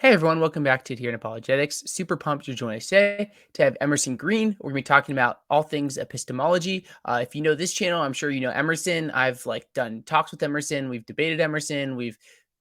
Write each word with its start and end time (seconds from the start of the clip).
Hey 0.00 0.12
everyone, 0.12 0.38
welcome 0.38 0.62
back 0.62 0.84
to 0.84 0.94
Adherent 0.94 1.16
Apologetics. 1.16 1.82
Super 1.86 2.16
pumped 2.16 2.44
to 2.44 2.54
join 2.54 2.76
us 2.76 2.86
today 2.86 3.32
to 3.54 3.64
have 3.64 3.76
Emerson 3.80 4.14
Green. 4.14 4.56
We're 4.60 4.70
gonna 4.70 4.76
be 4.76 4.82
talking 4.82 5.12
about 5.12 5.40
all 5.50 5.64
things 5.64 5.98
epistemology. 5.98 6.86
Uh, 7.04 7.18
if 7.20 7.34
you 7.34 7.42
know 7.42 7.56
this 7.56 7.72
channel, 7.72 8.00
I'm 8.00 8.12
sure 8.12 8.30
you 8.30 8.40
know 8.40 8.52
Emerson. 8.52 9.10
I've 9.10 9.44
like 9.44 9.66
done 9.74 10.04
talks 10.06 10.30
with 10.30 10.40
Emerson. 10.40 10.88
We've 10.88 11.04
debated 11.04 11.40
Emerson. 11.40 11.96
We've 11.96 12.16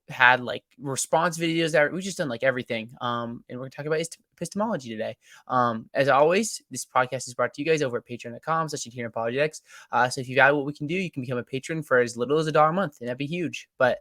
had 0.10 0.40
like 0.42 0.64
response 0.80 1.38
videos 1.38 1.74
that 1.74 1.94
we've 1.94 2.02
just 2.02 2.18
done 2.18 2.28
like 2.28 2.42
everything. 2.42 2.90
Um, 3.02 3.44
and 3.48 3.60
we're 3.60 3.66
gonna 3.66 3.70
talk 3.70 3.86
about 3.86 4.02
epistemology 4.34 4.90
today. 4.90 5.16
Um, 5.48 5.92
as 5.94 6.08
always, 6.08 6.60
this 6.72 6.88
podcast 6.88 7.28
is 7.28 7.36
brought 7.36 7.54
to 7.54 7.62
you 7.62 7.68
guys 7.68 7.84
over 7.84 7.98
at 7.98 8.08
patreon.com 8.08 8.70
slash 8.70 8.88
adherent 8.88 9.14
apologetics. 9.14 9.62
Uh, 9.92 10.10
so 10.10 10.22
if 10.22 10.28
you 10.28 10.34
value 10.34 10.58
what 10.58 10.66
we 10.66 10.74
can 10.74 10.88
do, 10.88 10.96
you 10.96 11.12
can 11.12 11.22
become 11.22 11.38
a 11.38 11.44
patron 11.44 11.84
for 11.84 12.00
as 12.00 12.18
little 12.18 12.40
as 12.40 12.48
a 12.48 12.52
dollar 12.52 12.70
a 12.70 12.74
month, 12.74 12.98
and 13.00 13.08
that'd 13.08 13.20
be 13.20 13.28
huge. 13.28 13.70
But 13.78 14.00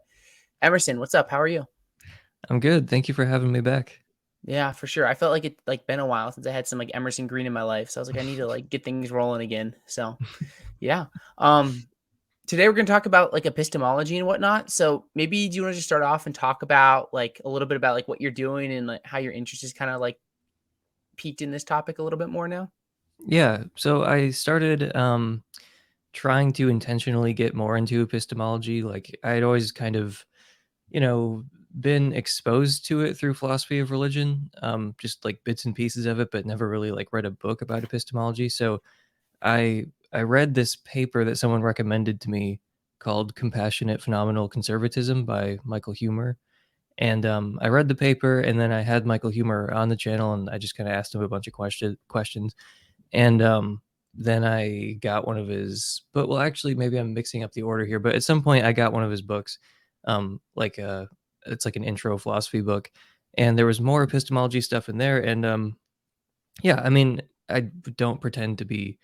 Emerson, 0.63 0.99
what's 1.01 1.15
up? 1.15 1.31
How 1.31 1.39
are 1.39 1.47
you? 1.47 1.67
I'm 2.49 2.61
good. 2.61 2.89
Thank 2.89 3.09
you 3.09 3.15
for 3.15 3.25
having 3.25 3.53
me 3.53 3.61
back. 3.61 4.01
Yeah, 4.45 4.71
for 4.71 4.87
sure. 4.87 5.07
I 5.07 5.15
felt 5.15 5.33
like 5.33 5.45
it 5.45 5.59
like 5.67 5.87
been 5.87 5.99
a 5.99 6.07
while 6.07 6.31
since 6.31 6.47
I 6.47 6.53
had 6.53 6.69
some 6.69 6.79
like 6.79 6.93
Emerson 6.95 7.27
Green 7.27 7.47
in 7.47 7.53
my 7.53 7.65
life. 7.65 7.91
So 7.91 8.01
I 8.01 8.03
was 8.03 8.09
like, 8.09 8.21
I 8.21 8.25
need 8.25 8.37
to 8.37 8.47
like 8.47 8.71
get 8.71 8.85
things 8.85 9.11
rolling 9.11 9.43
again. 9.43 9.75
So 9.87 10.17
yeah. 10.81 11.07
Um 11.37 11.83
today 12.47 12.69
we're 12.69 12.75
gonna 12.75 12.87
talk 12.87 13.07
about 13.07 13.33
like 13.33 13.45
epistemology 13.45 14.19
and 14.19 14.27
whatnot. 14.27 14.71
So 14.71 15.07
maybe 15.17 15.49
do 15.49 15.57
you 15.57 15.63
want 15.63 15.73
to 15.73 15.77
just 15.77 15.89
start 15.89 16.05
off 16.05 16.27
and 16.27 16.35
talk 16.35 16.63
about 16.63 17.13
like 17.13 17.41
a 17.45 17.49
little 17.49 17.67
bit 17.67 17.77
about 17.77 17.95
like 17.95 18.07
what 18.07 18.21
you're 18.21 18.31
doing 18.31 18.73
and 18.73 18.87
like 18.87 19.05
how 19.05 19.19
your 19.19 19.33
interest 19.33 19.65
is 19.65 19.73
kind 19.73 19.91
of 19.91 20.01
like 20.01 20.17
peaked 21.17 21.43
in 21.43 21.51
this 21.51 21.65
topic 21.65 21.99
a 21.99 22.03
little 22.05 22.19
bit 22.19 22.29
more 22.29 22.47
now? 22.47 22.71
Yeah. 23.27 23.65
So 23.75 24.05
I 24.05 24.31
started 24.31 24.95
um 24.95 25.43
trying 26.13 26.53
to 26.53 26.69
intentionally 26.69 27.33
get 27.33 27.55
more 27.55 27.77
into 27.77 28.01
epistemology. 28.01 28.83
Like 28.83 29.19
I'd 29.25 29.43
always 29.43 29.73
kind 29.73 29.97
of, 29.97 30.25
you 30.89 31.01
know, 31.01 31.45
been 31.81 32.13
exposed 32.13 32.87
to 32.87 33.03
it 33.03 33.17
through 33.17 33.35
philosophy 33.35 33.79
of 33.79 33.91
religion, 33.91 34.51
um, 34.63 34.95
just 34.99 35.25
like 35.25 35.45
bits 35.45 35.65
and 35.65 35.75
pieces 35.75 36.07
of 36.07 36.21
it, 36.21 36.31
but 36.31 36.47
never 36.47 36.69
really 36.69 36.91
like 36.91 37.13
read 37.13 37.27
a 37.27 37.31
book 37.31 37.63
about 37.63 37.85
epistemology. 37.85 38.49
So 38.49 38.83
I 39.43 39.87
I 40.13 40.23
read 40.23 40.55
this 40.55 40.77
paper 40.77 41.25
that 41.25 41.37
someone 41.37 41.63
recommended 41.63 42.21
to 42.23 42.31
me 42.31 42.61
called 42.99 43.35
Compassionate 43.35 44.03
Phenomenal 44.03 44.49
Conservatism 44.49 45.25
by 45.25 45.59
Michael 45.65 45.95
Huemer. 45.95 46.37
And 46.99 47.27
um, 47.27 47.59
I 47.61 47.69
read 47.69 47.89
the 47.89 47.95
paper 47.95 48.41
and 48.41 48.59
then 48.59 48.73
I 48.73 48.81
had 48.81 49.05
Michael 49.05 49.31
Huemer 49.31 49.75
on 49.75 49.91
the 49.91 49.97
channel 49.97 50.33
and 50.33 50.49
I 50.49 50.57
just 50.57 50.77
kind 50.77 50.89
of 50.89 50.95
asked 50.95 51.15
him 51.15 51.23
a 51.23 51.29
bunch 51.29 51.47
of 51.47 51.53
question, 51.53 51.99
questions. 52.09 52.55
And 53.13 53.43
um, 53.43 53.83
then 54.15 54.45
I 54.45 54.93
got 55.01 55.27
one 55.27 55.37
of 55.37 55.49
his, 55.49 56.03
but 56.15 56.29
well, 56.29 56.39
actually, 56.39 56.75
maybe 56.75 56.97
I'm 56.97 57.13
mixing 57.13 57.45
up 57.45 57.53
the 57.53 57.63
order 57.63 57.85
here, 57.85 57.99
but 57.99 58.15
at 58.15 58.25
some 58.25 58.43
point 58.43 58.65
I 58.65 58.73
got 58.73 58.95
one 58.95 59.03
of 59.03 59.11
his 59.11 59.21
books, 59.21 59.59
um, 60.07 60.41
like 60.55 60.79
a 60.79 60.89
uh, 60.89 61.07
it's 61.47 61.65
like 61.65 61.77
an 61.77 61.85
intro 61.85 62.19
philosophy 62.19 62.61
book, 62.61 62.91
and 63.39 63.59
there 63.59 63.67
was 63.67 63.81
more 63.81 64.03
epistemology 64.03 64.61
stuff 64.61 64.89
in 64.89 64.99
there. 64.99 65.21
And 65.21 65.45
um, 65.45 65.77
yeah, 66.63 66.81
I 66.83 66.91
mean, 66.91 67.23
I 67.49 67.61
don't 67.61 68.21
pretend 68.21 68.59
to 68.59 68.65
be 68.65 68.99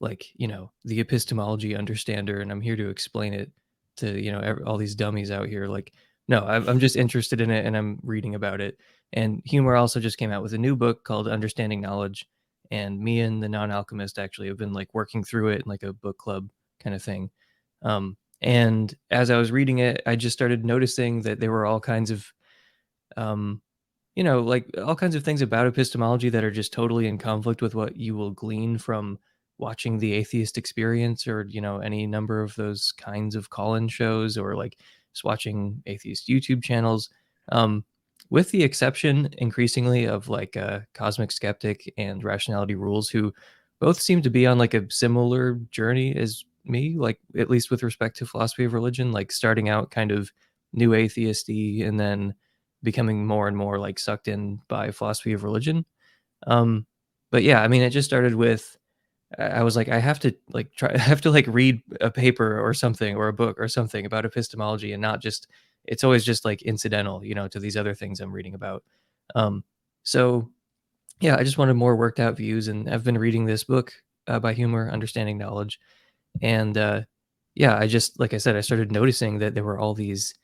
like 0.00 0.26
you 0.34 0.48
know 0.48 0.72
the 0.84 1.00
epistemology 1.00 1.76
understander, 1.76 2.40
and 2.40 2.50
I'm 2.50 2.60
here 2.60 2.76
to 2.76 2.88
explain 2.88 3.34
it 3.34 3.50
to 3.98 4.20
you 4.20 4.32
know 4.32 4.58
all 4.66 4.76
these 4.76 4.94
dummies 4.94 5.30
out 5.30 5.48
here. 5.48 5.66
Like, 5.66 5.92
no, 6.28 6.44
I'm 6.44 6.80
just 6.80 6.96
interested 6.96 7.40
in 7.40 7.50
it, 7.50 7.66
and 7.66 7.76
I'm 7.76 7.98
reading 8.02 8.34
about 8.34 8.60
it. 8.60 8.78
And 9.12 9.42
Huemer 9.44 9.78
also 9.78 10.00
just 10.00 10.18
came 10.18 10.32
out 10.32 10.42
with 10.42 10.54
a 10.54 10.58
new 10.58 10.74
book 10.76 11.04
called 11.04 11.28
Understanding 11.28 11.80
Knowledge, 11.80 12.26
and 12.70 12.98
me 12.98 13.20
and 13.20 13.42
the 13.42 13.48
non-alchemist 13.48 14.18
actually 14.18 14.48
have 14.48 14.56
been 14.56 14.72
like 14.72 14.94
working 14.94 15.22
through 15.22 15.48
it 15.48 15.62
in 15.62 15.68
like 15.68 15.82
a 15.82 15.92
book 15.92 16.18
club 16.18 16.48
kind 16.82 16.96
of 16.96 17.02
thing. 17.02 17.30
Um, 17.82 18.16
and 18.42 18.92
as 19.10 19.30
I 19.30 19.38
was 19.38 19.52
reading 19.52 19.78
it, 19.78 20.02
I 20.04 20.16
just 20.16 20.34
started 20.34 20.64
noticing 20.64 21.22
that 21.22 21.38
there 21.40 21.52
were 21.52 21.64
all 21.64 21.80
kinds 21.80 22.10
of, 22.10 22.26
um, 23.16 23.62
you 24.16 24.24
know, 24.24 24.40
like 24.40 24.68
all 24.84 24.96
kinds 24.96 25.14
of 25.14 25.22
things 25.24 25.42
about 25.42 25.66
epistemology 25.66 26.28
that 26.28 26.44
are 26.44 26.50
just 26.50 26.72
totally 26.72 27.06
in 27.06 27.18
conflict 27.18 27.62
with 27.62 27.74
what 27.74 27.96
you 27.96 28.16
will 28.16 28.32
glean 28.32 28.78
from 28.78 29.18
watching 29.58 29.98
the 29.98 30.12
atheist 30.12 30.58
experience 30.58 31.28
or, 31.28 31.46
you 31.48 31.60
know, 31.60 31.78
any 31.78 32.06
number 32.06 32.42
of 32.42 32.54
those 32.56 32.90
kinds 32.92 33.36
of 33.36 33.48
call 33.48 33.76
in 33.76 33.86
shows 33.86 34.36
or 34.36 34.56
like 34.56 34.78
just 35.12 35.24
watching 35.24 35.80
atheist 35.86 36.28
YouTube 36.28 36.64
channels. 36.64 37.08
Um, 37.50 37.84
with 38.28 38.50
the 38.50 38.62
exception 38.64 39.28
increasingly 39.38 40.06
of 40.06 40.28
like 40.28 40.56
uh, 40.56 40.80
Cosmic 40.94 41.30
Skeptic 41.30 41.92
and 41.96 42.24
Rationality 42.24 42.74
Rules, 42.74 43.08
who 43.08 43.32
both 43.78 44.00
seem 44.00 44.22
to 44.22 44.30
be 44.30 44.46
on 44.46 44.58
like 44.58 44.74
a 44.74 44.90
similar 44.90 45.54
journey 45.70 46.16
as 46.16 46.44
me, 46.64 46.96
like 46.98 47.18
at 47.36 47.50
least 47.50 47.70
with 47.70 47.82
respect 47.82 48.16
to 48.18 48.26
philosophy 48.26 48.64
of 48.64 48.72
religion, 48.72 49.12
like 49.12 49.32
starting 49.32 49.68
out 49.68 49.90
kind 49.90 50.10
of 50.10 50.30
new 50.72 50.90
atheisty 50.90 51.86
and 51.86 51.98
then 51.98 52.34
becoming 52.82 53.26
more 53.26 53.48
and 53.48 53.56
more 53.56 53.78
like 53.78 53.98
sucked 53.98 54.28
in 54.28 54.60
by 54.68 54.90
philosophy 54.90 55.32
of 55.32 55.44
religion. 55.44 55.84
Um, 56.46 56.86
but 57.30 57.42
yeah, 57.42 57.62
I 57.62 57.68
mean, 57.68 57.82
it 57.82 57.90
just 57.90 58.08
started 58.08 58.34
with 58.34 58.76
I 59.38 59.62
was 59.62 59.76
like, 59.76 59.88
I 59.88 59.98
have 59.98 60.20
to 60.20 60.34
like 60.50 60.74
try, 60.74 60.90
I 60.94 60.98
have 60.98 61.20
to 61.22 61.30
like 61.30 61.46
read 61.46 61.82
a 62.00 62.10
paper 62.10 62.60
or 62.60 62.74
something 62.74 63.16
or 63.16 63.28
a 63.28 63.32
book 63.32 63.58
or 63.58 63.68
something 63.68 64.06
about 64.06 64.24
epistemology 64.24 64.92
and 64.92 65.02
not 65.02 65.20
just, 65.20 65.48
it's 65.84 66.04
always 66.04 66.24
just 66.24 66.44
like 66.44 66.62
incidental, 66.62 67.24
you 67.24 67.34
know, 67.34 67.48
to 67.48 67.58
these 67.58 67.76
other 67.76 67.94
things 67.94 68.20
I'm 68.20 68.32
reading 68.32 68.54
about. 68.54 68.84
Um, 69.34 69.64
so 70.02 70.50
yeah, 71.20 71.36
I 71.36 71.44
just 71.44 71.58
wanted 71.58 71.74
more 71.74 71.96
worked 71.96 72.20
out 72.20 72.36
views 72.36 72.68
and 72.68 72.88
I've 72.90 73.04
been 73.04 73.18
reading 73.18 73.46
this 73.46 73.64
book 73.64 73.92
uh, 74.26 74.38
by 74.38 74.54
Huemer 74.54 74.92
Understanding 74.92 75.38
Knowledge 75.38 75.80
and 76.40 76.76
uh, 76.78 77.02
yeah, 77.54 77.76
I 77.76 77.86
just 77.86 78.18
like 78.18 78.34
I 78.34 78.38
said, 78.38 78.56
I 78.56 78.60
started 78.60 78.92
noticing 78.92 79.38
that 79.38 79.54
there 79.54 79.64
were 79.64 79.78
all 79.78 79.94
these 79.94 80.34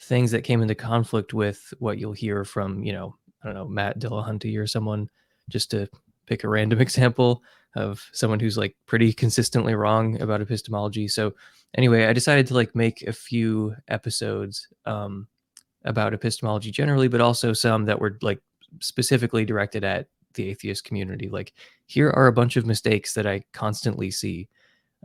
things 0.00 0.30
that 0.30 0.44
came 0.44 0.62
into 0.62 0.74
conflict 0.74 1.34
with 1.34 1.74
what 1.78 1.98
you'll 1.98 2.12
hear 2.12 2.44
from 2.44 2.84
you 2.84 2.92
know 2.92 3.16
I 3.42 3.46
don't 3.46 3.54
know 3.54 3.68
Matt 3.68 3.98
Dillahunty 3.98 4.58
or 4.58 4.66
someone 4.66 5.08
just 5.48 5.70
to 5.72 5.88
pick 6.26 6.44
a 6.44 6.48
random 6.48 6.80
example 6.80 7.42
of 7.74 8.08
someone 8.12 8.40
who's 8.40 8.56
like 8.56 8.76
pretty 8.86 9.12
consistently 9.12 9.74
wrong 9.74 10.20
about 10.20 10.40
epistemology. 10.40 11.06
So 11.06 11.34
anyway, 11.76 12.06
I 12.06 12.12
decided 12.12 12.46
to 12.48 12.54
like 12.54 12.74
make 12.74 13.02
a 13.02 13.12
few 13.12 13.76
episodes 13.88 14.68
um, 14.86 15.28
about 15.84 16.14
epistemology 16.14 16.70
generally, 16.70 17.08
but 17.08 17.20
also 17.20 17.52
some 17.52 17.84
that 17.84 18.00
were 18.00 18.18
like 18.22 18.40
specifically 18.80 19.44
directed 19.44 19.84
at 19.84 20.08
the 20.34 20.48
atheist 20.48 20.84
community. 20.84 21.28
Like 21.28 21.52
here 21.86 22.10
are 22.10 22.26
a 22.26 22.32
bunch 22.32 22.56
of 22.56 22.66
mistakes 22.66 23.14
that 23.14 23.26
I 23.26 23.44
constantly 23.52 24.10
see 24.10 24.48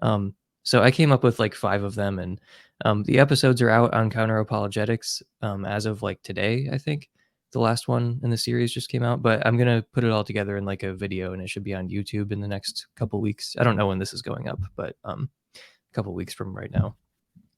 um, 0.01 0.33
so 0.63 0.81
I 0.81 0.91
came 0.91 1.11
up 1.11 1.23
with 1.23 1.39
like 1.39 1.53
five 1.55 1.83
of 1.83 1.95
them, 1.95 2.19
and 2.19 2.39
um, 2.85 3.03
the 3.03 3.19
episodes 3.19 3.61
are 3.61 3.69
out 3.69 3.93
on 3.93 4.09
Counter 4.09 4.39
Apologetics 4.39 5.21
um, 5.41 5.65
as 5.65 5.85
of 5.85 6.01
like 6.01 6.21
today. 6.23 6.69
I 6.71 6.77
think 6.77 7.09
the 7.51 7.59
last 7.59 7.87
one 7.87 8.19
in 8.23 8.29
the 8.29 8.37
series 8.37 8.73
just 8.73 8.89
came 8.89 9.03
out, 9.03 9.21
but 9.21 9.45
I'm 9.45 9.57
gonna 9.57 9.85
put 9.93 10.03
it 10.03 10.11
all 10.11 10.23
together 10.23 10.57
in 10.57 10.65
like 10.65 10.83
a 10.83 10.93
video, 10.93 11.33
and 11.33 11.41
it 11.41 11.49
should 11.49 11.63
be 11.63 11.73
on 11.73 11.89
YouTube 11.89 12.31
in 12.31 12.39
the 12.39 12.47
next 12.47 12.87
couple 12.95 13.21
weeks. 13.21 13.55
I 13.59 13.63
don't 13.63 13.75
know 13.75 13.87
when 13.87 13.99
this 13.99 14.13
is 14.13 14.21
going 14.21 14.47
up, 14.47 14.59
but 14.75 14.95
um, 15.03 15.29
a 15.55 15.93
couple 15.93 16.13
weeks 16.13 16.33
from 16.33 16.55
right 16.55 16.71
now. 16.71 16.95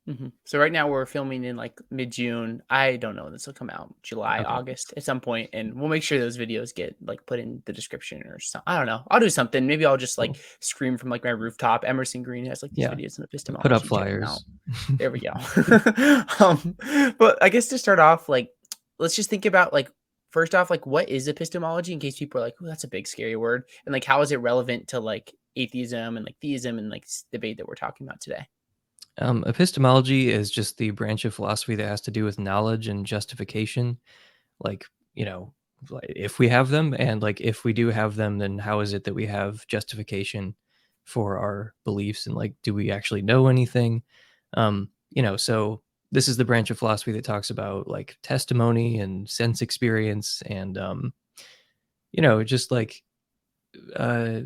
Mm-hmm. 0.07 0.27
So 0.43 0.59
right 0.59 0.71
now 0.71 0.87
we're 0.87 1.05
filming 1.07 1.43
in 1.43 1.55
like 1.55 1.79
mid 1.89 2.11
June. 2.11 2.61
I 2.69 2.95
don't 2.97 3.15
know 3.15 3.23
when 3.23 3.33
this 3.33 3.47
will 3.47 3.53
come 3.53 3.71
out, 3.71 3.93
July, 4.03 4.39
okay. 4.39 4.47
August 4.47 4.93
at 4.95 5.03
some 5.03 5.19
point, 5.19 5.49
and 5.51 5.73
we'll 5.73 5.89
make 5.89 6.03
sure 6.03 6.19
those 6.19 6.37
videos 6.37 6.75
get 6.75 6.95
like 7.01 7.25
put 7.25 7.39
in 7.39 7.63
the 7.65 7.73
description 7.73 8.21
or 8.27 8.39
something. 8.39 8.63
I 8.67 8.77
don't 8.77 8.85
know. 8.85 9.01
I'll 9.09 9.19
do 9.19 9.29
something. 9.29 9.65
Maybe 9.65 9.85
I'll 9.85 9.97
just 9.97 10.17
like 10.17 10.33
cool. 10.33 10.41
scream 10.59 10.97
from 10.97 11.09
like 11.09 11.23
my 11.23 11.31
rooftop. 11.31 11.83
Emerson 11.85 12.21
Green 12.21 12.45
has 12.45 12.61
like 12.61 12.71
these 12.73 12.83
yeah. 12.83 12.93
videos 12.93 13.17
in 13.17 13.23
epistemology. 13.23 13.63
Put 13.63 13.71
up 13.71 13.85
flyers. 13.85 14.45
there 14.89 15.09
we 15.09 15.19
go. 15.19 15.33
um, 16.45 16.75
but 17.17 17.41
I 17.41 17.49
guess 17.49 17.67
to 17.69 17.77
start 17.79 17.99
off, 17.99 18.29
like 18.29 18.51
let's 18.99 19.15
just 19.15 19.31
think 19.31 19.45
about 19.45 19.73
like 19.73 19.89
first 20.29 20.53
off, 20.53 20.69
like 20.69 20.85
what 20.85 21.09
is 21.09 21.27
epistemology 21.27 21.93
in 21.93 21.99
case 21.99 22.19
people 22.19 22.39
are 22.39 22.43
like, 22.43 22.55
oh, 22.61 22.67
that's 22.67 22.83
a 22.83 22.89
big 22.89 23.07
scary 23.07 23.35
word, 23.35 23.63
and 23.87 23.93
like 23.93 24.03
how 24.03 24.21
is 24.21 24.31
it 24.31 24.37
relevant 24.37 24.89
to 24.89 24.99
like 24.99 25.33
atheism 25.55 26.17
and 26.17 26.25
like 26.25 26.35
theism 26.41 26.77
and 26.77 26.89
like 26.89 27.07
debate 27.31 27.57
that 27.57 27.67
we're 27.67 27.75
talking 27.75 28.05
about 28.05 28.21
today. 28.21 28.45
Um, 29.17 29.43
epistemology 29.47 30.29
is 30.29 30.51
just 30.51 30.77
the 30.77 30.91
branch 30.91 31.25
of 31.25 31.33
philosophy 31.33 31.75
that 31.75 31.87
has 31.87 32.01
to 32.01 32.11
do 32.11 32.25
with 32.25 32.39
knowledge 32.39 32.87
and 32.87 33.05
justification. 33.05 33.97
Like, 34.59 34.85
you 35.13 35.25
know, 35.25 35.53
if 36.03 36.39
we 36.39 36.49
have 36.49 36.69
them, 36.69 36.95
and 36.97 37.21
like 37.21 37.39
if 37.41 37.63
we 37.63 37.73
do 37.73 37.89
have 37.89 38.15
them, 38.15 38.37
then 38.39 38.57
how 38.59 38.81
is 38.81 38.93
it 38.93 39.03
that 39.05 39.15
we 39.15 39.25
have 39.27 39.65
justification 39.67 40.55
for 41.03 41.37
our 41.37 41.73
beliefs? 41.83 42.25
And 42.27 42.35
like, 42.35 42.55
do 42.63 42.73
we 42.73 42.91
actually 42.91 43.21
know 43.21 43.47
anything? 43.47 44.03
Um, 44.55 44.89
you 45.11 45.21
know, 45.21 45.37
so 45.37 45.81
this 46.11 46.27
is 46.27 46.37
the 46.37 46.45
branch 46.45 46.69
of 46.69 46.79
philosophy 46.79 47.11
that 47.13 47.23
talks 47.23 47.49
about 47.49 47.87
like 47.87 48.17
testimony 48.21 48.99
and 48.99 49.29
sense 49.29 49.61
experience 49.61 50.41
and, 50.45 50.77
um, 50.77 51.13
you 52.11 52.21
know, 52.21 52.43
just 52.43 52.71
like, 52.71 53.03
uh, 53.95 54.39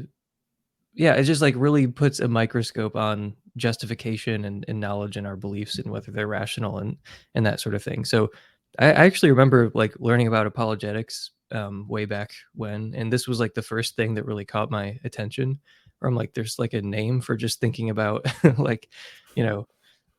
yeah, 0.93 1.13
it 1.13 1.23
just 1.23 1.41
like 1.41 1.53
really 1.57 1.87
puts 1.87 2.19
a 2.19 2.27
microscope 2.27 2.95
on 2.95 3.35
justification 3.57 4.45
and, 4.45 4.65
and 4.67 4.79
knowledge 4.79 5.17
and 5.17 5.27
our 5.27 5.35
beliefs 5.35 5.79
and 5.79 5.91
whether 5.91 6.11
they're 6.11 6.27
rational 6.27 6.79
and 6.79 6.97
and 7.35 7.45
that 7.45 7.59
sort 7.59 7.75
of 7.75 7.83
thing. 7.83 8.05
So 8.05 8.31
I, 8.77 8.87
I 8.87 9.05
actually 9.05 9.31
remember 9.31 9.71
like 9.73 9.93
learning 9.99 10.27
about 10.27 10.47
apologetics 10.47 11.31
um, 11.51 11.87
way 11.87 12.05
back 12.05 12.31
when, 12.53 12.93
and 12.95 13.11
this 13.11 13.27
was 13.27 13.39
like 13.39 13.53
the 13.53 13.61
first 13.61 13.95
thing 13.95 14.13
that 14.15 14.25
really 14.25 14.45
caught 14.45 14.71
my 14.71 14.99
attention. 15.03 15.59
Where 15.99 16.07
I'm 16.07 16.15
like, 16.15 16.33
there's 16.33 16.57
like 16.59 16.73
a 16.73 16.81
name 16.81 17.19
for 17.19 17.35
just 17.35 17.59
thinking 17.59 17.89
about 17.89 18.25
like, 18.57 18.89
you 19.35 19.43
know, 19.43 19.67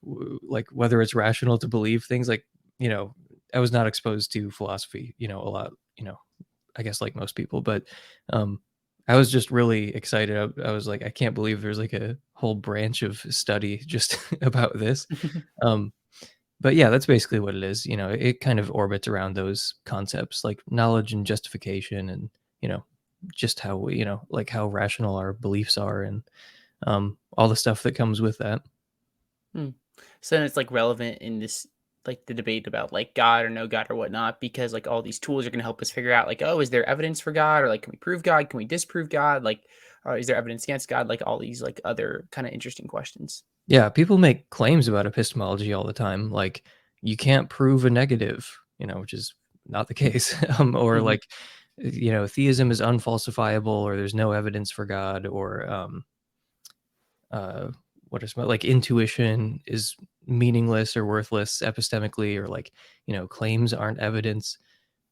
w- 0.05 0.39
like 0.43 0.69
whether 0.73 1.01
it's 1.01 1.15
rational 1.15 1.59
to 1.59 1.69
believe 1.69 2.05
things 2.05 2.29
like 2.29 2.45
you 2.79 2.89
know 2.89 3.15
I 3.55 3.59
was 3.61 3.73
not 3.73 3.87
exposed 3.87 4.33
to 4.33 4.51
philosophy, 4.51 5.15
you 5.19 5.29
know, 5.29 5.41
a 5.41 5.49
lot, 5.49 5.73
you 5.97 6.05
know, 6.05 6.19
I 6.77 6.83
guess 6.83 7.01
like 7.01 7.17
most 7.17 7.35
people, 7.35 7.61
but 7.61 7.85
um, 8.33 8.61
I 9.11 9.17
was 9.17 9.33
just 9.33 9.51
really 9.51 9.93
excited. 9.93 10.37
I, 10.37 10.69
I, 10.69 10.71
was 10.71 10.87
like, 10.87 11.03
I 11.03 11.11
can't 11.11 11.35
believe 11.35 11.61
there's 11.61 11.81
like 11.81 11.93
a 11.93 12.17
whole 12.35 12.55
branch 12.55 13.03
of 13.03 13.19
study 13.29 13.79
just 13.79 14.17
about 14.43 14.79
this. 14.79 15.07
Um, 15.63 15.93
but 16.61 16.75
yeah, 16.75 16.91
that's 16.91 17.07
basically 17.07 17.41
what 17.41 17.55
it 17.55 17.63
is. 17.65 17.87
You 17.87 17.97
know, 17.97 18.11
it 18.11 18.41
kind 18.41 18.61
of 18.61 18.71
orbits 18.71 19.09
around 19.09 19.35
those 19.35 19.75
concepts 19.85 20.45
like 20.45 20.61
knowledge 20.71 21.13
and 21.13 21.27
justification, 21.27 22.09
and 22.11 22.31
you 22.61 22.69
know, 22.69 22.85
just 23.35 23.61
how 23.61 23.77
we, 23.77 23.97
you 23.97 24.05
know, 24.05 24.23
like 24.31 24.49
how 24.49 24.69
rational 24.69 25.17
our 25.17 25.33
beliefs 25.33 25.77
are, 25.77 26.03
and 26.03 26.23
um, 26.87 27.17
all 27.37 27.49
the 27.49 27.57
stuff 27.57 27.83
that 27.83 27.95
comes 27.95 28.21
with 28.21 28.39
that. 28.39 28.63
Hmm. 29.55 29.71
So 30.21 30.43
it's 30.43 30.57
like 30.57 30.71
relevant 30.71 31.19
in 31.23 31.39
this 31.41 31.67
like 32.07 32.27
the 32.27 32.35
debate 32.35 32.67
about 32.67 32.93
like 32.93 33.15
God 33.15 33.45
or 33.45 33.51
no 33.51 33.67
God 33.67 33.87
or 33.91 33.97
whatnot, 33.97 34.41
because 34.41 34.73
like 34.73 34.87
all 34.87 35.03
these 35.03 35.19
tools 35.19 35.47
are 35.47 35.51
going 35.51 35.59
to 35.59 35.65
help 35.65 35.83
us 35.83 35.91
figure 35.91 36.13
out 36.13 36.27
like, 36.27 36.43
oh, 36.43 36.61
is 36.61 36.71
there 36.71 36.89
evidence 36.89 37.21
for 37.21 37.33
God 37.33 37.63
or 37.63 37.69
like, 37.69 37.83
can 37.83 37.93
we 37.93 37.99
prove 37.99 38.23
God? 38.23 38.49
Can 38.49 38.59
we 38.59 38.65
disprove 38.65 39.09
God? 39.09 39.45
Like, 39.45 39.63
or 40.05 40.17
is 40.17 40.27
there 40.27 40.37
evidence 40.37 40.65
against 40.65 40.89
God? 40.89 41.09
Like 41.09 41.23
all 41.27 41.39
these 41.39 41.63
like 41.63 41.81
other 41.85 42.27
kind 42.31 42.47
of 42.47 42.53
interesting 42.53 42.87
questions. 42.87 43.43
Yeah, 43.67 43.89
people 43.89 44.19
make 44.19 44.51
claims 44.51 44.89
about 44.89 45.07
epistemology 45.07 45.73
all 45.73 45.85
the 45.85 45.93
time, 45.93 46.31
like 46.31 46.65
you 47.03 47.17
can't 47.17 47.49
prove 47.49 47.85
a 47.85 47.91
negative, 47.91 48.51
you 48.79 48.87
know, 48.87 48.99
which 48.99 49.13
is 49.13 49.35
not 49.67 49.89
the 49.89 49.95
case, 50.07 50.35
um, 50.59 50.75
or 50.75 50.97
mm-hmm. 50.97 51.07
like 51.07 51.27
you 51.77 52.13
know, 52.13 52.27
theism 52.27 52.71
is 52.71 52.81
unfalsifiable, 52.81 53.67
or 53.67 53.97
there's 53.97 54.15
no 54.15 54.33
evidence 54.33 54.71
for 54.71 54.85
God, 54.85 55.27
or 55.27 55.71
um, 55.71 56.05
uh, 57.31 57.69
what 58.11 58.23
is 58.23 58.37
like 58.37 58.65
intuition 58.65 59.61
is 59.67 59.97
meaningless 60.27 60.97
or 60.97 61.07
worthless 61.07 61.63
epistemically 61.65 62.37
or 62.37 62.47
like 62.47 62.73
you 63.07 63.15
know 63.15 63.27
claims 63.27 63.73
aren't 63.73 63.99
evidence 63.99 64.59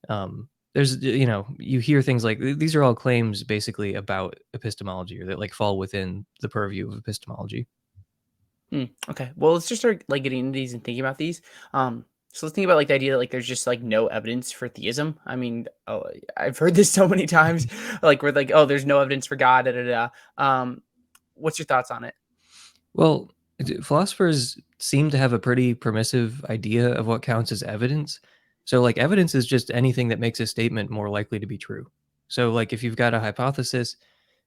um 0.09 0.49
there's 0.75 1.03
you 1.03 1.27
know 1.27 1.47
you 1.59 1.81
hear 1.81 2.03
things 2.03 2.25
like 2.25 2.39
these 2.39 2.75
are 2.75 2.83
all 2.83 2.95
claims 2.95 3.43
basically 3.43 3.95
about 3.95 4.35
epistemology 4.55 5.21
or 5.21 5.27
that 5.27 5.39
like 5.39 5.55
fall 5.55 5.79
within 5.79 6.27
the 6.41 6.49
purview 6.49 6.89
of 6.91 6.99
epistemology 6.99 7.67
mm, 8.73 8.89
okay 9.09 9.31
well 9.37 9.55
let's 9.55 9.69
just 9.69 9.81
start 9.81 10.05
like 10.09 10.23
getting 10.23 10.41
into 10.41 10.59
these 10.59 10.75
and 10.75 10.85
thinking 10.85 11.01
about 11.01 11.19
these 11.19 11.41
um 11.73 12.05
so 12.33 12.47
let's 12.47 12.55
think 12.55 12.67
about 12.67 12.77
like 12.77 12.89
the 12.89 12.95
idea 12.95 13.13
that 13.13 13.19
like 13.19 13.31
there's 13.31 13.49
just 13.49 13.67
like 13.67 13.83
no 13.83 14.07
evidence 14.07 14.53
for 14.53 14.69
theism. 14.69 15.19
I 15.27 15.35
mean, 15.35 15.67
oh, 15.87 16.05
I've 16.37 16.59
heard 16.59 16.75
this 16.75 16.91
so 16.93 17.09
many 17.09 17.27
times, 17.27 17.67
like 18.03 18.23
we're 18.23 18.33
like, 18.33 18.53
oh, 18.55 18.65
there's 18.65 18.87
no 18.87 19.01
evidence 19.01 19.27
for 19.27 19.35
God. 19.35 19.65
Da, 19.65 19.73
da, 19.73 19.83
da. 19.83 20.09
Um, 20.37 20.83
what's 21.35 21.59
your 21.59 21.67
thoughts 21.67 21.91
on 21.91 22.05
it? 22.05 22.15
Well, 22.95 23.31
philosophers 23.83 24.59
seem 24.79 25.11
to 25.11 25.19
have 25.19 25.33
a 25.33 25.39
pretty 25.39 25.75
permissive 25.75 26.45
idea 26.47 26.93
of 26.93 27.07
what 27.07 27.23
counts 27.23 27.53
as 27.53 27.63
evidence. 27.63 28.21
So, 28.65 28.81
like, 28.81 28.99
evidence 28.99 29.35
is 29.35 29.47
just 29.47 29.71
anything 29.71 30.09
that 30.09 30.21
makes 30.21 30.41
a 30.41 30.47
statement 30.47 30.91
more 30.91 31.09
likely 31.09 31.39
to 31.39 31.47
be 31.47 31.59
true. 31.59 31.87
So, 32.29 32.51
like, 32.51 32.73
if 32.73 32.83
you've 32.83 32.97
got 32.97 33.15
a 33.15 33.21
hypothesis 33.21 33.97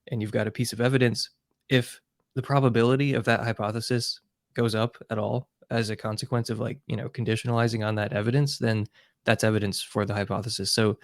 and 0.09 0.21
you've 0.21 0.31
got 0.31 0.47
a 0.47 0.51
piece 0.51 0.73
of 0.73 0.81
evidence, 0.81 1.29
if 1.69 1.99
the 2.35 2.41
probability 2.41 3.13
of 3.13 3.25
that 3.25 3.41
hypothesis 3.41 4.19
goes 4.53 4.75
up 4.75 4.97
at 5.09 5.17
all 5.17 5.49
as 5.69 5.89
a 5.89 5.95
consequence 5.95 6.49
of, 6.49 6.59
like, 6.59 6.79
you 6.87 6.95
know, 6.95 7.09
conditionalizing 7.09 7.85
on 7.85 7.95
that 7.95 8.13
evidence, 8.13 8.57
then 8.59 8.85
that's 9.25 9.43
evidence 9.43 9.81
for 9.81 10.05
the 10.05 10.13
hypothesis. 10.13 10.71
So, 10.73 10.97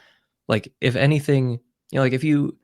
like, 0.47 0.71
if 0.81 0.95
anything, 0.95 1.51
you 1.91 1.97
know, 1.97 2.01
like, 2.01 2.13
if 2.13 2.23
you, 2.23 2.57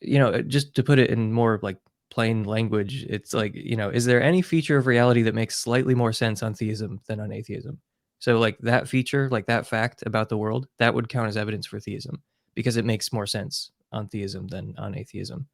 you 0.00 0.18
know, 0.18 0.42
just 0.42 0.74
to 0.74 0.82
put 0.82 0.98
it 0.98 1.10
in 1.10 1.32
more 1.32 1.58
like 1.62 1.76
plain 2.12 2.44
language, 2.44 3.04
it's 3.08 3.32
like, 3.34 3.54
you 3.54 3.76
know, 3.76 3.88
is 3.88 4.04
there 4.04 4.22
any 4.22 4.42
feature 4.42 4.76
of 4.76 4.86
reality 4.86 5.22
that 5.22 5.34
makes 5.34 5.58
slightly 5.58 5.94
more 5.94 6.12
sense 6.12 6.42
on 6.42 6.54
theism 6.54 7.00
than 7.08 7.20
on 7.20 7.32
atheism? 7.32 7.80
So, 8.18 8.38
like 8.38 8.58
that 8.58 8.88
feature, 8.88 9.28
like 9.30 9.46
that 9.46 9.66
fact 9.66 10.04
about 10.06 10.28
the 10.28 10.36
world, 10.36 10.68
that 10.78 10.94
would 10.94 11.08
count 11.08 11.28
as 11.28 11.36
evidence 11.36 11.66
for 11.66 11.80
theism 11.80 12.22
because 12.54 12.76
it 12.76 12.84
makes 12.84 13.12
more 13.12 13.26
sense 13.26 13.72
on 13.92 14.08
theism 14.08 14.46
than 14.48 14.74
on 14.78 14.94
atheism. 14.96 15.48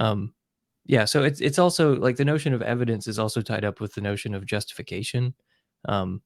Um, 0.00 0.34
yeah, 0.86 1.04
so 1.06 1.22
it's 1.24 1.40
it's 1.40 1.58
also 1.58 1.96
like 1.96 2.16
the 2.16 2.24
notion 2.24 2.52
of 2.54 2.62
evidence 2.62 3.06
is 3.08 3.18
also 3.18 3.40
tied 3.40 3.64
up 3.64 3.80
with 3.80 3.94
the 3.94 4.00
notion 4.02 4.34
of 4.34 4.46
justification, 4.46 5.34
um, 5.88 6.22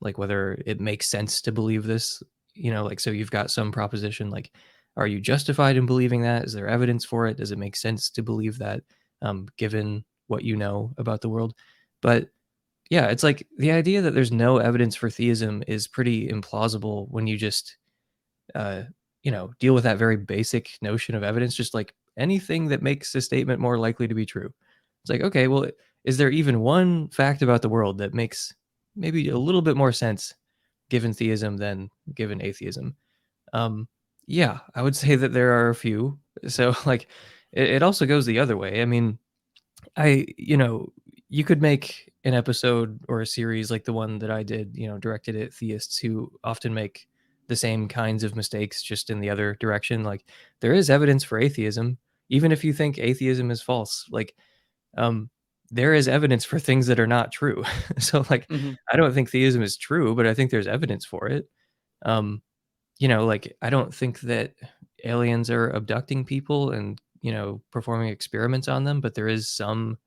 like 0.00 0.18
whether 0.18 0.60
it 0.66 0.80
makes 0.80 1.08
sense 1.08 1.40
to 1.42 1.52
believe 1.52 1.84
this. 1.84 2.22
You 2.54 2.72
know, 2.72 2.84
like 2.84 3.00
so 3.00 3.10
you've 3.10 3.30
got 3.30 3.50
some 3.50 3.72
proposition 3.72 4.30
like, 4.30 4.50
are 4.96 5.06
you 5.06 5.20
justified 5.20 5.76
in 5.76 5.86
believing 5.86 6.22
that? 6.22 6.44
Is 6.44 6.52
there 6.54 6.68
evidence 6.68 7.04
for 7.04 7.26
it? 7.28 7.36
Does 7.36 7.52
it 7.52 7.58
make 7.58 7.76
sense 7.76 8.10
to 8.10 8.22
believe 8.22 8.58
that? 8.58 8.82
Um, 9.22 9.48
given 9.56 10.04
what 10.28 10.44
you 10.44 10.56
know 10.56 10.94
about 10.98 11.20
the 11.20 11.28
world. 11.28 11.54
But 12.02 12.28
yeah, 12.90 13.06
it's 13.06 13.22
like 13.22 13.46
the 13.58 13.72
idea 13.72 14.02
that 14.02 14.14
there's 14.14 14.32
no 14.32 14.58
evidence 14.58 14.96
for 14.96 15.10
theism 15.10 15.62
is 15.68 15.88
pretty 15.88 16.28
implausible 16.28 17.08
when 17.10 17.26
you 17.26 17.36
just, 17.36 17.76
uh, 18.54 18.82
you 19.22 19.30
know, 19.30 19.52
deal 19.60 19.74
with 19.74 19.84
that 19.84 19.98
very 19.98 20.16
basic 20.16 20.78
notion 20.82 21.14
of 21.14 21.22
evidence, 21.22 21.54
just 21.54 21.74
like 21.74 21.94
anything 22.16 22.68
that 22.68 22.82
makes 22.82 23.14
a 23.14 23.20
statement 23.20 23.60
more 23.60 23.78
likely 23.78 24.08
to 24.08 24.14
be 24.14 24.26
true. 24.26 24.52
It's 25.02 25.10
like, 25.10 25.22
okay, 25.22 25.48
well, 25.48 25.66
is 26.04 26.16
there 26.18 26.30
even 26.30 26.60
one 26.60 27.08
fact 27.08 27.42
about 27.42 27.62
the 27.62 27.68
world 27.68 27.98
that 27.98 28.14
makes 28.14 28.54
maybe 28.96 29.28
a 29.28 29.38
little 29.38 29.62
bit 29.62 29.76
more 29.76 29.92
sense 29.92 30.34
given 30.90 31.12
theism 31.14 31.56
than 31.58 31.90
given 32.14 32.42
atheism? 32.42 32.96
Um, 33.52 33.88
yeah, 34.26 34.60
I 34.74 34.82
would 34.82 34.96
say 34.96 35.16
that 35.16 35.32
there 35.32 35.52
are 35.52 35.70
a 35.70 35.74
few. 35.74 36.18
So, 36.48 36.74
like, 36.86 37.08
it, 37.52 37.70
it 37.70 37.82
also 37.82 38.06
goes 38.06 38.26
the 38.26 38.38
other 38.38 38.56
way. 38.56 38.82
I 38.82 38.84
mean, 38.84 39.18
I 39.96 40.26
you 40.36 40.56
know 40.56 40.92
you 41.28 41.44
could 41.44 41.62
make 41.62 42.12
an 42.24 42.34
episode 42.34 43.00
or 43.08 43.20
a 43.20 43.26
series 43.26 43.70
like 43.70 43.84
the 43.84 43.92
one 43.92 44.18
that 44.18 44.30
I 44.30 44.42
did, 44.42 44.76
you 44.76 44.88
know, 44.88 44.98
directed 44.98 45.36
at 45.36 45.54
theists 45.54 45.98
who 45.98 46.30
often 46.44 46.74
make 46.74 47.08
the 47.46 47.56
same 47.56 47.88
kinds 47.88 48.24
of 48.24 48.36
mistakes 48.36 48.82
just 48.82 49.10
in 49.10 49.20
the 49.20 49.30
other 49.30 49.56
direction. 49.60 50.04
Like 50.04 50.24
there 50.60 50.74
is 50.74 50.90
evidence 50.90 51.24
for 51.24 51.38
atheism, 51.38 51.98
even 52.28 52.52
if 52.52 52.64
you 52.64 52.72
think 52.72 52.98
atheism 52.98 53.50
is 53.50 53.62
false. 53.62 54.06
Like 54.10 54.34
um 54.96 55.30
there 55.72 55.94
is 55.94 56.08
evidence 56.08 56.44
for 56.44 56.58
things 56.58 56.88
that 56.88 56.98
are 56.98 57.06
not 57.06 57.32
true. 57.32 57.62
so 57.98 58.24
like 58.28 58.46
mm-hmm. 58.48 58.72
I 58.92 58.96
don't 58.96 59.12
think 59.12 59.30
theism 59.30 59.62
is 59.62 59.76
true, 59.76 60.14
but 60.14 60.26
I 60.26 60.34
think 60.34 60.50
there's 60.50 60.66
evidence 60.66 61.04
for 61.04 61.28
it. 61.28 61.48
Um 62.04 62.42
you 62.98 63.08
know, 63.08 63.24
like 63.24 63.56
I 63.62 63.70
don't 63.70 63.94
think 63.94 64.20
that 64.20 64.54
aliens 65.04 65.48
are 65.48 65.70
abducting 65.70 66.24
people 66.24 66.72
and 66.72 67.00
you 67.20 67.32
know, 67.32 67.60
performing 67.70 68.08
experiments 68.08 68.68
on 68.68 68.84
them, 68.84 69.00
but 69.00 69.14
there 69.14 69.28
is 69.28 69.48
some 69.48 69.98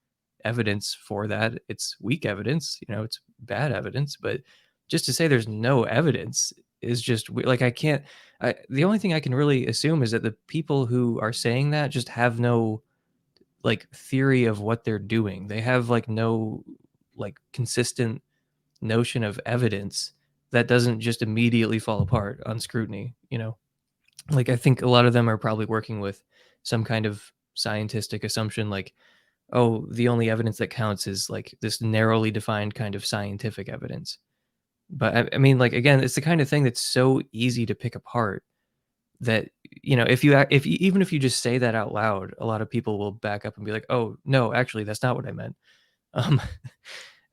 evidence 0.45 0.93
for 0.93 1.27
that. 1.27 1.59
It's 1.69 1.95
weak 2.01 2.25
evidence, 2.25 2.79
you 2.85 2.93
know, 2.93 3.03
it's 3.03 3.19
bad 3.39 3.71
evidence, 3.71 4.17
but 4.17 4.41
just 4.87 5.05
to 5.05 5.13
say 5.13 5.27
there's 5.27 5.47
no 5.47 5.83
evidence 5.83 6.53
is 6.81 7.01
just 7.01 7.29
like 7.29 7.61
I 7.61 7.71
can't. 7.71 8.03
I, 8.41 8.55
the 8.69 8.83
only 8.83 8.99
thing 8.99 9.13
I 9.13 9.19
can 9.19 9.33
really 9.33 9.67
assume 9.67 10.03
is 10.03 10.11
that 10.11 10.23
the 10.23 10.35
people 10.47 10.85
who 10.85 11.19
are 11.19 11.31
saying 11.31 11.71
that 11.71 11.87
just 11.87 12.09
have 12.09 12.39
no 12.39 12.81
like 13.63 13.87
theory 13.91 14.45
of 14.45 14.59
what 14.59 14.83
they're 14.83 14.99
doing. 14.99 15.47
They 15.47 15.61
have 15.61 15.89
like 15.89 16.09
no 16.09 16.63
like 17.15 17.37
consistent 17.53 18.21
notion 18.81 19.23
of 19.23 19.39
evidence 19.45 20.13
that 20.51 20.67
doesn't 20.67 20.99
just 20.99 21.21
immediately 21.21 21.79
fall 21.79 22.01
apart 22.01 22.41
on 22.45 22.59
scrutiny, 22.59 23.15
you 23.29 23.37
know. 23.37 23.57
Like 24.29 24.49
I 24.49 24.55
think 24.55 24.81
a 24.81 24.89
lot 24.89 25.05
of 25.05 25.13
them 25.13 25.29
are 25.29 25.37
probably 25.37 25.65
working 25.65 25.99
with 25.99 26.23
some 26.63 26.83
kind 26.83 27.05
of 27.05 27.31
scientific 27.55 28.23
assumption 28.23 28.69
like 28.69 28.93
oh 29.51 29.85
the 29.91 30.07
only 30.07 30.29
evidence 30.29 30.57
that 30.57 30.67
counts 30.67 31.05
is 31.07 31.29
like 31.29 31.53
this 31.61 31.81
narrowly 31.81 32.31
defined 32.31 32.73
kind 32.73 32.95
of 32.95 33.05
scientific 33.05 33.69
evidence. 33.69 34.17
But 34.89 35.15
I, 35.15 35.29
I, 35.33 35.37
mean 35.37 35.59
like 35.59 35.73
again 35.73 36.03
it's 36.03 36.15
the 36.15 36.21
kind 36.21 36.41
of 36.41 36.49
thing 36.49 36.63
that's 36.63 36.81
so 36.81 37.21
easy 37.31 37.65
to 37.65 37.75
pick 37.75 37.95
apart 37.95 38.43
that 39.21 39.49
you 39.81 39.95
know 39.95 40.05
if 40.07 40.23
you 40.23 40.37
if 40.49 40.65
even 40.65 41.01
if 41.01 41.13
you 41.13 41.19
just 41.19 41.41
say 41.41 41.57
that 41.57 41.75
out 41.75 41.93
loud 41.93 42.33
a 42.39 42.45
lot 42.45 42.61
of 42.61 42.69
people 42.69 42.97
will 42.99 43.11
back 43.11 43.45
up 43.45 43.55
and 43.55 43.65
be 43.65 43.71
like 43.71 43.85
oh 43.89 44.17
no 44.25 44.53
actually 44.53 44.83
that's 44.83 45.03
not 45.03 45.15
what 45.15 45.27
i 45.27 45.31
meant. 45.31 45.55
Um 46.15 46.39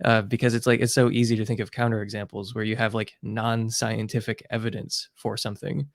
uh, 0.04 0.22
because 0.22 0.54
it's 0.54 0.66
like 0.66 0.80
it's 0.80 0.94
so 0.94 1.10
easy 1.10 1.36
to 1.36 1.44
think 1.44 1.60
of 1.60 1.70
counterexamples 1.70 2.54
where 2.54 2.64
you 2.64 2.76
have 2.76 2.94
like 2.94 3.12
non-scientific 3.22 4.42
evidence 4.50 5.10
for 5.14 5.36
something 5.36 5.86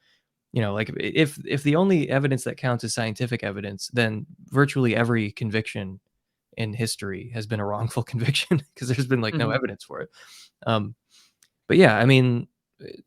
you 0.56 0.62
know 0.62 0.74
like 0.74 0.90
if 0.98 1.38
if 1.46 1.64
the 1.64 1.76
only 1.76 2.10
evidence 2.10 2.46
that 2.46 2.56
counts 2.56 2.84
is 2.86 2.94
scientific 2.94 3.44
evidence 3.44 3.90
then 3.94 4.26
virtually 4.48 4.96
every 4.96 5.32
conviction 5.34 6.00
in 6.56 6.74
history 6.74 7.30
has 7.34 7.46
been 7.46 7.60
a 7.60 7.66
wrongful 7.72 8.02
conviction 8.02 8.64
because 8.74 8.88
there's 8.88 9.06
been 9.06 9.22
like 9.22 9.34
mm-hmm. 9.34 9.50
no 9.50 9.52
evidence 9.52 9.84
for 9.84 10.00
it 10.00 10.10
um 10.66 10.96
but 11.68 11.78
yeah 11.78 11.98
i 11.98 12.06
mean 12.06 12.48
eh, 12.82 13.02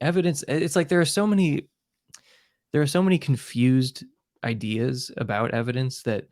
evidence 0.00 0.44
it's 0.48 0.76
like 0.76 0.88
there 0.88 1.00
are 1.00 1.04
so 1.06 1.26
many 1.26 1.68
there 2.72 2.82
are 2.82 2.86
so 2.86 3.02
many 3.02 3.18
confused 3.18 4.04
ideas 4.44 5.12
about 5.16 5.52
evidence 5.52 6.02
that 6.02 6.24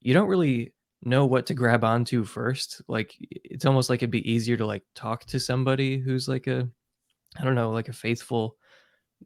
you 0.00 0.12
don't 0.12 0.28
really 0.28 0.72
know 1.02 1.24
what 1.24 1.46
to 1.46 1.54
grab 1.54 1.82
onto 1.82 2.24
first 2.24 2.82
like 2.88 3.14
it's 3.30 3.64
almost 3.64 3.88
like 3.88 4.00
it'd 4.00 4.10
be 4.10 4.30
easier 4.30 4.56
to 4.56 4.66
like 4.66 4.82
talk 4.94 5.24
to 5.24 5.40
somebody 5.40 5.98
who's 5.98 6.28
like 6.28 6.46
a 6.46 6.68
i 7.38 7.44
don't 7.44 7.54
know 7.54 7.70
like 7.70 7.88
a 7.88 7.92
faithful 7.92 8.56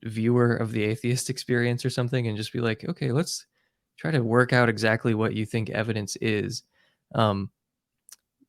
viewer 0.05 0.57
of 0.57 0.73
the 0.73 0.85
atheist 0.85 1.31
experience 1.31 1.85
or 1.85 1.91
something 1.91 2.27
and 2.29 2.37
just 2.37 2.53
be 2.53 2.61
like 2.61 2.85
okay 2.89 3.13
let's 3.13 3.47
try 3.97 4.11
to 4.11 4.23
work 4.23 4.53
out 4.53 4.69
exactly 4.69 5.15
what 5.15 5.35
you 5.35 5.45
think 5.47 5.71
evidence 5.71 6.17
is 6.21 6.63
um 7.15 7.51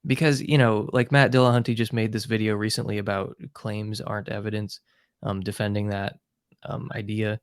because 0.05 0.41
you 0.41 0.57
know, 0.57 0.89
like 0.93 1.11
Matt 1.11 1.31
Dillahunty 1.31 1.75
just 1.75 1.93
made 1.93 2.11
this 2.11 2.25
video 2.25 2.55
recently 2.55 2.97
about 2.97 3.35
claims 3.53 4.01
aren't 4.01 4.29
evidence, 4.29 4.79
um, 5.23 5.41
defending 5.41 5.89
that 5.89 6.17
um, 6.63 6.89
idea, 6.95 7.39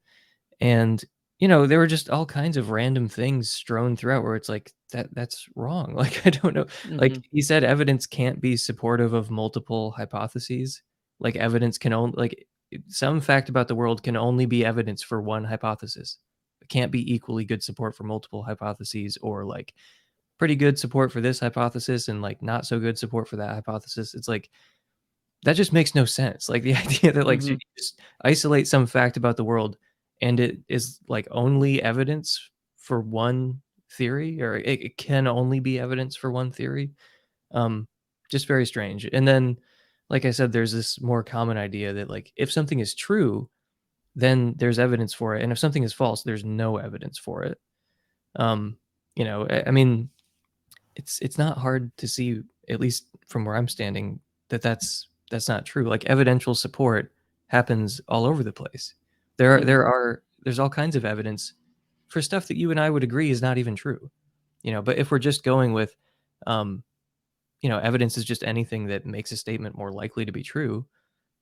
and 0.61 1.05
you 1.39 1.49
know 1.49 1.67
there 1.67 1.79
were 1.79 1.87
just 1.87 2.11
all 2.11 2.27
kinds 2.27 2.57
of 2.57 2.71
random 2.71 3.09
things 3.09 3.51
strewn 3.51 3.97
throughout 3.97 4.25
where 4.25 4.37
it's 4.37 4.49
like 4.49 4.73
that 4.93 5.15
that's 5.15 5.47
wrong. 5.57 5.95
Like 5.97 6.27
I 6.27 6.31
don't 6.31 6.55
know. 6.55 6.67
Like 6.99 7.17
hmm 7.17 7.23
he 7.33 7.43
said, 7.43 7.65
evidence 7.65 8.07
can't 8.07 8.41
be 8.41 8.57
supportive 8.57 9.13
of 9.15 9.31
multiple 9.31 9.93
hypotheses. 9.93 10.83
Like 11.21 11.37
evidence 11.37 11.79
can 11.79 11.93
only 11.93 12.15
like 12.17 12.47
some 12.89 13.21
fact 13.21 13.49
about 13.49 13.69
the 13.69 13.75
world 13.75 14.03
can 14.03 14.17
only 14.17 14.47
be 14.47 14.65
evidence 14.65 15.03
for 15.03 15.21
one 15.21 15.45
hypothesis. 15.45 16.19
It 16.63 16.69
can't 16.69 16.93
be 16.93 17.13
equally 17.15 17.45
good 17.45 17.63
support 17.63 17.95
for 17.97 18.05
multiple 18.05 18.43
hypotheses 18.43 19.19
or 19.23 19.45
like 19.45 19.75
pretty 20.39 20.57
good 20.57 20.79
support 20.79 21.13
for 21.13 21.21
this 21.21 21.41
hypothesis 21.41 22.09
and 22.09 22.23
like 22.23 22.43
not 22.43 22.67
so 22.67 22.81
good 22.81 22.99
support 22.99 23.29
for 23.29 23.37
that 23.37 23.55
hypothesis. 23.55 24.15
It's 24.15 24.29
like 24.29 24.51
that 25.45 25.55
just 25.55 25.73
makes 25.73 25.95
no 25.95 26.05
sense. 26.05 26.49
Like 26.49 26.63
the 26.63 26.75
idea 26.77 27.13
that 27.13 27.27
like 27.27 27.43
so 27.43 27.51
hmm 27.51 27.59
you 27.61 27.69
just 27.79 28.01
isolate 28.25 28.69
some 28.69 28.87
fact 28.87 29.17
about 29.17 29.37
the 29.37 29.45
world 29.45 29.77
and 30.23 30.41
it 30.41 30.59
is 30.69 30.99
like 31.09 31.29
only 31.31 31.83
evidence 31.83 32.51
for 32.77 33.01
one 33.01 33.61
theory 33.93 34.43
or 34.43 34.57
it, 34.57 34.83
it 34.83 34.97
can 34.97 35.27
only 35.27 35.61
be 35.61 35.79
evidence 35.79 36.17
for 36.17 36.31
one 36.31 36.51
theory. 36.51 36.91
Um 37.53 37.89
just 38.31 38.47
very 38.49 38.67
strange. 38.67 39.07
And 39.13 39.27
then 39.29 39.59
like 40.09 40.25
I 40.25 40.31
said 40.31 40.53
there's 40.53 40.73
this 40.73 41.01
more 41.01 41.23
common 41.23 41.57
idea 41.57 41.93
that 41.95 42.11
like 42.11 42.33
if 42.37 42.53
something 42.53 42.81
is 42.81 42.95
true, 42.95 43.49
then 44.15 44.55
there's 44.57 44.79
evidence 44.79 45.13
for 45.13 45.37
it 45.37 45.43
and 45.43 45.53
if 45.53 45.59
something 45.59 45.83
is 45.83 45.93
false, 45.93 46.23
there's 46.23 46.45
no 46.45 46.77
evidence 46.77 47.19
for 47.19 47.43
it. 47.43 47.59
Um 48.37 48.77
you 49.15 49.25
know, 49.25 49.47
I, 49.49 49.65
I 49.69 49.71
mean 49.71 50.11
it's 50.97 51.21
it's 51.21 51.39
not 51.39 51.59
hard 51.59 51.95
to 51.99 52.09
see, 52.09 52.43
at 52.69 52.81
least 52.81 53.09
from 53.27 53.45
where 53.45 53.57
I'm 53.57 53.69
standing, 53.69 54.21
that 54.49 54.63
that's 54.63 55.09
that's 55.31 55.49
not 55.49 55.67
true. 55.67 55.89
Like 55.89 56.05
evidential 56.07 56.55
support 56.55 57.13
happens 57.49 58.01
all 58.09 58.25
over 58.25 58.43
the 58.43 58.53
place. 58.53 58.95
There 59.37 59.53
are 59.53 59.61
there 59.61 59.87
are 59.87 60.23
there's 60.43 60.59
all 60.59 60.71
kinds 60.71 60.97
of 60.97 61.05
evidence 61.05 61.53
for 62.09 62.23
stuff 62.23 62.49
that 62.49 62.57
you 62.57 62.71
and 62.71 62.81
I 62.81 62.91
would 62.91 63.05
agree 63.05 63.31
is 63.31 63.43
not 63.43 63.59
even 63.59 63.77
true. 63.77 64.11
You 64.63 64.73
know, 64.73 64.83
but 64.83 64.99
if 64.99 65.11
we're 65.11 65.19
just 65.19 65.45
going 65.45 65.73
with 65.73 65.95
um, 66.47 66.83
you 67.63 67.69
know, 67.69 67.79
evidence 67.79 68.17
is 68.19 68.25
just 68.25 68.45
anything 68.45 68.87
that 68.89 69.07
makes 69.07 69.33
a 69.33 69.37
statement 69.37 69.77
more 69.77 69.93
likely 69.93 70.25
to 70.25 70.33
be 70.33 70.43
true, 70.43 70.87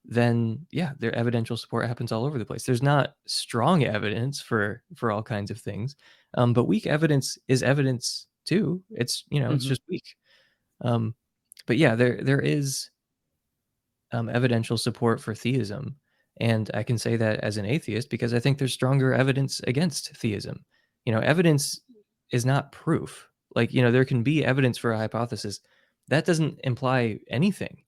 then 0.04 0.66
yeah, 0.72 0.92
their 0.98 1.14
evidential 1.14 1.56
support 1.56 1.86
happens 1.88 2.12
all 2.12 2.24
over 2.26 2.38
the 2.38 2.44
place. 2.44 2.64
There's 2.66 2.82
not 2.82 3.16
strong 3.26 3.84
evidence 3.84 4.40
for 4.42 4.82
for 4.96 5.10
all 5.12 5.22
kinds 5.22 5.50
of 5.50 5.60
things, 5.60 5.96
um, 6.36 6.52
but 6.54 6.64
weak 6.66 6.86
evidence 6.86 7.38
is 7.48 7.62
evidence 7.62 8.26
too. 8.46 8.82
It's 8.90 9.24
you 9.30 9.40
know 9.40 9.52
it's 9.54 9.64
hmm 9.64 9.68
just 9.68 9.82
weak. 9.88 10.16
Um, 10.82 11.14
but 11.66 11.78
yeah, 11.78 11.94
there 11.96 12.22
there 12.22 12.40
is 12.40 12.90
um, 14.12 14.28
evidential 14.28 14.78
support 14.78 15.20
for 15.20 15.34
theism, 15.34 15.96
and 16.40 16.70
I 16.74 16.82
can 16.82 16.98
say 16.98 17.16
that 17.16 17.40
as 17.40 17.56
an 17.56 17.64
atheist 17.66 18.10
because 18.10 18.34
I 18.34 18.40
think 18.40 18.58
there's 18.58 18.72
stronger 18.72 19.12
evidence 19.14 19.60
against 19.66 20.16
theism. 20.16 20.64
You 21.04 21.12
know, 21.12 21.20
evidence 21.20 21.80
is 22.30 22.44
not 22.46 22.72
proof. 22.72 23.28
Like 23.54 23.72
you 23.72 23.82
know, 23.82 23.90
there 23.92 24.04
can 24.04 24.22
be 24.22 24.44
evidence 24.44 24.78
for 24.78 24.92
a 24.92 24.98
hypothesis. 24.98 25.60
That 26.08 26.24
doesn't 26.24 26.60
imply 26.64 27.20
anything 27.28 27.84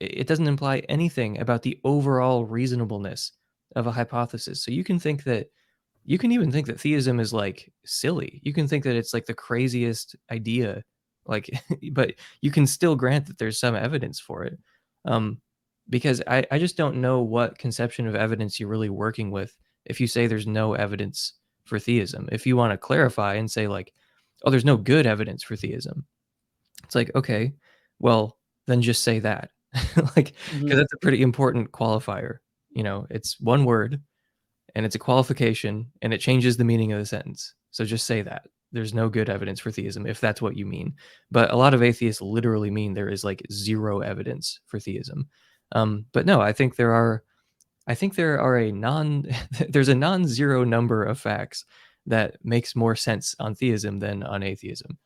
it 0.00 0.26
doesn't 0.26 0.46
imply 0.46 0.82
anything 0.88 1.38
about 1.38 1.62
the 1.62 1.78
overall 1.84 2.44
reasonableness 2.44 3.32
of 3.76 3.86
a 3.86 3.92
hypothesis. 3.92 4.62
So 4.62 4.70
you 4.70 4.84
can 4.84 4.98
think 4.98 5.24
that 5.24 5.48
you 6.04 6.18
can 6.18 6.32
even 6.32 6.52
think 6.52 6.66
that 6.66 6.80
theism 6.80 7.18
is 7.18 7.32
like 7.32 7.72
silly. 7.84 8.40
You 8.44 8.52
can 8.52 8.68
think 8.68 8.84
that 8.84 8.96
it's 8.96 9.14
like 9.14 9.26
the 9.26 9.34
craziest 9.34 10.14
idea, 10.30 10.84
like, 11.26 11.50
but 11.92 12.14
you 12.42 12.50
can 12.50 12.66
still 12.66 12.94
grant 12.94 13.26
that 13.26 13.38
there's 13.38 13.58
some 13.58 13.74
evidence 13.74 14.20
for 14.20 14.44
it. 14.44 14.58
Um, 15.04 15.40
because 15.88 16.20
I, 16.26 16.44
I 16.50 16.58
just 16.58 16.76
don't 16.76 17.00
know 17.00 17.20
what 17.20 17.58
conception 17.58 18.06
of 18.06 18.14
evidence 18.14 18.58
you're 18.58 18.68
really 18.68 18.90
working 18.90 19.30
with 19.30 19.56
if 19.84 20.00
you 20.00 20.06
say 20.08 20.26
there's 20.26 20.46
no 20.46 20.74
evidence 20.74 21.34
for 21.64 21.78
theism. 21.78 22.28
If 22.32 22.44
you 22.46 22.56
want 22.56 22.72
to 22.72 22.76
clarify 22.76 23.34
and 23.34 23.50
say, 23.50 23.68
like, 23.68 23.92
oh, 24.44 24.50
there's 24.50 24.64
no 24.64 24.76
good 24.76 25.06
evidence 25.06 25.44
for 25.44 25.54
theism, 25.54 26.04
it's 26.84 26.94
like, 26.94 27.10
okay, 27.14 27.54
well, 27.98 28.38
then 28.66 28.82
just 28.82 29.02
say 29.02 29.18
that. 29.20 29.50
like, 30.16 30.34
because 30.64 30.78
hmm 30.78 30.78
that's 30.78 30.92
a 30.92 30.98
pretty 31.02 31.22
important 31.22 31.72
qualifier. 31.72 32.38
You 32.70 32.82
know, 32.82 33.06
it's 33.10 33.40
one 33.40 33.64
word 33.64 34.00
and 34.74 34.84
it's 34.84 34.94
a 34.94 35.00
qualification 35.00 35.90
and 36.02 36.12
it 36.12 36.20
changes 36.20 36.56
the 36.56 36.64
meaning 36.64 36.92
of 36.92 36.98
the 36.98 37.06
sentence. 37.06 37.54
So 37.70 37.84
just 37.84 38.06
say 38.06 38.22
that. 38.22 38.46
There's 38.72 38.94
no 38.94 39.08
good 39.08 39.30
evidence 39.30 39.60
for 39.60 39.70
theism 39.70 40.06
if 40.06 40.20
that's 40.20 40.42
what 40.42 40.56
you 40.56 40.66
mean. 40.66 40.94
But 41.30 41.52
a 41.52 41.56
lot 41.56 41.74
of 41.74 41.82
atheists 41.82 42.20
literally 42.20 42.70
mean 42.70 42.94
there 42.94 43.08
is 43.08 43.24
like 43.24 43.42
zero 43.50 44.00
evidence 44.00 44.60
for 44.66 44.78
theism. 44.78 45.28
Um, 45.72 46.06
but 46.12 46.26
no, 46.26 46.40
I 46.40 46.52
think 46.52 46.76
there 46.76 46.92
are 46.92 47.22
I 47.86 47.94
think 47.94 48.14
there 48.14 48.40
are 48.40 48.58
a 48.58 48.72
non 48.72 49.26
there's 49.68 49.88
a 49.88 49.94
non-zero 49.94 50.64
number 50.64 51.04
of 51.04 51.18
facts 51.20 51.64
that 52.06 52.36
makes 52.44 52.76
more 52.76 52.96
sense 52.96 53.34
on 53.40 53.54
theism 53.54 53.98
than 53.98 54.22
on 54.22 54.42
atheism. 54.42 54.98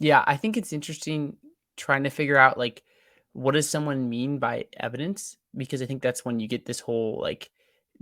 Yeah, 0.00 0.24
I 0.26 0.36
think 0.36 0.56
it's 0.56 0.72
interesting 0.72 1.36
trying 1.76 2.04
to 2.04 2.10
figure 2.10 2.38
out 2.38 2.58
like 2.58 2.82
what 3.34 3.52
does 3.54 3.70
someone 3.70 4.08
mean 4.08 4.38
by 4.40 4.66
evidence? 4.78 5.36
Because 5.56 5.82
I 5.82 5.86
think 5.86 6.02
that's 6.02 6.24
when 6.24 6.40
you 6.40 6.48
get 6.48 6.66
this 6.66 6.80
whole 6.80 7.20
like 7.20 7.50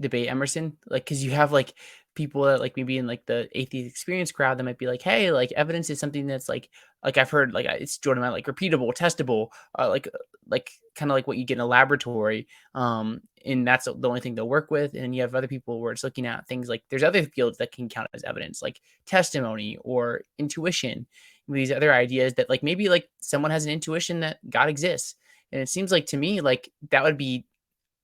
debate, 0.00 0.28
Emerson. 0.28 0.78
Like, 0.88 1.04
because 1.04 1.24
you 1.24 1.32
have 1.32 1.52
like 1.52 1.74
people 2.14 2.44
that 2.44 2.60
like 2.60 2.76
maybe 2.76 2.98
in 2.98 3.06
like 3.06 3.26
the 3.26 3.48
atheist 3.54 3.90
experience 3.90 4.32
crowd 4.32 4.58
that 4.58 4.64
might 4.64 4.78
be 4.78 4.86
like, 4.86 5.02
hey, 5.02 5.32
like 5.32 5.52
evidence 5.52 5.90
is 5.90 6.00
something 6.00 6.26
that's 6.26 6.48
like 6.48 6.70
like 7.04 7.18
I've 7.18 7.30
heard 7.30 7.52
like 7.52 7.66
it's 7.66 7.98
Jordan 7.98 8.22
about 8.24 8.32
like 8.32 8.46
repeatable, 8.46 8.94
testable, 8.94 9.48
uh, 9.78 9.88
like 9.88 10.06
uh, 10.08 10.18
like 10.48 10.70
kind 10.96 11.10
of 11.10 11.14
like 11.16 11.26
what 11.26 11.38
you 11.38 11.44
get 11.44 11.54
in 11.58 11.60
a 11.60 11.66
laboratory. 11.66 12.48
Um, 12.74 13.22
and 13.44 13.66
that's 13.66 13.86
the 13.86 14.08
only 14.08 14.20
thing 14.20 14.34
they'll 14.36 14.48
work 14.48 14.70
with. 14.70 14.94
And 14.94 15.14
you 15.14 15.22
have 15.22 15.34
other 15.34 15.48
people 15.48 15.80
where 15.80 15.92
it's 15.92 16.04
looking 16.04 16.26
at 16.26 16.46
things 16.48 16.68
like 16.68 16.84
there's 16.90 17.02
other 17.02 17.24
fields 17.24 17.58
that 17.58 17.72
can 17.72 17.88
count 17.88 18.08
as 18.14 18.24
evidence, 18.24 18.62
like 18.62 18.80
testimony 19.06 19.78
or 19.82 20.22
intuition 20.38 21.06
these 21.48 21.72
other 21.72 21.92
ideas 21.92 22.34
that 22.34 22.48
like 22.48 22.62
maybe 22.62 22.88
like 22.88 23.08
someone 23.20 23.50
has 23.50 23.64
an 23.64 23.72
intuition 23.72 24.20
that 24.20 24.38
God 24.48 24.68
exists. 24.68 25.14
And 25.52 25.62
it 25.62 25.68
seems 25.68 25.90
like 25.90 26.06
to 26.06 26.16
me 26.16 26.40
like 26.40 26.70
that 26.90 27.02
would 27.02 27.16
be 27.16 27.46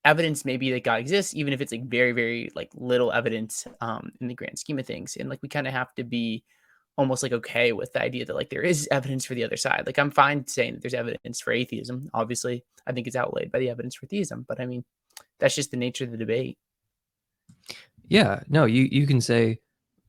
evidence 0.04 0.44
maybe 0.44 0.70
that 0.72 0.84
God 0.84 1.00
exists, 1.00 1.34
even 1.34 1.52
if 1.52 1.60
it's 1.60 1.72
like 1.72 1.84
very, 1.84 2.12
very 2.12 2.50
like 2.54 2.70
little 2.74 3.12
evidence 3.12 3.66
um 3.80 4.12
in 4.20 4.28
the 4.28 4.34
grand 4.34 4.58
scheme 4.58 4.78
of 4.78 4.86
things. 4.86 5.16
And 5.16 5.28
like 5.28 5.40
we 5.42 5.48
kind 5.48 5.66
of 5.66 5.72
have 5.72 5.94
to 5.94 6.04
be 6.04 6.44
almost 6.96 7.22
like 7.22 7.32
okay 7.32 7.72
with 7.72 7.92
the 7.92 8.00
idea 8.00 8.24
that 8.24 8.36
like 8.36 8.50
there 8.50 8.62
is 8.62 8.88
evidence 8.92 9.24
for 9.24 9.34
the 9.34 9.44
other 9.44 9.56
side. 9.56 9.84
Like 9.86 9.98
I'm 9.98 10.10
fine 10.10 10.46
saying 10.46 10.74
that 10.74 10.82
there's 10.82 10.94
evidence 10.94 11.40
for 11.40 11.52
atheism. 11.52 12.10
Obviously, 12.14 12.64
I 12.86 12.92
think 12.92 13.06
it's 13.06 13.16
outweighed 13.16 13.52
by 13.52 13.58
the 13.58 13.70
evidence 13.70 13.94
for 13.94 14.06
theism, 14.06 14.44
but 14.48 14.60
I 14.60 14.66
mean 14.66 14.84
that's 15.38 15.54
just 15.54 15.70
the 15.70 15.76
nature 15.76 16.04
of 16.04 16.12
the 16.12 16.16
debate. 16.16 16.58
Yeah, 18.08 18.40
no, 18.48 18.64
you 18.64 18.88
you 18.90 19.06
can 19.06 19.20
say 19.20 19.60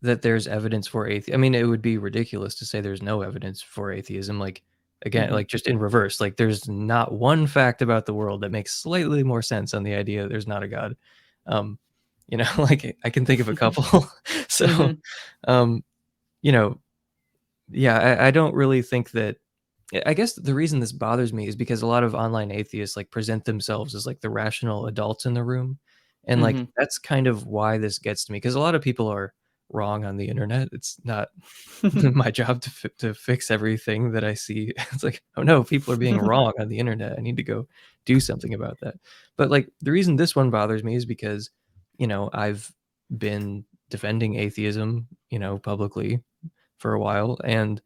that 0.06 0.22
there's 0.22 0.48
evidence 0.48 0.88
for 0.88 1.08
atheism. 1.08 1.36
I 1.36 1.38
mean, 1.42 1.56
it 1.56 1.66
would 1.68 1.82
be 1.82 1.98
ridiculous 1.98 2.56
to 2.56 2.66
say 2.66 2.82
there's 2.82 3.02
no 3.02 3.22
evidence 3.22 3.62
for 3.62 3.92
atheism. 3.92 4.40
Like 4.40 4.64
again, 5.06 5.30
hmm 5.30 5.34
like 5.34 5.48
just 5.48 5.68
in 5.68 5.78
reverse, 5.80 6.22
like 6.22 6.38
there's 6.38 6.68
not 6.70 7.14
one 7.14 7.48
fact 7.48 7.82
about 7.82 8.06
the 8.06 8.14
world 8.14 8.42
that 8.42 8.52
makes 8.52 8.74
slightly 8.76 9.24
more 9.24 9.42
sense 9.42 9.74
on 9.74 9.84
the 9.84 9.94
idea 9.96 10.24
that 10.24 10.30
there's 10.30 10.48
not 10.48 10.64
a 10.64 10.68
god. 10.68 10.98
Um, 11.48 11.80
you 12.28 12.38
know, 12.38 12.48
like 12.58 12.98
I 13.04 13.10
can 13.10 13.26
think 13.26 13.42
of 13.42 13.50
a 13.50 13.56
couple. 13.56 14.08
so, 14.50 14.68
hmm 14.68 14.92
um, 15.48 15.84
you 16.42 16.52
know, 16.54 16.80
yeah, 17.72 17.98
I, 18.00 18.28
I 18.28 18.32
don't 18.32 18.56
really 18.56 18.82
think 18.82 19.12
that. 19.12 19.38
I 20.06 20.14
guess 20.16 20.34
the 20.34 20.54
reason 20.56 20.80
this 20.82 20.92
bothers 20.92 21.34
me 21.34 21.48
is 21.48 21.56
because 21.56 21.82
a 21.82 21.88
lot 21.88 22.04
of 22.04 22.16
online 22.16 22.52
atheists 22.52 22.98
like 22.98 23.12
present 23.12 23.46
themselves 23.46 23.96
as 23.96 24.06
like 24.08 24.22
the 24.22 24.30
rational 24.30 24.88
adults 24.88 25.26
in 25.28 25.34
the 25.36 25.44
room, 25.44 25.80
and 26.26 26.42
like 26.42 26.58
hmm 26.58 26.66
that's 26.78 26.98
kind 27.00 27.28
of 27.28 27.46
why 27.48 27.78
this 27.78 28.00
gets 28.00 28.26
to 28.26 28.32
me 28.34 28.38
because 28.38 28.56
a 28.56 28.60
lot 28.60 28.76
of 28.76 28.82
people 28.84 29.08
are 29.08 29.34
wrong 29.70 30.06
on 30.06 30.18
the 30.18 30.28
internet. 30.28 30.70
It's 30.72 30.98
not 31.04 31.30
my 32.14 32.32
job 32.32 32.62
to 32.62 32.70
fi- 32.70 32.90
to 33.00 33.14
fix 33.14 33.52
everything 33.52 34.12
that 34.12 34.24
I 34.24 34.34
see. 34.34 34.74
It's 34.94 35.04
like, 35.04 35.22
oh 35.38 35.44
no, 35.44 35.64
people 35.64 35.94
are 35.94 35.98
being 35.98 36.18
wrong 36.18 36.54
on 36.60 36.70
the 36.70 36.80
internet. 36.80 37.18
I 37.18 37.22
need 37.22 37.38
to 37.38 37.44
go 37.44 37.68
do 38.06 38.20
something 38.20 38.54
about 38.54 38.80
that. 38.82 38.96
But 39.38 39.50
like 39.50 39.70
the 39.82 39.92
reason 39.92 40.16
this 40.16 40.36
one 40.36 40.50
bothers 40.50 40.84
me 40.84 40.96
is 40.96 41.06
because, 41.06 41.50
you 41.98 42.08
know, 42.08 42.30
I've 42.34 42.72
been 43.18 43.66
defending 43.90 44.36
atheism, 44.36 45.08
you 45.30 45.40
know, 45.40 45.58
publicly 45.58 46.22
for 46.78 46.94
a 46.94 47.00
while, 47.00 47.38
and 47.44 47.82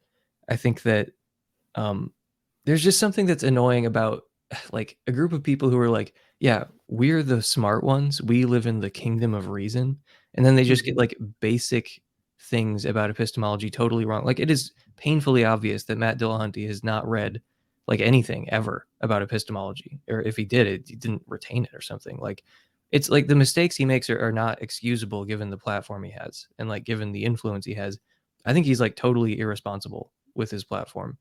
I 0.49 0.55
think 0.55 0.81
that 0.83 1.11
um, 1.75 2.11
there's 2.65 2.83
just 2.83 2.99
something 2.99 3.25
that's 3.25 3.43
annoying 3.43 3.85
about 3.85 4.23
like 4.71 4.97
a 5.07 5.11
group 5.11 5.33
of 5.33 5.43
people 5.43 5.69
who 5.69 5.79
are 5.79 5.89
like, 5.89 6.13
yeah, 6.39 6.65
we're 6.87 7.23
the 7.23 7.41
smart 7.41 7.83
ones. 7.83 8.21
We 8.21 8.45
live 8.45 8.65
in 8.65 8.79
the 8.79 8.89
kingdom 8.89 9.33
of 9.33 9.49
reason. 9.49 9.99
And 10.35 10.45
then 10.45 10.55
they 10.55 10.63
just 10.63 10.85
get 10.85 10.95
hmm 10.95 10.97
like 10.97 11.15
basic 11.39 12.01
things 12.41 12.85
about 12.85 13.09
epistemology 13.09 13.69
totally 13.69 14.05
wrong. 14.05 14.25
Like 14.25 14.39
it 14.39 14.49
is 14.51 14.71
painfully 14.97 15.45
obvious 15.45 15.83
that 15.85 15.97
Matt 15.97 16.19
Dillahunty 16.19 16.67
has 16.67 16.83
not 16.83 17.07
read 17.07 17.41
like 17.87 18.01
anything 18.01 18.49
ever 18.49 18.87
about 19.01 19.21
epistemology. 19.21 19.99
Or 20.09 20.21
if 20.21 20.35
he 20.37 20.45
did 20.45 20.67
it, 20.67 20.87
he 20.87 20.95
didn't 20.95 21.23
retain 21.27 21.65
it 21.65 21.73
or 21.73 21.81
something. 21.81 22.17
Like 22.19 22.43
it's 22.91 23.09
like 23.09 23.27
the 23.27 23.35
mistakes 23.35 23.75
he 23.75 23.85
makes 23.85 24.09
are, 24.09 24.19
are 24.19 24.31
not 24.31 24.61
excusable 24.61 25.25
given 25.25 25.49
the 25.49 25.57
platform 25.57 26.03
he 26.03 26.11
has 26.11 26.47
and 26.59 26.69
like 26.69 26.85
given 26.85 27.11
the 27.11 27.23
influence 27.25 27.65
he 27.65 27.73
has. 27.75 27.99
I 28.45 28.53
think 28.53 28.65
he's 28.65 28.81
like 28.81 28.95
totally 28.95 29.39
irresponsible 29.39 30.11
with 30.35 30.51
his 30.51 30.63
platform 30.63 31.17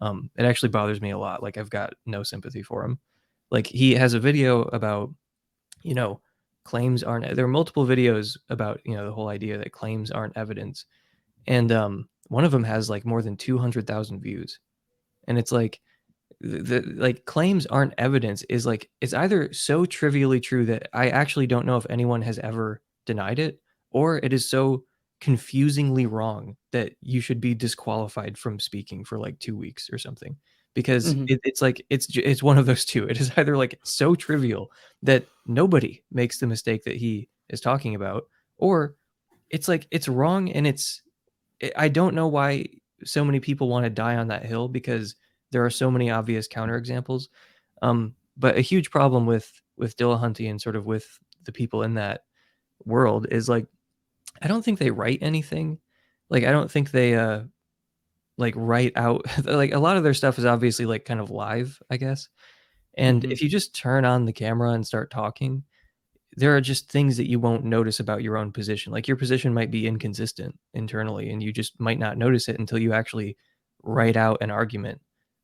Um, 0.00 0.30
it 0.36 0.44
actually 0.44 0.70
bothers 0.70 1.00
me 1.00 1.10
a 1.10 1.18
lot. 1.18 1.42
Like 1.42 1.58
I've 1.58 1.70
got 1.70 1.94
no 2.06 2.22
sympathy 2.22 2.62
for 2.62 2.84
him. 2.84 2.98
Like 3.50 3.66
he 3.66 3.94
has 3.94 4.14
a 4.14 4.20
video 4.20 4.62
about, 4.62 5.10
you 5.82 5.94
know, 5.94 6.20
claims 6.64 7.02
aren't. 7.02 7.34
There 7.34 7.44
are 7.44 7.48
multiple 7.48 7.86
videos 7.86 8.36
about 8.48 8.80
you 8.84 8.96
know 8.96 9.06
the 9.06 9.12
whole 9.12 9.28
idea 9.28 9.58
that 9.58 9.72
claims 9.72 10.10
aren't 10.10 10.36
evidence, 10.36 10.84
and 11.46 11.72
um, 11.72 12.08
one 12.28 12.44
of 12.44 12.52
them 12.52 12.64
has 12.64 12.90
like 12.90 13.04
more 13.04 13.22
than 13.22 13.36
two 13.36 13.58
hundred 13.58 13.86
thousand 13.86 14.20
views, 14.20 14.58
and 15.26 15.38
it's 15.38 15.52
like 15.52 15.80
the 16.40 16.82
like 16.96 17.24
claims 17.26 17.66
aren't 17.66 17.94
evidence 17.98 18.42
is 18.48 18.64
like 18.64 18.88
it's 19.00 19.14
either 19.14 19.52
so 19.52 19.84
trivially 19.84 20.40
true 20.40 20.64
that 20.66 20.88
I 20.92 21.10
actually 21.10 21.46
don't 21.46 21.66
know 21.66 21.76
if 21.76 21.86
anyone 21.90 22.22
has 22.22 22.38
ever 22.38 22.80
denied 23.06 23.38
it, 23.38 23.60
or 23.90 24.18
it 24.18 24.32
is 24.32 24.48
so 24.48 24.84
confusingly 25.20 26.06
wrong 26.06 26.56
that 26.72 26.92
you 27.02 27.20
should 27.20 27.40
be 27.40 27.54
disqualified 27.54 28.38
from 28.38 28.58
speaking 28.58 29.04
for 29.04 29.18
like 29.18 29.38
two 29.38 29.56
weeks 29.56 29.90
or 29.92 29.98
something 29.98 30.36
because 30.74 31.14
Mhm. 31.14 31.30
it, 31.30 31.40
it's 31.44 31.62
like 31.62 31.84
it's 31.90 32.06
it's 32.16 32.42
one 32.42 32.58
of 32.58 32.66
those 32.66 32.84
two 32.84 33.08
it 33.08 33.20
is 33.20 33.30
either 33.36 33.56
like 33.56 33.78
so 33.84 34.14
trivial 34.14 34.70
that 35.02 35.26
nobody 35.46 36.02
makes 36.12 36.38
the 36.38 36.46
mistake 36.46 36.84
that 36.84 36.96
he 36.96 37.28
is 37.48 37.60
talking 37.60 37.94
about 37.94 38.24
or 38.58 38.94
it's 39.50 39.68
like 39.68 39.86
it's 39.90 40.08
wrong 40.08 40.50
and 40.52 40.66
it's 40.66 41.02
i 41.62 41.72
I 41.76 41.88
don't 41.88 42.14
know 42.14 42.28
why 42.28 42.66
so 43.04 43.24
many 43.24 43.40
people 43.40 43.68
want 43.68 43.84
to 43.84 43.90
die 43.90 44.16
on 44.16 44.28
that 44.28 44.44
hill 44.46 44.68
because 44.68 45.16
there 45.52 45.64
are 45.64 45.70
so 45.70 45.90
many 45.90 46.10
obvious 46.10 46.48
counterexamples 46.48 47.28
um 47.82 48.14
but 48.36 48.56
a 48.56 48.60
huge 48.60 48.90
problem 48.90 49.26
with 49.26 49.52
with 49.76 49.96
Dillahunty 49.96 50.48
and 50.50 50.60
sort 50.60 50.76
of 50.76 50.86
with 50.86 51.06
the 51.44 51.52
people 51.52 51.82
in 51.82 51.94
that 51.94 52.24
world 52.84 53.26
is 53.30 53.48
like 53.48 53.66
I 54.42 54.48
don't 54.48 54.64
think 54.64 54.78
they 54.78 54.90
write 54.90 55.18
anything. 55.22 55.78
Like 56.30 56.44
I 56.44 56.52
don't 56.52 56.70
think 56.70 56.90
they 56.90 57.14
uh 57.16 57.42
like 58.40 58.54
write 58.56 58.92
out 58.96 59.24
like 59.44 59.72
a 59.74 59.78
lot 59.80 59.96
of 59.98 60.04
their 60.04 60.14
stuff 60.14 60.38
is 60.38 60.46
obviously 60.46 60.86
like 60.86 61.04
kind 61.04 61.20
of 61.20 61.30
live, 61.30 61.80
I 61.90 61.96
guess. 61.98 62.28
And 62.96 63.22
Mhm. 63.24 63.32
if 63.32 63.42
you 63.42 63.48
just 63.48 63.74
turn 63.74 64.04
on 64.04 64.26
the 64.26 64.32
camera 64.32 64.72
and 64.72 64.86
start 64.86 65.10
talking, 65.10 65.64
there 66.36 66.56
are 66.56 66.60
just 66.60 66.90
things 66.90 67.16
that 67.16 67.28
you 67.28 67.40
won't 67.40 67.64
notice 67.64 68.00
about 68.00 68.22
your 68.22 68.36
own 68.36 68.52
position. 68.52 68.92
Like 68.92 69.08
your 69.08 69.16
position 69.16 69.52
might 69.54 69.70
be 69.70 69.86
inconsistent 69.86 70.58
internally 70.74 71.30
and 71.30 71.42
you 71.42 71.52
just 71.52 71.78
might 71.80 71.98
not 71.98 72.18
notice 72.18 72.48
it 72.48 72.58
until 72.58 72.78
you 72.78 72.92
actually 72.92 73.36
write 73.82 74.16
out 74.16 74.38
an 74.40 74.50
argument, 74.50 75.00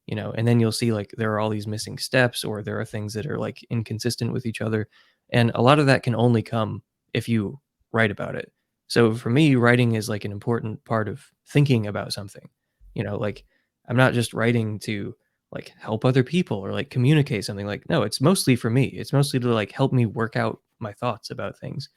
you 0.06 0.14
know, 0.14 0.32
and 0.36 0.46
then 0.46 0.60
you'll 0.60 0.72
see 0.72 0.92
like 0.92 1.12
there 1.16 1.32
are 1.32 1.40
all 1.40 1.50
these 1.50 1.66
missing 1.66 1.98
steps 1.98 2.44
or 2.44 2.62
there 2.62 2.78
are 2.80 2.84
things 2.84 3.14
that 3.14 3.26
are 3.26 3.38
like 3.38 3.64
inconsistent 3.70 4.32
with 4.32 4.46
each 4.46 4.60
other. 4.60 4.88
And 5.32 5.50
a 5.54 5.62
lot 5.62 5.78
of 5.80 5.86
that 5.86 6.02
can 6.04 6.14
only 6.14 6.42
come 6.42 6.82
if 7.12 7.28
you 7.28 7.60
write 7.92 8.10
about 8.12 8.36
it. 8.36 8.52
So 8.88 9.14
for 9.14 9.30
me, 9.30 9.56
writing 9.56 9.94
is 9.96 10.08
like 10.08 10.24
an 10.24 10.30
important 10.32 10.84
part 10.84 11.08
of 11.08 11.24
thinking 11.48 11.86
about 11.88 12.12
something. 12.12 12.48
You 12.96 13.04
know, 13.04 13.16
like 13.16 13.44
I'm 13.88 13.96
not 13.96 14.14
just 14.14 14.34
writing 14.34 14.78
to 14.80 15.14
like 15.52 15.72
help 15.78 16.04
other 16.04 16.24
people 16.24 16.58
or 16.58 16.72
like 16.72 16.90
communicate 16.90 17.44
something 17.44 17.66
like 17.66 17.88
no 17.88 18.02
it's 18.02 18.20
mostly 18.20 18.56
for 18.56 18.70
me. 18.70 18.86
It's 18.86 19.12
mostly 19.12 19.38
to 19.40 19.48
like 19.48 19.72
help 19.72 19.92
me 19.92 20.06
work 20.06 20.36
out 20.36 20.60
my 20.80 20.92
thoughts 20.92 21.30
about 21.30 21.58
things. 21.58 21.88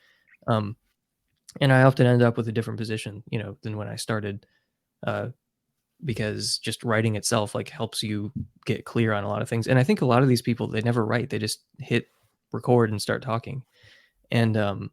Um 0.47 0.75
and 1.61 1.73
i 1.73 1.83
often 1.83 2.05
end 2.05 2.21
up 2.21 2.37
with 2.37 2.47
a 2.47 2.51
different 2.51 2.79
position 2.79 3.23
you 3.31 3.39
know 3.39 3.57
than 3.63 3.77
when 3.77 3.87
i 3.87 3.95
started 3.95 4.45
uh 5.07 5.27
because 6.05 6.59
just 6.59 6.83
writing 6.83 7.15
itself 7.15 7.55
like 7.55 7.69
helps 7.69 8.01
you 8.03 8.31
get 8.65 8.85
clear 8.85 9.13
on 9.13 9.23
a 9.23 9.27
lot 9.27 9.41
of 9.41 9.49
things. 9.49 9.67
And 9.67 9.77
i 9.79 9.83
think 9.83 10.01
a 10.01 10.05
lot 10.05 10.21
of 10.23 10.29
these 10.29 10.41
people 10.41 10.67
they 10.67 10.81
never 10.81 11.05
write 11.05 11.29
they 11.29 11.39
just 11.39 11.63
hit 11.79 12.07
record 12.51 12.89
and 12.91 13.01
start 13.01 13.21
talking. 13.21 13.63
And 14.31 14.57
um 14.57 14.91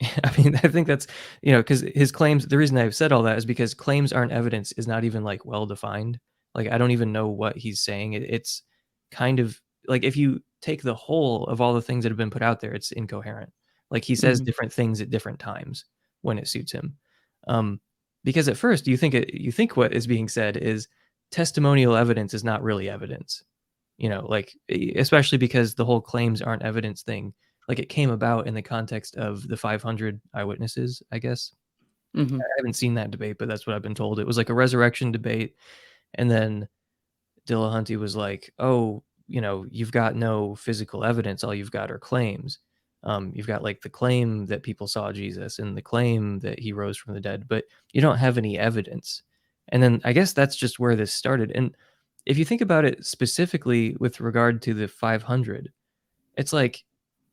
I 0.24 0.36
mean, 0.42 0.56
I 0.62 0.68
think 0.68 0.86
that's, 0.86 1.06
you 1.42 1.52
know, 1.52 1.58
because 1.60 1.82
his 1.94 2.10
claims, 2.12 2.46
the 2.46 2.58
reason 2.58 2.76
I've 2.78 2.94
said 2.96 3.12
all 3.12 3.22
that 3.24 3.38
is 3.38 3.44
because 3.44 3.74
claims 3.74 4.12
aren't 4.12 4.32
evidence 4.32 4.72
is 4.72 4.86
not 4.88 5.04
even 5.04 5.24
like 5.24 5.44
well 5.44 5.66
defined. 5.66 6.18
Like, 6.54 6.68
I 6.70 6.78
don't 6.78 6.90
even 6.90 7.12
know 7.12 7.28
what 7.28 7.56
he's 7.56 7.80
saying. 7.80 8.14
It, 8.14 8.22
it's 8.24 8.62
kind 9.10 9.40
of 9.40 9.60
like 9.86 10.04
if 10.04 10.16
you 10.16 10.40
take 10.62 10.82
the 10.82 10.94
whole 10.94 11.44
of 11.46 11.60
all 11.60 11.74
the 11.74 11.82
things 11.82 12.04
that 12.04 12.10
have 12.10 12.16
been 12.18 12.30
put 12.30 12.42
out 12.42 12.60
there, 12.60 12.72
it's 12.74 12.92
incoherent. 12.92 13.52
Like, 13.90 14.04
he 14.04 14.14
says 14.16 14.40
Mhm. 14.40 14.44
different 14.46 14.72
things 14.72 15.00
at 15.00 15.10
different 15.10 15.38
times 15.38 15.84
when 16.22 16.38
it 16.38 16.48
suits 16.48 16.72
him. 16.72 16.96
Um, 17.46 17.80
because 18.24 18.48
at 18.48 18.56
first 18.56 18.86
you 18.88 18.96
think 18.96 19.14
it, 19.14 19.34
you 19.34 19.52
think 19.52 19.76
what 19.76 19.92
is 19.92 20.06
being 20.06 20.28
said 20.28 20.56
is 20.56 20.88
testimonial 21.30 21.94
evidence 21.96 22.32
is 22.34 22.42
not 22.44 22.62
really 22.62 22.88
evidence, 22.88 23.42
you 23.98 24.08
know, 24.08 24.26
like, 24.28 24.54
especially 24.96 25.38
because 25.38 25.74
the 25.74 25.84
whole 25.84 26.00
claims 26.00 26.42
aren't 26.42 26.62
evidence 26.62 27.02
thing 27.02 27.34
like 27.68 27.78
it 27.78 27.88
came 27.88 28.10
about 28.10 28.46
in 28.46 28.54
the 28.54 28.62
context 28.62 29.16
of 29.16 29.46
the 29.48 29.56
500 29.56 30.20
eyewitnesses, 30.34 31.02
I 31.12 31.18
guess. 31.18 31.52
Mhm. 32.16 32.40
I 32.40 32.44
haven't 32.58 32.74
seen 32.74 32.94
that 32.94 33.10
debate, 33.12 33.38
but 33.38 33.48
that's 33.48 33.66
what 33.66 33.76
I've 33.76 33.82
been 33.82 33.94
told. 33.94 34.20
It 34.20 34.26
was 34.26 34.36
like 34.38 34.50
a 34.50 34.54
resurrection 34.54 35.12
debate, 35.12 35.56
and 36.14 36.30
then 36.30 36.68
Dillahunty 37.46 37.96
was 37.98 38.16
like, 38.16 38.52
"Oh, 38.58 39.02
you 39.28 39.40
know, 39.40 39.66
you've 39.70 39.92
got 39.92 40.16
no 40.16 40.54
physical 40.54 41.04
evidence. 41.04 41.44
All 41.44 41.54
you've 41.54 41.70
got 41.70 41.90
are 41.90 41.98
claims. 41.98 42.58
Um, 43.02 43.32
you've 43.34 43.46
got 43.46 43.62
like 43.62 43.82
the 43.82 43.90
claim 43.90 44.46
that 44.46 44.62
people 44.62 44.86
saw 44.88 45.12
Jesus 45.12 45.58
and 45.58 45.76
the 45.76 45.82
claim 45.82 46.40
that 46.40 46.58
he 46.58 46.72
rose 46.72 46.96
from 46.98 47.14
the 47.14 47.20
dead, 47.20 47.46
but 47.48 47.64
you 47.92 48.00
don't 48.00 48.18
have 48.18 48.38
any 48.38 48.58
evidence." 48.58 49.22
And 49.68 49.82
then 49.82 50.00
I 50.04 50.12
guess 50.12 50.32
that's 50.32 50.56
just 50.56 50.78
where 50.78 50.96
this 50.96 51.12
started. 51.14 51.50
And 51.54 51.76
if 52.26 52.38
you 52.38 52.44
think 52.44 52.60
about 52.62 52.84
it 52.86 53.04
specifically 53.06 53.96
with 54.00 54.20
regard 54.20 54.62
to 54.62 54.74
the 54.74 54.88
500, 54.88 55.72
it's 56.36 56.52
like 56.52 56.84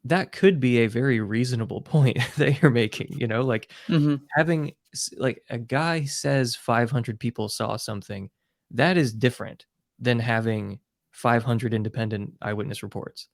that 0.04 0.32
could 0.32 0.60
be 0.60 0.80
a 0.80 0.88
very 0.88 1.20
reasonable 1.22 1.82
point 1.82 2.18
that 2.38 2.62
you're 2.62 2.72
making, 2.72 3.10
you 3.20 3.28
know, 3.28 3.42
like 3.44 3.72
Mhm. 3.88 4.32
having 4.38 4.74
like 5.18 5.44
a 5.50 5.58
guy 5.60 6.06
says 6.06 6.56
500 6.56 7.20
people 7.20 7.50
saw 7.50 7.78
something, 7.78 8.30
that 8.72 8.98
is 8.98 9.14
different 9.14 9.66
than 10.00 10.20
having 10.20 10.80
500 11.12 11.74
independent 11.74 12.34
eyewitness 12.42 12.84
reports. 12.84 13.28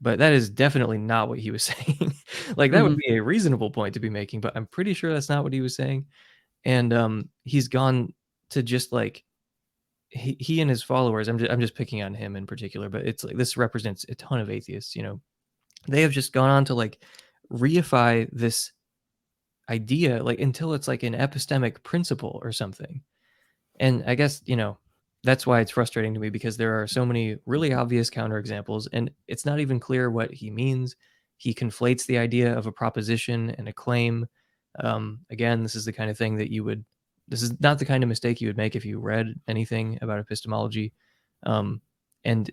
But 0.00 0.18
that 0.20 0.32
is 0.34 0.50
definitely 0.50 0.98
not 0.98 1.28
what 1.28 1.38
he 1.40 1.50
was 1.52 1.64
saying. 1.66 2.14
like 2.56 2.72
that 2.72 2.82
would 2.84 2.94
Mhm. 2.94 2.98
be 2.98 3.16
a 3.16 3.22
reasonable 3.22 3.70
point 3.70 3.94
to 3.94 4.00
be 4.00 4.10
making, 4.10 4.40
but 4.42 4.56
I'm 4.56 4.66
pretty 4.66 4.94
sure 4.94 5.12
that's 5.12 5.28
not 5.30 5.44
what 5.44 5.52
he 5.54 5.60
was 5.62 5.76
saying. 5.76 6.06
And 6.64 6.92
um 6.94 7.30
he's 7.44 7.68
gone 7.68 8.14
to 8.50 8.62
just 8.62 8.92
like 8.92 9.24
he, 10.08 10.36
he 10.40 10.60
and 10.60 10.70
his 10.70 10.82
followers, 10.82 11.28
I'm 11.28 11.38
just, 11.38 11.50
I'm 11.50 11.60
just 11.60 11.74
picking 11.74 12.02
on 12.02 12.14
him 12.14 12.36
in 12.36 12.46
particular, 12.46 12.88
but 12.88 13.06
it's 13.06 13.24
like 13.24 13.36
this 13.36 13.56
represents 13.56 14.04
a 14.08 14.14
ton 14.14 14.40
of 14.40 14.50
atheists, 14.50 14.94
you 14.96 15.02
know, 15.02 15.20
they 15.88 16.02
have 16.02 16.12
just 16.12 16.32
gone 16.32 16.50
on 16.50 16.64
to 16.66 16.74
like 16.74 17.02
reify 17.52 18.28
this 18.32 18.72
idea 19.68 20.22
like 20.22 20.40
until 20.40 20.74
it's 20.74 20.88
like 20.88 21.02
an 21.02 21.14
epistemic 21.14 21.82
principle 21.82 22.40
or 22.42 22.52
something. 22.52 23.02
And 23.78 24.04
I 24.06 24.14
guess, 24.14 24.42
you 24.46 24.56
know, 24.56 24.78
that's 25.24 25.46
why 25.46 25.60
it's 25.60 25.72
frustrating 25.72 26.14
to 26.14 26.20
me 26.20 26.30
because 26.30 26.56
there 26.56 26.80
are 26.80 26.86
so 26.86 27.04
many 27.04 27.36
really 27.46 27.72
obvious 27.72 28.10
counterexamples 28.10 28.86
and 28.92 29.10
it's 29.26 29.44
not 29.44 29.60
even 29.60 29.80
clear 29.80 30.10
what 30.10 30.32
he 30.32 30.50
means. 30.50 30.96
He 31.36 31.52
conflates 31.52 32.06
the 32.06 32.18
idea 32.18 32.56
of 32.56 32.66
a 32.66 32.72
proposition 32.72 33.50
and 33.58 33.68
a 33.68 33.72
claim. 33.72 34.26
Um, 34.78 35.20
again, 35.30 35.62
this 35.62 35.74
is 35.74 35.84
the 35.84 35.92
kind 35.92 36.10
of 36.10 36.16
thing 36.16 36.36
that 36.36 36.50
you 36.50 36.64
would, 36.64 36.84
this 37.28 37.42
is 37.42 37.60
not 37.60 37.78
the 37.78 37.84
kind 37.84 38.02
of 38.02 38.08
mistake 38.08 38.40
you 38.40 38.48
would 38.48 38.56
make 38.56 38.76
if 38.76 38.84
you 38.84 39.00
read 39.00 39.34
anything 39.48 39.98
about 40.00 40.20
epistemology. 40.20 40.92
Um, 41.44 41.82
and 42.24 42.50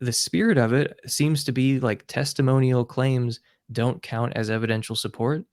the 0.00 0.12
spirit 0.12 0.58
of 0.58 0.72
it 0.72 0.98
seems 1.06 1.44
to 1.44 1.52
be 1.52 1.80
like 1.80 2.06
testimonial 2.06 2.84
claims 2.84 3.40
don't 3.72 4.02
count 4.02 4.32
as 4.36 4.50
evidential 4.50 4.96
support. 4.96 5.44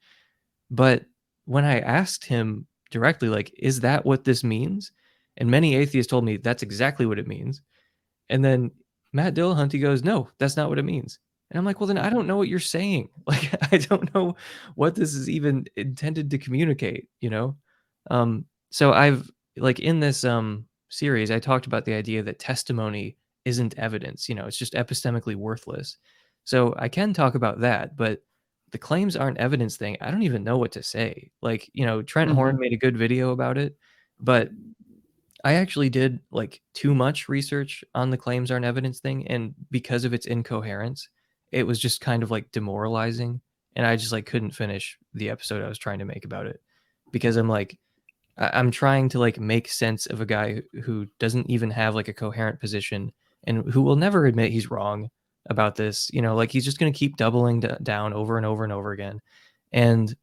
But 0.70 1.06
when 1.46 1.66
I 1.66 1.80
asked 1.80 2.26
him 2.26 2.68
directly, 2.92 3.30
like, 3.30 3.54
is 3.58 3.80
that 3.82 4.06
what 4.06 4.24
this 4.24 4.44
means? 4.44 4.92
And 5.38 5.50
many 5.50 5.76
atheists 5.76 6.10
told 6.10 6.26
me 6.26 6.38
that's 6.38 6.64
exactly 6.64 7.06
what 7.06 7.20
it 7.20 7.28
means. 7.28 7.62
And 8.30 8.44
then 8.44 8.72
Matt 9.14 9.36
Dillahunty 9.36 9.82
goes, 9.82 10.04
no, 10.04 10.30
that's 10.38 10.58
not 10.58 10.70
what 10.70 10.80
it 10.80 10.86
means. 10.86 11.20
And 11.50 11.60
I'm 11.60 11.66
like, 11.66 11.80
well, 11.80 11.88
then 11.88 11.98
I 11.98 12.10
don't 12.10 12.28
know 12.28 12.38
what 12.38 12.48
you're 12.48 12.60
saying. 12.60 13.10
Like, 13.28 13.52
I 13.72 13.78
don't 13.78 14.14
know 14.14 14.36
what 14.76 14.96
this 14.96 15.14
is 15.14 15.30
even 15.30 15.66
intended 15.76 16.30
to 16.32 16.38
communicate, 16.38 17.08
you 17.22 17.30
know? 17.30 17.56
Um, 18.12 18.46
so 18.72 18.92
I've 18.92 19.30
like 19.56 19.80
in 19.80 20.00
this 20.00 20.24
um 20.24 20.66
series, 20.90 21.32
I 21.32 21.40
talked 21.40 21.68
about 21.68 21.86
the 21.86 21.94
idea 21.94 22.24
that 22.24 22.40
testimony 22.40 23.18
isn't 23.46 23.78
evidence, 23.78 24.30
you 24.30 24.36
know, 24.36 24.46
it's 24.46 24.58
just 24.58 24.74
epistemically 24.74 25.36
worthless. 25.36 25.98
So 26.46 26.76
I 26.78 26.90
can 26.90 27.14
talk 27.14 27.36
about 27.36 27.62
that, 27.62 27.96
but 27.96 28.24
the 28.72 28.78
claims 28.78 29.16
aren't 29.16 29.38
evidence 29.38 29.78
thing. 29.78 29.98
I 30.02 30.12
don't 30.12 30.24
even 30.24 30.44
know 30.44 30.58
what 30.58 30.72
to 30.74 30.84
say. 30.84 31.32
Like, 31.42 31.70
you 31.74 31.86
know, 31.86 32.02
Trent 32.02 32.32
Horn 32.32 32.58
Mhm. 32.58 32.60
made 32.60 32.74
a 32.74 32.78
good 32.78 32.98
video 32.98 33.32
about 33.32 33.58
it, 33.58 33.78
but 34.20 34.50
I 35.44 35.54
actually 35.56 35.90
did 35.90 36.20
like 36.32 36.62
too 36.74 36.96
much 36.96 37.28
research 37.28 37.84
on 37.94 38.10
the 38.10 38.18
claims 38.18 38.50
aren't 38.50 38.66
evidence 38.66 39.00
thing. 39.00 39.28
And 39.28 39.54
because 39.72 40.06
of 40.06 40.14
its 40.14 40.26
incoherence, 40.26 41.10
it 41.52 41.68
was 41.68 41.80
just 41.80 42.02
kind 42.02 42.24
of 42.24 42.32
like 42.32 42.52
demoralizing. 42.52 43.42
And 43.76 43.86
I 43.86 43.96
just 43.98 44.12
like 44.12 44.26
couldn't 44.26 44.52
finish 44.52 44.98
the 45.14 45.30
episode 45.30 45.64
I 45.64 45.68
was 45.70 45.78
trying 45.78 46.00
to 46.00 46.06
make 46.06 46.26
about 46.26 46.48
it 46.48 46.62
because 47.12 47.36
I'm 47.36 47.50
like, 47.50 47.78
I- 48.38 48.58
I'm 48.58 48.72
trying 48.72 49.10
to 49.10 49.20
like 49.20 49.40
make 49.40 49.68
sense 49.68 50.06
of 50.08 50.22
a 50.22 50.26
guy 50.26 50.62
who 50.84 51.08
doesn't 51.20 51.50
even 51.50 51.70
have 51.72 51.94
like 51.96 52.08
a 52.08 52.14
coherent 52.14 52.60
position 52.60 53.12
and 53.46 53.70
who 53.72 53.82
will 53.82 53.96
never 53.96 54.26
admit 54.26 54.52
he's 54.52 54.72
wrong 54.72 55.10
about 55.50 55.76
this. 55.76 56.10
You 56.14 56.22
know, 56.22 56.36
like 56.36 56.52
he's 56.52 56.66
just 56.66 56.80
going 56.80 56.92
to 56.92 56.98
keep 56.98 57.18
doubling 57.18 57.62
d- 57.62 57.70
down 57.84 58.14
over 58.14 58.38
and 58.38 58.46
over 58.46 58.64
and 58.64 58.74
over 58.74 58.92
again. 58.92 59.22
And 59.72 60.14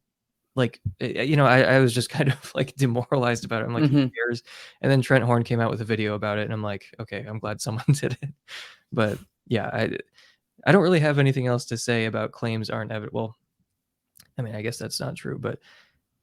like 0.55 0.81
eh, 1.01 1.13
eh, 1.17 1.23
you 1.23 1.37
know, 1.37 1.45
I, 1.45 1.61
I 1.61 1.79
was 1.79 1.93
just 1.93 2.09
kind 2.11 2.31
of 2.31 2.51
like 2.55 2.75
demoralized 2.75 3.45
about 3.45 3.61
it. 3.63 3.65
I'm 3.65 3.73
like, 3.73 3.87
who 3.87 3.99
hmm 3.99 4.07
cares? 4.15 4.43
And 4.81 4.91
then 4.91 5.01
Trent 5.01 5.23
Horn 5.25 5.43
came 5.43 5.59
out 5.61 5.71
with 5.71 5.81
a 5.81 5.85
video 5.85 6.15
about 6.15 6.39
it, 6.39 6.43
and 6.43 6.53
I'm 6.53 6.63
like, 6.63 6.85
okay, 6.99 7.25
I'm 7.27 7.39
glad 7.39 7.61
someone 7.61 7.85
did 7.93 8.17
it. 8.21 8.29
But 8.91 9.19
yeah, 9.47 9.67
I 9.73 9.97
I 10.65 10.71
don't 10.71 10.83
really 10.83 10.99
have 11.01 11.19
anything 11.19 11.47
else 11.47 11.65
to 11.65 11.77
say 11.77 12.05
about 12.05 12.31
claims 12.33 12.69
aren't 12.69 12.91
evident. 12.91 13.13
Well, 13.13 13.35
I 14.37 14.41
mean, 14.41 14.55
I 14.55 14.61
guess 14.61 14.77
that's 14.77 14.99
not 14.99 15.15
true, 15.15 15.37
but 15.37 15.59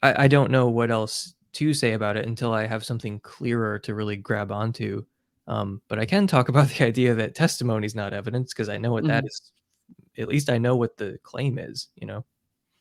I, 0.03 0.25
I 0.25 0.29
don't 0.29 0.51
know 0.51 0.69
what 0.69 0.91
else 0.91 1.35
to 1.55 1.75
say 1.75 1.93
about 1.95 2.17
it 2.17 2.27
until 2.27 2.53
I 2.53 2.67
have 2.67 2.85
something 2.85 3.21
clearer 3.21 3.79
to 3.81 3.95
really 3.95 4.17
grab 4.17 4.53
onto. 4.53 5.05
Um, 5.49 5.83
but 5.89 5.99
I 5.99 6.07
can 6.07 6.27
talk 6.29 6.49
about 6.51 6.69
the 6.69 6.85
idea 6.87 7.15
that 7.17 7.35
testimony 7.35 7.87
is 7.87 7.97
not 7.97 8.15
evidence 8.15 8.55
because 8.55 8.69
I 8.69 8.79
know 8.79 8.93
what 8.93 9.07
that 9.07 9.25
hmm 9.25 9.27
is. 9.27 9.53
At 10.19 10.29
least 10.29 10.51
I 10.51 10.59
know 10.59 10.77
what 10.77 10.97
the 10.99 11.19
claim 11.25 11.59
is, 11.59 11.89
you 11.97 12.07
know? 12.07 12.25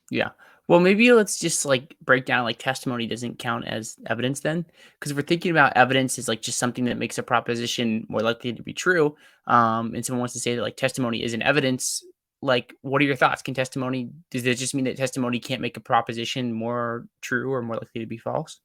Yeah. 0.10 0.30
Well, 0.68 0.80
maybe 0.80 1.12
let's 1.14 1.40
just 1.40 1.66
like 1.66 1.96
break 2.02 2.26
down 2.26 2.44
like 2.44 2.60
testimony 2.60 3.08
doesn't 3.08 3.40
count 3.40 3.66
as 3.68 3.96
evidence 4.08 4.42
then, 4.42 4.66
because 5.00 5.12
if 5.12 5.18
we're 5.18 5.24
thinking 5.24 5.52
about 5.52 5.76
evidence 5.78 6.18
is 6.18 6.28
like 6.28 6.42
just 6.42 6.60
something 6.60 6.86
that 6.86 6.98
makes 6.98 7.18
a 7.18 7.24
proposition 7.24 8.06
more 8.10 8.22
likely 8.22 8.54
to 8.54 8.64
be 8.64 8.74
true, 8.74 9.16
um, 9.48 9.94
and 9.96 10.06
someone 10.06 10.20
wants 10.20 10.34
to 10.34 10.40
say 10.40 10.56
that 10.56 10.62
like 10.62 10.78
testimony 10.78 11.24
isn't 11.24 11.42
evidence, 11.42 12.04
like 12.42 12.74
what 12.82 13.02
are 13.02 13.06
your 13.06 13.16
thoughts? 13.16 13.42
Can 13.42 13.54
testimony 13.54 14.12
does 14.32 14.44
that 14.44 14.58
just 14.58 14.76
mean 14.76 14.86
that 14.86 14.98
testimony 14.98 15.40
can't 15.40 15.62
make 15.62 15.78
a 15.78 15.82
proposition 15.82 16.54
more 16.54 17.08
true 17.22 17.52
or 17.52 17.62
more 17.62 17.76
likely 17.78 18.02
to 18.02 18.08
be 18.08 18.18
false? 18.18 18.60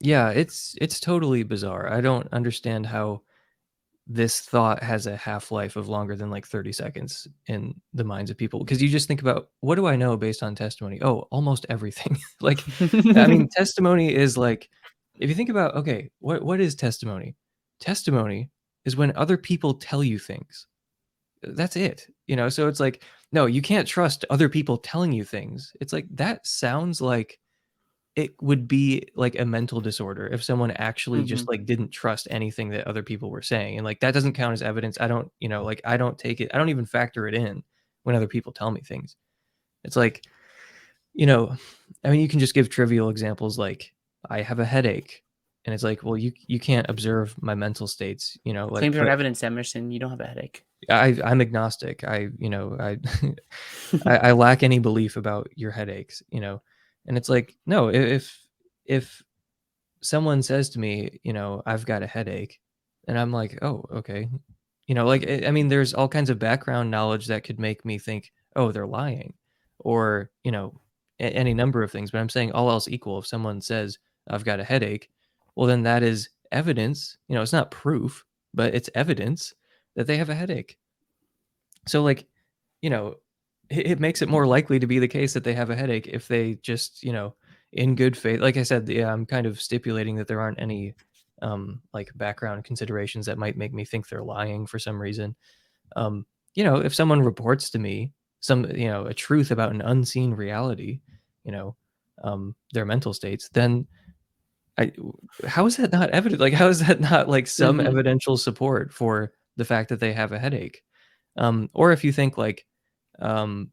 Yeah, 0.00 0.30
it's 0.30 0.74
it's 0.80 1.00
totally 1.00 1.42
bizarre. 1.42 1.90
I 1.92 2.00
don't 2.00 2.28
understand 2.32 2.86
how 2.86 3.22
this 4.06 4.40
thought 4.40 4.82
has 4.82 5.06
a 5.06 5.16
half-life 5.16 5.76
of 5.76 5.88
longer 5.88 6.14
than 6.16 6.30
like 6.30 6.46
30 6.46 6.72
seconds 6.72 7.26
in 7.48 7.74
the 7.92 8.04
minds 8.04 8.30
of 8.30 8.36
people 8.36 8.60
because 8.60 8.80
you 8.80 8.88
just 8.88 9.08
think 9.08 9.20
about 9.20 9.48
what 9.60 9.74
do 9.76 9.86
I 9.86 9.96
know 9.96 10.16
based 10.16 10.42
on 10.42 10.54
testimony? 10.54 11.00
Oh, 11.02 11.26
almost 11.32 11.66
everything. 11.70 12.18
like 12.40 12.60
I 13.16 13.26
mean, 13.26 13.48
testimony 13.56 14.14
is 14.14 14.36
like 14.38 14.68
if 15.16 15.28
you 15.30 15.34
think 15.36 15.50
about 15.50 15.74
okay, 15.76 16.10
what 16.20 16.42
what 16.42 16.60
is 16.60 16.74
testimony? 16.74 17.36
Testimony 17.80 18.50
is 18.84 18.96
when 18.96 19.16
other 19.16 19.36
people 19.36 19.74
tell 19.74 20.04
you 20.04 20.18
things. 20.18 20.66
That's 21.42 21.76
it. 21.76 22.06
You 22.26 22.36
know, 22.36 22.48
so 22.48 22.68
it's 22.68 22.80
like 22.80 23.02
no, 23.32 23.46
you 23.46 23.62
can't 23.62 23.88
trust 23.88 24.24
other 24.30 24.48
people 24.48 24.78
telling 24.78 25.12
you 25.12 25.24
things. 25.24 25.72
It's 25.80 25.92
like 25.92 26.06
that 26.12 26.46
sounds 26.46 27.00
like 27.00 27.38
it 28.16 28.34
would 28.42 28.66
be 28.66 29.02
like 29.14 29.38
a 29.38 29.44
mental 29.44 29.80
disorder 29.80 30.26
if 30.26 30.42
someone 30.42 30.70
actually 30.72 31.22
just 31.22 31.46
hmm 31.46 31.52
like 31.52 31.66
didn't 31.66 31.90
trust 31.90 32.26
anything 32.30 32.70
that 32.70 32.88
other 32.88 33.02
people 33.02 33.30
were 33.30 33.42
saying 33.42 33.76
and 33.76 33.84
like 33.84 34.00
that 34.00 34.14
doesn't 34.14 34.32
count 34.32 34.54
as 34.54 34.62
evidence. 34.62 34.98
I 35.00 35.06
don't, 35.06 35.30
you 35.38 35.48
know, 35.48 35.62
like 35.62 35.82
I 35.84 35.96
don't 35.96 36.18
take 36.18 36.40
it 36.40 36.50
I 36.52 36.58
don't 36.58 36.70
even 36.70 36.86
factor 36.86 37.28
it 37.28 37.34
in 37.34 37.62
when 38.04 38.16
other 38.16 38.26
people 38.26 38.52
tell 38.52 38.70
me 38.70 38.80
things. 38.80 39.16
It's 39.84 39.96
like, 39.96 40.24
you 41.14 41.26
know, 41.26 41.56
I 42.04 42.10
mean 42.10 42.20
you 42.20 42.28
can 42.28 42.40
just 42.40 42.54
give 42.54 42.70
trivial 42.70 43.10
examples 43.10 43.58
like 43.58 43.92
I 44.28 44.42
have 44.42 44.58
a 44.60 44.64
headache 44.64 45.22
and 45.66 45.74
it's 45.74 45.84
like, 45.84 46.02
well 46.02 46.16
you 46.16 46.32
you 46.46 46.58
can't 46.58 46.86
observe 46.88 47.34
my 47.42 47.54
mental 47.54 47.86
states, 47.86 48.38
you 48.44 48.54
know, 48.54 48.66
like 48.66 48.80
Claims 48.80 48.96
aren't 48.96 49.10
evidence, 49.10 49.44
Emerson. 49.44 49.90
You 49.90 50.00
don't 50.00 50.10
have 50.10 50.20
a 50.20 50.26
headache. 50.26 50.64
I 50.88 51.18
I'm 51.22 51.40
agnostic. 51.42 52.02
I, 52.04 52.28
you 52.38 52.48
know, 52.48 52.76
I 52.80 52.98
I, 54.06 54.16
I 54.28 54.32
lack 54.32 54.62
any 54.62 54.78
belief 54.78 55.16
about 55.16 55.48
your 55.54 55.70
headaches, 55.70 56.22
you 56.30 56.40
know, 56.40 56.62
and 57.06 57.16
it's 57.16 57.28
like, 57.28 57.56
no, 57.66 57.88
if 57.88 58.38
if 58.84 59.22
someone 60.02 60.42
says 60.42 60.70
to 60.70 60.78
me, 60.78 61.20
you 61.24 61.32
know, 61.32 61.62
I've 61.66 61.86
got 61.86 62.02
a 62.02 62.06
headache, 62.06 62.60
and 63.08 63.18
I'm 63.18 63.32
like, 63.32 63.58
oh, 63.62 63.84
okay, 63.92 64.28
you 64.86 64.94
know, 64.94 65.06
like 65.06 65.28
I 65.28 65.50
mean, 65.50 65.68
there's 65.68 65.94
all 65.94 66.08
kinds 66.08 66.30
of 66.30 66.38
background 66.38 66.90
knowledge 66.90 67.26
that 67.26 67.44
could 67.44 67.58
make 67.58 67.84
me 67.84 67.98
think, 67.98 68.32
oh, 68.56 68.72
they're 68.72 68.86
lying, 68.86 69.34
or 69.78 70.30
you 70.44 70.52
know, 70.52 70.80
any 71.18 71.54
number 71.54 71.82
of 71.82 71.90
things. 71.90 72.10
But 72.10 72.20
I'm 72.20 72.28
saying 72.28 72.52
all 72.52 72.70
else 72.70 72.88
equal, 72.88 73.18
if 73.18 73.26
someone 73.26 73.60
says 73.60 73.98
I've 74.28 74.44
got 74.44 74.60
a 74.60 74.64
headache, 74.64 75.10
well, 75.54 75.66
then 75.66 75.82
that 75.84 76.02
is 76.02 76.30
evidence. 76.52 77.16
You 77.28 77.34
know, 77.34 77.42
it's 77.42 77.52
not 77.52 77.70
proof, 77.70 78.24
but 78.54 78.74
it's 78.74 78.90
evidence 78.94 79.54
that 79.94 80.06
they 80.06 80.16
have 80.16 80.30
a 80.30 80.34
headache. 80.34 80.76
So 81.86 82.02
like, 82.02 82.26
you 82.82 82.90
know, 82.90 83.16
it, 83.70 83.86
it 83.86 84.00
makes 84.00 84.22
it 84.22 84.28
more 84.28 84.46
likely 84.46 84.78
to 84.78 84.86
be 84.86 84.98
the 84.98 85.08
case 85.08 85.32
that 85.34 85.44
they 85.44 85.54
have 85.54 85.70
a 85.70 85.76
headache 85.76 86.08
if 86.08 86.28
they 86.28 86.54
just, 86.56 87.02
you 87.02 87.12
know, 87.12 87.34
in 87.72 87.94
good 87.94 88.16
faith. 88.16 88.40
Like 88.40 88.56
I 88.56 88.62
said, 88.62 88.88
yeah, 88.88 89.12
I'm 89.12 89.26
kind 89.26 89.46
of 89.46 89.60
stipulating 89.60 90.16
that 90.16 90.28
there 90.28 90.40
aren't 90.40 90.60
any 90.60 90.94
um 91.42 91.82
like 91.92 92.10
background 92.14 92.64
considerations 92.64 93.26
that 93.26 93.36
might 93.36 93.58
make 93.58 93.74
me 93.74 93.84
think 93.84 94.08
they're 94.08 94.22
lying 94.24 94.66
for 94.66 94.78
some 94.78 95.00
reason. 95.00 95.36
Um, 95.96 96.26
you 96.54 96.64
know, 96.64 96.76
if 96.76 96.94
someone 96.94 97.20
reports 97.22 97.70
to 97.70 97.78
me 97.78 98.12
some, 98.40 98.64
you 98.74 98.88
know, 98.88 99.06
a 99.06 99.14
truth 99.14 99.50
about 99.50 99.72
an 99.72 99.82
unseen 99.82 100.32
reality, 100.34 101.00
you 101.44 101.52
know, 101.52 101.76
um, 102.24 102.54
their 102.72 102.84
mental 102.86 103.12
states, 103.12 103.48
then 103.52 103.86
I 104.78 104.92
how 105.46 105.66
is 105.66 105.76
that 105.78 105.92
not 105.92 106.10
evident? 106.10 106.40
Like, 106.40 106.52
how 106.52 106.68
is 106.68 106.80
that 106.86 107.00
not 107.00 107.28
like 107.28 107.46
some 107.46 107.80
hmm 107.80 107.86
evidential 107.86 108.36
support 108.36 108.92
for 108.92 109.32
the 109.56 109.64
fact 109.64 109.88
that 109.90 110.00
they 110.00 110.12
have 110.12 110.32
a 110.32 110.38
headache? 110.38 110.82
Um, 111.36 111.70
or 111.74 111.92
if 111.92 112.04
you 112.04 112.12
think 112.12 112.38
like 112.38 112.66
um, 113.20 113.70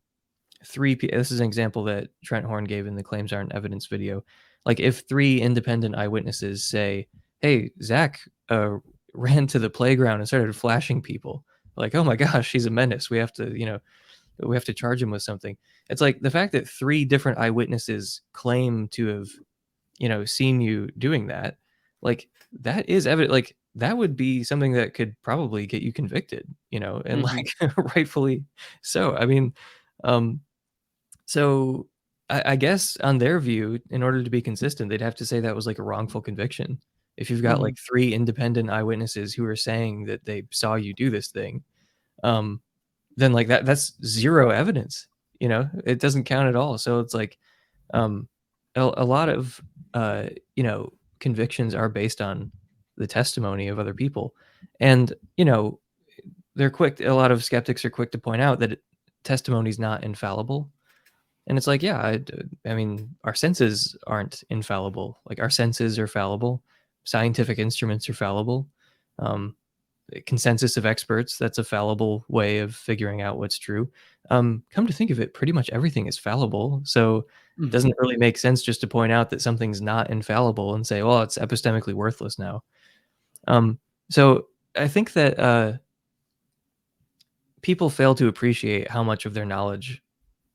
three, 0.65 0.95
this 0.95 1.31
is 1.31 1.39
an 1.39 1.45
example 1.45 1.83
that 1.85 2.09
Trent 2.23 2.45
Horn 2.45 2.65
gave 2.65 2.87
in 2.87 2.95
the 2.95 3.03
claims 3.03 3.33
aren't 3.33 3.53
evidence 3.53 3.87
video. 3.87 4.23
Like, 4.65 4.79
if 4.79 5.03
three 5.07 5.41
independent 5.41 5.95
eyewitnesses 5.95 6.63
say, 6.63 7.07
"Hey, 7.41 7.71
Zach 7.81 8.21
uh, 8.49 8.77
ran 9.13 9.47
to 9.47 9.59
the 9.59 9.69
playground 9.69 10.19
and 10.19 10.27
started 10.27 10.55
flashing 10.55 11.01
people," 11.01 11.45
like, 11.75 11.95
"Oh 11.95 12.03
my 12.03 12.15
gosh, 12.15 12.51
he's 12.51 12.65
a 12.65 12.71
menace. 12.71 13.09
We 13.09 13.17
have 13.17 13.33
to, 13.33 13.57
you 13.57 13.65
know, 13.65 13.79
we 14.39 14.55
have 14.55 14.65
to 14.65 14.73
charge 14.73 15.01
him 15.01 15.11
with 15.11 15.23
something." 15.23 15.57
It's 15.89 16.01
like 16.01 16.21
the 16.21 16.31
fact 16.31 16.53
that 16.53 16.67
three 16.67 17.05
different 17.05 17.39
eyewitnesses 17.39 18.21
claim 18.33 18.87
to 18.89 19.07
have 19.07 19.29
you 19.99 20.09
know, 20.09 20.25
seen 20.25 20.61
you 20.61 20.89
doing 20.97 21.27
that, 21.27 21.57
like 22.01 22.27
that 22.61 22.89
is 22.89 23.07
evident. 23.07 23.31
Like 23.31 23.55
that 23.75 23.97
would 23.97 24.15
be 24.15 24.43
something 24.43 24.73
that 24.73 24.93
could 24.93 25.15
probably 25.23 25.65
get 25.65 25.81
you 25.81 25.91
convicted, 25.93 26.47
you 26.71 26.79
know, 26.79 27.01
and 27.05 27.21
hmm 27.21 27.23
like 27.23 27.47
rightfully 27.95 28.43
so. 28.81 29.15
I 29.15 29.25
mean, 29.25 29.53
um, 30.03 30.41
so 31.25 31.87
I, 32.29 32.53
I 32.53 32.55
guess 32.55 32.97
on 32.97 33.17
their 33.17 33.39
view, 33.39 33.79
in 33.89 34.03
order 34.03 34.23
to 34.23 34.29
be 34.29 34.41
consistent, 34.41 34.89
they'd 34.89 35.01
have 35.01 35.15
to 35.15 35.25
say 35.25 35.39
that 35.39 35.55
was 35.55 35.67
like 35.67 35.79
a 35.79 35.83
wrongful 35.83 36.21
conviction. 36.21 36.79
If 37.17 37.29
you've 37.29 37.41
got 37.43 37.61
hmm 37.61 37.63
like 37.63 37.75
three 37.77 38.13
independent 38.13 38.69
eyewitnesses 38.69 39.33
who 39.33 39.45
are 39.45 39.55
saying 39.55 40.05
that 40.05 40.25
they 40.25 40.43
saw 40.51 40.75
you 40.75 40.93
do 40.93 41.09
this 41.09 41.29
thing, 41.29 41.63
um, 42.23 42.61
then 43.17 43.33
like 43.33 43.47
that 43.47 43.65
that's 43.65 43.93
zero 44.05 44.49
evidence. 44.51 45.07
You 45.39 45.49
know, 45.49 45.69
it 45.85 45.99
doesn't 45.99 46.25
count 46.25 46.49
at 46.49 46.55
all. 46.55 46.77
So 46.77 46.99
it's 46.99 47.13
like 47.13 47.37
um, 47.93 48.29
a, 48.75 48.81
a 48.97 49.05
lot 49.05 49.29
of 49.29 49.61
uh, 49.93 50.27
you 50.55 50.63
know 50.63 50.93
convictions 51.19 51.75
are 51.75 51.89
based 51.89 52.21
on 52.21 52.51
the 52.97 53.07
testimony 53.07 53.67
of 53.67 53.79
other 53.79 53.93
people, 53.93 54.35
and 54.79 55.13
you 55.37 55.45
know 55.45 55.79
they're 56.55 56.69
quick. 56.69 57.01
A 57.01 57.13
lot 57.13 57.31
of 57.31 57.43
skeptics 57.43 57.83
are 57.85 57.89
quick 57.89 58.11
to 58.11 58.17
point 58.17 58.41
out 58.41 58.59
that 58.59 58.81
testimony 59.23 59.69
is 59.69 59.79
not 59.79 60.03
infallible, 60.03 60.69
and 61.47 61.57
it's 61.57 61.67
like, 61.67 61.83
yeah, 61.83 61.97
I, 61.99 62.23
I 62.65 62.73
mean, 62.75 63.15
our 63.23 63.35
senses 63.35 63.97
aren't 64.07 64.43
infallible. 64.49 65.19
Like 65.29 65.39
our 65.39 65.49
senses 65.49 65.99
are 65.99 66.07
fallible, 66.07 66.63
scientific 67.03 67.59
instruments 67.59 68.07
are 68.09 68.13
fallible. 68.13 68.67
Um, 69.19 69.55
consensus 70.25 70.77
of 70.77 70.85
experts 70.85 71.37
that's 71.37 71.57
a 71.57 71.63
fallible 71.63 72.25
way 72.27 72.59
of 72.59 72.75
figuring 72.75 73.21
out 73.21 73.37
what's 73.37 73.57
true 73.57 73.89
um 74.29 74.61
come 74.69 74.85
to 74.85 74.93
think 74.93 75.09
of 75.09 75.19
it 75.19 75.33
pretty 75.33 75.51
much 75.53 75.69
everything 75.71 76.07
is 76.07 76.19
fallible 76.19 76.81
so 76.83 77.17
it 77.17 77.25
hmm 77.57 77.69
doesn't 77.71 77.95
really 77.99 78.17
make 78.17 78.37
sense 78.37 78.61
just 78.61 78.81
to 78.81 78.87
point 78.87 79.11
out 79.11 79.29
that 79.29 79.41
something's 79.41 79.81
not 79.81 80.09
infallible 80.09 80.75
and 80.75 80.85
say 80.85 81.01
well 81.03 81.21
it's 81.21 81.37
epistemically 81.37 81.93
worthless 81.93 82.37
now 82.37 82.61
um 83.47 83.79
so 84.09 84.47
i 84.75 84.87
think 84.87 85.13
that 85.13 85.39
uh 85.39 85.73
people 87.61 87.89
fail 87.89 88.13
to 88.15 88.27
appreciate 88.27 88.89
how 88.89 89.03
much 89.03 89.25
of 89.25 89.33
their 89.33 89.45
knowledge 89.45 90.01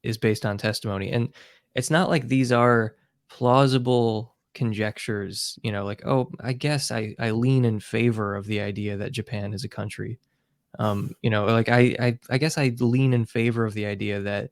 is 0.02 0.18
based 0.18 0.44
on 0.46 0.58
testimony 0.58 1.10
and 1.10 1.32
it's 1.74 1.90
not 1.90 2.08
like 2.08 2.28
these 2.28 2.52
are 2.52 2.94
plausible 3.28 4.34
conjectures 4.54 5.58
you 5.62 5.70
know 5.70 5.84
like 5.84 6.04
oh 6.06 6.30
i 6.40 6.52
guess 6.52 6.90
i 6.90 7.14
i 7.18 7.30
lean 7.30 7.64
in 7.64 7.78
favor 7.78 8.34
of 8.34 8.46
the 8.46 8.60
idea 8.60 8.96
that 8.96 9.12
japan 9.12 9.52
is 9.52 9.64
a 9.64 9.68
country 9.68 10.18
um, 10.78 11.14
you 11.22 11.30
know, 11.30 11.46
like 11.46 11.68
I, 11.68 11.96
I, 11.98 12.18
I 12.30 12.38
guess 12.38 12.58
I 12.58 12.72
lean 12.78 13.12
in 13.12 13.24
favor 13.24 13.64
of 13.64 13.74
the 13.74 13.86
idea 13.86 14.20
that 14.20 14.50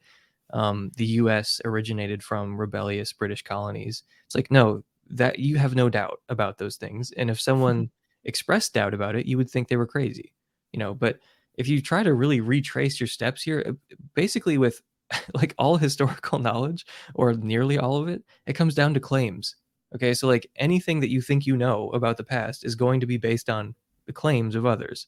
um, 0.53 0.91
the 0.97 1.07
U.S. 1.07 1.61
originated 1.65 2.23
from 2.23 2.57
rebellious 2.57 3.13
British 3.13 3.43
colonies. 3.43 4.03
It's 4.27 4.35
like 4.35 4.51
no, 4.51 4.83
that 5.11 5.39
you 5.39 5.57
have 5.57 5.75
no 5.75 5.89
doubt 5.89 6.21
about 6.29 6.59
those 6.59 6.77
things, 6.77 7.13
and 7.13 7.31
if 7.31 7.41
someone 7.41 7.91
expressed 8.27 8.75
doubt 8.75 8.93
about 8.93 9.17
it, 9.17 9.25
you 9.27 9.39
would 9.39 9.49
think 9.51 9.69
they 9.69 9.77
were 9.77 9.87
crazy, 9.87 10.33
you 10.73 10.79
know. 10.79 10.93
But 10.95 11.19
if 11.55 11.67
you 11.69 11.81
try 11.81 12.03
to 12.03 12.13
really 12.13 12.41
retrace 12.43 13.01
your 13.01 13.07
steps 13.07 13.43
here, 13.43 13.65
uh, 13.67 13.73
basically 14.15 14.59
with 14.59 14.83
like 15.35 15.55
all 15.59 15.77
historical 15.79 16.39
knowledge 16.47 16.85
or 17.15 17.33
nearly 17.33 17.79
all 17.79 17.97
of 17.97 18.09
it, 18.09 18.23
it 18.47 18.53
comes 18.53 18.75
down 18.75 18.93
to 18.95 19.01
claims. 19.01 19.57
Okay, 19.95 20.13
so 20.13 20.27
like 20.27 20.51
anything 20.57 21.01
that 21.01 21.11
you 21.11 21.23
think 21.23 21.47
you 21.47 21.57
know 21.57 21.89
about 21.91 22.17
the 22.19 22.25
past 22.25 22.65
is 22.65 22.75
going 22.75 23.01
to 23.01 23.07
be 23.07 23.17
based 23.17 23.49
on 23.49 23.75
the 24.07 24.13
claims 24.13 24.55
of 24.55 24.67
others. 24.67 25.07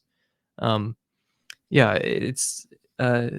Um, 0.57 0.95
yeah, 1.69 1.93
it's 1.93 2.65
uh 2.97 3.29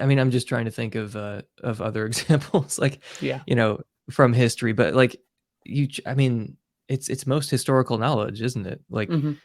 I 0.00 0.06
mean, 0.06 0.18
I'm 0.18 0.30
just 0.30 0.48
trying 0.48 0.64
to 0.64 0.70
think 0.70 0.94
of 0.94 1.16
uh, 1.16 1.42
of 1.62 1.80
other 1.80 2.06
examples, 2.10 2.78
like 2.78 3.00
Yeah. 3.20 3.40
you 3.46 3.54
know, 3.54 3.80
from 4.10 4.32
history. 4.32 4.72
But 4.72 4.94
like 4.94 5.16
you, 5.64 5.88
I 6.06 6.14
mean, 6.14 6.56
it's 6.88 7.08
it's 7.08 7.26
most 7.26 7.50
historical 7.50 7.98
knowledge, 7.98 8.42
isn't 8.42 8.66
it? 8.66 8.82
Like 8.90 9.18
hmm 9.22 9.40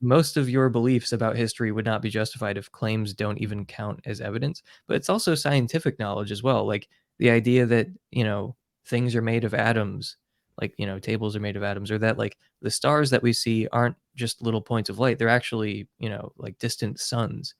most 0.00 0.36
of 0.36 0.50
your 0.50 0.68
beliefs 0.68 1.12
about 1.12 1.36
history 1.36 1.72
would 1.72 1.84
not 1.86 2.02
be 2.02 2.10
justified 2.10 2.58
if 2.58 2.70
claims 2.72 3.14
don't 3.14 3.38
even 3.38 3.64
count 3.64 4.00
as 4.06 4.20
evidence. 4.20 4.62
But 4.86 4.96
it's 4.96 5.08
also 5.08 5.34
scientific 5.34 5.98
knowledge 5.98 6.30
as 6.32 6.42
well. 6.42 6.66
Like 6.66 6.88
the 7.18 7.30
idea 7.30 7.66
that 7.66 7.88
you 8.10 8.24
know 8.24 8.56
things 8.86 9.14
are 9.16 9.22
made 9.22 9.44
of 9.44 9.54
atoms, 9.54 10.16
like 10.60 10.74
you 10.78 10.86
know 10.86 10.98
tables 10.98 11.36
are 11.36 11.40
made 11.40 11.56
of 11.56 11.62
atoms, 11.64 11.90
or 11.90 11.98
that 11.98 12.18
like 12.18 12.38
the 12.62 12.70
stars 12.70 13.10
that 13.10 13.22
we 13.22 13.32
see 13.32 13.68
aren't 13.72 13.96
just 14.16 14.42
little 14.42 14.62
points 14.62 14.90
of 14.90 14.98
light; 14.98 15.18
they're 15.18 15.28
actually 15.30 15.88
you 15.98 16.10
know 16.10 16.32
like 16.38 16.58
distant 16.58 17.00
suns 17.00 17.54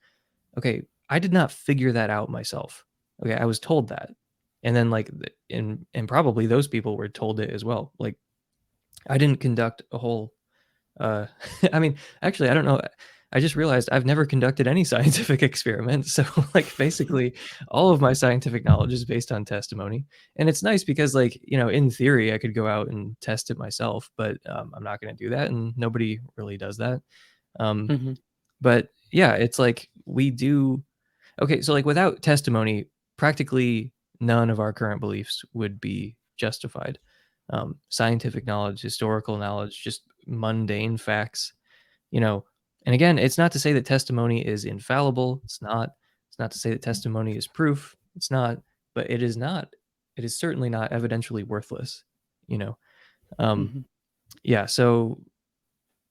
okay, 0.58 0.82
I 1.08 1.18
did 1.18 1.32
not 1.32 1.52
figure 1.52 1.92
that 1.92 2.10
out 2.10 2.30
myself. 2.30 2.84
Okay, 3.22 3.34
I 3.34 3.44
was 3.44 3.58
told 3.60 3.88
that. 3.88 4.10
And 4.62 4.74
then 4.74 4.90
like 4.90 5.10
and 5.50 5.86
and 5.94 6.08
probably 6.08 6.46
those 6.46 6.66
people 6.68 6.96
were 6.96 7.08
told 7.08 7.40
it 7.40 7.50
as 7.50 7.64
well. 7.64 7.92
Like 7.98 8.16
I 9.08 9.18
didn't 9.18 9.40
conduct 9.40 9.82
a 9.92 9.98
whole 9.98 10.32
uh 11.00 11.26
I 11.72 11.78
mean, 11.78 11.96
actually 12.22 12.48
I 12.50 12.54
don't 12.54 12.64
know. 12.64 12.80
I 13.32 13.40
just 13.40 13.56
realized 13.56 13.88
I've 13.90 14.06
never 14.06 14.24
conducted 14.24 14.66
any 14.66 14.84
scientific 14.92 15.42
experiment. 15.42 16.06
So 16.06 16.24
like 16.54 16.74
basically 16.76 17.34
all 17.68 17.90
of 17.90 18.00
my 18.00 18.12
scientific 18.12 18.64
knowledge 18.64 18.92
is 18.92 19.04
based 19.04 19.32
on 19.32 19.44
testimony. 19.44 20.06
And 20.36 20.48
it's 20.48 20.62
nice 20.62 20.84
because 20.84 21.14
like, 21.14 21.38
you 21.42 21.58
know, 21.58 21.68
in 21.68 21.90
theory 21.90 22.32
I 22.32 22.38
could 22.38 22.54
go 22.54 22.66
out 22.68 22.88
and 22.88 23.20
test 23.20 23.50
it 23.50 23.58
myself, 23.58 24.10
but 24.16 24.38
um, 24.48 24.72
I'm 24.74 24.84
not 24.84 25.00
going 25.00 25.14
to 25.14 25.24
do 25.24 25.30
that 25.30 25.50
and 25.50 25.74
nobody 25.76 26.18
really 26.36 26.56
does 26.56 26.76
that. 26.78 27.02
Um 27.58 27.86
hmm 27.88 28.12
but 28.60 28.88
yeah, 29.12 29.34
it's 29.34 29.58
like 29.58 29.88
we 30.06 30.30
do 30.30 30.82
okay, 31.40 31.60
so 31.60 31.72
like 31.72 31.84
without 31.84 32.22
testimony, 32.22 32.86
practically 33.16 33.92
none 34.20 34.50
of 34.50 34.60
our 34.60 34.72
current 34.72 35.00
beliefs 35.00 35.44
would 35.52 35.80
be 35.80 36.16
justified. 36.36 36.98
Um, 37.50 37.78
scientific 37.88 38.46
knowledge, 38.46 38.82
historical 38.82 39.36
knowledge, 39.36 39.82
just 39.82 40.02
mundane 40.26 40.96
facts, 40.96 41.52
you 42.10 42.20
know. 42.20 42.44
And 42.84 42.94
again, 42.94 43.18
it's 43.18 43.38
not 43.38 43.52
to 43.52 43.58
say 43.58 43.72
that 43.72 43.84
testimony 43.84 44.46
is 44.46 44.64
infallible. 44.64 45.40
It's 45.44 45.62
not. 45.62 45.90
It's 46.28 46.38
not 46.38 46.50
to 46.52 46.58
say 46.58 46.70
that 46.70 46.82
testimony 46.82 47.36
is 47.36 47.46
proof. 47.46 47.94
It's 48.16 48.30
not. 48.30 48.58
But 48.94 49.10
it 49.10 49.22
is 49.22 49.36
not. 49.36 49.74
It 50.16 50.24
is 50.24 50.38
certainly 50.38 50.70
not 50.70 50.90
evidentially 50.90 51.44
worthless. 51.44 52.04
You 52.48 52.58
know. 52.58 52.78
Um, 53.38 53.68
hmm 53.68 53.80
yeah. 54.42 54.66
So 54.66 55.20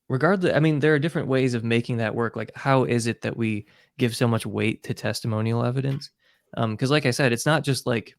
regardless 0.10 0.54
i 0.56 0.60
mean 0.60 0.80
there 0.80 0.94
are 0.94 1.00
different 1.00 1.28
ways 1.28 1.54
of 1.54 1.64
making 1.64 1.98
that 1.98 2.14
work 2.14 2.36
like 2.36 2.52
how 2.56 2.84
is 2.84 3.08
it 3.08 3.22
that 3.22 3.36
we 3.36 3.66
give 3.98 4.16
so 4.16 4.28
much 4.28 4.46
weight 4.46 4.84
to 4.84 4.94
testimonial 4.94 5.64
evidence 5.66 6.12
um 6.58 6.72
because 6.72 6.92
like 6.92 7.06
i 7.06 7.12
said 7.12 7.34
it's 7.34 7.46
not 7.46 7.64
just 7.64 7.88
like 7.88 8.16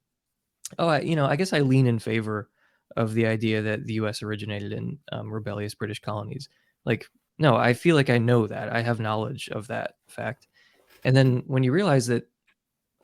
oh 0.78 0.88
I, 0.88 1.00
you 1.00 1.14
know 1.14 1.26
i 1.26 1.36
guess 1.36 1.52
i 1.52 1.60
lean 1.60 1.86
in 1.86 1.98
favor 1.98 2.48
of 2.96 3.14
the 3.14 3.26
idea 3.26 3.62
that 3.62 3.84
the 3.86 3.94
us 3.94 4.22
originated 4.22 4.72
in 4.72 4.98
um, 5.12 5.32
rebellious 5.32 5.74
british 5.74 6.00
colonies. 6.00 6.48
Like 6.84 7.06
no 7.38 7.56
i 7.56 7.72
feel 7.72 7.96
like 7.96 8.10
i 8.10 8.18
know 8.18 8.46
that. 8.46 8.72
I 8.72 8.82
have 8.82 9.00
knowledge 9.00 9.48
of 9.50 9.66
that 9.68 9.94
fact. 10.08 10.48
And 11.04 11.16
then 11.16 11.42
when 11.46 11.62
you 11.62 11.72
realize 11.72 12.06
that 12.06 12.28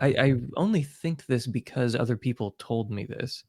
i, 0.00 0.08
I 0.08 0.34
only 0.56 0.82
think 0.82 1.26
this 1.26 1.46
because 1.46 1.94
other 1.94 2.16
people 2.16 2.54
told 2.58 2.90
me 2.90 3.04
this 3.04 3.44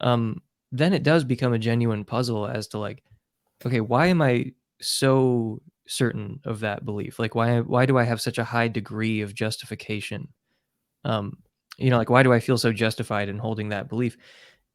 um 0.00 0.42
then 0.72 0.92
it 0.92 1.02
does 1.02 1.24
become 1.24 1.52
a 1.52 1.58
genuine 1.58 2.04
puzzle 2.04 2.46
as 2.46 2.68
to 2.68 2.78
like 2.78 3.02
okay 3.66 3.80
why 3.80 4.06
am 4.06 4.22
i 4.22 4.52
so 4.80 5.60
certain 5.86 6.40
of 6.44 6.60
that 6.60 6.84
belief? 6.84 7.18
Like 7.18 7.34
why 7.34 7.60
why 7.60 7.84
do 7.84 7.98
i 7.98 8.04
have 8.04 8.20
such 8.20 8.38
a 8.38 8.44
high 8.44 8.68
degree 8.68 9.20
of 9.20 9.34
justification? 9.34 10.28
Um 11.04 11.38
you 11.78 11.90
know 11.90 11.98
like 11.98 12.10
why 12.10 12.22
do 12.22 12.32
i 12.32 12.40
feel 12.40 12.58
so 12.58 12.72
justified 12.72 13.28
in 13.28 13.38
holding 13.38 13.70
that 13.70 13.88
belief 13.88 14.16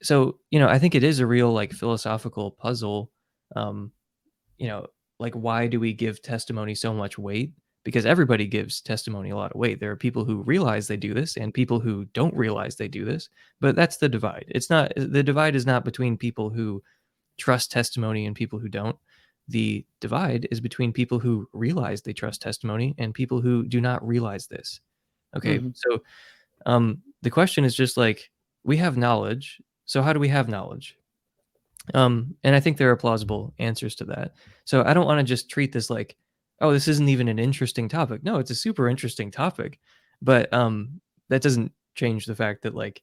so 0.02 0.38
you 0.52 0.60
know 0.60 0.68
i 0.68 0.80
think 0.80 0.96
it 0.96 1.04
is 1.04 1.20
a 1.20 1.28
real 1.28 1.52
like 1.52 1.72
philosophical 1.72 2.52
puzzle 2.52 3.12
um 3.56 3.92
you 4.58 4.68
know 4.68 4.86
like 5.20 5.34
why 5.34 5.68
do 5.68 5.80
we 5.80 5.94
give 5.94 6.22
testimony 6.22 6.76
so 6.76 6.94
much 6.94 7.18
weight 7.18 7.52
because 7.84 8.06
everybody 8.06 8.48
gives 8.48 8.82
testimony 8.82 9.30
a 9.30 9.36
lot 9.36 9.52
of 9.52 9.60
weight 9.60 9.80
there 9.80 9.92
are 9.92 9.96
people 9.96 10.26
who 10.26 10.44
realize 10.44 10.88
they 10.88 10.98
do 10.98 11.14
this 11.14 11.38
and 11.38 11.54
people 11.54 11.80
who 11.80 12.06
don't 12.14 12.36
realize 12.36 12.76
they 12.76 12.88
do 12.88 13.06
this 13.06 13.30
but 13.62 13.76
that's 13.76 13.98
the 13.98 14.10
divide 14.10 14.46
it's 14.50 14.70
not 14.70 14.92
the 14.96 15.24
divide 15.24 15.56
is 15.56 15.66
not 15.66 15.86
between 15.86 16.18
people 16.18 16.50
who 16.50 16.82
trust 17.38 17.72
testimony 17.72 18.26
and 18.26 18.36
people 18.36 18.60
who 18.60 18.70
don't 18.70 18.98
the 19.48 19.86
divide 20.02 20.48
is 20.52 20.60
between 20.60 20.92
people 20.92 21.20
who 21.20 21.48
realize 21.54 22.02
they 22.02 22.14
trust 22.14 22.42
testimony 22.42 22.96
and 22.98 23.14
people 23.14 23.42
who 23.42 23.64
do 23.66 23.80
not 23.80 24.06
realize 24.06 24.48
this. 24.48 24.80
Okay, 25.36 25.58
hmm 25.58 25.70
so 25.74 26.02
um, 26.66 27.02
the 27.22 27.30
question 27.30 27.66
is 27.66 27.76
just 27.76 27.98
like 27.98 28.32
we 28.64 28.78
have 28.78 28.98
knowledge. 28.98 29.62
So 29.86 30.02
how 30.02 30.13
do 30.13 30.19
we 30.19 30.30
have 30.30 30.50
knowledge? 30.50 30.98
Um, 31.93 32.36
and 32.43 32.56
I 32.56 32.60
think 32.60 32.78
there 32.78 32.89
are 32.89 32.95
plausible 32.95 33.54
answers 33.60 33.95
to 33.95 34.06
that. 34.06 34.34
So 34.65 34.84
I 34.84 34.93
don't 34.93 35.06
want 35.06 35.19
to 35.19 35.24
just 35.24 35.50
treat 35.50 35.71
this 35.71 35.89
like, 35.89 36.15
oh, 36.62 36.71
this 36.71 36.88
isn't 36.88 37.10
even 37.10 37.28
an 37.28 37.39
interesting 37.39 37.88
topic. 37.88 38.24
No, 38.24 38.38
it's 38.38 38.52
a 38.52 38.56
super 38.56 38.89
interesting 38.89 39.30
topic, 39.30 39.80
but 40.21 40.52
um, 40.54 41.00
that 41.30 41.41
doesn't 41.41 41.71
change 41.95 42.26
the 42.26 42.36
fact 42.36 42.63
that 42.63 42.76
like 42.76 43.02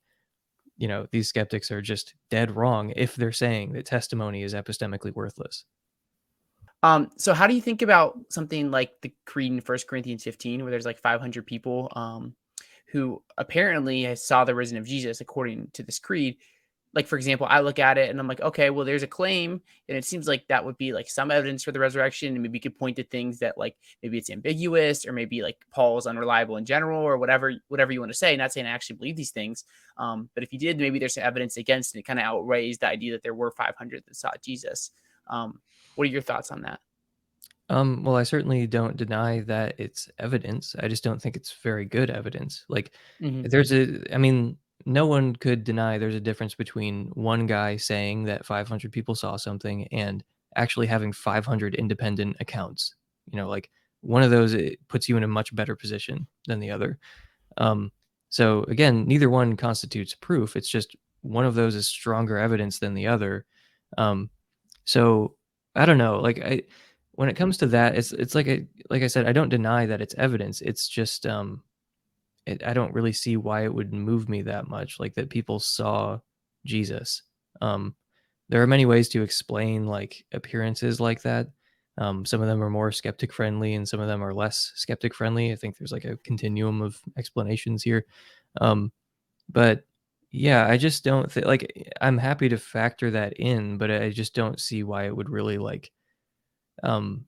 you 0.79 0.88
know 0.88 1.07
these 1.12 1.29
skeptics 1.29 1.71
are 1.71 1.83
just 1.83 2.14
dead 2.31 2.51
wrong 2.51 2.92
if 2.97 3.14
they're 3.14 3.33
saying 3.33 3.73
that 3.73 3.87
testimony 3.87 4.42
is 4.42 4.55
epistemically 4.55 5.14
worthless. 5.14 5.64
Um, 6.83 7.11
so 7.16 7.33
how 7.33 7.47
do 7.47 7.55
you 7.55 7.61
think 7.61 7.83
about 7.83 8.18
something 8.29 8.71
like 8.71 8.90
the 9.03 9.14
creed 9.25 9.53
in 9.53 9.61
First 9.61 9.87
Corinthians 9.87 10.25
15, 10.25 10.62
where 10.62 10.71
there's 10.71 10.85
like 10.85 10.99
500 10.99 11.47
people 11.47 11.88
um, 11.95 12.35
who 12.90 13.23
apparently 13.38 14.12
saw 14.16 14.45
the 14.45 14.55
risen 14.55 14.77
of 14.77 14.85
Jesus 14.85 15.21
according 15.21 15.68
to 15.75 15.85
this 15.85 16.01
creed? 16.01 16.38
Like, 16.95 17.07
for 17.07 17.17
example, 17.17 17.47
I 17.49 17.61
look 17.61 17.79
at 17.79 17.97
it 17.97 18.11
and 18.11 18.21
I'm 18.21 18.29
like, 18.29 18.41
okay, 18.41 18.69
well, 18.71 18.85
there's 18.85 19.03
a 19.03 19.07
claim, 19.07 19.63
and 19.89 19.97
it 19.97 20.05
seems 20.05 20.29
like 20.29 20.47
that 20.49 20.65
would 20.65 20.77
be 20.77 20.93
like 20.93 21.09
some 21.09 21.31
evidence 21.31 21.65
for 21.65 21.73
the 21.73 21.81
resurrection, 21.81 22.35
and 22.35 22.43
maybe 22.43 22.59
you 22.59 22.61
could 22.61 22.79
point 22.79 22.97
to 22.97 23.05
things 23.05 23.39
that 23.39 23.57
like 23.57 23.77
maybe 24.03 24.19
it's 24.19 24.31
ambiguous, 24.31 25.07
or 25.07 25.13
maybe 25.13 25.43
like 25.43 25.57
Paul's 25.71 26.07
unreliable 26.07 26.57
in 26.57 26.67
general, 26.67 27.01
or 27.01 27.17
whatever, 27.17 27.55
whatever 27.69 27.93
you 27.93 28.01
want 28.01 28.13
to 28.13 28.19
say. 28.19 28.37
Not 28.37 28.53
saying 28.53 28.67
I 28.67 28.71
actually 28.71 28.97
believe 28.97 29.17
these 29.17 29.31
things, 29.31 29.65
um, 29.97 30.29
but 30.35 30.43
if 30.43 30.53
you 30.53 30.59
did, 30.59 30.79
maybe 30.79 30.99
there's 30.99 31.15
some 31.15 31.25
evidence 31.25 31.57
against, 31.57 31.95
and 31.95 32.01
it 32.01 32.07
kind 32.07 32.19
of 32.19 32.25
outweighs 32.25 32.79
the 32.79 32.89
idea 32.89 33.13
that 33.13 33.23
there 33.23 33.35
were 33.35 33.51
500 33.51 34.05
that 34.07 34.17
saw 34.17 34.31
Jesus. 34.45 34.91
Um, 35.29 35.61
what 35.95 36.07
are 36.07 36.11
your 36.11 36.23
thoughts 36.23 36.51
on 36.51 36.63
that? 36.63 36.81
Um, 37.69 38.05
well, 38.05 38.17
I 38.17 38.25
certainly 38.25 38.67
don't 38.67 38.97
deny 38.97 39.41
that 39.41 39.77
it's 39.79 40.11
evidence. 40.19 40.77
I 40.79 40.89
just 40.89 41.05
don't 41.05 41.23
think 41.23 41.37
it's 41.37 41.53
very 41.63 41.85
good 41.87 42.11
evidence. 42.11 42.65
Like, 42.69 42.93
hmm 43.19 43.43
there's 43.45 43.73
a, 43.73 44.15
I 44.15 44.19
mean, 44.19 44.59
no 44.85 45.07
one 45.07 45.37
could 45.37 45.64
deny 45.64 45.99
there's 45.99 46.14
a 46.14 46.21
difference 46.21 46.55
between 46.55 47.07
one 47.14 47.47
guy 47.47 47.77
saying 47.77 48.25
that 48.25 48.47
500 48.47 48.92
people 48.92 49.14
saw 49.14 49.37
something 49.37 49.87
and 49.88 50.25
actually 50.57 50.87
having 50.87 51.12
500 51.12 51.75
independent 51.75 52.37
accounts. 52.40 52.95
You 53.31 53.37
know, 53.38 53.49
like 53.49 53.71
one 54.01 54.23
of 54.23 54.31
those 54.31 54.55
it 54.55 54.79
puts 54.88 55.09
you 55.09 55.16
in 55.16 55.23
a 55.23 55.29
much 55.29 55.55
better 55.55 55.77
position 55.77 56.27
than 56.47 56.61
the 56.61 56.71
other. 56.71 56.99
Um, 57.57 57.92
so 58.29 58.64
again, 58.64 59.07
neither 59.07 59.31
one 59.31 59.57
constitutes 59.57 60.14
proof. 60.14 60.57
It's 60.57 60.68
just 60.68 60.97
one 61.23 61.45
of 61.45 61.55
those 61.55 61.75
is 61.75 61.88
stronger 61.88 62.38
evidence 62.38 62.79
than 62.79 62.95
the 62.95 63.07
other. 63.07 63.45
Um, 63.97 64.31
so 64.85 65.37
I 65.75 65.87
don't 65.87 65.99
know. 65.99 66.18
Like 66.18 66.40
I, 66.40 66.62
when 67.12 67.29
it 67.29 67.37
comes 67.37 67.59
to 67.59 67.66
that, 67.68 67.97
it's 67.97 68.12
it's 68.12 68.35
like 68.35 68.49
a 68.49 68.66
like 68.90 69.03
I 69.03 69.07
said, 69.07 69.27
I 69.27 69.33
don't 69.33 69.49
deny 69.49 69.87
that 69.87 70.01
it's 70.01 70.14
evidence. 70.14 70.61
It's 70.61 70.88
just 70.88 71.27
um, 71.27 71.62
it, 72.47 72.65
I 72.65 72.73
don't 72.73 72.95
really 72.95 73.13
see 73.13 73.37
why 73.37 73.65
it 73.65 73.73
would 73.73 73.93
move 73.93 74.29
me 74.29 74.43
that 74.43 74.69
much. 74.69 74.99
Like 74.99 75.15
that 75.15 75.31
people 75.31 75.61
saw 75.61 76.19
Jesus. 76.65 77.23
Um, 77.61 77.95
there 78.49 78.63
are 78.63 78.67
many 78.67 78.87
ways 78.87 79.09
to 79.11 79.23
explain 79.23 79.87
like 79.87 80.25
appearances 80.33 81.01
like 81.01 81.23
that. 81.23 81.49
Um, 81.99 82.25
some 82.25 82.41
of 82.41 82.49
them 82.49 82.63
are 82.63 82.71
more 82.71 82.91
skeptic 82.91 83.33
friendly, 83.33 83.75
and 83.75 83.89
some 83.89 84.01
of 84.01 84.09
them 84.09 84.23
are 84.23 84.35
less 84.35 84.73
skeptic 84.75 85.15
friendly. 85.15 85.53
I 85.53 85.57
think 85.57 85.77
there's 85.77 85.93
like 85.93 86.05
a 86.05 86.17
continuum 86.19 86.83
of 86.83 86.99
explanations 87.17 87.83
here. 87.83 88.05
Um, 88.61 88.93
but 89.51 89.85
yeah, 90.31 90.67
I 90.67 90.79
just 90.79 91.05
don't 91.05 91.31
think 91.31 91.47
like 91.47 91.93
I'm 92.01 92.19
happy 92.19 92.49
to 92.49 92.57
factor 92.57 93.11
that 93.11 93.35
in, 93.35 93.77
but 93.77 93.91
I 93.91 94.11
just 94.11 94.35
don't 94.35 94.59
see 94.59 94.83
why 94.83 95.07
it 95.07 95.17
would 95.17 95.29
really 95.29 95.59
like 95.59 95.91
um 96.83 97.27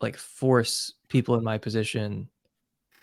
like 0.00 0.16
force 0.16 0.94
people 1.08 1.36
in 1.36 1.44
my 1.44 1.58
position 1.58 2.28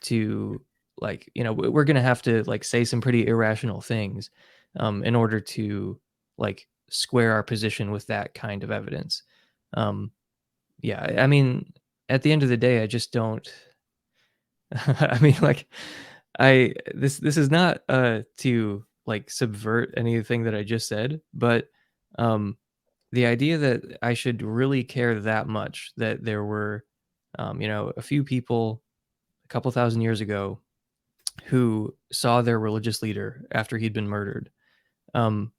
to 0.02 0.62
like 1.00 1.30
you 1.36 1.44
know 1.44 1.54
we- 1.54 1.70
we're 1.70 1.84
gonna 1.84 2.02
have 2.02 2.22
to 2.24 2.44
like 2.46 2.64
say 2.64 2.84
some 2.86 3.02
pretty 3.02 3.28
irrational 3.28 3.82
things 3.82 4.30
um 4.80 5.04
in 5.04 5.16
order 5.16 5.40
to 5.40 6.00
like 6.38 6.68
square 6.90 7.34
our 7.34 7.44
position 7.44 7.92
with 7.92 8.08
that 8.08 8.34
kind 8.34 8.64
of 8.64 8.72
evidence. 8.72 9.24
Um 9.74 10.12
yeah 10.82 11.24
I 11.24 11.28
mean 11.28 11.74
at 12.10 12.22
the 12.24 12.32
end 12.32 12.44
of 12.44 12.50
the 12.50 12.58
day 12.58 12.84
i 12.84 12.88
just 12.88 13.12
don't 13.14 13.48
i 14.72 15.18
mean 15.22 15.36
like 15.42 15.68
i 16.40 16.74
this 16.94 17.18
this 17.20 17.38
is 17.38 17.50
not 17.50 17.82
uh 17.90 18.22
to 18.38 18.84
like 19.06 19.30
subvert 19.30 19.94
anything 19.98 20.44
that 20.44 20.56
i 20.56 20.64
just 20.64 20.88
said 20.88 21.22
but 21.34 21.68
um 22.18 22.58
the 23.14 23.26
idea 23.26 23.58
that 23.58 24.00
I 24.04 24.14
should 24.14 24.42
really 24.44 24.84
care 24.84 25.20
that 25.22 25.48
much 25.48 25.94
that 25.98 26.26
there 26.26 26.44
were, 26.44 26.84
um, 27.40 27.62
you 27.62 27.70
know, 27.70 27.94
a 27.98 28.02
few 28.04 28.26
people 28.26 28.84
a 29.46 29.50
couple 29.50 29.72
thousand 29.72 30.02
years 30.02 30.22
ago 30.22 30.60
who 31.44 31.94
saw 32.12 32.42
their 32.42 32.60
religious 32.60 33.02
leader 33.02 33.46
after 33.52 33.78
he'd 33.78 33.94
been 33.94 34.08
murdered. 34.08 34.50
Um, 35.14 35.52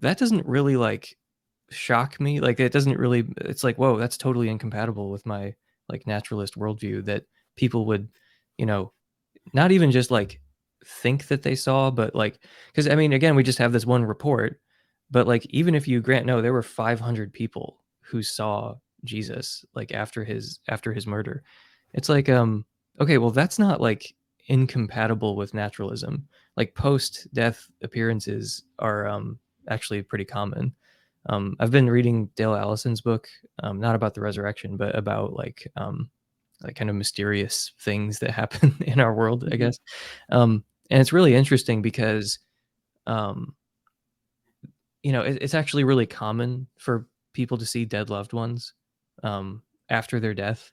that 0.00 0.18
doesn't 0.18 0.46
really 0.46 0.76
like 0.76 1.16
shock 1.70 2.20
me. 2.20 2.40
Like 2.40 2.60
it 2.60 2.72
doesn't 2.72 2.98
really. 2.98 3.24
It's 3.38 3.64
like 3.64 3.78
whoa, 3.78 3.96
that's 3.96 4.16
totally 4.16 4.48
incompatible 4.48 5.10
with 5.10 5.26
my 5.26 5.54
like 5.88 6.06
naturalist 6.06 6.58
worldview 6.58 7.04
that 7.06 7.24
people 7.56 7.86
would, 7.86 8.08
you 8.58 8.66
know, 8.66 8.92
not 9.52 9.72
even 9.72 9.90
just 9.90 10.10
like 10.10 10.40
think 10.84 11.28
that 11.28 11.42
they 11.42 11.54
saw, 11.54 11.90
but 11.90 12.14
like 12.14 12.40
because 12.68 12.88
I 12.88 12.94
mean, 12.94 13.12
again, 13.12 13.34
we 13.34 13.42
just 13.42 13.58
have 13.58 13.72
this 13.72 13.86
one 13.86 14.04
report, 14.04 14.60
but 15.10 15.26
like 15.26 15.46
even 15.50 15.74
if 15.74 15.88
you 15.88 16.00
grant 16.00 16.26
no, 16.26 16.42
there 16.42 16.52
were 16.52 16.62
500 16.62 17.32
people 17.32 17.82
who 18.00 18.22
saw 18.22 18.74
Jesus 19.04 19.64
like 19.74 19.92
after 19.92 20.24
his 20.24 20.60
after 20.68 20.92
his 20.92 21.06
murder. 21.06 21.42
It's 21.94 22.08
like 22.08 22.28
um 22.28 22.64
okay, 23.00 23.18
well 23.18 23.30
that's 23.30 23.58
not 23.58 23.80
like 23.80 24.14
incompatible 24.48 25.36
with 25.36 25.54
naturalism. 25.54 26.28
Like 26.56 26.74
post 26.74 27.28
death 27.32 27.68
appearances 27.82 28.64
are 28.78 29.06
um 29.06 29.38
actually 29.68 30.02
pretty 30.02 30.24
common. 30.24 30.74
Um 31.28 31.56
I've 31.60 31.70
been 31.70 31.90
reading 31.90 32.26
Dale 32.36 32.54
Allison's 32.54 33.00
book, 33.00 33.28
um 33.62 33.80
not 33.80 33.94
about 33.94 34.14
the 34.14 34.20
resurrection, 34.20 34.76
but 34.76 34.96
about 34.96 35.32
like 35.34 35.66
um 35.76 36.10
like 36.62 36.76
kind 36.76 36.90
of 36.90 36.96
mysterious 36.96 37.72
things 37.80 38.18
that 38.20 38.30
happen 38.42 38.76
in 38.82 39.00
our 39.00 39.14
world, 39.14 39.44
I 39.52 39.56
Mhm. 39.56 39.58
guess. 39.58 39.78
Um 40.30 40.64
and 40.90 41.00
it's 41.00 41.12
really 41.12 41.34
interesting 41.34 41.82
because 41.82 42.38
um 43.06 43.54
you 45.02 45.12
know, 45.12 45.22
it, 45.22 45.38
it's 45.40 45.54
actually 45.54 45.84
really 45.84 46.06
common 46.06 46.66
for 46.78 47.06
people 47.32 47.58
to 47.58 47.66
see 47.66 47.84
dead 47.84 48.10
loved 48.10 48.32
ones 48.32 48.74
um, 49.22 49.62
after 49.88 50.20
their 50.20 50.34
death, 50.34 50.70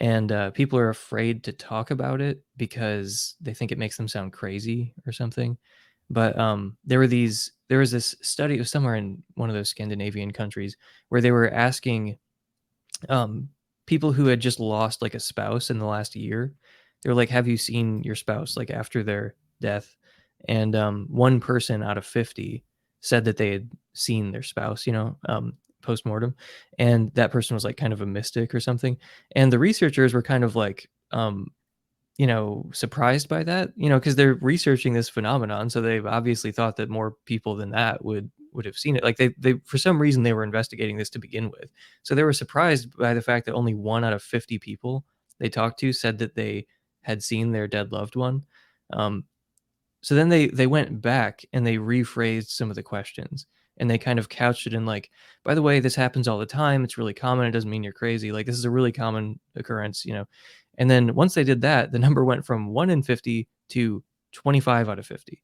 and 0.00 0.32
uh, 0.32 0.50
people 0.50 0.78
are 0.78 0.90
afraid 0.90 1.44
to 1.44 1.52
talk 1.52 1.90
about 1.90 2.20
it 2.20 2.42
because 2.56 3.36
they 3.40 3.54
think 3.54 3.72
it 3.72 3.78
makes 3.78 3.96
them 3.96 4.08
sound 4.08 4.32
crazy 4.32 4.94
or 5.06 5.12
something. 5.12 5.56
But 6.10 6.38
um, 6.38 6.76
there 6.84 6.98
were 6.98 7.06
these, 7.06 7.52
there 7.68 7.78
was 7.78 7.90
this 7.90 8.14
study, 8.22 8.56
it 8.56 8.58
was 8.60 8.70
somewhere 8.70 8.96
in 8.96 9.22
one 9.34 9.48
of 9.50 9.54
those 9.54 9.70
Scandinavian 9.70 10.32
countries 10.32 10.76
where 11.08 11.20
they 11.20 11.32
were 11.32 11.50
asking 11.50 12.18
um, 13.08 13.48
people 13.86 14.12
who 14.12 14.26
had 14.26 14.40
just 14.40 14.60
lost 14.60 15.02
like 15.02 15.14
a 15.14 15.20
spouse 15.20 15.70
in 15.70 15.78
the 15.78 15.86
last 15.86 16.16
year. 16.16 16.54
They 17.02 17.10
were 17.10 17.14
like, 17.14 17.28
"Have 17.30 17.48
you 17.48 17.56
seen 17.56 18.02
your 18.02 18.14
spouse 18.14 18.56
like 18.56 18.70
after 18.70 19.02
their 19.02 19.34
death?" 19.60 19.96
And 20.48 20.74
um, 20.74 21.06
one 21.10 21.40
person 21.40 21.82
out 21.82 21.98
of 21.98 22.06
fifty 22.06 22.64
said 23.00 23.24
that 23.26 23.36
they 23.36 23.50
had 23.52 23.70
seen 23.94 24.32
their 24.32 24.42
spouse, 24.42 24.86
you 24.86 24.92
know, 24.92 25.18
um, 25.28 25.54
post 25.84 26.06
mortem, 26.06 26.34
and 26.78 27.12
that 27.14 27.32
person 27.32 27.54
was 27.54 27.64
like 27.64 27.76
kind 27.76 27.92
of 27.92 28.00
a 28.00 28.06
mystic 28.06 28.54
or 28.54 28.60
something. 28.60 28.96
And 29.36 29.52
the 29.52 29.58
researchers 29.58 30.14
were 30.14 30.22
kind 30.22 30.44
of 30.44 30.56
like, 30.56 30.88
um, 31.12 31.48
you 32.18 32.26
know, 32.26 32.70
surprised 32.72 33.28
by 33.28 33.42
that, 33.44 33.70
you 33.76 33.88
know, 33.88 33.98
because 33.98 34.16
they're 34.16 34.34
researching 34.34 34.92
this 34.92 35.08
phenomenon, 35.08 35.68
so 35.70 35.80
they've 35.80 36.06
obviously 36.06 36.52
thought 36.52 36.76
that 36.76 36.88
more 36.90 37.16
people 37.26 37.56
than 37.56 37.70
that 37.70 38.04
would 38.04 38.30
would 38.52 38.64
have 38.66 38.76
seen 38.78 38.96
it. 38.96 39.02
Like 39.04 39.16
they 39.16 39.34
they 39.38 39.54
for 39.64 39.78
some 39.78 40.00
reason 40.00 40.22
they 40.22 40.32
were 40.32 40.44
investigating 40.44 40.96
this 40.96 41.10
to 41.10 41.18
begin 41.18 41.50
with, 41.50 41.70
so 42.04 42.14
they 42.14 42.22
were 42.24 42.32
surprised 42.32 42.96
by 42.96 43.14
the 43.14 43.22
fact 43.22 43.46
that 43.46 43.54
only 43.54 43.74
one 43.74 44.04
out 44.04 44.12
of 44.12 44.22
fifty 44.22 44.58
people 44.58 45.04
they 45.40 45.48
talked 45.48 45.80
to 45.80 45.92
said 45.92 46.18
that 46.18 46.36
they 46.36 46.66
had 47.02 47.22
seen 47.22 47.50
their 47.52 47.66
dead 47.68 47.92
loved 47.92 48.16
one. 48.16 48.44
Um, 48.92 49.24
so 50.02 50.14
then 50.14 50.28
they 50.28 50.48
they 50.48 50.66
went 50.66 51.00
back 51.02 51.44
and 51.52 51.66
they 51.66 51.76
rephrased 51.78 52.50
some 52.50 52.70
of 52.70 52.76
the 52.76 52.82
questions 52.82 53.46
and 53.78 53.90
they 53.90 53.98
kind 53.98 54.18
of 54.18 54.28
couched 54.28 54.66
it 54.66 54.74
in 54.74 54.86
like 54.86 55.10
by 55.44 55.54
the 55.54 55.62
way 55.62 55.80
this 55.80 55.94
happens 55.96 56.28
all 56.28 56.38
the 56.38 56.46
time 56.46 56.84
it's 56.84 56.98
really 56.98 57.14
common 57.14 57.46
it 57.46 57.50
doesn't 57.52 57.70
mean 57.70 57.82
you're 57.82 57.92
crazy 57.92 58.32
like 58.32 58.46
this 58.46 58.56
is 58.58 58.64
a 58.64 58.70
really 58.70 58.92
common 58.92 59.38
occurrence 59.56 60.04
you 60.04 60.12
know? 60.14 60.26
And 60.78 60.90
then 60.90 61.14
once 61.14 61.34
they 61.34 61.44
did 61.44 61.60
that 61.62 61.92
the 61.92 61.98
number 62.06 62.24
went 62.24 62.44
from 62.46 62.68
1 62.68 62.90
in 62.90 63.02
50 63.02 63.48
to 63.70 64.02
25 64.32 64.88
out 64.88 64.98
of 64.98 65.06
50 65.06 65.42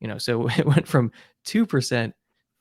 you 0.00 0.08
know? 0.08 0.18
So 0.18 0.48
it 0.58 0.66
went 0.66 0.86
from 0.88 1.10
2% 1.46 2.12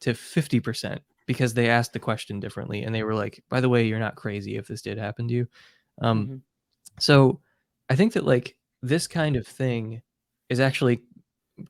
to 0.01 0.13
50% 0.13 0.99
because 1.27 1.53
they 1.53 1.69
asked 1.69 1.93
the 1.93 1.99
question 1.99 2.39
differently 2.39 2.83
and 2.83 2.93
they 2.93 3.03
were 3.03 3.15
like 3.15 3.43
by 3.49 3.61
the 3.61 3.69
way 3.69 3.85
you're 3.87 3.99
not 3.99 4.15
crazy 4.15 4.57
if 4.57 4.67
this 4.67 4.81
did 4.81 4.97
happen 4.97 5.27
to 5.27 5.33
you. 5.33 5.47
Um 6.01 6.27
Mhm. 6.27 6.41
so 6.99 7.39
i 7.89 7.95
think 7.95 8.13
that 8.13 8.25
like 8.25 8.57
this 8.81 9.07
kind 9.07 9.35
of 9.35 9.47
thing 9.47 10.01
is 10.49 10.59
actually 10.59 11.01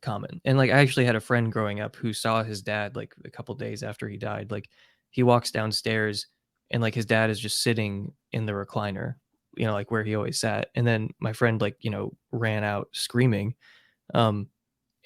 common. 0.01 0.41
And 0.45 0.58
like 0.58 0.71
I 0.71 0.80
actually 0.80 1.06
had 1.06 1.15
a 1.15 1.19
friend 1.21 1.51
growing 1.51 1.80
up 1.80 1.95
who 1.95 2.13
saw 2.13 2.43
his 2.43 2.62
dad 2.62 2.95
like 2.95 3.13
a 3.25 3.30
couple 3.32 3.54
days 3.56 3.84
after 3.84 4.08
he 4.08 4.17
died. 4.17 4.51
Like 4.51 4.69
he 5.10 5.23
walks 5.23 5.51
downstairs 5.51 6.27
and 6.71 6.82
like 6.82 6.95
his 6.95 7.06
dad 7.06 7.30
is 7.30 7.39
just 7.39 7.62
sitting 7.63 8.13
in 8.32 8.45
the 8.45 8.54
recliner, 8.54 9.15
you 9.58 9.65
know, 9.65 9.73
like 9.73 9.91
where 9.91 10.04
he 10.04 10.15
always 10.15 10.39
sat. 10.39 10.69
And 10.75 10.88
then 10.88 11.10
my 11.19 11.34
friend 11.34 11.60
like, 11.62 11.77
you 11.82 11.89
know, 11.89 12.15
ran 12.32 12.63
out 12.63 12.89
screaming. 12.93 13.56
Um 14.13 14.49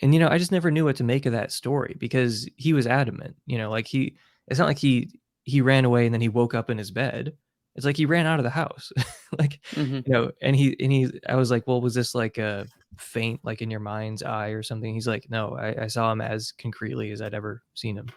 and 0.01 0.13
you 0.13 0.19
know, 0.19 0.27
I 0.29 0.37
just 0.37 0.51
never 0.51 0.71
knew 0.71 0.85
what 0.85 0.97
to 0.97 1.03
make 1.03 1.25
of 1.25 1.31
that 1.33 1.51
story 1.51 1.95
because 1.99 2.49
he 2.57 2.73
was 2.73 2.87
adamant, 2.87 3.35
you 3.45 3.57
know, 3.57 3.69
like 3.69 3.87
he 3.87 4.17
it's 4.47 4.59
not 4.59 4.67
like 4.67 4.77
he 4.79 5.19
he 5.43 5.61
ran 5.61 5.85
away 5.85 6.05
and 6.05 6.13
then 6.13 6.21
he 6.21 6.29
woke 6.29 6.53
up 6.53 6.69
in 6.69 6.77
his 6.77 6.91
bed. 6.91 7.35
It's 7.75 7.85
like 7.85 7.97
he 7.97 8.05
ran 8.05 8.25
out 8.25 8.39
of 8.39 8.43
the 8.43 8.49
house. 8.49 8.91
like, 9.39 9.61
Mhm. 9.75 10.05
you 10.05 10.13
know, 10.13 10.31
and 10.41 10.55
he 10.55 10.75
and 10.79 10.91
he 10.91 11.11
I 11.29 11.35
was 11.35 11.51
like, 11.51 11.67
"Well, 11.67 11.81
was 11.81 11.93
this 11.93 12.15
like 12.15 12.37
a 12.37 12.67
faint 12.97 13.39
like 13.43 13.61
in 13.61 13.71
your 13.71 13.79
mind's 13.79 14.23
eye 14.23 14.49
or 14.49 14.63
something?" 14.63 14.93
He's 14.93 15.07
like, 15.07 15.29
"No, 15.29 15.55
I, 15.55 15.83
I 15.83 15.87
saw 15.87 16.11
him 16.11 16.21
as 16.21 16.51
concretely 16.51 17.11
as 17.11 17.21
I'd 17.21 17.33
ever 17.33 17.63
seen 17.73 17.97
him." 17.97 18.09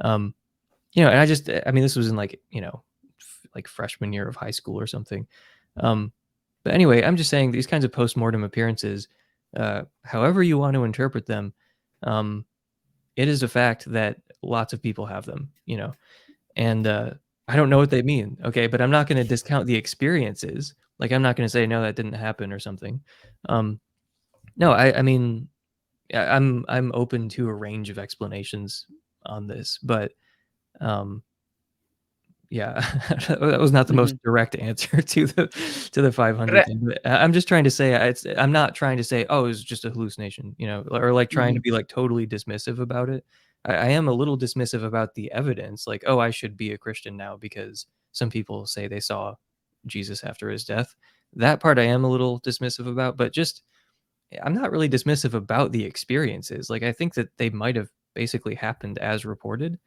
Um, 0.00 0.34
you 0.92 1.02
know, 1.02 1.10
and 1.10 1.18
I 1.18 1.26
just 1.26 1.48
I 1.48 1.70
mean, 1.70 1.82
this 1.82 1.96
was 1.96 2.08
in 2.08 2.16
like, 2.16 2.40
you 2.50 2.60
know, 2.60 2.82
f- 3.20 3.46
like 3.54 3.68
freshman 3.68 4.12
year 4.12 4.28
of 4.28 4.36
high 4.36 4.50
school 4.50 4.78
or 4.78 4.86
something. 4.86 5.26
Um, 5.78 6.12
but 6.64 6.74
anyway, 6.74 7.02
I'm 7.02 7.16
just 7.16 7.30
saying 7.30 7.50
these 7.50 7.66
kinds 7.66 7.84
of 7.84 7.92
post-mortem 7.92 8.44
appearances, 8.44 9.08
uh, 9.56 9.82
however 10.04 10.42
you 10.42 10.58
want 10.58 10.74
to 10.74 10.84
interpret 10.84 11.26
them, 11.26 11.52
um, 12.02 12.44
it 13.16 13.28
is 13.28 13.42
a 13.42 13.48
fact 13.48 13.90
that 13.90 14.18
lots 14.42 14.72
of 14.72 14.82
people 14.82 15.06
have 15.06 15.24
them, 15.24 15.50
you 15.66 15.76
know, 15.76 15.92
and 16.56 16.86
uh, 16.86 17.10
I 17.48 17.56
don't 17.56 17.70
know 17.70 17.78
what 17.78 17.90
they 17.90 18.02
mean. 18.02 18.36
Okay, 18.44 18.66
but 18.66 18.80
I'm 18.80 18.90
not 18.90 19.08
going 19.08 19.20
to 19.20 19.28
discount 19.28 19.66
the 19.66 19.74
experiences. 19.74 20.74
Like 20.98 21.12
I'm 21.12 21.22
not 21.22 21.36
going 21.36 21.46
to 21.46 21.50
say 21.50 21.66
no, 21.66 21.82
that 21.82 21.96
didn't 21.96 22.12
happen 22.12 22.52
or 22.52 22.58
something. 22.58 23.00
Um, 23.48 23.80
no, 24.56 24.72
I, 24.72 24.98
I 24.98 25.02
mean, 25.02 25.48
I'm 26.14 26.64
I'm 26.68 26.92
open 26.94 27.28
to 27.30 27.48
a 27.48 27.54
range 27.54 27.90
of 27.90 27.98
explanations 27.98 28.86
on 29.26 29.46
this, 29.48 29.78
but 29.82 30.12
um, 30.80 31.22
yeah, 32.50 32.80
that 33.28 33.58
was 33.60 33.72
not 33.72 33.86
the 33.88 33.94
most 33.94 34.14
direct 34.22 34.56
answer 34.56 35.00
to 35.02 35.26
the 35.26 35.46
to 35.92 36.02
the 36.02 36.12
500 36.12 36.58
I 36.58 36.62
thing. 36.64 36.80
But 36.84 37.00
I- 37.04 37.22
I'm 37.24 37.32
just 37.32 37.48
trying 37.48 37.64
to 37.64 37.70
say 37.70 37.94
it's 38.08 38.26
I'm 38.36 38.52
not 38.52 38.74
trying 38.74 38.98
to 38.98 39.04
say 39.04 39.24
oh 39.30 39.46
it's 39.46 39.62
just 39.62 39.84
a 39.84 39.90
hallucination, 39.90 40.54
you 40.58 40.66
know, 40.66 40.84
or 40.90 41.12
like 41.12 41.30
trying 41.30 41.54
to 41.54 41.60
Mhm. 41.60 41.64
be 41.64 41.70
like 41.72 41.88
totally 41.88 42.26
dismissive 42.26 42.78
about 42.78 43.08
it. 43.08 43.24
I, 43.64 43.74
I 43.74 43.86
am 43.88 44.08
a 44.08 44.12
little 44.12 44.36
dismissive 44.38 44.84
about 44.84 45.14
the 45.14 45.32
evidence, 45.32 45.86
like 45.86 46.04
oh 46.06 46.18
I 46.18 46.30
should 46.30 46.56
be 46.56 46.72
a 46.72 46.78
Christian 46.78 47.16
now 47.16 47.36
because 47.38 47.86
some 48.12 48.28
people 48.30 48.66
say 48.66 48.86
they 48.86 49.00
saw 49.00 49.34
Jesus 49.86 50.22
after 50.24 50.50
his 50.50 50.64
death. 50.64 50.94
That 51.34 51.60
part 51.60 51.78
I 51.78 51.84
am 51.84 52.04
a 52.04 52.10
little 52.10 52.40
dismissive 52.40 52.86
about, 52.86 53.16
but 53.16 53.32
just 53.32 53.62
I'm 54.42 54.54
not 54.54 54.70
really 54.70 54.88
dismissive 54.88 55.34
about 55.34 55.72
the 55.72 55.84
experiences. 55.84 56.70
Like 56.70 56.82
I 56.82 56.92
think 56.92 57.14
that 57.14 57.28
they 57.38 57.50
might 57.50 57.76
have 57.76 57.88
basically 58.14 58.54
happened 58.54 58.98
as 58.98 59.24
reported. 59.24 59.78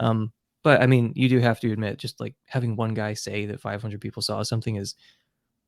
Um, 0.00 0.32
but 0.64 0.82
I 0.82 0.86
mean, 0.86 1.12
you 1.16 1.28
do 1.28 1.38
have 1.40 1.60
to 1.60 1.72
admit, 1.72 1.98
just 1.98 2.20
like 2.20 2.34
having 2.46 2.76
one 2.76 2.94
guy 2.94 3.14
say 3.14 3.46
that 3.46 3.60
500 3.60 4.00
people 4.00 4.22
saw 4.22 4.42
something 4.42 4.76
is. 4.76 4.94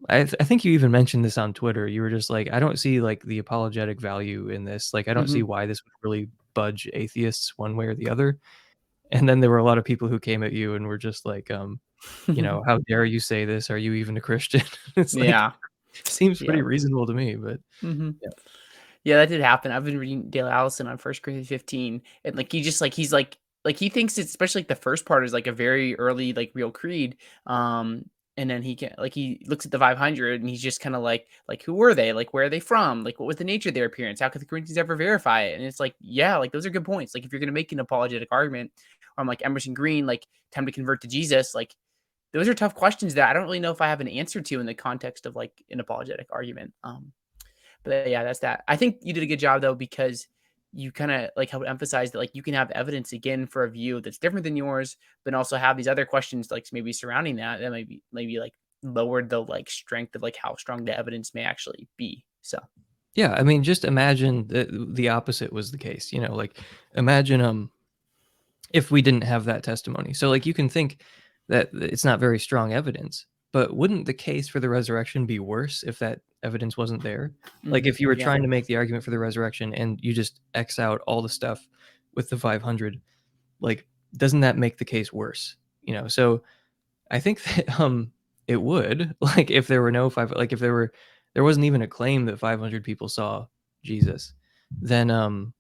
I, 0.09 0.19
th- 0.25 0.35
I 0.41 0.45
think 0.45 0.65
you 0.65 0.73
even 0.73 0.91
mentioned 0.93 1.25
this 1.25 1.39
on 1.39 1.53
Twitter. 1.55 1.87
You 1.89 2.03
were 2.03 2.11
just 2.11 2.31
like, 2.31 2.49
I 2.53 2.61
don't 2.61 2.79
see 2.79 3.01
like 3.01 3.23
the 3.25 3.39
apologetic 3.39 4.01
value 4.01 4.49
in 4.49 4.65
this. 4.65 4.95
Like, 4.95 5.09
I 5.09 5.15
don't 5.15 5.29
see 5.29 5.43
Mhm. 5.43 5.47
why 5.49 5.67
this 5.67 5.83
would 5.85 5.93
really 6.09 6.29
budge 6.55 6.89
atheists 6.95 7.55
one 7.59 7.77
way 7.77 7.87
or 7.87 7.95
the 7.97 8.09
other. 8.09 8.39
And 9.13 9.29
then 9.29 9.41
there 9.41 9.51
were 9.51 9.59
a 9.59 9.65
lot 9.65 9.79
of 9.79 9.85
people 9.85 10.09
who 10.09 10.21
came 10.21 10.43
at 10.43 10.53
you 10.53 10.75
and 10.75 10.87
were 10.87 10.99
just 10.99 11.27
like, 11.27 11.51
um, 11.51 11.81
you 12.29 12.43
know, 12.43 12.63
how 12.67 12.79
dare 12.89 13.05
you 13.05 13.21
say 13.21 13.45
this? 13.45 13.71
Are 13.71 13.79
you 13.79 13.95
even 13.95 14.17
a 14.17 14.21
Christian? 14.21 14.63
it's 14.97 15.15
like 15.15 15.25
Yeah. 15.31 15.53
Seems 16.05 16.41
Yeah. 16.41 16.47
pretty 16.47 16.63
reasonable 16.63 17.07
to 17.07 17.15
me, 17.15 17.37
but 17.37 17.61
Mhm. 17.83 18.17
yeah. 18.23 18.29
Yeah, 19.05 19.17
that 19.19 19.29
did 19.29 19.41
happen. 19.41 19.73
I've 19.73 19.85
been 19.85 19.99
reading 19.99 20.29
Dale 20.29 20.49
Allison 20.49 20.87
on 20.87 20.99
First 20.99 21.23
Corinthians 21.23 21.49
15, 21.49 22.03
and 22.25 22.37
like 22.37 22.51
he 22.53 22.63
just 22.63 22.81
like 22.81 22.93
he's 22.95 23.13
like 23.13 23.37
like 23.65 23.77
he 23.79 23.89
thinks 23.89 24.19
it's 24.19 24.31
especially 24.31 24.61
like 24.61 24.69
the 24.69 24.75
first 24.77 25.07
part 25.07 25.25
is 25.25 25.33
like 25.33 25.47
a 25.47 25.53
very 25.53 25.97
early 25.99 26.33
like 26.33 26.51
real 26.55 26.71
creed. 26.71 27.17
Um, 27.47 28.05
and 28.37 28.49
then 28.51 28.63
he 28.63 28.77
can 28.77 28.95
like 28.99 29.15
he 29.15 29.43
looks 29.47 29.65
at 29.67 29.73
the 29.73 29.79
500 29.79 30.41
and 30.41 30.49
he's 30.51 30.63
just 30.63 30.81
kind 30.81 30.95
of 30.95 31.03
like 31.03 31.27
like 31.49 31.63
who 31.63 31.75
were 31.75 31.95
they? 31.95 32.13
Like 32.13 32.33
where 32.35 32.45
are 32.47 32.49
they 32.51 32.61
from? 32.61 33.03
Like 33.03 33.19
what 33.19 33.27
was 33.27 33.37
the 33.37 33.45
nature 33.45 33.71
of 33.71 33.75
their 33.75 33.87
appearance? 33.87 34.21
How 34.21 34.29
could 34.29 34.41
the 34.43 34.47
Corinthians 34.47 34.79
ever 34.79 34.95
verify 34.97 35.43
it? 35.43 35.55
And 35.55 35.65
it's 35.65 35.81
like 35.81 35.95
yeah, 36.01 36.37
like 36.37 36.53
those 36.53 36.67
are 36.67 36.71
good 36.71 36.85
points. 36.85 37.15
Like 37.15 37.25
if 37.25 37.33
you're 37.33 37.41
gonna 37.41 37.53
make 37.53 37.73
an 37.73 37.81
apologetic 37.81 38.29
argument, 38.31 38.71
or 39.17 39.23
I'm 39.23 39.27
like 39.27 39.45
Emerson 39.45 39.75
Green, 39.75 40.07
like 40.07 40.27
time 40.53 40.67
to 40.67 40.73
convert 40.73 41.01
to 41.03 41.09
Jesus, 41.09 41.55
like 41.55 41.75
those 42.33 42.49
are 42.49 42.55
tough 42.55 42.75
questions 42.75 43.15
that 43.15 43.29
I 43.29 43.33
don't 43.33 43.45
really 43.45 43.61
know 43.61 43.73
if 43.73 43.81
I 43.81 43.89
have 43.89 44.01
an 44.01 44.09
answer 44.09 44.41
to 44.41 44.61
in 44.61 44.67
the 44.67 44.75
context 44.75 45.27
of 45.27 45.35
like 45.35 45.53
an 45.71 45.81
apologetic 45.81 46.29
argument. 46.31 46.73
Um, 46.85 47.13
but 47.85 48.09
yeah, 48.09 48.25
that's 48.25 48.41
that. 48.41 48.65
I 48.69 48.77
think 48.77 48.99
you 49.03 49.13
did 49.13 49.23
a 49.23 49.27
good 49.27 49.39
job 49.39 49.63
though 49.63 49.75
because 49.75 50.27
you 50.73 50.93
kind 50.93 51.11
of 51.11 51.31
like 51.37 51.49
help 51.49 51.65
emphasize 51.67 52.11
that 52.11 52.19
like 52.19 52.35
you 52.35 52.43
can 52.43 52.55
have 52.55 52.71
evidence 52.73 53.13
again 53.13 53.47
for 53.47 53.65
a 53.65 53.71
view 53.71 54.01
that's 54.01 54.19
different 54.19 54.45
than 54.45 54.57
yours, 54.57 54.97
but 55.25 55.35
also 55.35 55.57
have 55.57 55.77
these 55.77 55.89
other 55.89 56.05
questions 56.05 56.51
like 56.51 56.67
maybe 56.73 56.93
surrounding 56.93 57.37
that 57.37 57.61
that 57.61 57.71
maybe 57.71 58.03
maybe 58.13 58.39
like 58.39 58.53
lowered 58.83 59.31
the 59.31 59.43
like 59.43 59.71
strength 59.71 60.15
of 60.15 60.23
like 60.23 60.37
how 60.37 60.55
strong 60.57 60.85
the 60.85 60.97
evidence 60.97 61.35
may 61.35 61.43
actually 61.43 61.89
be. 61.97 62.25
So 62.43 62.59
Yeah, 63.15 63.33
I 63.33 63.43
mean, 63.43 63.63
just 63.63 63.85
imagine 63.85 64.47
that 64.49 64.69
the 64.95 65.09
opposite 65.09 65.53
was 65.53 65.71
the 65.71 65.79
case, 65.79 66.13
you 66.13 66.21
know, 66.21 66.35
like 66.35 66.59
imagine 66.95 67.41
um 67.41 67.71
if 68.73 68.91
we 68.91 69.01
didn't 69.01 69.25
have 69.25 69.47
that 69.47 69.63
testimony. 69.63 70.13
So 70.13 70.29
like 70.29 70.45
you 70.45 70.53
can 70.53 70.69
think 70.69 71.03
that 71.49 71.71
it's 71.73 72.05
not 72.05 72.21
very 72.21 72.39
strong 72.39 72.73
evidence, 72.73 73.27
but 73.53 73.75
wouldn't 73.77 74.07
the 74.07 74.15
case 74.15 74.49
for 74.49 74.61
the 74.61 74.69
resurrection 74.69 75.27
be 75.27 75.39
worse 75.39 75.83
if 75.83 75.99
that 75.99 76.21
evidence 76.43 76.77
wasn't 76.77 77.03
there? 77.03 77.33
Like 77.65 77.85
Mhm. 77.85 77.89
if 77.89 78.01
you 78.01 78.09
were 78.09 78.15
Yeah. 78.17 78.25
trying 78.25 78.43
to 78.43 78.49
make 78.49 78.67
the 78.67 78.77
argument 78.77 79.05
for 79.05 79.11
the 79.11 79.19
resurrection 79.19 79.75
and 79.75 79.99
you 80.03 80.13
just 80.13 80.41
X 80.55 80.79
out 80.79 81.01
all 81.07 81.23
the 81.23 81.29
stuff 81.29 81.67
with 82.15 82.31
the 82.31 82.37
500, 82.39 83.01
like 83.61 83.87
doesn't 84.17 84.41
that 84.41 84.57
make 84.59 84.79
the 84.79 84.85
case 84.85 85.13
worse? 85.13 85.57
You 85.83 85.95
know, 85.95 86.09
so 86.09 86.43
I 87.11 87.21
think 87.21 87.43
that 87.45 87.81
um 87.81 88.13
it 88.47 88.61
would 88.63 89.15
like 89.21 89.51
if 89.51 89.67
there 89.67 89.83
were 89.83 89.93
no 89.93 90.11
five 90.11 90.31
like 90.33 90.53
if 90.53 90.61
there 90.61 90.73
were 90.75 90.93
there 91.35 91.45
wasn't 91.45 91.65
even 91.67 91.83
a 91.83 91.87
claim 91.89 92.25
that 92.27 92.39
500 92.39 92.85
people 92.85 93.09
saw 93.09 93.47
Jesus, 93.83 94.35
then 94.81 95.11
um 95.11 95.55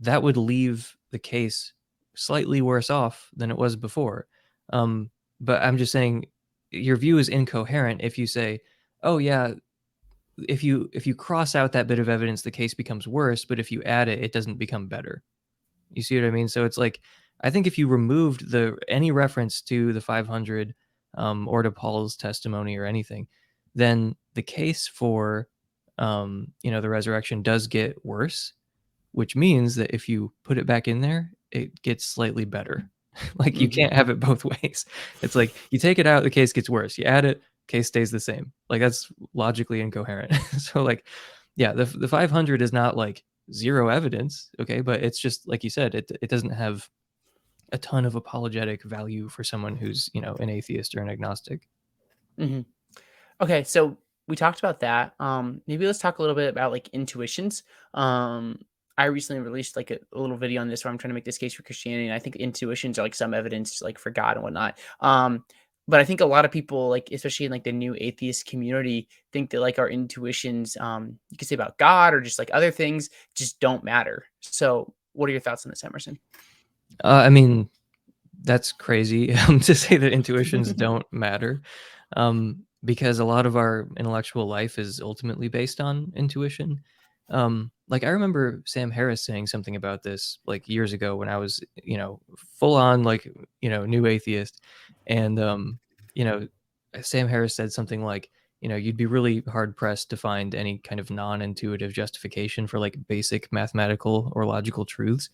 that 0.00 0.22
would 0.22 0.36
leave 0.36 0.96
the 1.10 1.18
case 1.18 1.72
slightly 2.14 2.60
worse 2.62 2.90
off 2.90 3.30
than 3.36 3.50
it 3.50 3.56
was 3.58 3.76
before. 3.76 4.26
Um 4.72 5.10
but 5.40 5.62
I'm 5.62 5.78
just 5.78 5.92
saying 5.92 6.26
your 6.70 6.96
view 6.96 7.18
is 7.18 7.28
incoherent 7.28 8.02
if 8.02 8.18
you 8.18 8.26
say, 8.26 8.60
"Oh 9.02 9.18
yeah, 9.18 9.54
if 10.48 10.62
you 10.64 10.88
if 10.92 11.06
you 11.06 11.14
cross 11.14 11.54
out 11.54 11.72
that 11.72 11.86
bit 11.86 11.98
of 11.98 12.08
evidence 12.08 12.42
the 12.42 12.50
case 12.50 12.74
becomes 12.74 13.08
worse, 13.08 13.44
but 13.44 13.58
if 13.58 13.72
you 13.72 13.82
add 13.84 14.08
it 14.08 14.22
it 14.22 14.32
doesn't 14.32 14.58
become 14.58 14.86
better." 14.88 15.22
You 15.92 16.02
see 16.02 16.20
what 16.20 16.26
I 16.26 16.30
mean? 16.30 16.48
So 16.48 16.64
it's 16.64 16.78
like 16.78 17.00
I 17.42 17.50
think 17.50 17.66
if 17.66 17.78
you 17.78 17.88
removed 17.88 18.50
the 18.50 18.76
any 18.88 19.10
reference 19.10 19.60
to 19.62 19.92
the 19.92 20.00
500 20.00 20.74
um, 21.16 21.48
or 21.48 21.62
to 21.62 21.70
Paul's 21.70 22.16
testimony 22.16 22.76
or 22.76 22.84
anything, 22.84 23.26
then 23.74 24.16
the 24.34 24.42
case 24.42 24.86
for 24.86 25.48
um, 25.98 26.48
you 26.62 26.70
know 26.70 26.80
the 26.80 26.88
resurrection 26.88 27.42
does 27.42 27.66
get 27.66 28.04
worse, 28.04 28.52
which 29.12 29.36
means 29.36 29.74
that 29.76 29.94
if 29.94 30.08
you 30.08 30.32
put 30.44 30.58
it 30.58 30.66
back 30.66 30.88
in 30.88 31.00
there, 31.00 31.32
it 31.50 31.82
gets 31.82 32.04
slightly 32.04 32.44
better. 32.44 32.90
like 33.38 33.60
you 33.60 33.68
Mhm. 33.68 33.74
can't 33.74 33.92
have 33.92 34.10
it 34.10 34.20
both 34.20 34.44
ways. 34.62 34.86
It's 35.22 35.34
like 35.34 35.54
you 35.70 35.78
take 35.78 35.98
it 35.98 36.06
out, 36.06 36.22
the 36.22 36.30
case 36.30 36.52
gets 36.52 36.70
worse. 36.70 36.98
You 36.98 37.04
add 37.04 37.24
it, 37.24 37.42
case 37.68 37.88
stays 37.88 38.10
the 38.10 38.20
same. 38.20 38.52
Like 38.68 38.80
that's 38.80 39.10
logically 39.34 39.80
incoherent. 39.80 40.32
so 40.58 40.82
like 40.82 41.06
yeah, 41.56 41.72
the 41.72 41.84
the 41.84 42.08
500 42.08 42.62
is 42.62 42.72
not 42.72 42.96
like 42.96 43.24
zero 43.52 43.88
evidence, 43.88 44.50
okay, 44.60 44.80
but 44.80 45.02
it's 45.02 45.18
just 45.18 45.46
like 45.48 45.64
you 45.64 45.70
said, 45.70 45.94
it 45.94 46.10
it 46.22 46.30
doesn't 46.30 46.50
have 46.50 46.88
a 47.72 47.78
ton 47.78 48.04
of 48.06 48.14
apologetic 48.16 48.82
value 48.84 49.28
for 49.28 49.44
someone 49.44 49.76
who's, 49.76 50.10
you 50.14 50.20
know, 50.20 50.34
an 50.40 50.48
atheist 50.50 50.94
or 50.96 51.02
an 51.02 51.08
agnostic. 51.10 51.68
Mhm. 52.38 52.64
Okay, 53.40 53.64
so 53.64 53.98
we 54.28 54.36
talked 54.36 54.58
about 54.60 54.80
that. 54.80 55.14
Um, 55.20 55.62
maybe 55.66 55.86
let's 55.86 55.98
talk 55.98 56.18
a 56.18 56.22
little 56.22 56.36
bit 56.36 56.48
about 56.50 56.72
like 56.72 56.88
intuitions. 56.90 57.62
Um, 57.94 58.60
I 59.00 59.06
recently 59.06 59.40
released 59.40 59.76
like 59.76 59.90
a, 59.90 59.98
a 60.12 60.20
little 60.20 60.36
video 60.36 60.60
on 60.60 60.68
this 60.68 60.84
where 60.84 60.92
I'm 60.92 60.98
trying 60.98 61.08
to 61.08 61.14
make 61.14 61.24
this 61.24 61.38
case 61.38 61.54
for 61.54 61.62
Christianity, 61.62 62.04
and 62.04 62.14
I 62.14 62.18
think 62.18 62.36
intuitions 62.36 62.98
are 62.98 63.02
like 63.02 63.14
some 63.14 63.32
evidence 63.32 63.80
like 63.80 63.98
for 63.98 64.10
God 64.10 64.36
and 64.36 64.42
whatnot. 64.42 64.78
Um, 65.00 65.42
but 65.88 66.00
I 66.00 66.04
think 66.04 66.20
a 66.20 66.26
lot 66.26 66.44
of 66.44 66.50
people, 66.50 66.90
like 66.90 67.08
especially 67.10 67.46
in 67.46 67.52
like 67.52 67.64
the 67.64 67.72
new 67.72 67.96
atheist 67.98 68.44
community, 68.44 69.08
think 69.32 69.48
that 69.50 69.62
like 69.62 69.78
our 69.78 69.88
intuitions, 69.88 70.76
um, 70.76 71.18
you 71.30 71.38
could 71.38 71.48
say 71.48 71.54
about 71.54 71.78
God 71.78 72.12
or 72.12 72.20
just 72.20 72.38
like 72.38 72.50
other 72.52 72.70
things, 72.70 73.08
just 73.34 73.58
don't 73.58 73.82
matter. 73.82 74.26
So, 74.40 74.92
what 75.14 75.30
are 75.30 75.32
your 75.32 75.40
thoughts 75.40 75.64
on 75.64 75.70
this, 75.70 75.82
Emerson? 75.82 76.18
Uh, 77.02 77.22
I 77.24 77.30
mean, 77.30 77.70
that's 78.42 78.70
crazy 78.70 79.32
um, 79.48 79.60
to 79.60 79.74
say 79.74 79.96
that 79.96 80.12
intuitions 80.12 80.72
don't 80.74 81.10
matter, 81.10 81.62
um, 82.18 82.64
because 82.84 83.18
a 83.18 83.24
lot 83.24 83.46
of 83.46 83.56
our 83.56 83.88
intellectual 83.96 84.46
life 84.46 84.78
is 84.78 85.00
ultimately 85.00 85.48
based 85.48 85.80
on 85.80 86.12
intuition. 86.14 86.82
Um, 87.30 87.70
like 87.88 88.04
I 88.04 88.10
remember 88.10 88.62
Sam 88.66 88.90
Harris 88.90 89.24
saying 89.24 89.46
something 89.48 89.76
about 89.76 90.02
this 90.02 90.38
like 90.46 90.68
years 90.68 90.92
ago 90.92 91.16
when 91.16 91.28
I 91.28 91.36
was, 91.38 91.62
you 91.82 91.96
know, 91.98 92.20
full 92.36 92.74
on 92.76 93.02
like 93.04 93.28
you 93.60 93.70
know 93.70 93.86
new 93.86 94.06
atheist, 94.06 94.60
and 95.06 95.38
um, 95.40 95.78
you 96.14 96.24
know, 96.24 96.48
Sam 97.02 97.28
Harris 97.28 97.54
said 97.54 97.72
something 97.72 98.04
like, 98.04 98.30
you 98.60 98.68
know, 98.68 98.76
you'd 98.76 98.96
be 98.96 99.06
really 99.06 99.42
hard 99.48 99.76
pressed 99.76 100.10
to 100.10 100.16
find 100.16 100.54
any 100.54 100.78
kind 100.78 101.00
of 101.00 101.10
non-intuitive 101.10 101.92
justification 101.92 102.66
for 102.66 102.78
like 102.78 102.96
basic 103.08 103.52
mathematical 103.52 104.32
or 104.34 104.44
logical 104.46 104.84
truths 104.84 105.30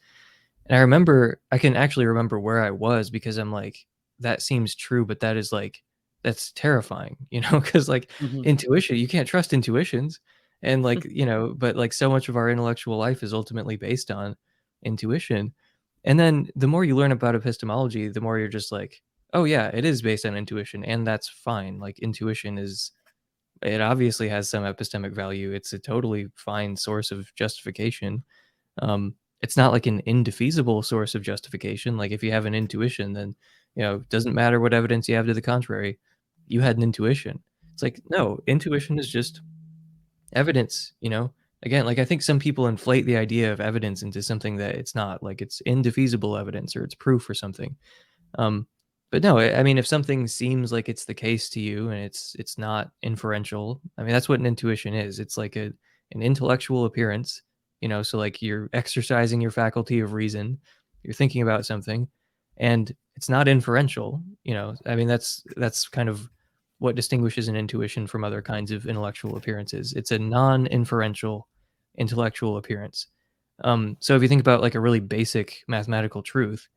and 0.67 0.77
I 0.77 0.81
remember 0.81 1.41
I 1.53 1.59
can 1.59 1.77
actually 1.77 2.07
remember 2.07 2.41
where 2.41 2.63
I 2.63 2.71
was 2.71 3.11
because 3.11 3.37
I'm 3.39 3.53
like, 3.53 3.87
that 4.21 4.43
seems 4.43 4.75
true, 4.75 5.05
but 5.07 5.21
that 5.21 5.37
is 5.37 5.53
like 5.53 5.83
that's 6.23 6.53
terrifying, 6.53 7.17
you 7.31 7.41
know, 7.41 7.61
because 7.61 7.89
like 7.89 8.11
Mhm. 8.21 8.45
intuition, 8.45 8.97
you 8.97 9.09
can't 9.09 9.29
trust 9.29 9.53
intuitions. 9.53 10.21
And 10.63 10.83
like, 10.83 11.05
you 11.11 11.27
know, 11.27 11.55
but 11.57 11.77
like 11.77 11.93
so 11.93 12.11
much 12.11 12.29
of 12.29 12.37
our 12.37 12.51
intellectual 12.51 12.97
life 12.97 13.23
is 13.23 13.35
ultimately 13.35 13.77
based 13.77 14.11
on 14.11 14.37
intuition. 14.85 15.55
And 16.05 16.19
then 16.19 16.49
the 16.55 16.69
more 16.69 16.85
you 16.85 16.97
learn 16.97 17.13
about 17.13 17.35
epistemology, 17.35 18.09
the 18.09 18.21
more 18.21 18.39
you're 18.39 18.49
just 18.49 18.73
like, 18.73 19.03
oh 19.33 19.45
yeah, 19.45 19.71
it 19.73 19.85
is 19.85 20.03
based 20.03 20.25
on 20.25 20.37
intuition, 20.37 20.85
and 20.85 21.07
that's 21.07 21.29
fine. 21.29 21.79
Like 21.79 21.99
intuition 21.99 22.59
is 22.59 22.93
it 23.63 23.81
obviously 23.81 24.29
has 24.29 24.49
some 24.49 24.65
epistemic 24.65 25.15
value. 25.15 25.53
It's 25.53 25.73
a 25.73 25.79
totally 25.79 26.29
fine 26.35 26.77
source 26.77 27.11
of 27.11 27.35
justification. 27.35 28.25
Um, 28.83 29.15
it's 29.41 29.57
not 29.57 29.73
like 29.73 29.87
an 29.87 30.03
indefeasible 30.07 30.83
source 30.83 31.15
of 31.15 31.23
justification. 31.23 31.97
Like 31.97 32.13
if 32.13 32.23
you 32.23 32.33
have 32.33 32.47
an 32.47 32.55
intuition, 32.55 33.13
then 33.13 33.35
you 33.75 33.83
know, 33.83 33.97
it 33.97 34.09
doesn't 34.09 34.35
matter 34.35 34.61
what 34.61 34.75
evidence 34.75 35.09
you 35.09 35.15
have 35.17 35.27
to 35.27 35.35
the 35.35 35.43
contrary. 35.43 35.99
You 36.47 36.61
had 36.61 36.77
an 36.77 36.83
intuition. 36.83 37.43
It's 37.75 37.83
like, 37.83 38.01
no, 38.09 38.41
intuition 38.47 38.99
is 38.99 39.09
just 39.09 39.43
evidence, 40.37 40.93
you 41.01 41.11
know? 41.11 41.33
Again, 41.63 41.87
like 41.87 41.99
I 41.99 42.05
think 42.05 42.23
some 42.23 42.39
people 42.39 42.69
inflate 42.69 43.07
the 43.07 43.17
idea 43.17 43.53
of 43.53 43.61
evidence 43.61 44.03
into 44.03 44.23
something 44.23 44.57
that 44.57 44.77
it's 44.77 44.95
not, 44.95 45.23
like 45.23 45.43
it's 45.43 45.63
indefeasible 45.63 46.37
evidence 46.37 46.77
or 46.77 46.85
it's 46.85 46.95
proof 46.95 47.29
or 47.29 47.35
something. 47.35 47.75
Um, 48.39 48.67
but 49.11 49.23
no, 49.23 49.39
I 49.39 49.63
mean, 49.63 49.79
if 49.79 49.87
something 49.87 50.27
seems 50.27 50.71
like 50.71 50.89
it's 50.89 51.05
the 51.05 51.15
case 51.15 51.49
to 51.51 51.61
you 51.61 51.91
and 51.91 52.05
it's 52.05 52.37
it's 52.39 52.59
not 52.59 52.91
inferential, 53.03 53.81
I 53.97 54.03
mean, 54.03 54.13
that's 54.13 54.29
what 54.29 54.41
an 54.41 54.47
intuition 54.47 54.95
is. 54.95 55.19
It's 55.19 55.39
like 55.39 55.57
a 55.57 55.73
an 56.13 56.23
intellectual 56.23 56.85
appearance, 56.85 57.43
you 57.81 57.89
know. 57.89 58.03
So 58.03 58.19
like 58.19 58.43
you're 58.43 58.69
exercising 58.73 59.41
your 59.41 59.53
faculty 59.53 60.01
of 60.01 60.13
reason, 60.13 60.59
you're 61.03 61.15
thinking 61.15 61.43
about 61.43 61.65
something, 61.65 62.09
and 62.59 62.95
it's 63.15 63.29
not 63.29 63.49
inferential. 63.49 64.23
You 64.45 64.55
know, 64.55 64.75
I 64.87 64.97
mean, 64.97 65.09
that's 65.09 65.43
that's 65.57 65.89
kind 65.89 66.09
of 66.09 66.29
what 66.79 66.95
distinguishes 66.95 67.49
an 67.49 67.57
intuition 67.57 68.07
from 68.07 68.25
other 68.25 68.43
kinds 68.43 68.71
of 68.71 68.87
intellectual 68.87 69.37
appearances. 69.37 69.93
It's 69.95 70.11
a 70.11 70.19
non-inferential 70.19 71.49
intellectual 71.99 72.59
appearance. 72.59 73.07
Um, 73.65 73.97
so 74.01 74.15
if 74.15 74.23
you 74.23 74.29
think 74.29 74.41
about 74.41 74.61
like 74.61 74.75
a 74.75 74.81
really 74.81 75.01
basic 75.01 75.63
mathematical 75.67 76.23
truth, 76.23 76.69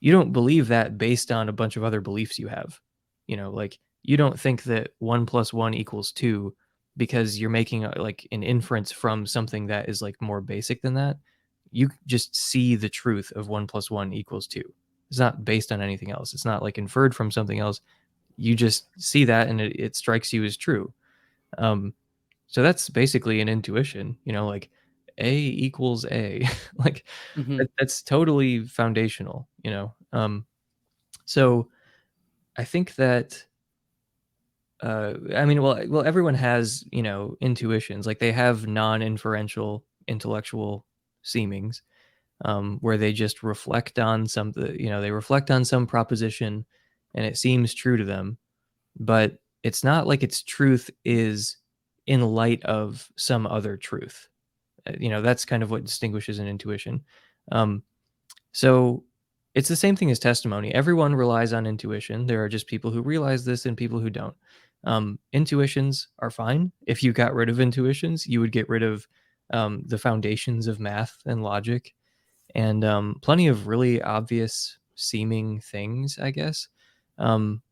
you 0.00 0.10
don't 0.10 0.32
believe 0.32 0.68
that 0.68 0.98
based 0.98 1.30
on 1.30 1.48
a 1.48 1.52
bunch 1.52 1.76
of 1.76 1.84
other 1.84 2.00
beliefs 2.00 2.38
you 2.38 2.48
have. 2.48 2.80
You 3.26 3.36
know, 3.36 3.50
like 3.50 3.78
you 4.02 4.16
don't 4.16 4.38
think 4.40 4.64
that 4.64 4.90
one 4.98 5.26
plus 5.26 5.52
one 5.52 5.74
equals 5.74 6.12
two 6.12 6.54
because 6.96 7.38
you're 7.38 7.50
making 7.50 7.84
a, 7.84 8.00
like 8.00 8.26
an 8.32 8.42
inference 8.42 8.90
from 8.90 9.26
something 9.26 9.66
that 9.66 9.88
is 9.88 10.02
like 10.02 10.20
more 10.20 10.40
basic 10.40 10.82
than 10.82 10.94
that. 10.94 11.18
You 11.70 11.90
just 12.06 12.34
see 12.34 12.74
the 12.74 12.88
truth 12.88 13.32
of 13.36 13.48
one 13.48 13.66
plus 13.66 13.90
one 13.90 14.12
equals 14.12 14.46
two. 14.46 14.74
It's 15.08 15.18
not 15.18 15.44
based 15.44 15.72
on 15.72 15.80
anything 15.80 16.10
else. 16.10 16.34
It's 16.34 16.44
not 16.44 16.62
like 16.62 16.78
inferred 16.78 17.14
from 17.14 17.30
something 17.30 17.58
else. 17.58 17.80
You 18.36 18.54
just 18.56 18.88
see 18.98 19.24
that 19.26 19.48
and 19.48 19.60
it, 19.60 19.72
it 19.78 19.96
strikes 19.96 20.32
you 20.32 20.44
as 20.44 20.56
true. 20.56 20.92
Um, 21.58 21.94
so 22.48 22.62
that's 22.62 22.90
basically 22.90 23.40
an 23.40 23.48
intuition, 23.48 24.16
you 24.24 24.32
know, 24.32 24.46
like 24.46 24.70
A 25.18 25.34
equals 25.36 26.06
A. 26.06 26.48
like 26.76 27.06
Mhm. 27.36 27.56
that, 27.58 27.70
that's 27.78 28.02
totally 28.02 28.64
foundational, 28.66 29.48
you 29.64 29.70
know. 29.72 29.94
Um, 30.12 30.46
so 31.26 31.70
I 32.58 32.64
think 32.64 32.96
that 32.96 33.44
uh, 34.82 35.14
I 35.36 35.44
mean, 35.44 35.62
well, 35.62 35.80
well, 35.88 36.04
everyone 36.04 36.34
has 36.34 36.84
you 36.90 37.02
know 37.02 37.36
intuitions, 37.40 38.06
like 38.06 38.18
they 38.18 38.32
have 38.32 38.66
non-inferential 38.66 39.84
intellectual 40.08 40.84
seemings, 41.24 41.82
um, 42.44 42.78
where 42.82 42.98
they 42.98 43.12
just 43.12 43.42
reflect 43.42 43.98
on 43.98 44.26
something, 44.26 44.78
you 44.80 44.90
know, 44.90 45.00
they 45.02 45.10
reflect 45.12 45.50
on 45.50 45.64
some 45.64 45.86
proposition, 45.86 46.66
and 47.14 47.24
it 47.24 47.36
seems 47.36 47.74
true 47.74 47.96
to 47.96 48.04
them, 48.04 48.38
but 48.98 49.38
it's 49.62 49.84
not 49.84 50.06
like 50.06 50.22
its 50.22 50.42
truth 50.42 50.90
is 51.04 51.56
in 52.06 52.22
light 52.22 52.62
of 52.64 53.08
some 53.16 53.46
other 53.46 53.76
truth. 53.76 54.28
Uh, 54.86 54.92
you 54.98 55.08
know, 55.08 55.22
that's 55.22 55.44
kind 55.44 55.62
of 55.62 55.70
what 55.70 55.84
distinguishes 55.84 56.38
an 56.38 56.48
intuition. 56.48 57.02
Um, 57.52 57.82
so 58.52 59.04
it's 59.54 59.68
the 59.68 59.76
same 59.76 59.96
thing 59.96 60.10
as 60.10 60.18
testimony. 60.18 60.74
Everyone 60.74 61.14
relies 61.14 61.52
on 61.52 61.66
intuition. 61.66 62.26
There 62.26 62.42
are 62.42 62.48
just 62.48 62.66
people 62.66 62.90
who 62.90 63.02
realize 63.02 63.44
this 63.44 63.66
and 63.66 63.76
people 63.76 64.00
who 64.00 64.10
don't. 64.10 64.34
Um, 64.84 65.18
intuitions 65.32 66.08
are 66.18 66.30
fine. 66.30 66.72
If 66.86 67.02
you 67.02 67.12
got 67.12 67.34
rid 67.34 67.48
of 67.48 67.60
intuitions, 67.60 68.26
you 68.26 68.40
would 68.40 68.52
get 68.52 68.68
rid 68.68 68.82
of 68.82 69.06
um, 69.52 69.82
the 69.86 69.98
foundations 69.98 70.66
of 70.66 70.80
math 70.80 71.18
and 71.26 71.42
logic 71.42 71.94
and 72.54 72.84
um, 72.84 73.16
plenty 73.22 73.46
of 73.48 73.66
really 73.66 74.02
obvious 74.02 74.78
seeming 74.94 75.60
things, 75.60 76.18
I 76.18 76.30
guess. 76.30 76.68
Um, 77.18 77.62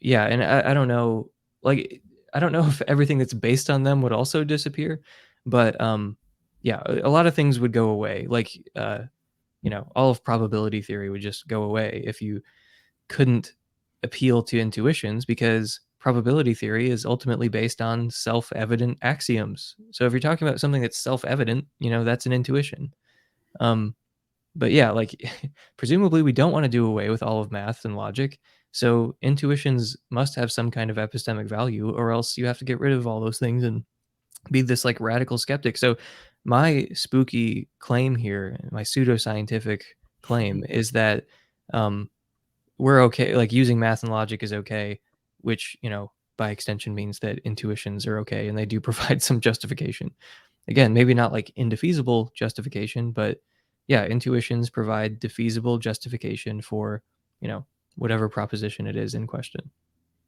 yeah, 0.00 0.24
and 0.26 0.42
I, 0.42 0.70
I 0.70 0.74
don't 0.74 0.88
know, 0.88 1.30
like, 1.62 2.02
I 2.32 2.40
don't 2.40 2.52
know 2.52 2.66
if 2.68 2.82
everything 2.82 3.18
that's 3.18 3.34
based 3.34 3.70
on 3.70 3.82
them 3.82 4.02
would 4.02 4.12
also 4.12 4.44
disappear, 4.44 5.00
but 5.46 5.80
um 5.80 6.16
yeah 6.62 6.82
a, 6.86 7.08
lot 7.08 7.26
of 7.26 7.34
things 7.34 7.60
would 7.60 7.72
go 7.72 7.90
away 7.90 8.26
like 8.28 8.50
uh 8.76 9.00
you 9.62 9.70
know 9.70 9.90
all 9.94 10.10
of 10.10 10.24
probability 10.24 10.82
theory 10.82 11.10
would 11.10 11.20
just 11.20 11.46
go 11.48 11.64
away 11.64 12.02
if 12.06 12.20
you 12.20 12.40
couldn't 13.08 13.52
appeal 14.02 14.42
to 14.42 14.58
intuitions 14.58 15.24
because 15.24 15.80
probability 15.98 16.54
theory 16.54 16.90
is 16.90 17.06
ultimately 17.06 17.48
based 17.48 17.80
on 17.80 18.10
self-evident 18.10 18.98
axioms. 19.00 19.74
So 19.90 20.04
if 20.04 20.12
you're 20.12 20.20
talking 20.20 20.46
about 20.46 20.60
something 20.60 20.82
that's 20.82 20.98
self-evident, 20.98 21.64
you 21.78 21.88
know, 21.88 22.04
that's 22.04 22.26
an 22.26 22.32
intuition. 22.32 22.94
Um, 23.60 23.94
but 24.56 24.72
yeah, 24.72 24.90
like 24.90 25.14
presumably 25.76 26.22
we 26.22 26.32
don't 26.32 26.52
want 26.52 26.64
to 26.64 26.68
do 26.68 26.86
away 26.86 27.10
with 27.10 27.22
all 27.22 27.40
of 27.40 27.52
math 27.52 27.84
and 27.84 27.96
logic. 27.96 28.38
So 28.72 29.16
intuitions 29.22 29.96
must 30.10 30.34
have 30.34 30.50
some 30.50 30.70
kind 30.70 30.90
of 30.90 30.96
epistemic 30.96 31.48
value, 31.48 31.90
or 31.90 32.10
else 32.10 32.36
you 32.36 32.46
have 32.46 32.58
to 32.58 32.64
get 32.64 32.80
rid 32.80 32.92
of 32.92 33.06
all 33.06 33.20
those 33.20 33.38
things 33.38 33.62
and 33.62 33.84
be 34.50 34.62
this 34.62 34.84
like 34.84 35.00
radical 35.00 35.38
skeptic. 35.38 35.76
So 35.76 35.96
my 36.44 36.88
spooky 36.92 37.68
claim 37.78 38.16
here, 38.16 38.58
my 38.70 38.82
pseudoscientific 38.82 39.82
claim 40.22 40.64
is 40.68 40.90
that 40.90 41.24
um, 41.72 42.10
we're 42.78 43.02
okay, 43.04 43.36
like 43.36 43.52
using 43.52 43.78
math 43.78 44.02
and 44.02 44.12
logic 44.12 44.42
is 44.42 44.52
okay, 44.52 45.00
which, 45.40 45.76
you 45.80 45.90
know, 45.90 46.10
by 46.36 46.50
extension 46.50 46.94
means 46.94 47.20
that 47.20 47.38
intuitions 47.44 48.06
are 48.06 48.18
okay 48.18 48.48
and 48.48 48.58
they 48.58 48.66
do 48.66 48.80
provide 48.88 49.22
some 49.22 49.40
justification. 49.40 50.10
Again, 50.66 50.94
maybe 50.94 51.14
not 51.14 51.32
like 51.32 51.52
indefeasible 51.56 52.32
justification, 52.34 53.12
but 53.12 53.38
yeah, 53.86 54.04
intuitions 54.04 54.70
provide 54.70 55.20
defeasible 55.20 55.78
justification 55.78 56.60
for, 56.62 57.02
you 57.40 57.48
know, 57.48 57.66
whatever 57.96 58.28
proposition 58.28 58.86
it 58.86 58.96
is 58.96 59.14
in 59.14 59.26
question. 59.26 59.70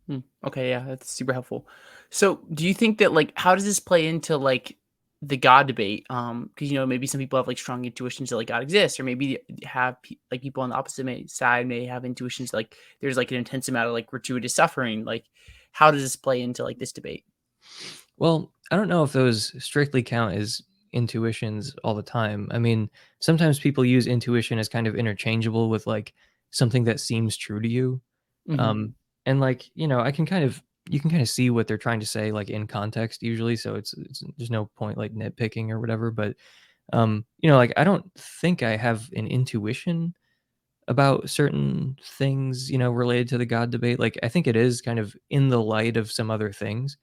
Hmm. 0.06 0.18
Okay, 0.46 0.70
yeah, 0.70 0.84
that's 0.86 1.10
super 1.10 1.32
helpful. 1.32 1.66
So, 2.10 2.40
do 2.52 2.66
you 2.66 2.74
think 2.74 2.98
that 2.98 3.12
like 3.12 3.32
how 3.34 3.54
does 3.54 3.64
this 3.64 3.80
play 3.80 4.06
into 4.06 4.36
like 4.36 4.76
the 5.20 5.36
God 5.36 5.66
debate? 5.66 6.06
Um, 6.10 6.50
because 6.54 6.70
you 6.70 6.78
know 6.78 6.86
maybe 6.86 7.08
some 7.08 7.18
people 7.18 7.38
have 7.38 7.48
like 7.48 7.58
strong 7.58 7.84
intuitions 7.84 8.30
that 8.30 8.36
like 8.36 8.46
God 8.46 8.62
exists, 8.62 9.00
or 9.00 9.04
maybe 9.04 9.38
have 9.64 9.96
like 10.30 10.42
people 10.42 10.62
on 10.62 10.70
the 10.70 10.76
opposite 10.76 11.30
side 11.30 11.66
may 11.66 11.86
have 11.86 12.04
intuitions 12.04 12.52
like 12.52 12.76
there's 13.00 13.16
like 13.16 13.32
an 13.32 13.36
intense 13.38 13.68
amount 13.68 13.88
of 13.88 13.94
like 13.94 14.06
gratuitous 14.06 14.54
suffering. 14.54 15.04
Like, 15.04 15.24
how 15.72 15.90
does 15.90 16.02
this 16.02 16.14
play 16.14 16.40
into 16.40 16.62
like 16.62 16.78
this 16.78 16.92
debate? 16.92 17.24
Well, 18.16 18.52
I 18.70 18.76
don't 18.76 18.88
know 18.88 19.02
if 19.02 19.12
those 19.12 19.52
strictly 19.62 20.04
count 20.04 20.36
as 20.36 20.62
intuitions 20.96 21.74
all 21.84 21.94
the 21.94 22.02
time. 22.02 22.48
I 22.52 22.58
mean, 22.58 22.90
sometimes 23.20 23.60
people 23.60 23.84
use 23.84 24.06
intuition 24.08 24.58
as 24.58 24.68
kind 24.68 24.86
of 24.88 24.96
interchangeable 24.96 25.70
with 25.70 25.86
like 25.86 26.14
something 26.52 26.84
that 26.84 27.00
seems 27.00 27.36
true 27.36 27.60
to 27.60 27.68
you. 27.68 28.00
hmm 28.46 28.58
Um, 28.58 28.94
and 29.26 29.40
like, 29.40 29.70
you 29.74 29.88
know, 29.88 30.00
I 30.00 30.12
can 30.12 30.26
kind 30.26 30.44
of 30.44 30.62
you 30.88 31.00
can 31.00 31.10
kind 31.10 31.22
of 31.22 31.28
see 31.28 31.50
what 31.50 31.66
they're 31.66 31.78
trying 31.78 32.00
to 32.00 32.06
say 32.06 32.30
like 32.32 32.48
in 32.50 32.66
context 32.68 33.22
usually, 33.22 33.56
so 33.56 33.74
it's, 33.74 33.92
it's 33.94 34.22
there's 34.38 34.50
no 34.52 34.66
point 34.76 34.98
like 34.98 35.14
nitpicking 35.14 35.70
or 35.70 35.80
whatever, 35.80 36.10
but 36.12 36.36
um, 36.92 37.26
you 37.38 37.50
know, 37.50 37.56
like 37.56 37.72
I 37.76 37.84
don't 37.84 38.10
think 38.16 38.62
I 38.62 38.76
have 38.76 39.10
an 39.14 39.26
intuition 39.28 40.14
about 40.88 41.28
certain 41.28 41.96
things, 42.02 42.70
you 42.70 42.78
know, 42.78 42.90
related 42.92 43.28
to 43.28 43.38
the 43.38 43.46
God 43.46 43.70
debate. 43.70 43.98
Like 43.98 44.18
I 44.22 44.28
think 44.28 44.46
it 44.46 44.56
is 44.56 44.80
kind 44.80 44.98
of 44.98 45.16
in 45.30 45.48
the 45.48 45.60
light 45.62 45.96
of 45.96 46.12
some 46.12 46.30
other 46.30 46.52
things. 46.52 46.96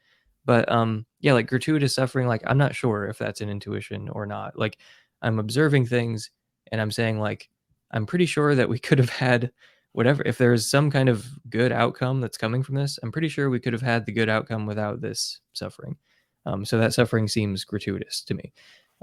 But 0.45 0.69
um 0.71 1.05
yeah, 1.19 1.33
like 1.33 1.47
gratuitous 1.47 1.95
suffering, 1.95 2.27
like 2.27 2.43
I'm 2.45 2.57
not 2.57 2.75
sure 2.75 3.07
if 3.07 3.17
that's 3.17 3.41
an 3.41 3.49
intuition 3.49 4.09
or 4.09 4.25
not. 4.25 4.57
Like 4.57 4.77
I'm 5.21 5.39
observing 5.39 5.85
things 5.87 6.31
and 6.71 6.81
I'm 6.81 6.91
saying 6.91 7.19
like 7.19 7.49
I'm 7.91 8.05
pretty 8.05 8.25
sure 8.25 8.55
that 8.55 8.69
we 8.69 8.79
could 8.87 8.99
have 8.99 9.09
had 9.09 9.51
whatever 9.93 10.23
if 10.25 10.37
there's 10.37 10.67
some 10.69 10.89
kind 10.91 11.07
of 11.09 11.27
good 11.49 11.71
outcome 11.71 12.19
that's 12.21 12.37
coming 12.37 12.63
from 12.63 12.75
this, 12.75 12.99
I'm 13.03 13.11
pretty 13.11 13.29
sure 13.29 13.49
we 13.49 13.59
could 13.59 13.73
have 13.73 13.81
had 13.81 14.05
the 14.05 14.11
good 14.11 14.29
outcome 14.29 14.65
without 14.65 15.01
this 15.01 15.39
suffering. 15.53 15.97
Um 16.45 16.65
so 16.65 16.77
that 16.79 16.93
suffering 16.93 17.27
seems 17.27 17.63
gratuitous 17.65 18.21
to 18.23 18.33
me. 18.33 18.53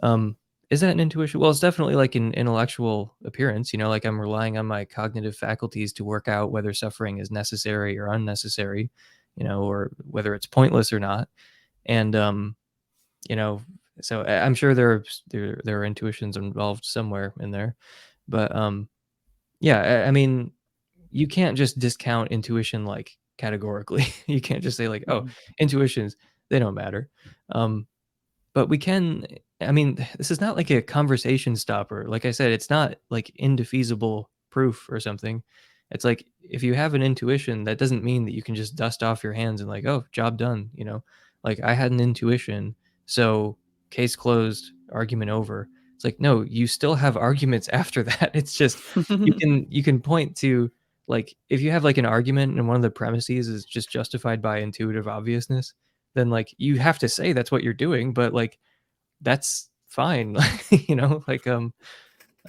Um 0.03 0.37
is 0.71 0.81
that 0.83 0.93
an 0.93 1.01
intuition? 1.01 1.41
Well, 1.41 1.51
it's 1.51 1.59
definitely 1.59 1.97
like 1.97 2.15
an 2.15 2.33
intellectual 2.35 3.17
appearance, 3.25 3.73
you 3.73 3.79
know, 3.79 3.89
like 3.89 4.05
I'm 4.05 4.21
relying 4.21 4.57
on 4.57 4.67
my 4.67 4.85
cognitive 4.85 5.37
faculties 5.37 5.93
to 5.95 6.05
work 6.05 6.29
out 6.29 6.53
whether 6.53 6.73
suffering 6.73 7.19
is 7.19 7.29
necessary 7.31 7.99
or 7.99 8.07
unnecessary, 8.07 8.91
you 9.37 9.45
know, 9.45 9.63
or 9.65 9.91
whether 10.05 10.35
it's 10.35 10.47
pointless 10.47 10.93
or 10.93 11.01
not. 11.01 11.29
And 11.87 12.15
um, 12.17 12.57
you 13.29 13.37
know, 13.37 13.63
so 14.03 14.23
I'm 14.23 14.55
sure 14.55 14.75
there 14.75 14.91
are 14.93 15.05
there 15.31 15.61
there 15.65 15.81
are 15.81 15.85
intuitions 15.85 16.37
involved 16.37 16.85
somewhere 16.85 17.35
in 17.41 17.51
there. 17.51 17.77
But 18.29 18.55
um 18.55 18.89
yeah, 19.61 19.81
I, 19.81 20.09
I 20.09 20.11
mean, 20.11 20.53
you 21.11 21.29
can't 21.29 21.57
just 21.59 21.79
discount 21.79 22.33
intuition 22.33 22.87
like 22.87 23.17
categorically. 23.39 24.07
you 24.27 24.41
can't 24.41 24.63
just 24.63 24.77
say 24.77 24.89
like, 24.89 25.05
oh, 25.09 25.23
hmm 25.23 25.29
intuitions, 25.61 26.17
they 26.51 26.59
don't 26.59 26.75
matter. 26.75 27.11
Um 27.53 27.87
but 28.55 28.69
we 28.69 28.79
can 28.79 29.27
I 29.61 29.73
mean, 29.73 30.07
this 30.19 30.31
is 30.31 30.41
not 30.41 30.57
like 30.57 30.71
a 30.71 30.83
conversation 30.83 31.57
stopper. 31.57 32.07
Like 32.09 32.25
I 32.25 32.31
said, 32.33 32.53
it's 32.53 32.71
not 32.71 32.97
like 33.11 33.31
indefeasible 33.37 34.31
proof 34.51 34.89
or 34.91 35.01
something. 35.01 35.43
It's 35.91 36.05
like 36.05 36.27
if 36.43 36.63
you 36.63 36.75
have 36.75 36.95
an 36.95 37.03
intuition, 37.03 37.65
that 37.65 37.79
doesn't 37.79 38.05
mean 38.05 38.25
that 38.25 38.35
you 38.35 38.43
can 38.43 38.55
just 38.55 38.77
dust 38.77 39.03
off 39.03 39.25
your 39.25 39.33
hands 39.33 39.61
and 39.61 39.69
like, 39.69 39.87
oh, 39.87 40.05
job 40.13 40.37
done, 40.39 40.71
you 40.75 40.85
know? 40.85 41.03
Like 41.43 41.61
I 41.63 41.75
had 41.75 41.91
an 41.91 42.01
intuition, 42.01 42.75
so 43.07 43.57
case 43.91 44.15
closed, 44.15 44.73
argument 44.93 45.31
over. 45.31 45.69
It's 45.95 46.05
like, 46.05 46.21
no, 46.21 46.43
you 46.43 46.67
still 46.67 46.95
have 46.95 47.17
arguments 47.17 47.69
after 47.73 48.03
that. 48.03 48.31
It's 48.35 48.55
just 48.55 48.79
you 49.09 49.35
can 49.41 49.67
you 49.71 49.83
can 49.83 50.01
point 50.01 50.37
to 50.39 50.71
like 51.07 51.35
if 51.49 51.61
you 51.61 51.71
have 51.73 51.85
like 51.85 51.99
an 51.99 52.07
argument 52.07 52.57
and 52.57 52.69
one 52.69 52.77
of 52.77 52.83
the 52.83 52.91
premises 52.91 53.49
is 53.49 53.65
just 53.65 53.91
justified 53.91 54.41
by 54.41 54.59
intuitive 54.59 55.09
obviousness, 55.09 55.75
then 56.15 56.31
like 56.31 56.55
you 56.59 56.79
have 56.79 56.99
to 57.01 57.09
say 57.09 57.33
that's 57.33 57.51
what 57.51 57.65
you're 57.65 57.73
doing, 57.73 58.13
but 58.13 58.33
like 58.33 58.59
that's 59.21 59.69
fine. 59.87 60.37
you 60.71 60.95
know, 60.95 61.25
like 61.27 61.47
um 61.47 61.73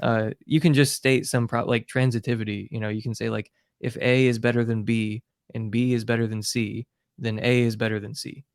uh 0.01 0.31
you 0.45 0.59
can 0.61 0.73
just 0.73 0.95
state 0.95 1.25
some 1.27 1.47
pro 1.47 1.65
like 1.65 1.87
transitivity, 1.87 2.67
you 2.71 2.79
know, 2.79 2.89
you 2.89 3.01
can 3.01 3.15
say 3.15 3.29
like 3.29 3.51
if 3.79 3.97
A 4.01 4.27
is 4.27 4.39
better 4.39 4.63
than 4.65 4.83
B 4.83 5.23
and 5.53 5.71
B 5.71 5.93
is 5.93 6.05
better 6.05 6.27
than 6.27 6.41
C, 6.43 6.87
then 7.17 7.39
A 7.43 7.61
is 7.63 7.75
better 7.75 7.99
than 7.99 8.13
C. 8.15 8.45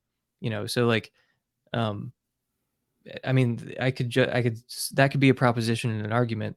You 0.40 0.50
know, 0.50 0.66
so 0.66 0.86
like 0.86 1.12
um 1.74 2.12
I 3.24 3.32
mean, 3.32 3.74
I 3.80 3.90
could 3.90 4.10
ju- 4.10 4.28
I 4.32 4.42
could 4.42 4.58
that 4.94 5.10
could 5.10 5.20
be 5.20 5.28
a 5.28 5.34
proposition 5.34 5.90
in 5.90 6.04
an 6.04 6.12
argument 6.12 6.56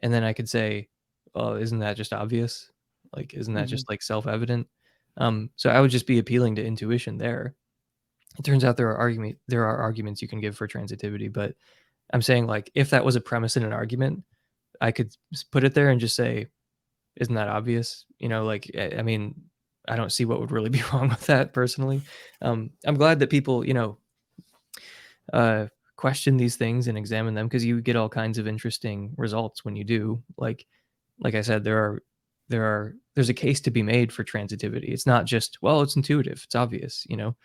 and 0.00 0.12
then 0.12 0.24
I 0.24 0.32
could 0.34 0.48
say, 0.48 0.88
"Oh, 1.34 1.56
isn't 1.56 1.78
that 1.80 1.96
just 1.96 2.12
obvious? 2.12 2.70
Like 3.14 3.34
isn't 3.34 3.54
that 3.54 3.68
hmm 3.68 3.68
just 3.68 3.88
like 3.90 4.02
self-evident?" 4.02 4.68
Um 5.16 5.50
so 5.56 5.70
I 5.70 5.80
would 5.80 5.90
just 5.90 6.06
be 6.06 6.18
appealing 6.18 6.56
to 6.56 6.64
intuition 6.66 7.18
there 7.18 7.54
it 8.38 8.44
turns 8.44 8.64
out 8.64 8.76
there 8.78 8.90
are 8.90 8.96
argument 8.98 9.38
there 9.48 9.64
are 9.66 9.78
arguments 9.78 10.22
you 10.22 10.28
can 10.28 10.40
give 10.40 10.56
for 10.56 10.68
transitivity, 10.68 11.32
but 11.32 11.56
I'm 12.12 12.22
saying 12.22 12.46
like 12.46 12.70
if 12.74 12.90
that 12.90 13.04
was 13.04 13.16
a 13.16 13.20
premise 13.20 13.56
in 13.56 13.64
an 13.64 13.72
argument, 13.72 14.22
I 14.80 14.92
could 14.92 15.14
put 15.50 15.64
it 15.64 15.74
there 15.74 15.90
and 15.90 16.00
just 16.00 16.16
say, 16.16 16.46
"Isn't 17.16 17.34
that 17.34 17.48
obvious?" 17.48 18.04
You 18.18 18.28
know, 18.28 18.44
like 18.44 18.70
I 18.76 18.96
I 18.98 19.02
mean, 19.02 19.34
I 19.88 19.96
don't 19.96 20.12
see 20.12 20.24
what 20.24 20.40
would 20.40 20.52
really 20.52 20.70
be 20.78 20.82
wrong 20.92 21.08
with 21.08 21.26
that 21.26 21.52
personally. 21.52 22.02
Um, 22.42 22.70
I'm 22.86 22.96
glad 22.96 23.18
that 23.20 23.30
people, 23.30 23.66
you 23.66 23.74
know, 23.74 23.98
uh, 25.32 25.66
question 25.96 26.36
these 26.36 26.56
things 26.56 26.88
and 26.88 26.98
examine 26.98 27.34
them 27.34 27.46
because 27.46 27.64
you 27.64 27.80
get 27.80 27.96
all 27.96 28.08
kinds 28.08 28.38
of 28.38 28.46
interesting 28.46 29.14
results 29.16 29.64
when 29.64 29.76
you 29.76 29.84
do. 29.84 30.22
Like, 30.36 30.66
like 31.20 31.34
I 31.34 31.42
said, 31.42 31.64
there 31.64 31.78
are 31.78 32.02
there 32.48 32.64
are 32.64 32.94
there's 33.14 33.28
a 33.30 33.34
case 33.34 33.60
to 33.62 33.70
be 33.70 33.82
made 33.82 34.12
for 34.12 34.24
transitivity. 34.24 34.90
It's 34.90 35.06
not 35.06 35.24
just 35.24 35.58
well, 35.62 35.82
it's 35.82 35.96
intuitive, 35.96 36.42
it's 36.44 36.54
obvious, 36.54 37.04
you 37.08 37.16
know. 37.16 37.36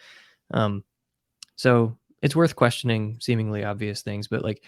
Um, 0.53 0.84
so 1.55 1.97
it's 2.22 2.36
worth 2.36 2.55
questioning 2.55 3.17
seemingly 3.19 3.63
obvious 3.63 4.01
things, 4.01 4.28
but 4.28 4.43
like 4.43 4.63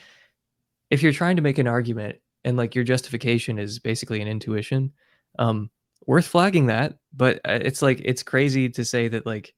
if 0.89 1.01
you're 1.01 1.13
trying 1.13 1.35
to 1.35 1.41
make 1.41 1.57
an 1.57 1.67
argument 1.67 2.17
and 2.43 2.57
like 2.57 2.75
your 2.75 2.83
justification 2.83 3.57
is 3.57 3.79
basically 3.79 4.21
an 4.21 4.27
intuition, 4.27 4.91
um, 5.39 5.69
worth 6.05 6.27
flagging 6.27 6.67
that. 6.67 6.97
But 7.13 7.37
uh, 7.45 7.59
it's 7.61 7.81
like 7.81 8.01
it's 8.03 8.23
crazy 8.23 8.69
to 8.69 8.85
say 8.85 9.07
that 9.07 9.25
like, 9.25 9.53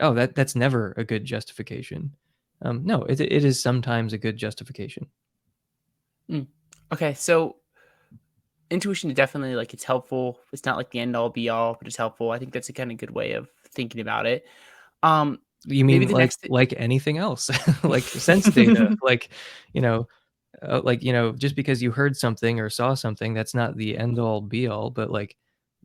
oh, 0.00 0.14
that 0.14 0.34
that's 0.34 0.56
never 0.56 0.94
a 0.96 1.04
good 1.04 1.24
justification. 1.24 2.14
Um, 2.62 2.84
no, 2.84 3.02
it 3.02 3.20
it 3.20 3.44
is 3.44 3.62
sometimes 3.62 4.12
a 4.12 4.18
good 4.18 4.36
justification. 4.36 5.06
Mm. 6.30 6.46
Okay, 6.92 7.14
so 7.14 7.56
intuition 8.70 9.10
is 9.10 9.16
definitely 9.16 9.56
like 9.56 9.74
it's 9.74 9.84
helpful. 9.84 10.38
It's 10.52 10.64
not 10.64 10.76
like 10.76 10.90
the 10.90 11.00
end 11.00 11.16
all 11.16 11.30
be 11.30 11.48
all, 11.48 11.74
but 11.74 11.86
it's 11.86 11.96
helpful. 11.96 12.30
I 12.30 12.38
think 12.38 12.52
that's 12.52 12.68
a 12.68 12.72
kind 12.72 12.90
of 12.90 12.98
good 12.98 13.10
way 13.10 13.32
of 13.32 13.48
thinking 13.70 14.00
about 14.00 14.26
it. 14.26 14.44
Um, 15.02 15.40
You 15.66 15.84
mean 15.84 16.08
like 16.08 16.20
next. 16.20 16.50
like 16.50 16.74
anything 16.76 17.18
else, 17.18 17.50
like 17.84 18.02
sense 18.04 18.48
data, 18.50 18.96
like 19.02 19.30
you 19.72 19.80
know, 19.80 20.08
uh, 20.62 20.80
like 20.82 21.02
you 21.02 21.12
know, 21.12 21.32
just 21.32 21.56
because 21.56 21.82
you 21.82 21.90
heard 21.90 22.16
something 22.16 22.60
or 22.60 22.70
saw 22.70 22.94
something, 22.94 23.34
that's 23.34 23.54
not 23.54 23.76
the 23.76 23.96
end 23.96 24.18
all 24.18 24.40
be 24.40 24.68
all, 24.68 24.90
but 24.90 25.10
like 25.10 25.36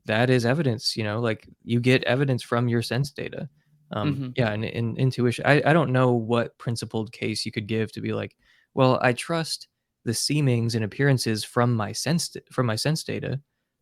that 0.06 0.30
is 0.30 0.46
evidence. 0.46 0.96
You 0.98 1.04
know, 1.04 1.20
like 1.20 1.48
you 1.64 1.80
get 1.80 2.04
evidence 2.04 2.44
from 2.44 2.68
your 2.68 2.82
sense 2.82 3.12
data. 3.12 3.50
Um, 3.92 4.16
hmm 4.16 4.28
yeah, 4.36 4.52
and, 4.52 4.64
and 4.66 4.98
intuition. 4.98 5.46
I 5.46 5.62
I 5.66 5.74
don't 5.74 5.92
know 5.92 6.14
what 6.14 6.58
principled 6.58 7.12
case 7.12 7.46
you 7.46 7.52
could 7.52 7.68
give 7.68 7.92
to 7.94 8.02
be 8.02 8.14
like, 8.14 8.36
well, 8.74 9.00
I 9.02 9.14
trust 9.14 9.68
the 10.06 10.12
seemings 10.12 10.76
and 10.76 10.84
appearances 10.84 11.44
from 11.44 11.74
my 11.74 11.92
sense 11.92 12.36
from 12.52 12.66
my 12.66 12.76
sense 12.76 13.04
data, 13.04 13.40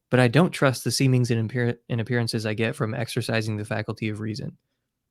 but 0.10 0.20
I 0.20 0.28
don't 0.28 0.52
trust 0.52 0.84
the 0.84 0.90
seemings 0.92 1.32
and, 1.32 1.50
appear- 1.50 1.80
and 1.90 2.02
appearances 2.02 2.46
I 2.46 2.54
get 2.54 2.76
from 2.76 2.94
exercising 2.94 3.58
the 3.58 3.66
faculty 3.66 4.10
of 4.10 4.20
reason 4.20 4.58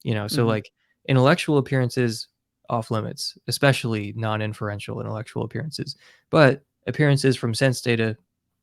you 0.07 0.15
know 0.15 0.29
so 0.29 0.43
hmm 0.45 0.49
like 0.49 0.71
intellectual 1.09 1.59
appearances 1.59 2.29
off 2.71 2.91
limits, 2.91 3.39
especially 3.49 4.13
non-inferential 4.17 5.01
intellectual 5.01 5.45
appearances. 5.45 5.97
But 6.31 6.63
appearances 6.87 7.37
from 7.37 7.55
sense 7.55 7.81
data, 7.81 8.17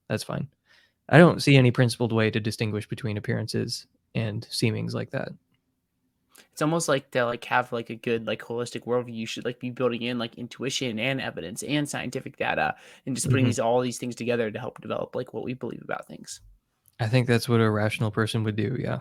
that's 0.09 0.23
fine. 0.23 0.47
I 1.09 1.17
don't 1.17 1.41
see 1.41 1.55
any 1.57 1.71
principled 1.71 2.11
way 2.13 2.29
to 2.31 2.39
distinguish 2.39 2.87
between 2.87 3.17
appearances 3.17 3.87
and 4.15 4.45
seemings 4.51 4.93
like 4.93 5.11
that. 5.11 5.29
It's 6.51 6.61
almost 6.61 6.87
like 6.89 7.11
to 7.11 7.25
like 7.25 7.43
have 7.45 7.71
like 7.71 7.89
a 7.89 7.95
good 7.95 8.27
like 8.27 8.41
holistic 8.41 8.85
worldview. 8.85 9.13
You 9.15 9.25
should 9.27 9.45
like 9.45 9.59
be 9.59 9.69
building 9.69 10.01
in 10.03 10.17
like 10.19 10.35
intuition 10.37 10.99
and 10.99 11.21
evidence 11.21 11.63
and 11.63 11.87
scientific 11.87 12.37
data 12.37 12.75
and 13.05 13.15
just 13.15 13.29
putting 13.29 13.45
Mhm. 13.45 13.49
these 13.49 13.59
all 13.59 13.81
these 13.81 13.97
things 13.99 14.15
together 14.15 14.49
to 14.51 14.59
help 14.59 14.81
develop 14.81 15.15
like 15.15 15.33
what 15.33 15.43
we 15.43 15.53
believe 15.53 15.81
about 15.83 16.07
things. 16.07 16.41
I 17.03 17.09
think 17.09 17.27
that's 17.27 17.49
what 17.49 17.59
a 17.59 17.69
rational 17.69 18.11
person 18.11 18.43
would 18.43 18.55
do. 18.55 18.77
Yeah. 18.79 18.99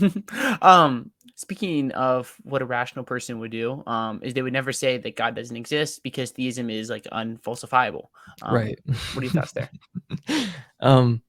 um, 0.62 1.10
speaking 1.36 1.92
of 1.92 2.34
what 2.42 2.62
a 2.62 2.66
rational 2.66 3.04
person 3.04 3.38
would 3.38 3.50
do, 3.50 3.82
um, 3.86 4.20
is 4.22 4.34
they 4.34 4.42
would 4.42 4.52
never 4.52 4.72
say 4.72 4.98
that 4.98 5.16
God 5.16 5.34
doesn't 5.34 5.56
exist 5.56 6.02
because 6.02 6.32
theism 6.32 6.70
is 6.70 6.90
like 6.90 7.04
unfalsifiable. 7.04 8.06
Um, 8.42 8.54
right. 8.54 8.78
what 8.86 9.18
are 9.18 9.22
your 9.22 9.32
thoughts 9.32 9.52
there? 9.52 9.70
um, 10.80 11.22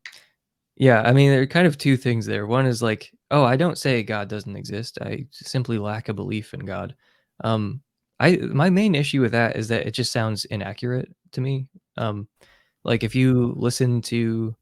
yeah. 0.75 1.01
I 1.01 1.13
mean, 1.13 1.29
there 1.29 1.41
are 1.41 1.47
kind 1.47 1.67
of 1.67 1.77
two 1.77 1.97
things 1.97 2.25
there. 2.25 2.47
One 2.47 2.65
is 2.65 2.81
like, 2.81 3.11
oh, 3.29 3.43
I 3.43 3.55
don't 3.55 3.77
say 3.77 4.01
God 4.03 4.27
doesn't 4.27 4.55
exist. 4.55 4.97
I 5.01 5.27
simply 5.31 5.77
lack 5.77 6.09
a 6.09 6.13
belief 6.13 6.53
in 6.53 6.61
God. 6.61 6.95
Um, 7.43 7.81
I 8.19 8.37
my 8.37 8.69
main 8.69 8.95
issue 8.95 9.21
with 9.21 9.33
that 9.33 9.55
is 9.57 9.67
that 9.67 9.85
it 9.85 9.91
just 9.91 10.11
sounds 10.11 10.45
inaccurate 10.45 11.13
to 11.33 11.41
me. 11.41 11.67
Um, 11.97 12.27
like 12.83 13.03
if 13.03 13.13
you 13.13 13.53
listen 13.57 14.01
to 14.03 14.55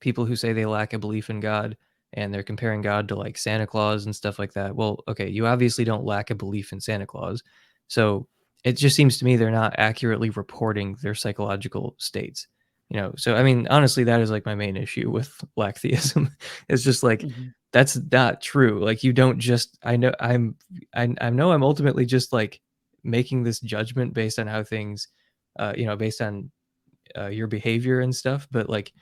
people 0.00 0.24
who 0.24 0.36
say 0.36 0.52
they 0.52 0.66
lack 0.66 0.92
a 0.92 0.98
belief 0.98 1.30
in 1.30 1.40
God 1.40 1.76
and 2.14 2.32
they're 2.32 2.42
comparing 2.42 2.80
God 2.82 3.08
to 3.08 3.14
like 3.16 3.36
Santa 3.36 3.66
Claus 3.66 4.06
and 4.06 4.16
stuff 4.16 4.38
like 4.38 4.52
that. 4.54 4.74
Well, 4.74 5.02
okay, 5.08 5.28
you 5.28 5.46
obviously 5.46 5.84
don't 5.84 6.04
lack 6.04 6.30
a 6.30 6.34
belief 6.34 6.72
in 6.72 6.80
Santa 6.80 7.06
Claus. 7.06 7.42
So 7.88 8.26
it 8.64 8.72
just 8.72 8.96
seems 8.96 9.18
to 9.18 9.24
me 9.24 9.36
they're 9.36 9.50
not 9.50 9.74
accurately 9.78 10.30
reporting 10.30 10.96
their 11.02 11.14
psychological 11.14 11.94
states. 11.98 12.46
You 12.88 12.96
know, 12.98 13.12
so 13.18 13.34
I 13.34 13.42
mean, 13.42 13.66
honestly, 13.68 14.04
that 14.04 14.20
is 14.20 14.30
like 14.30 14.46
my 14.46 14.54
main 14.54 14.76
issue 14.76 15.10
with 15.12 15.32
lack 15.56 15.78
theism. 15.78 16.30
it's 16.68 16.82
just 16.84 17.02
like 17.02 17.20
Mhm. 17.22 17.52
that's 17.72 17.98
not 18.10 18.40
true. 18.40 18.82
Like 18.82 19.04
you 19.04 19.12
don't 19.12 19.38
just 19.38 19.78
I 19.82 19.96
know 19.96 20.12
I'm 20.20 20.56
I, 20.94 21.14
I 21.20 21.30
know 21.30 21.52
I'm 21.52 21.62
ultimately 21.62 22.06
just 22.06 22.32
like 22.32 22.60
making 23.04 23.42
this 23.42 23.60
judgment 23.60 24.14
based 24.14 24.38
on 24.38 24.46
how 24.46 24.62
things 24.64 25.08
uh 25.58 25.72
you 25.76 25.86
know 25.86 25.96
based 25.96 26.20
on 26.20 26.50
uh, 27.16 27.28
your 27.28 27.46
behavior 27.46 28.00
and 28.00 28.14
stuff 28.14 28.46
but 28.50 28.68
like 28.68 28.92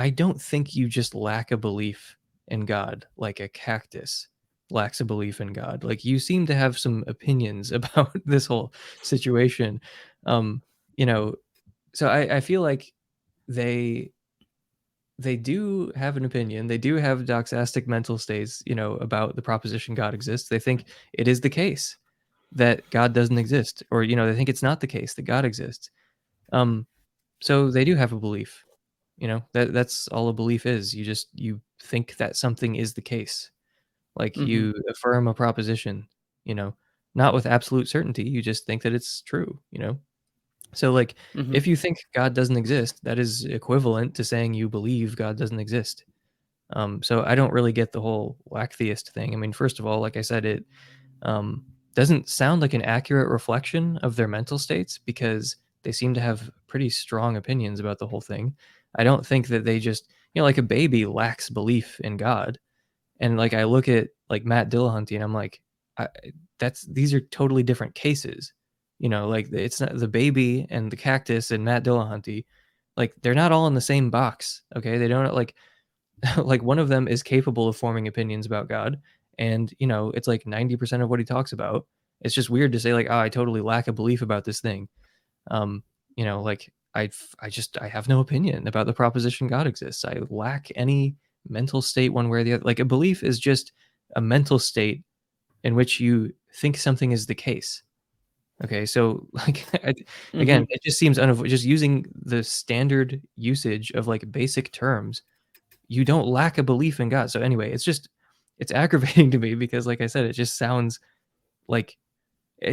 i 0.00 0.10
don't 0.10 0.42
think 0.42 0.74
you 0.74 0.88
just 0.88 1.14
lack 1.14 1.52
a 1.52 1.56
belief 1.56 2.16
in 2.48 2.64
god 2.64 3.06
like 3.16 3.38
a 3.38 3.48
cactus 3.48 4.26
lacks 4.70 5.00
a 5.00 5.04
belief 5.04 5.40
in 5.40 5.52
god. 5.52 5.84
Like 5.84 6.04
you 6.04 6.18
seem 6.18 6.46
to 6.46 6.54
have 6.54 6.78
some 6.78 7.04
opinions 7.06 7.72
about 7.80 8.12
this 8.24 8.46
whole 8.46 8.72
situation. 9.02 9.80
Um 10.26 10.62
you 10.96 11.06
know 11.06 11.34
so 11.94 12.08
i 12.08 12.36
i 12.36 12.40
feel 12.40 12.62
like 12.62 12.92
they 13.48 14.12
they 15.18 15.36
do 15.36 15.92
have 15.96 16.16
an 16.16 16.24
opinion. 16.24 16.66
They 16.66 16.78
do 16.78 16.94
have 16.96 17.20
doxastic 17.20 17.86
mental 17.86 18.16
states 18.16 18.62
you 18.66 18.74
know 18.74 18.94
about 18.96 19.36
the 19.36 19.42
proposition 19.42 19.94
god 19.94 20.14
exists. 20.14 20.48
They 20.48 20.58
think 20.58 20.84
it 21.12 21.28
is 21.28 21.40
the 21.40 21.50
case 21.50 21.96
that 22.52 22.88
god 22.90 23.12
doesn't 23.12 23.38
exist 23.38 23.82
or 23.90 24.02
you 24.02 24.16
know 24.16 24.26
they 24.26 24.36
think 24.36 24.48
it's 24.48 24.62
not 24.62 24.80
the 24.80 24.86
case 24.86 25.14
that 25.14 25.22
god 25.22 25.44
exists. 25.44 25.90
Um 26.52 26.86
so 27.40 27.70
they 27.70 27.84
do 27.84 27.94
have 27.96 28.12
a 28.12 28.20
belief 28.20 28.64
you 29.20 29.28
know 29.28 29.42
that 29.52 29.72
that's 29.72 30.08
all 30.08 30.28
a 30.28 30.32
belief 30.32 30.66
is 30.66 30.94
you 30.94 31.04
just 31.04 31.28
you 31.34 31.60
think 31.82 32.16
that 32.16 32.36
something 32.36 32.76
is 32.76 32.94
the 32.94 33.02
case 33.02 33.50
like 34.16 34.36
Mhm. 34.36 34.46
you 34.48 34.74
affirm 34.90 35.28
a 35.28 35.34
proposition 35.34 36.08
you 36.44 36.54
know 36.54 36.74
not 37.14 37.34
with 37.34 37.46
absolute 37.46 37.88
certainty 37.88 38.24
you 38.24 38.42
just 38.42 38.66
think 38.66 38.82
that 38.82 38.94
it's 38.94 39.22
true 39.22 39.60
you 39.70 39.80
know 39.80 39.98
so 40.74 40.92
like 40.92 41.14
Mhm. 41.34 41.54
if 41.54 41.66
you 41.66 41.76
think 41.76 41.98
god 42.14 42.34
doesn't 42.34 42.56
exist 42.56 43.02
that 43.04 43.18
is 43.18 43.44
equivalent 43.44 44.14
to 44.14 44.24
saying 44.24 44.54
you 44.54 44.68
believe 44.68 45.16
god 45.16 45.36
doesn't 45.36 45.60
exist 45.60 46.04
um 46.74 47.02
so 47.02 47.24
i 47.26 47.34
don't 47.34 47.52
really 47.52 47.72
get 47.72 47.92
the 47.92 48.00
whole 48.00 48.38
lack 48.50 48.74
theist 48.74 49.12
thing 49.12 49.34
i 49.34 49.36
mean 49.36 49.52
first 49.52 49.78
of 49.80 49.86
all 49.86 50.00
like 50.00 50.16
i 50.16 50.22
said 50.22 50.44
it 50.44 50.64
um 51.22 51.64
doesn't 51.94 52.28
sound 52.28 52.62
like 52.62 52.74
an 52.74 52.82
accurate 52.82 53.28
reflection 53.28 53.96
of 53.98 54.16
their 54.16 54.28
mental 54.28 54.58
states 54.58 54.98
because 54.98 55.56
they 55.82 55.92
seem 55.92 56.14
to 56.14 56.20
have 56.20 56.50
pretty 56.68 56.90
strong 56.90 57.36
opinions 57.36 57.80
about 57.80 57.98
the 57.98 58.06
whole 58.06 58.20
thing. 58.20 58.54
I 58.98 59.04
don't 59.04 59.24
think 59.24 59.48
that 59.48 59.64
they 59.64 59.78
just, 59.78 60.08
you 60.34 60.40
know, 60.40 60.44
like 60.44 60.58
a 60.58 60.62
baby 60.62 61.06
lacks 61.06 61.50
belief 61.50 62.00
in 62.00 62.16
God. 62.16 62.58
And 63.20 63.36
like 63.36 63.54
I 63.54 63.64
look 63.64 63.88
at 63.88 64.08
like 64.28 64.44
Matt 64.44 64.70
Dillahunty 64.70 65.14
and 65.14 65.22
I'm 65.22 65.34
like, 65.34 65.60
I, 65.98 66.08
that's 66.58 66.82
these 66.82 67.12
are 67.14 67.20
totally 67.20 67.62
different 67.62 67.94
cases. 67.94 68.52
You 68.98 69.08
know, 69.08 69.28
like 69.28 69.52
it's 69.52 69.80
not 69.80 69.96
the 69.96 70.08
baby 70.08 70.66
and 70.70 70.90
the 70.90 70.96
cactus 70.96 71.50
and 71.50 71.64
Matt 71.64 71.84
Dillahunty, 71.84 72.44
like 72.96 73.14
they're 73.22 73.34
not 73.34 73.52
all 73.52 73.66
in 73.66 73.74
the 73.74 73.80
same 73.80 74.10
box. 74.10 74.62
Okay. 74.76 74.98
They 74.98 75.08
don't 75.08 75.34
like 75.34 75.54
like 76.36 76.62
one 76.62 76.78
of 76.78 76.88
them 76.88 77.08
is 77.08 77.22
capable 77.22 77.68
of 77.68 77.76
forming 77.76 78.08
opinions 78.08 78.46
about 78.46 78.68
God. 78.68 79.00
And, 79.38 79.72
you 79.78 79.86
know, 79.86 80.10
it's 80.10 80.28
like 80.28 80.44
90% 80.44 81.02
of 81.02 81.08
what 81.08 81.18
he 81.18 81.24
talks 81.24 81.52
about. 81.52 81.86
It's 82.20 82.34
just 82.34 82.50
weird 82.50 82.72
to 82.72 82.80
say, 82.80 82.92
like, 82.92 83.06
oh, 83.08 83.18
I 83.18 83.30
totally 83.30 83.62
lack 83.62 83.88
a 83.88 83.92
belief 83.92 84.20
about 84.20 84.44
this 84.44 84.60
thing. 84.60 84.88
Um, 85.50 85.82
you 86.16 86.26
know, 86.26 86.42
like 86.42 86.70
I 86.94 87.10
I 87.40 87.48
just 87.48 87.78
I 87.80 87.88
have 87.88 88.08
no 88.08 88.20
opinion 88.20 88.66
about 88.66 88.86
the 88.86 88.92
proposition 88.92 89.46
God 89.46 89.66
exists. 89.66 90.04
I 90.04 90.20
lack 90.30 90.70
any 90.74 91.16
mental 91.48 91.82
state 91.82 92.10
one 92.10 92.28
way 92.28 92.40
or 92.40 92.44
the 92.44 92.54
other. 92.54 92.64
Like 92.64 92.80
a 92.80 92.84
belief 92.84 93.22
is 93.22 93.38
just 93.38 93.72
a 94.16 94.20
mental 94.20 94.58
state 94.58 95.02
in 95.64 95.74
which 95.74 96.00
you 96.00 96.32
think 96.54 96.76
something 96.76 97.12
is 97.12 97.26
the 97.26 97.34
case. 97.34 97.82
Okay, 98.64 98.84
so 98.86 99.26
like 99.32 99.66
I, 99.84 99.94
again, 100.34 100.64
Mhm. 100.64 100.66
it 100.70 100.82
just 100.82 100.98
seems 100.98 101.18
unavoidable. 101.18 101.48
Just 101.50 101.64
using 101.64 102.06
the 102.14 102.42
standard 102.42 103.22
usage 103.36 103.90
of 103.92 104.06
like 104.08 104.30
basic 104.32 104.72
terms, 104.72 105.22
you 105.88 106.04
don't 106.04 106.26
lack 106.28 106.58
a 106.58 106.62
belief 106.62 107.00
in 107.00 107.08
God. 107.08 107.30
So 107.30 107.40
anyway, 107.40 107.72
it's 107.72 107.84
just 107.84 108.08
it's 108.58 108.72
aggravating 108.82 109.30
to 109.32 109.38
me 109.38 109.54
because, 109.54 109.86
like 109.86 110.00
I 110.00 110.06
said, 110.08 110.24
it 110.24 110.32
just 110.34 110.58
sounds 110.58 111.00
like 111.68 111.96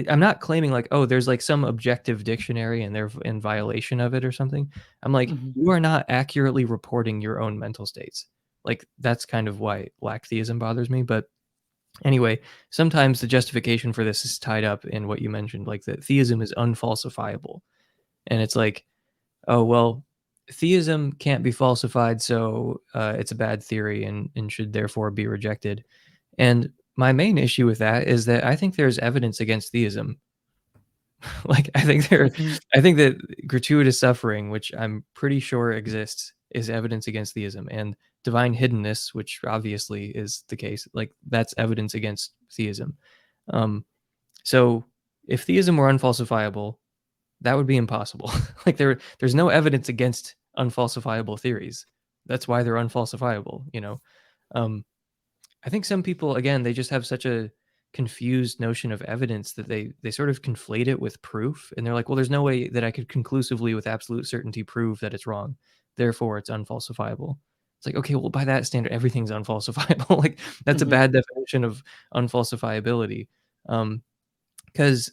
I'm 0.09 0.19
not 0.19 0.41
claiming 0.41 0.71
like, 0.71 0.87
oh, 0.91 1.05
there's 1.05 1.27
like 1.27 1.41
some 1.41 1.63
objective 1.63 2.23
dictionary 2.23 2.83
and 2.83 2.95
they're 2.95 3.11
in 3.23 3.39
violation 3.39 3.99
of 4.01 4.13
it 4.13 4.25
or 4.25 4.31
something. 4.31 4.71
I'm 5.03 5.13
like, 5.13 5.29
Mhm. 5.29 5.53
you 5.55 5.71
are 5.71 5.79
not 5.79 6.05
accurately 6.09 6.65
reporting 6.65 7.21
your 7.21 7.39
own 7.41 7.57
mental 7.57 7.85
states. 7.85 8.25
Like 8.65 8.85
that's 8.99 9.25
kind 9.25 9.47
of 9.47 9.59
why 9.61 9.89
lack 10.01 10.25
theism 10.25 10.59
bothers 10.59 10.89
me. 10.89 11.03
But 11.03 11.29
anyway, 12.03 12.39
sometimes 12.69 13.21
the 13.21 13.27
justification 13.27 13.93
for 13.93 14.03
this 14.03 14.25
is 14.25 14.39
tied 14.39 14.63
up 14.65 14.85
in 14.85 15.07
what 15.07 15.21
you 15.21 15.29
mentioned, 15.29 15.67
like 15.67 15.83
that 15.85 16.03
theism 16.03 16.41
is 16.41 16.53
unfalsifiable. 16.57 17.61
And 18.27 18.41
it's 18.41 18.55
like, 18.55 18.85
oh, 19.47 19.63
well, 19.63 20.03
theism 20.51 21.13
can't 21.13 21.43
be 21.43 21.51
falsified, 21.51 22.21
so 22.21 22.81
uh, 22.93 23.15
it's 23.17 23.31
a 23.31 23.35
bad 23.35 23.63
theory 23.63 24.03
and, 24.05 24.29
and 24.35 24.51
should 24.51 24.73
therefore 24.73 25.11
be 25.11 25.27
rejected. 25.27 25.83
And 26.37 26.71
my 26.97 27.13
main 27.13 27.37
issue 27.37 27.65
with 27.65 27.79
that 27.79 28.07
is 28.07 28.25
that 28.25 28.43
I 28.45 28.55
think 28.55 28.75
there's 28.75 28.99
evidence 28.99 29.39
against 29.39 29.71
theism. 29.71 30.19
like 31.45 31.69
I 31.75 31.81
think 31.81 32.09
there 32.09 32.29
Mhm. 32.29 32.59
I 32.75 32.81
think 32.81 32.97
that 32.97 33.47
gratuitous 33.47 33.99
suffering, 33.99 34.49
which 34.49 34.71
I'm 34.77 35.03
pretty 35.13 35.39
sure 35.39 35.71
exists, 35.71 36.33
is 36.51 36.69
evidence 36.69 37.07
against 37.07 37.33
theism. 37.33 37.67
And 37.71 37.95
divine 38.23 38.55
hiddenness, 38.55 39.13
which 39.13 39.39
obviously 39.45 40.07
is 40.11 40.43
the 40.49 40.55
case, 40.55 40.87
like 40.93 41.11
that's 41.27 41.53
evidence 41.57 41.93
against 41.93 42.33
theism. 42.51 42.97
Um, 43.49 43.85
so 44.43 44.85
if 45.27 45.43
theism 45.43 45.77
were 45.77 45.89
unfalsifiable, 45.91 46.77
that 47.41 47.55
would 47.57 47.67
be 47.67 47.77
impossible. 47.77 48.31
like 48.65 48.77
there 48.77 48.99
there's 49.19 49.35
no 49.35 49.49
evidence 49.49 49.89
against 49.89 50.35
unfalsifiable 50.57 51.39
theories. 51.39 51.85
That's 52.27 52.47
why 52.47 52.63
they're 52.63 52.75
unfalsifiable, 52.75 53.65
you 53.73 53.81
know. 53.81 54.01
Um, 54.55 54.85
I 55.67 55.71
think 55.71 55.85
some 55.85 56.03
people 56.03 56.37
again 56.37 56.63
they 56.63 56.73
just 56.73 56.91
have 56.91 57.05
such 57.05 57.25
a 57.25 57.51
confused 57.93 58.59
notion 58.61 58.91
of 58.93 59.01
evidence 59.03 59.53
that 59.53 59.67
they 59.67 59.91
they 60.03 60.11
sort 60.11 60.29
of 60.29 60.41
conflate 60.41 60.87
it 60.87 60.99
with 61.01 61.21
proof 61.21 61.73
and 61.77 61.85
they're 61.85 61.93
like, 61.93 62.09
well 62.09 62.15
there's 62.15 62.29
no 62.31 62.43
way 62.43 62.69
that 62.69 62.85
I 62.85 62.91
could 62.91 63.09
conclusively 63.09 63.75
with 63.75 63.87
absolute 63.87 64.27
certainty 64.27 64.63
prove 64.63 64.99
that 65.01 65.13
it's 65.13 65.27
wrong. 65.27 65.57
Therefore 65.97 66.37
it's 66.39 66.49
unfalsifiable. 66.49 67.37
It's 67.79 67.85
like, 67.87 67.95
okay, 67.95 68.15
well 68.15 68.29
by 68.29 68.45
that 68.45 68.65
standard 68.65 68.93
everything's 68.93 69.31
unfalsifiable. 69.39 70.17
like 70.23 70.39
that's 70.65 70.83
Mhm. 70.83 70.87
a 70.87 70.89
bad 70.89 71.11
definition 71.13 71.63
of 71.65 71.83
unfalsifiability. 72.15 73.27
Um 73.69 74.03
cuz 74.75 75.11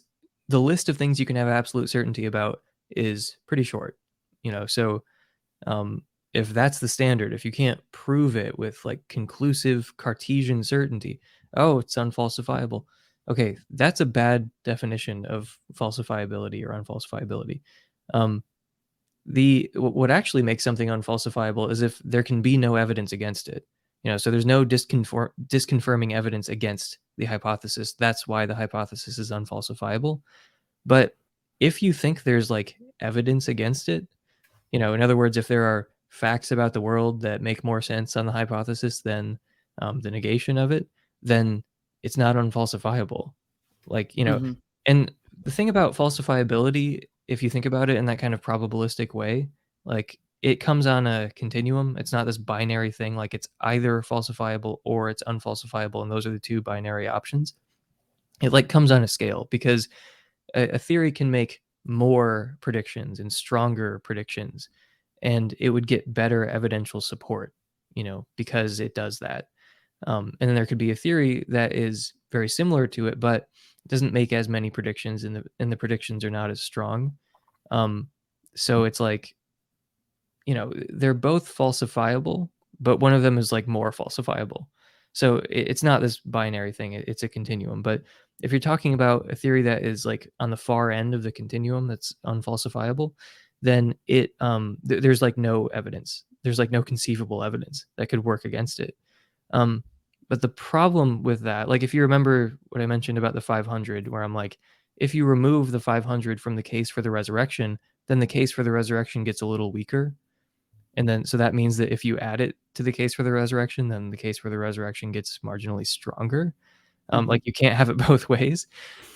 the 0.49 0.61
list 0.61 0.89
of 0.89 0.97
things 0.97 1.19
you 1.19 1.25
can 1.25 1.35
have 1.37 1.47
absolute 1.49 1.89
certainty 1.89 2.25
about 2.25 2.61
is 2.91 3.37
pretty 3.47 3.63
short. 3.63 3.97
You 4.43 4.51
know, 4.53 4.67
so 4.67 5.03
um, 5.67 6.03
if 6.35 6.49
that's 6.49 6.79
the 6.79 6.87
standard, 6.89 7.31
if 7.33 7.45
you 7.45 7.51
can't 7.51 7.79
prove 7.93 8.35
it 8.35 8.59
with 8.59 8.83
like 8.83 8.99
conclusive 9.07 9.95
Cartesian 9.95 10.65
certainty, 10.65 11.21
oh, 11.55 11.79
it's 11.79 11.95
unfalsifiable. 11.95 12.83
Okay, 13.29 13.57
that's 13.69 14.01
a 14.01 14.05
bad 14.05 14.51
definition 14.65 15.25
of 15.25 15.57
falsifiability 15.73 16.61
or 16.65 16.73
unfalsifiability. 16.73 17.61
Um, 18.13 18.43
the 19.25 19.71
what 19.75 20.11
actually 20.11 20.43
makes 20.43 20.63
something 20.63 20.89
unfalsifiable 20.89 21.71
is 21.71 21.81
if 21.81 21.99
there 21.99 22.21
can 22.21 22.41
be 22.41 22.57
no 22.57 22.75
evidence 22.75 23.13
against 23.13 23.47
it. 23.47 23.65
You 24.03 24.11
know, 24.11 24.17
so 24.17 24.29
there's 24.29 24.45
no 24.45 24.65
disconfirming 24.65 26.13
evidence 26.13 26.49
against 26.49 26.99
the 27.17 27.25
hypothesis. 27.25 27.93
That's 27.93 28.27
why 28.27 28.45
the 28.45 28.53
hypothesis 28.53 29.17
is 29.17 29.31
unfalsifiable. 29.31 30.21
But 30.85 31.15
if 31.61 31.81
you 31.81 31.93
think 31.93 32.23
there's 32.23 32.51
like 32.51 32.75
evidence 32.99 33.47
against 33.47 33.87
it, 33.87 34.05
you 34.71 34.79
know, 34.79 34.93
in 34.93 35.01
other 35.01 35.15
words, 35.17 35.37
if 35.37 35.47
there 35.47 35.63
are 35.63 35.87
facts 36.15 36.51
about 36.51 36.73
the 36.73 36.81
world 36.81 37.21
that 37.21 37.41
make 37.41 37.63
more 37.63 37.81
sense 37.81 38.15
on 38.15 38.25
the 38.25 38.31
hypothesis 38.31 39.01
than 39.01 39.37
um, 39.81 39.99
the 39.99 40.09
negation 40.09 40.57
of 40.57 40.71
it, 40.71 40.87
then 41.21 41.63
it's 42.03 42.17
not 42.17 42.35
unfalsifiable. 42.35 43.33
Like, 43.87 44.15
you 44.15 44.23
know, 44.23 44.37
mm-hmm. 44.37 44.53
and 44.85 45.11
the 45.43 45.51
thing 45.51 45.69
about 45.69 45.95
falsifiability, 45.95 47.03
if 47.27 47.43
you 47.43 47.49
think 47.49 47.65
about 47.65 47.89
it 47.89 47.97
in 47.97 48.05
that 48.05 48.19
kind 48.19 48.33
of 48.33 48.41
probabilistic 48.41 49.13
way, 49.13 49.49
like 49.83 50.19
it 50.41 50.59
comes 50.59 50.87
on 50.87 51.07
a 51.07 51.31
continuum. 51.35 51.97
It's 51.97 52.13
not 52.13 52.25
this 52.25 52.37
binary 52.37 52.91
thing. 52.91 53.15
Like 53.15 53.33
it's 53.33 53.47
either 53.61 54.01
falsifiable 54.01 54.77
or 54.83 55.09
it's 55.09 55.23
unfalsifiable, 55.23 56.01
and 56.01 56.11
those 56.11 56.25
are 56.25 56.31
the 56.31 56.39
two 56.39 56.61
binary 56.61 57.07
options. 57.07 57.53
It 58.41 58.53
like 58.53 58.69
comes 58.69 58.91
on 58.91 59.03
a 59.03 59.07
scale 59.07 59.47
because 59.49 59.89
a, 60.53 60.69
a 60.69 60.79
theory 60.79 61.11
can 61.11 61.31
make 61.31 61.61
more 61.85 62.57
predictions 62.61 63.19
and 63.19 63.31
stronger 63.31 63.99
predictions, 63.99 64.69
and 65.25 65.53
it 65.59 65.71
would 65.71 65.87
get 65.87 66.13
better 66.13 66.45
evidential 66.45 67.01
support. 67.01 67.53
You 67.95 68.05
know, 68.05 68.25
because 68.37 68.79
it 68.79 68.93
does 68.93 69.19
that. 69.19 69.47
Um, 70.05 70.33
and 70.39 70.49
then 70.49 70.55
there 70.55 70.65
could 70.65 70.77
be 70.77 70.91
a 70.91 70.95
theory 70.95 71.45
that 71.47 71.73
is 71.73 72.13
very 72.31 72.49
similar 72.49 72.87
to 72.87 73.07
it, 73.07 73.19
but 73.19 73.47
doesn't 73.87 74.13
make 74.13 74.33
as 74.33 74.49
many 74.49 74.69
predictions, 74.69 75.23
and 75.25 75.35
the 75.35 75.43
and 75.59 75.71
the 75.71 75.77
predictions 75.77 76.23
are 76.23 76.31
not 76.31 76.49
as 76.49 76.61
strong. 76.61 77.13
Um, 77.71 78.09
so 78.55 78.85
it's 78.85 78.99
like 78.99 79.35
you 80.45 80.53
know, 80.53 80.71
they're 80.89 81.13
both 81.13 81.53
falsifiable, 81.53 82.49
but 82.79 82.99
one 82.99 83.13
of 83.13 83.23
them 83.23 83.37
is 83.37 83.51
like 83.51 83.67
more 83.67 83.91
falsifiable. 83.91 84.67
So 85.13 85.41
it's 85.49 85.83
not 85.83 86.01
this 86.01 86.19
binary 86.19 86.71
thing, 86.71 86.93
it's 86.93 87.23
a 87.23 87.29
continuum. 87.29 87.81
But 87.81 88.03
if 88.43 88.51
you're 88.51 88.59
talking 88.59 88.93
about 88.93 89.31
a 89.31 89.35
theory 89.35 89.61
that 89.63 89.83
is 89.83 90.05
like 90.05 90.29
on 90.39 90.49
the 90.49 90.57
far 90.57 90.91
end 90.91 91.15
of 91.15 91.23
the 91.23 91.31
continuum 91.31 91.87
that's 91.87 92.13
unfalsifiable, 92.25 93.13
then 93.61 93.95
it 94.07 94.31
um 94.39 94.77
th- 94.87 95.01
there's 95.01 95.21
like 95.21 95.37
no 95.37 95.67
evidence. 95.67 96.23
There's 96.43 96.59
like 96.59 96.71
no 96.71 96.83
conceivable 96.83 97.43
evidence 97.43 97.85
that 97.97 98.07
could 98.07 98.23
work 98.23 98.45
against 98.45 98.79
it. 98.79 98.95
Um 99.51 99.83
but 100.27 100.41
the 100.41 100.49
problem 100.49 101.21
with 101.23 101.41
that, 101.41 101.69
like 101.69 101.83
if 101.83 101.93
you 101.93 102.01
remember 102.01 102.57
what 102.69 102.81
I 102.81 102.87
mentioned 102.87 103.17
about 103.17 103.33
the 103.35 103.41
500 103.41 104.07
where 104.07 104.23
I'm 104.23 104.33
like 104.33 104.57
if 104.97 105.13
you 105.13 105.25
remove 105.25 105.71
the 105.71 105.79
500 105.79 106.39
from 106.39 106.55
the 106.55 106.63
case 106.63 106.89
for 106.89 107.01
the 107.01 107.11
resurrection, 107.11 107.79
then 108.07 108.19
the 108.19 108.27
case 108.27 108.51
for 108.51 108.63
the 108.63 108.71
resurrection 108.71 109.23
gets 109.23 109.41
a 109.41 109.45
little 109.45 109.71
weaker 109.71 110.15
and 110.97 111.07
then, 111.07 111.25
so 111.25 111.37
that 111.37 111.53
means 111.53 111.77
that 111.77 111.91
if 111.91 112.05
you 112.05 112.17
add 112.19 112.41
it 112.41 112.55
to 112.75 112.83
the 112.83 112.91
case 112.91 113.13
for 113.13 113.23
the 113.23 113.31
resurrection, 113.31 113.87
then 113.87 114.09
the 114.09 114.17
case 114.17 114.37
for 114.37 114.49
the 114.49 114.57
resurrection 114.57 115.11
gets 115.11 115.39
marginally 115.39 115.85
stronger. 115.85 116.53
Um, 117.09 117.21
mm-hmm. 117.21 117.29
Like 117.31 117.41
you 117.45 117.53
can't 117.53 117.75
have 117.75 117.89
it 117.89 117.97
both 118.07 118.29
ways. 118.29 118.67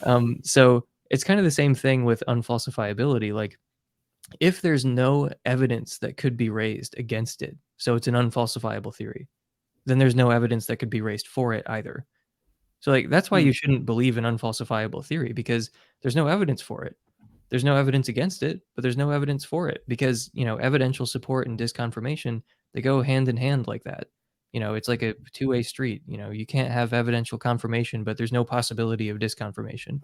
Um, 0.03 0.39
so 0.43 0.85
it's 1.09 1.23
kind 1.23 1.39
of 1.39 1.45
the 1.45 1.51
same 1.51 1.73
thing 1.73 2.05
with 2.05 2.23
unfalsifiability. 2.27 3.33
Like 3.33 3.57
if 4.39 4.61
there's 4.61 4.86
no 4.86 5.30
evidence 5.45 5.97
that 5.99 6.17
could 6.17 6.38
be 6.38 6.49
raised 6.49 6.97
against 6.97 7.41
it, 7.41 7.57
so 7.77 7.95
it's 7.95 8.07
an 8.07 8.15
unfalsifiable 8.15 8.93
theory, 8.93 9.27
then 9.86 9.97
there's 9.97 10.15
no 10.15 10.32
evidence 10.32 10.65
that 10.67 10.77
could 10.77 10.89
be 10.89 11.01
raised 11.01 11.27
for 11.27 11.53
it 11.53 11.63
either. 11.67 12.05
So 12.80 12.91
like 12.91 13.09
that's 13.09 13.30
why 13.30 13.39
mm-hmm. 13.39 13.47
you 13.47 13.53
shouldn't 13.53 13.86
believe 13.86 14.17
an 14.17 14.23
unfalsifiable 14.23 15.05
theory 15.05 15.34
because 15.34 15.71
there's 16.01 16.15
no 16.15 16.27
evidence 16.27 16.61
for 16.61 16.86
it 16.86 16.95
there's 17.49 17.63
no 17.63 17.75
evidence 17.75 18.07
against 18.07 18.43
it, 18.43 18.61
but 18.75 18.84
there's 18.84 18.97
no 18.97 19.09
evidence 19.09 19.43
for 19.43 19.69
it 19.69 19.84
because, 19.88 20.30
you 20.34 20.45
know, 20.45 20.57
evidential 20.57 21.05
support 21.05 21.47
and 21.47 21.59
disconfirmation, 21.59 22.43
they 22.73 22.82
go 22.82 23.01
hand 23.01 23.27
in 23.27 23.38
hand 23.38 23.67
like 23.67 23.84
that. 23.84 24.07
You 24.53 24.59
know, 24.59 24.75
it's 24.75 24.88
like 24.88 25.01
a 25.01 25.15
two 25.34 25.49
way 25.49 25.63
street. 25.63 26.03
You 26.07 26.17
know, 26.17 26.30
you 26.30 26.45
can't 26.45 26.71
have 26.71 26.93
evidential 26.93 27.38
confirmation, 27.38 28.03
but 28.03 28.17
there's 28.17 28.32
no 28.32 28.43
possibility 28.43 29.09
of 29.09 29.17
disconfirmation. 29.17 30.03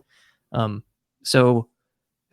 Um, 0.52 0.84
so 1.24 1.70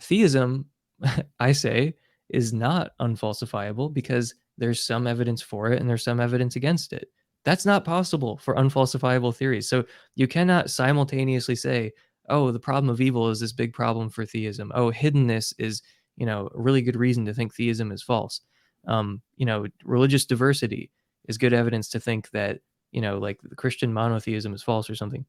theism, 0.01 0.67
I 1.41 1.53
say, 1.53 1.95
is 2.29 2.53
not 2.53 2.93
unfalsifiable 3.01 3.93
because 3.93 4.35
there's 4.59 4.83
some 4.83 5.07
evidence 5.07 5.43
for 5.43 5.71
it 5.71 5.81
and 5.81 5.89
there's 5.89 6.05
some 6.05 6.21
evidence 6.21 6.57
against 6.57 6.93
it. 6.93 7.09
That's 7.45 7.67
not 7.67 7.85
possible 7.85 8.39
for 8.39 8.55
unfalsifiable 8.55 9.35
theories. 9.35 9.69
So 9.69 9.85
you 10.15 10.29
cannot 10.29 10.71
simultaneously 10.71 11.57
say, 11.57 11.93
oh, 12.29 12.51
the 12.53 12.61
problem 12.61 12.89
of 12.89 13.01
evil 13.01 13.29
is 13.31 13.41
this 13.41 13.53
big 13.53 13.73
problem 13.73 14.09
for 14.09 14.25
theism. 14.25 14.71
Oh, 14.75 14.93
hiddenness 14.93 15.53
is, 15.59 15.83
you 16.17 16.25
know, 16.25 16.49
a 16.55 16.61
really 16.61 16.83
good 16.83 16.97
reason 16.97 17.25
to 17.27 17.35
think 17.35 17.55
theism 17.55 17.91
is 17.91 18.03
false. 18.03 18.41
Um, 18.87 19.23
you 19.37 19.47
know, 19.47 19.67
religious 19.85 20.25
diversity 20.25 20.91
is 21.29 21.39
good 21.39 21.53
evidence 21.53 21.89
to 21.91 22.01
think 22.01 22.31
that, 22.31 22.61
you 22.93 23.01
know, 23.01 23.19
like 23.19 23.41
the 23.43 23.57
Christian 23.57 23.93
monotheism 23.93 24.55
is 24.55 24.63
false 24.63 24.89
or 24.89 24.95
something. 24.95 25.25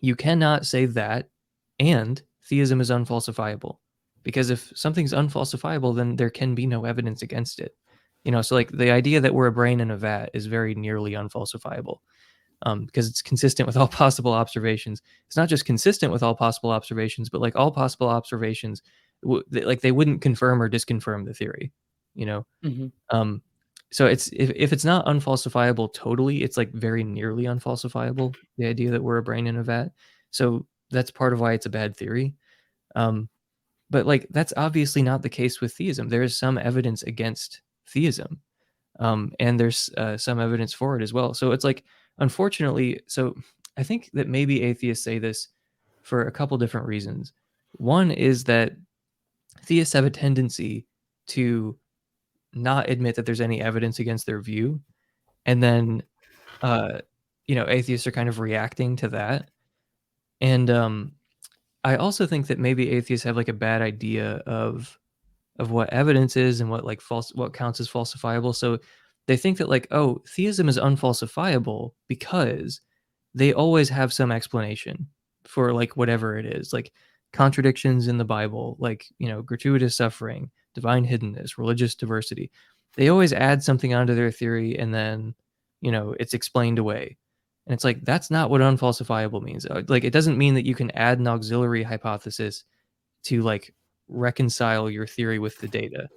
You 0.00 0.14
cannot 0.14 0.66
say 0.66 0.86
that 0.86 1.28
and 1.78 2.20
theism 2.44 2.80
is 2.80 2.90
unfalsifiable. 2.90 3.78
Because 4.22 4.50
if 4.50 4.72
something's 4.74 5.12
unfalsifiable, 5.12 5.96
then 5.96 6.16
there 6.16 6.30
can 6.30 6.54
be 6.54 6.66
no 6.66 6.84
evidence 6.84 7.22
against 7.22 7.58
it. 7.58 7.74
You 8.24 8.32
know, 8.32 8.42
so 8.42 8.54
like 8.54 8.70
the 8.70 8.90
idea 8.90 9.20
that 9.20 9.34
we're 9.34 9.46
a 9.46 9.52
brain 9.52 9.80
in 9.80 9.90
a 9.90 9.96
vat 9.96 10.30
is 10.34 10.46
very 10.46 10.74
nearly 10.74 11.12
unfalsifiable 11.12 11.98
um, 12.62 12.84
because 12.84 13.08
it's 13.08 13.22
consistent 13.22 13.66
with 13.66 13.76
all 13.76 13.88
possible 14.02 14.32
observations. 14.32 15.02
It's 15.26 15.36
not 15.36 15.48
just 15.48 15.64
consistent 15.64 16.12
with 16.12 16.22
all 16.22 16.34
possible 16.34 16.70
observations, 16.70 17.28
but 17.28 17.40
like 17.40 17.56
all 17.56 17.70
possible 17.70 18.08
observations, 18.08 18.82
w- 19.22 19.42
they, 19.50 19.62
like 19.62 19.80
they 19.80 19.92
wouldn't 19.92 20.20
confirm 20.20 20.62
or 20.62 20.68
disconfirm 20.68 21.24
the 21.24 21.34
theory, 21.34 21.72
you 22.14 22.26
know. 22.26 22.46
Mm-hmm. 22.64 22.88
Um, 23.16 23.42
so 23.92 24.06
it's 24.06 24.28
if, 24.32 24.50
if 24.54 24.72
it's 24.72 24.84
not 24.84 25.06
unfalsifiable 25.06 25.92
totally, 25.92 26.42
it's 26.42 26.56
like 26.56 26.72
very 26.72 27.02
nearly 27.02 27.44
unfalsifiable. 27.44 28.34
The 28.56 28.66
idea 28.66 28.90
that 28.90 29.02
we're 29.02 29.18
a 29.18 29.22
brain 29.22 29.46
in 29.46 29.56
a 29.56 29.62
vat. 29.62 29.88
So 30.30 30.66
that's 30.90 31.10
part 31.10 31.32
of 31.32 31.40
why 31.40 31.54
it's 31.54 31.66
a 31.66 31.70
bad 31.70 31.96
theory. 31.96 32.34
Um, 32.94 33.28
but 33.90 34.06
like 34.06 34.26
that's 34.30 34.52
obviously 34.56 35.02
not 35.02 35.22
the 35.22 35.28
case 35.28 35.60
with 35.60 35.74
theism. 35.74 36.08
There 36.08 36.22
is 36.22 36.38
some 36.38 36.56
evidence 36.58 37.02
against 37.02 37.60
theism, 37.88 38.40
um, 38.98 39.32
and 39.40 39.58
there's 39.58 39.90
uh, 39.98 40.16
some 40.16 40.40
evidence 40.40 40.72
for 40.72 40.96
it 40.96 41.02
as 41.02 41.12
well. 41.12 41.34
So 41.34 41.52
it's 41.52 41.64
like 41.64 41.84
unfortunately, 42.18 43.00
so 43.06 43.36
I 43.76 43.82
think 43.82 44.10
that 44.14 44.28
maybe 44.28 44.62
atheists 44.62 45.04
say 45.04 45.18
this 45.18 45.48
for 46.02 46.22
a 46.22 46.32
couple 46.32 46.56
different 46.58 46.86
reasons. 46.86 47.32
One 47.72 48.10
is 48.10 48.44
that 48.44 48.72
theists 49.64 49.92
have 49.94 50.04
a 50.04 50.10
tendency 50.10 50.86
to 51.28 51.78
not 52.52 52.90
admit 52.90 53.14
that 53.14 53.26
there's 53.26 53.40
any 53.40 53.60
evidence 53.60 53.98
against 53.98 54.26
their 54.26 54.40
view. 54.40 54.80
And 55.46 55.62
then, 55.62 56.02
uh, 56.62 57.00
you 57.46 57.54
know, 57.54 57.66
atheists 57.68 58.06
are 58.06 58.12
kind 58.12 58.28
of 58.28 58.40
reacting 58.40 58.96
to 58.96 59.08
that. 59.08 59.50
And 60.40 60.68
um, 60.70 61.12
I 61.84 61.96
also 61.96 62.26
think 62.26 62.46
that 62.48 62.58
maybe 62.58 62.90
atheists 62.90 63.24
have 63.24 63.36
like 63.36 63.48
a 63.48 63.54
bad 63.54 63.82
idea 63.82 64.36
of 64.46 64.98
of 65.58 65.70
what 65.70 65.92
evidence 65.92 66.36
is 66.36 66.60
and 66.60 66.70
what 66.70 66.84
like 66.84 67.00
false 67.00 67.34
what 67.34 67.52
counts 67.52 67.80
as 67.80 67.88
falsifiable. 67.88 68.54
So 68.54 68.78
they 69.26 69.36
think 69.36 69.58
that 69.58 69.68
like 69.68 69.86
oh 69.90 70.22
theism 70.28 70.68
is 70.68 70.78
unfalsifiable 70.78 71.92
because 72.08 72.80
they 73.34 73.52
always 73.52 73.88
have 73.88 74.12
some 74.12 74.32
explanation 74.32 75.08
for 75.44 75.72
like 75.72 75.96
whatever 75.96 76.36
it 76.36 76.46
is 76.46 76.72
like 76.72 76.92
contradictions 77.32 78.08
in 78.08 78.18
the 78.18 78.24
bible 78.24 78.76
like 78.80 79.06
you 79.18 79.28
know 79.28 79.40
gratuitous 79.40 79.96
suffering 79.96 80.50
divine 80.74 81.06
hiddenness 81.06 81.56
religious 81.58 81.94
diversity 81.94 82.50
they 82.96 83.08
always 83.08 83.32
add 83.32 83.62
something 83.62 83.94
onto 83.94 84.14
their 84.14 84.30
theory 84.30 84.76
and 84.76 84.92
then 84.92 85.34
you 85.80 85.92
know 85.92 86.14
it's 86.18 86.34
explained 86.34 86.78
away 86.78 87.16
and 87.70 87.74
it's 87.74 87.84
like 87.84 88.04
that's 88.04 88.30
not 88.30 88.50
what 88.50 88.60
unfalsifiable 88.60 89.40
means 89.40 89.64
uh, 89.66 89.82
like 89.86 90.02
it 90.02 90.12
doesn't 90.12 90.36
mean 90.36 90.54
that 90.54 90.66
you 90.66 90.74
can 90.74 90.90
add 90.90 91.20
an 91.20 91.28
auxiliary 91.28 91.84
hypothesis 91.84 92.64
to 93.22 93.42
like 93.42 93.72
reconcile 94.08 94.90
your 94.90 95.06
theory 95.06 95.38
with 95.38 95.56
the 95.58 95.68
data 95.68 96.08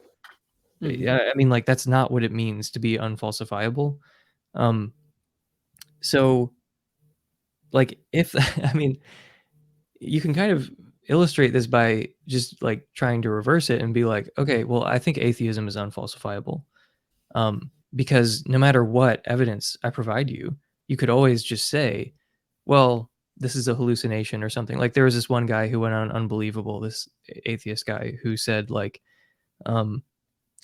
Mm-hmm. 0.84 1.02
Yeah, 1.02 1.20
I 1.32 1.36
mean, 1.36 1.50
like 1.50 1.66
that's 1.66 1.88
not 1.88 2.12
what 2.12 2.24
it 2.24 2.32
means 2.32 2.70
to 2.72 2.80
be 2.80 2.98
unfalsifiable. 2.98 3.98
Um, 4.54 4.94
so, 6.02 6.52
like, 7.72 8.00
if 8.12 8.36
I 8.64 8.74
mean, 8.74 9.00
you 10.00 10.22
can 10.22 10.34
kind 10.34 10.52
of 10.52 10.70
illustrate 11.10 11.52
this 11.52 11.68
by 11.68 12.10
just 12.28 12.62
like 12.62 12.88
trying 12.96 13.22
to 13.22 13.30
reverse 13.30 13.70
it 13.70 13.82
and 13.82 13.94
be 13.94 14.06
like, 14.06 14.30
okay, 14.38 14.64
well, 14.64 14.84
I 14.84 15.00
think 15.00 15.18
atheism 15.18 15.68
is 15.68 15.78
unfalsifiable, 15.78 16.64
um, 17.36 17.72
because 17.96 18.46
no 18.48 18.58
matter 18.58 18.84
what 18.84 19.22
evidence 19.26 19.78
I 19.84 19.90
provide 19.90 20.30
you, 20.30 20.56
you 20.88 20.98
could 20.98 21.10
always 21.10 21.44
just 21.44 21.70
say, 21.70 22.14
well, 22.66 23.10
this 23.38 23.56
is 23.56 23.68
a 23.68 23.76
hallucination 23.76 24.44
or 24.44 24.50
something. 24.50 24.78
Like 24.78 24.94
there 24.94 25.06
was 25.06 25.16
this 25.16 25.30
one 25.30 25.46
guy 25.46 25.68
who 25.68 25.80
went 25.80 25.94
on 25.94 26.12
unbelievable, 26.12 26.80
this 26.80 27.08
atheist 27.46 27.86
guy 27.86 28.18
who 28.22 28.38
said 28.38 28.70
like, 28.70 29.02
um, 29.66 30.04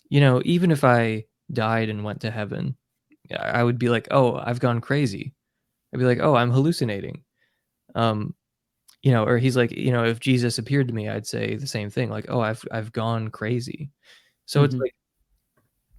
you 0.09 0.20
know, 0.20 0.41
even 0.45 0.72
if 0.72 0.84
I 0.84 1.26
died 1.51 1.89
and 1.89 2.03
went 2.03 2.22
to 2.22 2.32
heaven, 2.32 2.76
I 3.38 3.63
would 3.63 3.80
be 3.80 3.89
like, 3.89 4.07
oh, 4.11 4.36
I've 4.36 4.59
gone 4.59 4.82
crazy. 4.82 5.34
I'd 5.93 5.99
be 5.99 6.05
like, 6.05 6.20
oh, 6.20 6.36
I'm 6.36 6.51
hallucinating. 6.51 7.24
Um, 7.95 8.36
you 9.01 9.11
know, 9.11 9.24
or 9.24 9.38
he's 9.38 9.55
like, 9.55 9.72
you 9.72 9.91
know, 9.91 10.03
if 10.03 10.20
Jesus 10.20 10.57
appeared 10.57 10.88
to 10.88 10.93
me, 10.93 11.09
I'd 11.09 11.28
say 11.28 11.55
the 11.55 11.67
same 11.67 11.89
thing, 11.89 12.09
like, 12.09 12.26
oh, 12.30 12.41
I've 12.41 12.63
I've 12.72 12.91
gone 12.91 13.30
crazy. 13.30 13.91
So 14.45 14.59
mm-hmm. 14.59 14.65
it's 14.65 14.76
like, 14.76 14.95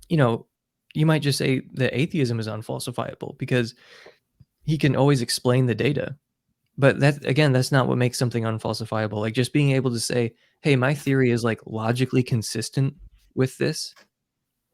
you 0.08 0.16
know, 0.16 0.46
you 0.94 1.06
might 1.06 1.22
just 1.22 1.38
say 1.38 1.62
that 1.74 1.98
atheism 1.98 2.40
is 2.40 2.48
unfalsifiable 2.48 3.38
because 3.38 3.74
he 4.64 4.78
can 4.78 4.96
always 4.96 5.22
explain 5.22 5.66
the 5.66 5.74
data. 5.74 6.16
but 6.78 7.00
that 7.00 7.24
again, 7.26 7.52
that's 7.52 7.72
not 7.72 7.88
what 7.88 7.98
makes 7.98 8.18
something 8.18 8.44
unfalsifiable. 8.44 9.20
Like 9.20 9.34
just 9.34 9.52
being 9.52 9.72
able 9.72 9.90
to 9.92 10.00
say, 10.00 10.34
"Hey, 10.62 10.76
my 10.76 10.94
theory 10.94 11.30
is 11.30 11.44
like 11.44 11.60
logically 11.66 12.22
consistent 12.22 12.94
with 13.34 13.56
this." 13.58 13.94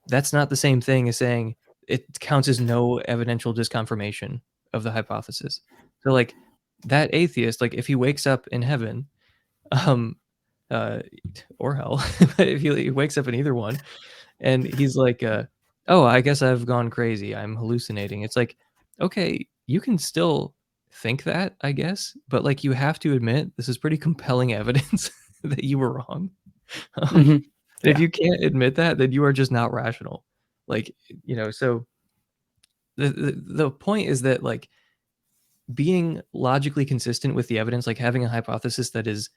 That's 0.08 0.32
not 0.32 0.50
the 0.50 0.56
same 0.56 0.80
thing 0.80 1.08
as 1.08 1.16
saying 1.16 1.56
it 1.88 2.04
counts 2.20 2.48
as 2.48 2.60
no 2.60 2.98
evidential 3.08 3.54
disconfirmation 3.54 4.40
of 4.72 4.82
the 4.84 4.92
hypothesis. 4.92 5.60
So 6.02 6.12
like 6.12 6.34
that 6.84 7.10
atheist, 7.12 7.60
like 7.60 7.74
if 7.74 7.86
he 7.86 7.94
wakes 7.96 8.26
up 8.26 8.46
in 8.48 8.62
heaven, 8.62 9.06
um, 9.72 10.16
uh, 10.70 11.00
or 11.58 11.74
hell, 11.74 12.00
if 12.38 12.60
he, 12.60 12.74
he 12.84 12.90
wakes 12.90 13.18
up 13.18 13.28
in 13.28 13.34
either 13.34 13.54
one, 13.54 13.80
and 14.40 14.64
he's 14.74 14.96
like, 14.96 15.22
uh, 15.22 15.44
"Oh, 15.88 16.04
I 16.04 16.20
guess 16.20 16.42
I've 16.42 16.66
gone 16.66 16.90
crazy. 16.90 17.34
I'm 17.34 17.56
hallucinating." 17.56 18.22
It's 18.22 18.36
like, 18.36 18.56
okay, 19.00 19.46
you 19.66 19.80
can 19.80 19.98
still 19.98 20.54
think 20.92 21.24
that, 21.24 21.56
I 21.62 21.72
guess, 21.72 22.16
but 22.28 22.44
like 22.44 22.64
you 22.64 22.72
have 22.72 22.98
to 23.00 23.14
admit 23.14 23.54
this 23.56 23.68
is 23.68 23.78
pretty 23.78 23.96
compelling 24.06 24.52
evidence 24.54 25.10
that 25.44 25.64
you 25.64 25.78
were 25.78 25.92
wrong. 25.94 26.30
Um, 26.96 27.08
Mhm. 27.08 27.44
If 27.84 27.98
Yeah. 27.98 28.02
you 28.02 28.10
can't 28.10 28.44
admit 28.44 28.74
that, 28.76 28.98
then 28.98 29.12
you 29.12 29.24
are 29.24 29.32
just 29.32 29.52
not 29.52 29.72
rational. 29.72 30.24
Like, 30.68 30.94
you 31.24 31.36
know, 31.36 31.50
so 31.52 31.86
the, 32.96 33.08
the 33.10 33.42
the 33.64 33.70
point 33.70 34.08
is 34.08 34.22
that 34.22 34.42
like 34.42 34.68
being 35.74 36.20
logically 36.32 36.84
consistent 36.84 37.34
with 37.34 37.48
the 37.48 37.58
evidence, 37.58 37.86
like 37.86 37.98
having 37.98 38.24
a 38.24 38.28
hypothesis 38.28 38.90
that 38.90 39.06
is 39.06 39.30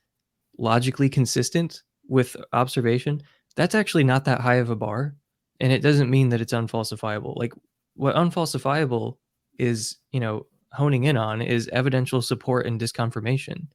logically 0.57 1.09
consistent 1.09 1.83
with 2.07 2.35
observation, 2.53 3.21
that's 3.55 3.75
actually 3.75 4.03
not 4.03 4.25
that 4.25 4.41
high 4.41 4.55
of 4.55 4.69
a 4.69 4.75
bar. 4.75 5.15
And 5.59 5.71
it 5.71 5.81
doesn't 5.81 6.09
mean 6.09 6.29
that 6.29 6.41
it's 6.41 6.53
unfalsifiable. 6.53 7.35
Like 7.35 7.53
what 7.95 8.15
unfalsifiable 8.15 9.17
is, 9.57 9.97
you 10.11 10.19
know, 10.19 10.45
honing 10.71 11.03
in 11.03 11.17
on 11.17 11.41
is 11.41 11.69
evidential 11.73 12.21
support 12.21 12.65
and 12.65 12.79
disconfirmation. 12.79 13.67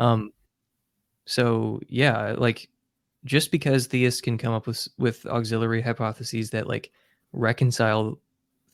Um, 0.00 0.32
so 1.26 1.80
yeah, 1.88 2.34
like 2.36 2.68
just 3.24 3.52
because 3.52 3.86
theists 3.86 4.20
can 4.20 4.38
come 4.38 4.52
up 4.52 4.66
with 4.66 4.88
with 4.98 5.24
auxiliary 5.26 5.80
hypotheses 5.80 6.50
that 6.50 6.66
like 6.66 6.90
reconcile 7.32 8.18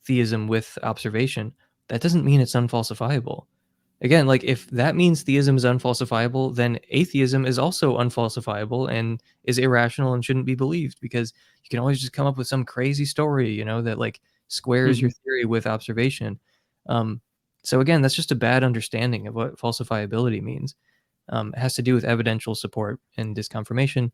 theism 0.04 0.48
with 0.48 0.78
observation, 0.82 1.52
that 1.88 2.00
doesn't 2.00 2.24
mean 2.24 2.40
it's 2.40 2.54
unfalsifiable. 2.54 3.44
Again, 4.00 4.26
like 4.26 4.44
if 4.44 4.68
that 4.70 4.94
means 4.94 5.22
theism 5.22 5.56
is 5.56 5.64
unfalsifiable, 5.64 6.54
then 6.54 6.78
atheism 6.90 7.44
is 7.44 7.58
also 7.58 7.98
unfalsifiable 7.98 8.88
and 8.90 9.20
is 9.42 9.58
irrational 9.58 10.14
and 10.14 10.24
shouldn't 10.24 10.46
be 10.46 10.54
believed 10.54 11.00
because 11.00 11.32
you 11.64 11.68
can 11.68 11.80
always 11.80 12.00
just 12.00 12.12
come 12.12 12.26
up 12.26 12.36
with 12.36 12.46
some 12.46 12.64
crazy 12.64 13.04
story, 13.04 13.50
you 13.50 13.64
know, 13.64 13.82
that 13.82 13.98
like 13.98 14.20
squares 14.46 15.00
your 15.00 15.10
theory 15.10 15.44
with 15.44 15.66
observation. 15.66 16.38
Um, 16.88 17.20
so 17.64 17.80
again, 17.80 18.00
that's 18.00 18.14
just 18.14 18.30
a 18.30 18.36
bad 18.36 18.62
understanding 18.62 19.26
of 19.26 19.34
what 19.34 19.58
falsifiability 19.58 20.42
means. 20.42 20.76
Um, 21.28 21.52
it 21.56 21.58
has 21.58 21.74
to 21.74 21.82
do 21.82 21.94
with 21.94 22.04
evidential 22.04 22.54
support 22.54 23.00
and 23.16 23.36
disconfirmation. 23.36 24.12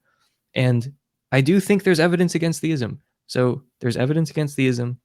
And 0.54 0.92
I 1.30 1.42
do 1.42 1.60
think 1.60 1.82
there's 1.82 2.00
evidence 2.00 2.34
against 2.34 2.60
theism. 2.60 3.00
So 3.26 3.62
there's 3.80 3.96
evidence 3.96 4.30
against 4.30 4.56
theism. 4.56 4.98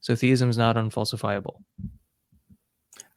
So 0.00 0.14
theism 0.14 0.50
is 0.50 0.58
not 0.58 0.76
unfalsifiable. 0.76 1.62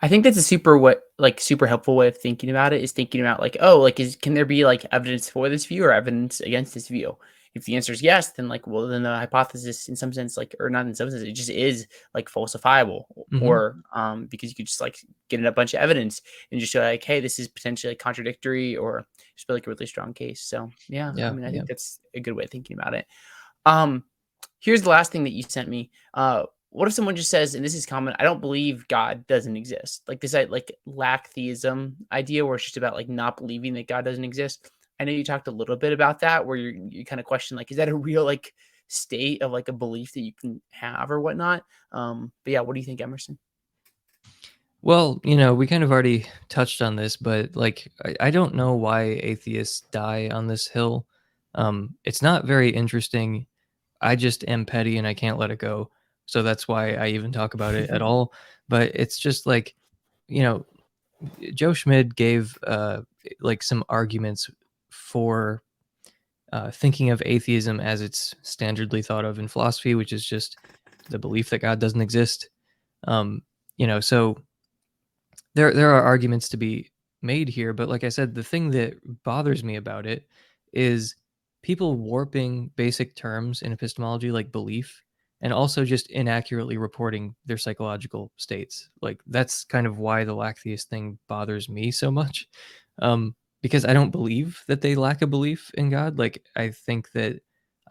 I 0.02 0.08
think 0.08 0.24
that's 0.24 0.38
a 0.38 0.42
super 0.42 0.78
what 0.78 1.04
like 1.18 1.42
super 1.42 1.68
helpful 1.68 1.96
way 1.96 2.08
of 2.08 2.18
thinking 2.18 2.50
about 2.50 2.72
it 2.74 2.82
is 2.82 2.92
thinking 2.94 3.22
about 3.22 3.40
like 3.42 3.58
oh 3.60 3.80
like 3.80 4.00
is 4.00 4.16
can 4.16 4.34
there 4.34 4.46
be 4.46 4.66
like 4.66 4.86
evidence 4.92 5.30
for 5.30 5.50
this 5.50 5.66
view 5.66 5.84
or 5.84 5.92
evidence 5.94 6.40
against 6.40 6.74
this 6.74 6.88
view? 6.88 7.18
If 7.56 7.66
the 7.66 7.76
answer 7.76 7.92
is 7.92 8.02
yes, 8.02 8.32
then 8.34 8.48
like 8.48 8.66
well 8.68 8.88
then 8.88 9.04
the 9.04 9.16
hypothesis 9.16 9.90
in 9.90 9.96
some 9.96 10.14
sense 10.14 10.38
like 10.38 10.56
or 10.60 10.70
not 10.70 10.86
in 10.86 10.96
some 10.96 11.10
sense 11.12 11.24
it 11.24 11.32
just 11.34 11.50
is 11.50 11.88
like 12.14 12.30
falsifiable 12.30 13.04
Mhm. 13.34 13.42
or 13.42 13.82
um 13.94 14.28
because 14.28 14.50
you 14.50 14.56
could 14.56 14.68
just 14.68 14.80
like 14.82 14.98
get 15.30 15.40
in 15.40 15.46
a 15.48 15.52
bunch 15.52 15.74
of 15.74 15.82
evidence 15.82 16.22
and 16.52 16.60
just 16.62 16.72
show 16.72 16.80
like 16.82 17.04
hey 17.04 17.20
this 17.20 17.38
is 17.40 17.48
potentially 17.50 17.92
like, 17.92 18.00
contradictory 18.00 18.78
or 18.78 19.06
just 19.36 19.48
be 19.48 19.54
like 19.54 19.68
a 19.68 19.70
really 19.72 19.86
strong 19.88 20.14
case. 20.14 20.42
So 20.42 20.70
yeah, 20.88 21.12
Yeah, 21.16 21.30
I 21.30 21.34
mean 21.34 21.44
I 21.44 21.48
yeah. 21.50 21.54
think 21.58 21.68
that's 21.68 22.00
a 22.14 22.20
good 22.22 22.34
way 22.34 22.46
of 22.46 22.52
thinking 22.52 22.78
about 22.80 22.94
it. 22.94 23.06
Um 23.66 24.06
here's 24.60 24.84
the 24.84 24.90
last 24.90 25.12
thing 25.12 25.26
that 25.26 25.32
you 25.34 25.44
sent 25.44 25.68
me. 25.68 25.92
Uh 26.14 26.46
what 26.72 26.88
if 26.88 26.94
someone 26.94 27.16
just 27.16 27.32
says, 27.32 27.56
and 27.56 27.66
this 27.66 27.74
is 27.74 27.86
common, 27.86 28.16
I 28.20 28.24
don't 28.24 28.42
believe 28.42 28.88
God 28.88 29.26
doesn't 29.28 29.58
exist. 29.58 30.04
Like 30.08 30.22
this, 30.22 30.34
like 30.34 30.72
lack 30.86 31.30
theism 31.30 31.96
idea, 32.12 32.46
where 32.46 32.56
it's 32.56 32.66
just 32.66 32.78
about 32.78 32.94
like 32.94 33.10
not 33.10 33.38
believing 33.38 33.74
that 33.74 33.88
God 33.88 34.06
doesn't 34.06 34.24
exist. 34.24 34.70
I 35.00 35.06
know 35.06 35.12
you 35.12 35.24
talked 35.24 35.48
a 35.48 35.52
little 35.52 35.78
bit 35.78 35.94
about 35.94 36.20
that, 36.20 36.46
where 36.46 36.58
you 36.58 36.88
you 36.92 37.06
kind 37.06 37.20
of 37.20 37.26
question 37.26 37.58
like, 37.58 37.72
is 37.72 37.78
that 37.78 37.90
a 37.90 37.96
real 37.96 38.24
like 38.24 38.54
state 38.88 39.42
of 39.42 39.52
like 39.52 39.68
a 39.68 39.74
belief 39.74 40.14
that 40.14 40.22
you 40.22 40.34
can 40.34 40.62
have 40.72 41.10
or 41.10 41.22
whatnot? 41.22 41.64
Um, 41.92 42.32
but 42.44 42.52
yeah, 42.52 42.62
what 42.62 42.74
do 42.74 42.80
you 42.80 42.86
think, 42.86 43.02
Emerson? 43.02 43.38
Well, 44.82 45.20
you 45.24 45.36
know, 45.36 45.54
we 45.54 45.68
kind 45.68 45.84
of 45.84 45.92
already 45.92 46.26
touched 46.48 46.82
on 46.82 46.96
this, 46.96 47.18
but 47.18 47.56
like, 47.56 47.92
I, 48.06 48.16
I 48.28 48.32
don't 48.32 48.56
know 48.56 48.74
why 48.76 49.20
atheists 49.24 49.82
die 49.92 50.30
on 50.32 50.48
this 50.48 50.68
hill. 50.68 51.06
Um, 51.56 51.96
it's 52.06 52.22
not 52.22 52.46
very 52.46 52.70
interesting. 52.70 53.48
I 54.02 54.16
just 54.16 54.48
am 54.48 54.66
petty 54.66 54.98
and 54.98 55.06
I 55.06 55.14
can't 55.14 55.38
let 55.38 55.52
it 55.52 55.60
go. 55.60 55.92
So 56.30 56.44
that's 56.44 56.68
why 56.68 56.94
I 56.94 57.08
even 57.08 57.32
talk 57.32 57.54
about 57.54 57.76
it 57.76 57.90
at 57.90 58.02
all. 58.04 58.34
But 58.68 58.92
it's 58.94 59.18
just 59.18 59.46
like, 59.48 59.76
you 60.28 60.44
know, 60.44 60.66
Joe 61.54 61.74
Schmid 61.74 62.16
gave 62.16 62.58
uh, 62.66 63.02
like 63.42 63.64
some 63.64 63.84
arguments 63.90 64.50
for 64.90 65.64
uh, 66.54 66.72
thinking 66.72 67.10
of 67.10 67.22
atheism 67.26 67.80
as 67.80 68.02
it's 68.02 68.34
standardly 68.44 69.06
thought 69.06 69.26
of 69.26 69.40
in 69.40 69.48
philosophy, 69.48 69.96
which 69.96 70.14
is 70.14 70.26
just 70.26 70.58
the 71.10 71.20
belief 71.20 71.50
that 71.50 71.60
God 71.60 71.80
doesn't 71.80 72.02
exist. 72.02 72.50
Um, 73.08 73.42
you 73.78 73.88
know, 73.88 74.00
so 74.00 74.38
there 75.56 75.74
there 75.74 75.92
are 75.92 76.04
arguments 76.04 76.50
to 76.50 76.58
be 76.58 76.92
made 77.22 77.50
here, 77.50 77.74
but 77.74 77.90
like 77.90 78.04
I 78.04 78.10
said, 78.10 78.36
the 78.36 78.44
thing 78.44 78.72
that 78.72 78.94
bothers 79.24 79.64
me 79.64 79.76
about 79.76 80.06
it 80.06 80.28
is 80.74 81.16
people 81.64 81.96
warping 81.96 82.72
basic 82.76 83.16
terms 83.16 83.62
in 83.62 83.74
epistemology 83.74 84.32
like 84.32 84.52
belief 84.52 85.02
and 85.42 85.54
also 85.54 85.86
just 85.86 86.10
inaccurately 86.12 86.78
reporting 86.78 87.36
their 87.46 87.58
psychological 87.58 88.32
states. 88.38 88.90
Like 89.02 89.22
that's 89.28 89.64
kind 89.64 89.88
of 89.88 89.98
why 89.98 90.24
the 90.24 90.34
lack 90.34 90.60
theist 90.60 90.90
thing 90.90 91.18
bothers 91.28 91.70
me 91.70 91.92
so 91.92 92.12
much. 92.12 92.48
Um, 93.02 93.36
because 93.62 93.86
I 93.86 93.94
don't 93.94 94.12
believe 94.12 94.62
that 94.68 94.82
they 94.82 94.96
lack 94.96 95.22
a 95.22 95.28
belief 95.28 95.72
in 95.76 95.90
God. 95.90 96.18
Like 96.18 96.44
I 96.56 96.70
think 96.70 97.12
that 97.14 97.42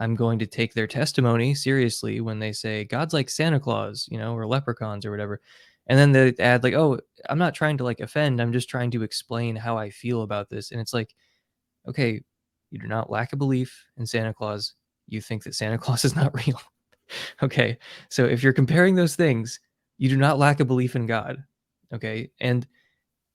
I'm 0.00 0.14
going 0.14 0.38
to 0.38 0.46
take 0.46 0.74
their 0.74 0.86
testimony 0.86 1.54
seriously 1.54 2.20
when 2.20 2.38
they 2.38 2.52
say 2.52 2.84
God's 2.84 3.14
like 3.14 3.28
Santa 3.30 3.60
Claus, 3.60 4.06
you 4.10 4.18
know, 4.18 4.34
or 4.34 4.46
leprechauns 4.46 5.04
or 5.04 5.10
whatever. 5.10 5.40
And 5.86 5.98
then 5.98 6.12
they 6.12 6.34
add 6.42 6.62
like, 6.62 6.74
"Oh, 6.74 7.00
I'm 7.28 7.38
not 7.38 7.54
trying 7.54 7.78
to 7.78 7.84
like 7.84 8.00
offend. 8.00 8.40
I'm 8.40 8.52
just 8.52 8.68
trying 8.68 8.90
to 8.92 9.02
explain 9.02 9.56
how 9.56 9.78
I 9.78 9.90
feel 9.90 10.22
about 10.22 10.50
this." 10.50 10.70
And 10.70 10.80
it's 10.80 10.92
like, 10.92 11.14
okay, 11.88 12.20
you 12.70 12.78
do 12.78 12.86
not 12.86 13.10
lack 13.10 13.32
a 13.32 13.36
belief 13.36 13.84
in 13.96 14.06
Santa 14.06 14.34
Claus. 14.34 14.74
You 15.08 15.20
think 15.20 15.44
that 15.44 15.54
Santa 15.54 15.78
Claus 15.84 16.04
is 16.04 16.14
not 16.14 16.34
real. 16.34 16.60
okay. 17.42 17.78
So 18.08 18.24
if 18.24 18.42
you're 18.42 18.52
comparing 18.52 18.94
those 18.94 19.16
things, 19.16 19.60
you 19.98 20.08
do 20.08 20.16
not 20.16 20.38
lack 20.38 20.60
a 20.60 20.64
belief 20.64 20.96
in 20.96 21.06
God. 21.06 21.42
Okay. 21.92 22.30
And 22.40 22.66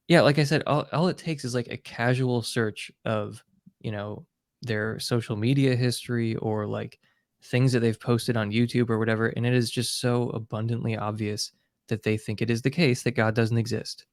yeah, 0.07 0.21
like 0.21 0.39
I 0.39 0.43
said, 0.43 0.63
all, 0.67 0.85
all 0.93 1.07
it 1.07 1.17
takes 1.17 1.45
is 1.45 1.55
like 1.55 1.67
a 1.69 1.77
casual 1.77 2.41
search 2.41 2.91
of, 3.05 3.43
you 3.79 3.91
know, 3.91 4.25
their 4.61 4.99
social 4.99 5.35
media 5.35 5.75
history 5.75 6.35
or 6.37 6.65
like 6.65 6.99
things 7.43 7.71
that 7.73 7.79
they've 7.81 7.99
posted 7.99 8.37
on 8.37 8.51
YouTube 8.51 8.89
or 8.89 8.99
whatever. 8.99 9.27
And 9.29 9.45
it 9.45 9.53
is 9.53 9.69
just 9.71 9.99
so 9.99 10.29
abundantly 10.29 10.97
obvious 10.97 11.51
that 11.89 12.03
they 12.03 12.17
think 12.17 12.41
it 12.41 12.49
is 12.49 12.61
the 12.61 12.69
case 12.69 13.03
that 13.03 13.11
God 13.11 13.35
doesn't 13.35 13.57
exist. 13.57 14.05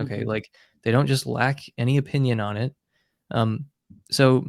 Okay. 0.00 0.22
Mhm. 0.22 0.26
Like 0.26 0.50
they 0.82 0.90
don't 0.92 1.06
just 1.06 1.26
lack 1.26 1.60
any 1.78 1.96
opinion 1.98 2.40
on 2.40 2.56
it. 2.56 2.74
Um, 3.30 3.66
so 4.10 4.46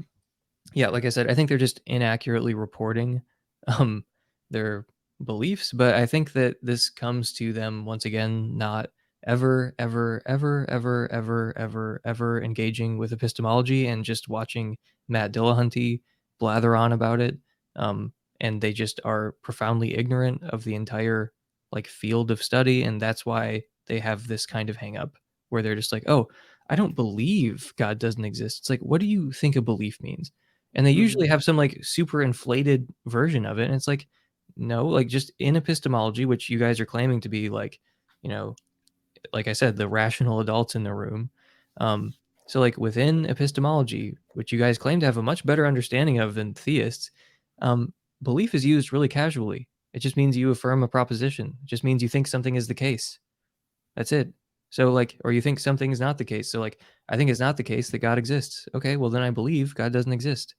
yeah, 0.74 0.90
like 0.90 1.06
I 1.06 1.10
said, 1.10 1.30
I 1.30 1.34
think 1.34 1.50
they're 1.50 1.58
just 1.58 1.82
inaccurately 1.86 2.54
reporting 2.54 3.22
um 3.80 4.04
their 4.50 4.86
beliefs, 5.24 5.72
but 5.74 5.96
I 5.96 6.06
think 6.06 6.34
that 6.34 6.58
this 6.62 6.90
comes 6.90 7.34
to 7.34 7.54
them 7.54 7.86
once 7.86 8.06
again 8.06 8.58
not 8.58 8.90
ever 9.26 9.74
ever 9.80 10.22
ever 10.26 10.66
ever 10.70 11.08
ever 11.12 11.54
ever 11.58 12.02
ever 12.06 12.42
engaging 12.42 12.98
with 12.98 13.12
epistemology 13.14 13.88
and 13.88 14.06
just 14.06 14.30
watching 14.30 14.78
Matt 15.08 15.32
Dillahunty 15.34 16.02
blather 16.40 16.76
on 16.76 16.94
about 16.94 17.20
it. 17.20 17.38
Um 17.76 18.14
and 18.40 18.62
they 18.62 18.74
just 18.74 19.00
are 19.04 19.34
profoundly 19.44 19.96
ignorant 19.98 20.44
of 20.44 20.64
the 20.64 20.76
entire 20.76 21.34
like 21.72 21.88
field 21.88 22.30
of 22.32 22.44
study 22.44 22.84
and 22.84 23.02
that's 23.02 23.26
why 23.26 23.64
they 23.88 24.00
have 24.00 24.28
this 24.28 24.46
kind 24.46 24.70
of 24.70 24.78
hang 24.78 24.98
up 24.98 25.16
where 25.50 25.62
they're 25.62 25.76
just 25.76 25.92
like, 25.94 26.04
"Oh, 26.08 26.28
I 26.70 26.76
don't 26.76 26.96
believe 26.96 27.74
God 27.78 28.00
doesn't 28.00 28.26
exist." 28.26 28.60
It's 28.60 28.70
like, 28.70 28.82
"What 28.82 29.00
do 29.02 29.08
you 29.08 29.32
think 29.32 29.56
a 29.56 29.62
belief 29.62 30.02
means?" 30.02 30.32
And 30.76 30.86
they 30.86 30.92
usually 30.92 31.28
have 31.28 31.44
some 31.44 31.58
like 31.58 31.80
super 31.84 32.22
inflated 32.22 32.94
version 33.06 33.46
of 33.46 33.60
it. 33.60 33.66
And 33.66 33.74
it's 33.76 33.88
like, 33.88 34.08
no, 34.58 34.86
like 34.86 35.08
just 35.08 35.32
in 35.40 35.56
epistemology, 35.56 36.26
which 36.26 36.50
you 36.50 36.60
guys 36.60 36.80
are 36.80 36.86
claiming 36.86 37.22
to 37.22 37.30
be 37.30 37.50
like, 37.50 37.80
you 38.22 38.30
know, 38.30 38.56
like 39.34 39.48
I 39.48 39.54
said, 39.54 39.78
the 39.78 39.88
rational 39.88 40.40
adults 40.40 40.76
in 40.76 40.84
the 40.84 40.94
room. 40.94 41.30
Um, 41.80 42.14
so 42.48 42.60
like 42.60 42.78
within 42.78 43.26
epistemology, 43.26 44.18
which 44.30 44.52
you 44.52 44.60
guys 44.60 44.78
claim 44.78 45.00
to 45.02 45.06
have 45.06 45.18
a 45.18 45.24
much 45.24 45.46
better 45.46 45.68
understanding 45.68 46.20
of 46.20 46.36
than 46.36 46.54
theists, 46.54 47.12
um, 47.62 47.94
belief 48.24 48.56
is 48.56 48.66
used 48.66 48.94
really 48.94 49.08
casually. 49.08 49.68
It 49.94 50.00
just 50.00 50.18
means 50.18 50.38
you 50.38 50.52
affirm 50.52 50.84
a 50.84 50.88
proposition. 50.88 51.58
It 51.64 51.68
just 51.68 51.84
means 51.84 52.02
you 52.02 52.10
think 52.10 52.28
something 52.28 52.56
is 52.56 52.68
the 52.68 52.74
case. 52.74 53.20
That's 53.96 54.12
it. 54.12 54.32
So 54.70 54.92
like, 54.92 55.18
or 55.24 55.32
you 55.32 55.42
think 55.42 55.60
something 55.60 55.92
is 55.92 56.00
not 56.00 56.18
the 56.18 56.26
case. 56.26 56.52
So 56.52 56.60
like, 56.60 56.80
I 57.10 57.18
think 57.18 57.30
it's 57.30 57.40
not 57.40 57.58
the 57.58 57.64
case 57.64 57.90
that 57.90 58.00
God 58.00 58.18
exists. 58.18 58.68
Okay, 58.76 58.98
well 58.98 59.10
then 59.10 59.22
I 59.22 59.30
believe 59.30 59.76
God 59.76 59.94
doesn't 59.94 60.12
exist. 60.12 60.56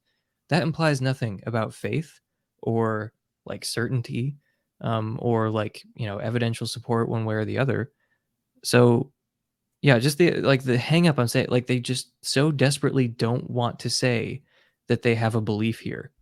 That 0.48 0.62
implies 0.62 1.00
nothing 1.00 1.42
about 1.46 1.74
faith 1.74 2.20
or 2.62 3.12
like 3.48 3.64
certainty 3.64 4.36
um, 4.80 5.18
or 5.20 5.50
like 5.50 5.82
you 5.94 6.06
know 6.06 6.18
evidential 6.18 6.66
support 6.66 7.08
one 7.08 7.24
way 7.24 7.34
or 7.34 7.44
the 7.44 7.58
other. 7.58 7.90
So 8.64 9.12
yeah, 9.82 9.98
just 9.98 10.18
the 10.18 10.32
like 10.40 10.64
the 10.64 10.76
hang 10.76 11.08
up 11.08 11.18
on 11.18 11.28
saying 11.28 11.46
like 11.50 11.66
they 11.66 11.80
just 11.80 12.12
so 12.22 12.50
desperately 12.50 13.08
don't 13.08 13.48
want 13.48 13.78
to 13.80 13.90
say 13.90 14.42
that 14.88 15.02
they 15.02 15.14
have 15.14 15.34
a 15.34 15.40
belief 15.40 15.80
here. 15.80 16.12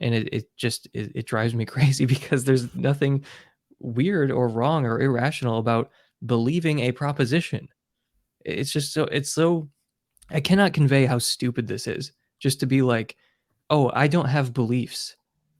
And 0.00 0.14
it, 0.14 0.28
it 0.32 0.56
just 0.56 0.88
it, 0.92 1.12
it 1.14 1.26
drives 1.26 1.54
me 1.54 1.64
crazy 1.66 2.04
because 2.06 2.44
there's 2.44 2.74
nothing 2.74 3.24
weird 3.78 4.30
or 4.30 4.48
wrong 4.48 4.86
or 4.86 5.00
irrational 5.00 5.58
about 5.58 5.90
believing 6.24 6.80
a 6.80 6.92
proposition. 6.92 7.68
It's 8.44 8.70
just 8.70 8.92
so 8.92 9.04
it's 9.04 9.32
so 9.32 9.68
I 10.30 10.40
cannot 10.40 10.72
convey 10.72 11.06
how 11.06 11.18
stupid 11.18 11.66
this 11.66 11.86
is. 11.86 12.12
Just 12.38 12.60
to 12.60 12.66
be 12.66 12.82
like, 12.82 13.16
"Oh, 13.70 13.90
I 13.94 14.08
don't 14.08 14.28
have 14.28 14.52
beliefs. 14.52 15.16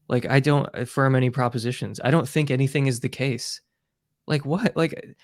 Like 0.08 0.26
I 0.26 0.40
don't 0.40 0.68
affirm 0.74 1.14
any 1.14 1.30
propositions. 1.30 2.00
I 2.02 2.10
don't 2.10 2.28
think 2.28 2.50
anything 2.50 2.86
is 2.86 3.00
the 3.00 3.08
case." 3.08 3.60
Like 4.26 4.44
what? 4.44 4.76
Like 4.76 5.16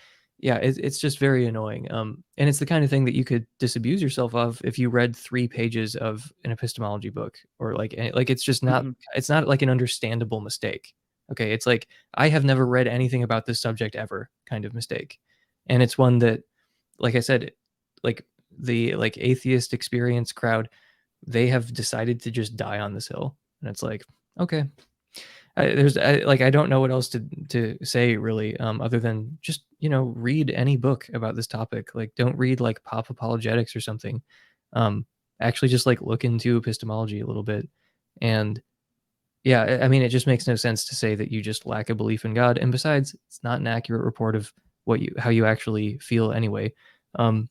yeah, 0.43 0.57
it, 0.57 0.77
it's 0.79 0.99
just 0.99 1.19
very 1.21 1.47
annoying. 1.47 1.91
Um, 1.93 2.25
and 2.37 2.49
it's 2.49 2.59
the 2.59 2.67
kind 2.67 2.83
of 2.83 2.91
thing 2.91 3.05
that 3.05 3.15
you 3.15 3.25
could 3.25 3.47
disabuse 3.61 4.03
yourself 4.03 4.35
of 4.35 4.61
if 4.65 4.77
you 4.77 4.91
read 4.91 5.15
three 5.17 5.47
pages 5.47 5.95
of 5.95 6.33
an 6.45 6.51
epistemology 6.51 7.11
book, 7.11 7.39
or 7.61 7.77
like, 7.77 7.95
like 8.13 8.29
it's 8.29 8.43
just 8.43 8.63
not, 8.63 8.83
mm-hmm. 8.83 8.91
it's 9.15 9.29
not 9.29 9.47
like 9.47 9.63
an 9.63 9.71
understandable 9.71 10.41
mistake. 10.41 10.95
Okay, 11.31 11.53
it's 11.53 11.65
like 11.65 11.87
I 12.15 12.29
have 12.29 12.45
never 12.45 12.67
read 12.67 12.89
anything 12.89 13.23
about 13.23 13.47
this 13.47 13.61
subject 13.61 13.95
ever, 13.95 14.29
kind 14.51 14.65
of 14.65 14.75
mistake, 14.75 15.21
and 15.69 15.81
it's 15.81 15.97
one 15.97 16.19
that, 16.19 16.43
like 16.99 17.15
I 17.15 17.21
said, 17.21 17.53
like 18.03 18.27
the 18.59 18.97
like 18.97 19.17
atheist 19.19 19.73
experience 19.73 20.33
crowd, 20.33 20.69
they 21.25 21.47
have 21.47 21.73
decided 21.73 22.21
to 22.23 22.33
just 22.33 22.57
die 22.57 22.81
on 22.81 22.93
this 22.93 23.07
hill, 23.07 23.37
and 23.61 23.71
it's 23.71 23.83
like, 23.83 24.03
okay, 24.39 24.65
I, 25.57 25.67
there's 25.67 25.99
I, 25.99 26.19
like 26.19 26.41
I 26.41 26.51
don't 26.51 26.71
know 26.71 26.81
what 26.81 26.91
else 26.91 27.09
to 27.11 27.21
to 27.51 27.77
say 27.83 28.17
really, 28.17 28.57
um, 28.59 28.81
other 28.81 29.01
than 29.01 29.39
just 29.43 29.65
you 29.81 29.89
know 29.89 30.05
read 30.17 30.51
any 30.51 30.77
book 30.77 31.09
about 31.13 31.37
this 31.37 31.47
topic. 31.47 31.95
Like 31.95 32.15
don't 32.17 32.37
read 32.39 32.61
like 32.61 32.83
pop 32.85 33.11
apologetics 33.11 33.77
or 33.77 33.81
something. 33.81 34.23
Um, 34.73 35.07
actually, 35.41 35.69
just 35.69 35.87
like 35.87 36.01
look 36.01 36.25
into 36.25 36.57
epistemology 36.57 37.21
a 37.21 37.27
little 37.27 37.43
bit, 37.43 37.69
and 38.23 38.63
yeah, 39.45 39.81
I 39.83 39.89
mean 39.89 40.03
it 40.03 40.09
just 40.09 40.27
makes 40.27 40.47
no 40.47 40.57
sense 40.57 40.87
to 40.87 40.95
say 40.95 41.15
that 41.17 41.31
you 41.31 41.43
just 41.43 41.67
lack 41.67 41.91
a 41.91 41.95
belief 41.95 42.25
in 42.25 42.33
God. 42.33 42.57
And 42.57 42.73
besides, 42.73 43.15
it's 43.27 43.43
not 43.43 43.61
an 43.61 43.67
accurate 43.67 44.05
report 44.05 44.37
of 44.37 44.53
what 44.85 45.01
you 45.01 45.15
how 45.19 45.31
you 45.31 45.45
actually 45.45 45.99
feel 45.99 46.33
anyway. 46.33 46.73
Um, 47.19 47.51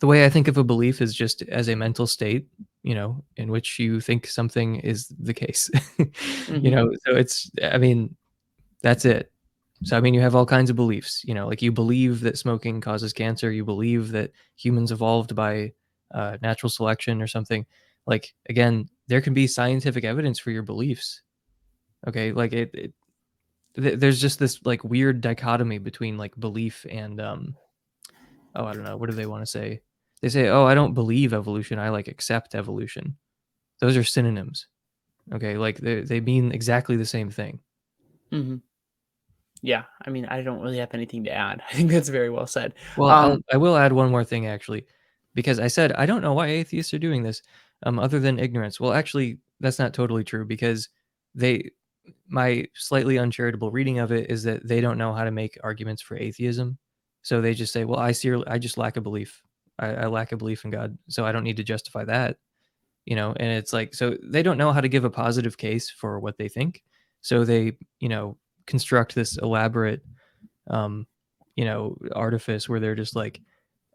the 0.00 0.06
way 0.06 0.24
I 0.24 0.30
think 0.30 0.48
of 0.48 0.56
a 0.56 0.64
belief 0.64 1.02
is 1.02 1.14
just 1.14 1.42
as 1.42 1.68
a 1.68 1.76
mental 1.76 2.06
state, 2.06 2.46
you 2.82 2.94
know, 2.94 3.22
in 3.36 3.50
which 3.50 3.78
you 3.78 4.00
think 4.00 4.26
something 4.26 4.76
is 4.76 5.08
the 5.18 5.34
case. 5.34 5.70
mm-hmm. 5.98 6.64
You 6.64 6.70
know, 6.70 6.90
so 7.06 7.16
it's 7.16 7.50
I 7.62 7.78
mean, 7.78 8.16
that's 8.82 9.04
it. 9.04 9.30
So 9.84 9.96
I 9.96 10.00
mean, 10.00 10.14
you 10.14 10.20
have 10.20 10.34
all 10.34 10.46
kinds 10.46 10.70
of 10.70 10.76
beliefs. 10.76 11.22
You 11.24 11.34
know, 11.34 11.46
like 11.46 11.62
you 11.62 11.72
believe 11.72 12.20
that 12.20 12.38
smoking 12.38 12.80
causes 12.80 13.12
cancer. 13.12 13.50
You 13.50 13.64
believe 13.64 14.12
that 14.12 14.32
humans 14.56 14.92
evolved 14.92 15.34
by 15.34 15.72
uh, 16.14 16.38
natural 16.42 16.70
selection 16.70 17.22
or 17.22 17.26
something. 17.26 17.66
Like 18.06 18.34
again, 18.48 18.88
there 19.08 19.20
can 19.20 19.34
be 19.34 19.46
scientific 19.46 20.04
evidence 20.04 20.38
for 20.38 20.50
your 20.50 20.62
beliefs. 20.62 21.22
Okay, 22.06 22.32
like 22.32 22.52
it, 22.52 22.70
it 22.74 22.92
th- 23.76 23.98
there's 23.98 24.20
just 24.20 24.38
this 24.38 24.60
like 24.64 24.84
weird 24.84 25.20
dichotomy 25.20 25.78
between 25.78 26.16
like 26.16 26.38
belief 26.38 26.86
and 26.88 27.20
um 27.20 27.54
oh 28.54 28.64
i 28.64 28.72
don't 28.72 28.84
know 28.84 28.96
what 28.96 29.10
do 29.10 29.16
they 29.16 29.26
want 29.26 29.42
to 29.42 29.50
say 29.50 29.80
they 30.20 30.28
say, 30.28 30.48
"Oh, 30.48 30.64
I 30.64 30.74
don't 30.74 30.94
believe 30.94 31.32
evolution. 31.32 31.78
I 31.78 31.90
like 31.90 32.08
accept 32.08 32.54
evolution." 32.54 33.16
Those 33.80 33.96
are 33.96 34.04
synonyms. 34.04 34.66
Okay, 35.32 35.56
like 35.56 35.78
they 35.78 36.02
they 36.02 36.20
mean 36.20 36.52
exactly 36.52 36.96
the 36.96 37.06
same 37.06 37.30
thing. 37.30 37.60
Mm-hmm. 38.32 38.56
Yeah, 39.62 39.84
I 40.06 40.10
mean, 40.10 40.24
I 40.26 40.40
don't 40.42 40.60
really 40.60 40.78
have 40.78 40.94
anything 40.94 41.24
to 41.24 41.32
add. 41.32 41.62
I 41.70 41.74
think 41.74 41.90
that's 41.90 42.08
very 42.08 42.30
well 42.30 42.46
said. 42.46 42.74
Well, 42.96 43.10
um, 43.10 43.44
I 43.52 43.56
will 43.56 43.76
add 43.76 43.92
one 43.92 44.10
more 44.10 44.24
thing 44.24 44.46
actually, 44.46 44.86
because 45.34 45.58
I 45.58 45.68
said 45.68 45.92
I 45.92 46.06
don't 46.06 46.22
know 46.22 46.34
why 46.34 46.48
atheists 46.48 46.94
are 46.94 46.98
doing 46.98 47.22
this, 47.22 47.42
um, 47.84 47.98
other 47.98 48.20
than 48.20 48.38
ignorance. 48.38 48.80
Well, 48.80 48.92
actually, 48.92 49.38
that's 49.60 49.78
not 49.78 49.94
totally 49.94 50.24
true 50.24 50.44
because 50.44 50.88
they, 51.34 51.70
my 52.28 52.66
slightly 52.74 53.18
uncharitable 53.18 53.70
reading 53.70 53.98
of 53.98 54.12
it 54.12 54.30
is 54.30 54.42
that 54.44 54.66
they 54.66 54.80
don't 54.80 54.98
know 54.98 55.12
how 55.12 55.24
to 55.24 55.30
make 55.30 55.58
arguments 55.62 56.02
for 56.02 56.16
atheism, 56.16 56.78
so 57.22 57.40
they 57.40 57.54
just 57.54 57.72
say, 57.72 57.84
"Well, 57.84 58.00
I 58.00 58.12
see, 58.12 58.34
I 58.46 58.58
just 58.58 58.78
lack 58.78 58.96
a 58.96 59.00
belief." 59.00 59.42
I, 59.80 59.88
I 59.94 60.06
lack 60.06 60.32
a 60.32 60.36
belief 60.36 60.64
in 60.64 60.70
God, 60.70 60.96
so 61.08 61.24
I 61.24 61.32
don't 61.32 61.44
need 61.44 61.56
to 61.56 61.64
justify 61.64 62.04
that. 62.04 62.36
You 63.06 63.16
know, 63.16 63.34
and 63.36 63.50
it's 63.50 63.72
like 63.72 63.94
so 63.94 64.16
they 64.22 64.42
don't 64.42 64.58
know 64.58 64.72
how 64.72 64.80
to 64.80 64.88
give 64.88 65.04
a 65.04 65.10
positive 65.10 65.56
case 65.56 65.90
for 65.90 66.20
what 66.20 66.38
they 66.38 66.48
think, 66.48 66.82
so 67.22 67.44
they 67.44 67.76
you 67.98 68.08
know 68.08 68.36
construct 68.66 69.14
this 69.14 69.36
elaborate, 69.38 70.02
um, 70.68 71.06
you 71.56 71.64
know, 71.64 71.96
artifice 72.14 72.68
where 72.68 72.78
they're 72.78 72.94
just 72.94 73.16
like, 73.16 73.40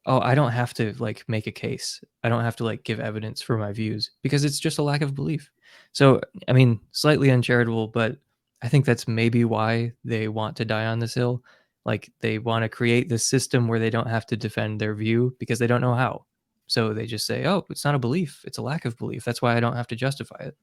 oh, 0.06 0.20
I 0.20 0.36
don't 0.36 0.52
have 0.52 0.74
to 0.76 0.94
like 1.00 1.24
make 1.28 1.48
a 1.48 1.52
case. 1.52 2.04
I 2.24 2.30
don't 2.30 2.44
have 2.44 2.58
to 2.58 2.64
like 2.64 2.84
give 2.84 3.00
evidence 3.00 3.42
for 3.42 3.58
my 3.58 3.72
views 3.72 4.12
because 4.22 4.44
it's 4.44 4.60
just 4.60 4.78
a 4.78 4.84
lack 4.84 5.02
of 5.02 5.16
belief. 5.16 5.50
So, 5.94 6.22
I 6.48 6.54
mean, 6.54 6.80
slightly 6.92 7.32
uncharitable, 7.32 7.88
but 7.88 8.18
I 8.62 8.68
think 8.68 8.86
that's 8.86 9.08
maybe 9.08 9.46
why 9.46 9.94
they 10.04 10.28
want 10.28 10.58
to 10.58 10.66
die 10.66 10.86
on 10.86 11.00
this 11.00 11.14
hill 11.14 11.44
like 11.86 12.12
they 12.20 12.40
want 12.40 12.64
to 12.64 12.70
create 12.70 13.10
this 13.10 13.26
system 13.26 13.68
where 13.68 13.80
they 13.80 13.90
don't 13.90 14.10
have 14.10 14.26
to 14.28 14.38
defend 14.38 14.82
their 14.82 14.96
view 14.96 15.36
because 15.40 15.60
they 15.60 15.68
don't 15.68 15.82
know 15.82 15.94
how. 15.94 16.26
So 16.68 16.94
they 16.94 17.06
just 17.06 17.28
say 17.28 17.46
oh 17.46 17.66
it's 17.70 17.86
not 17.86 17.96
a 17.96 18.00
belief 18.00 18.42
it's 18.44 18.58
a 18.58 18.62
lack 18.62 18.86
of 18.86 18.98
belief 18.98 19.24
that's 19.24 19.40
why 19.40 19.56
i 19.56 19.60
don't 19.60 19.76
have 19.76 19.88
to 19.88 19.96
justify 19.96 20.38
it. 20.40 20.58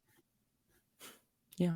Yeah 1.56 1.74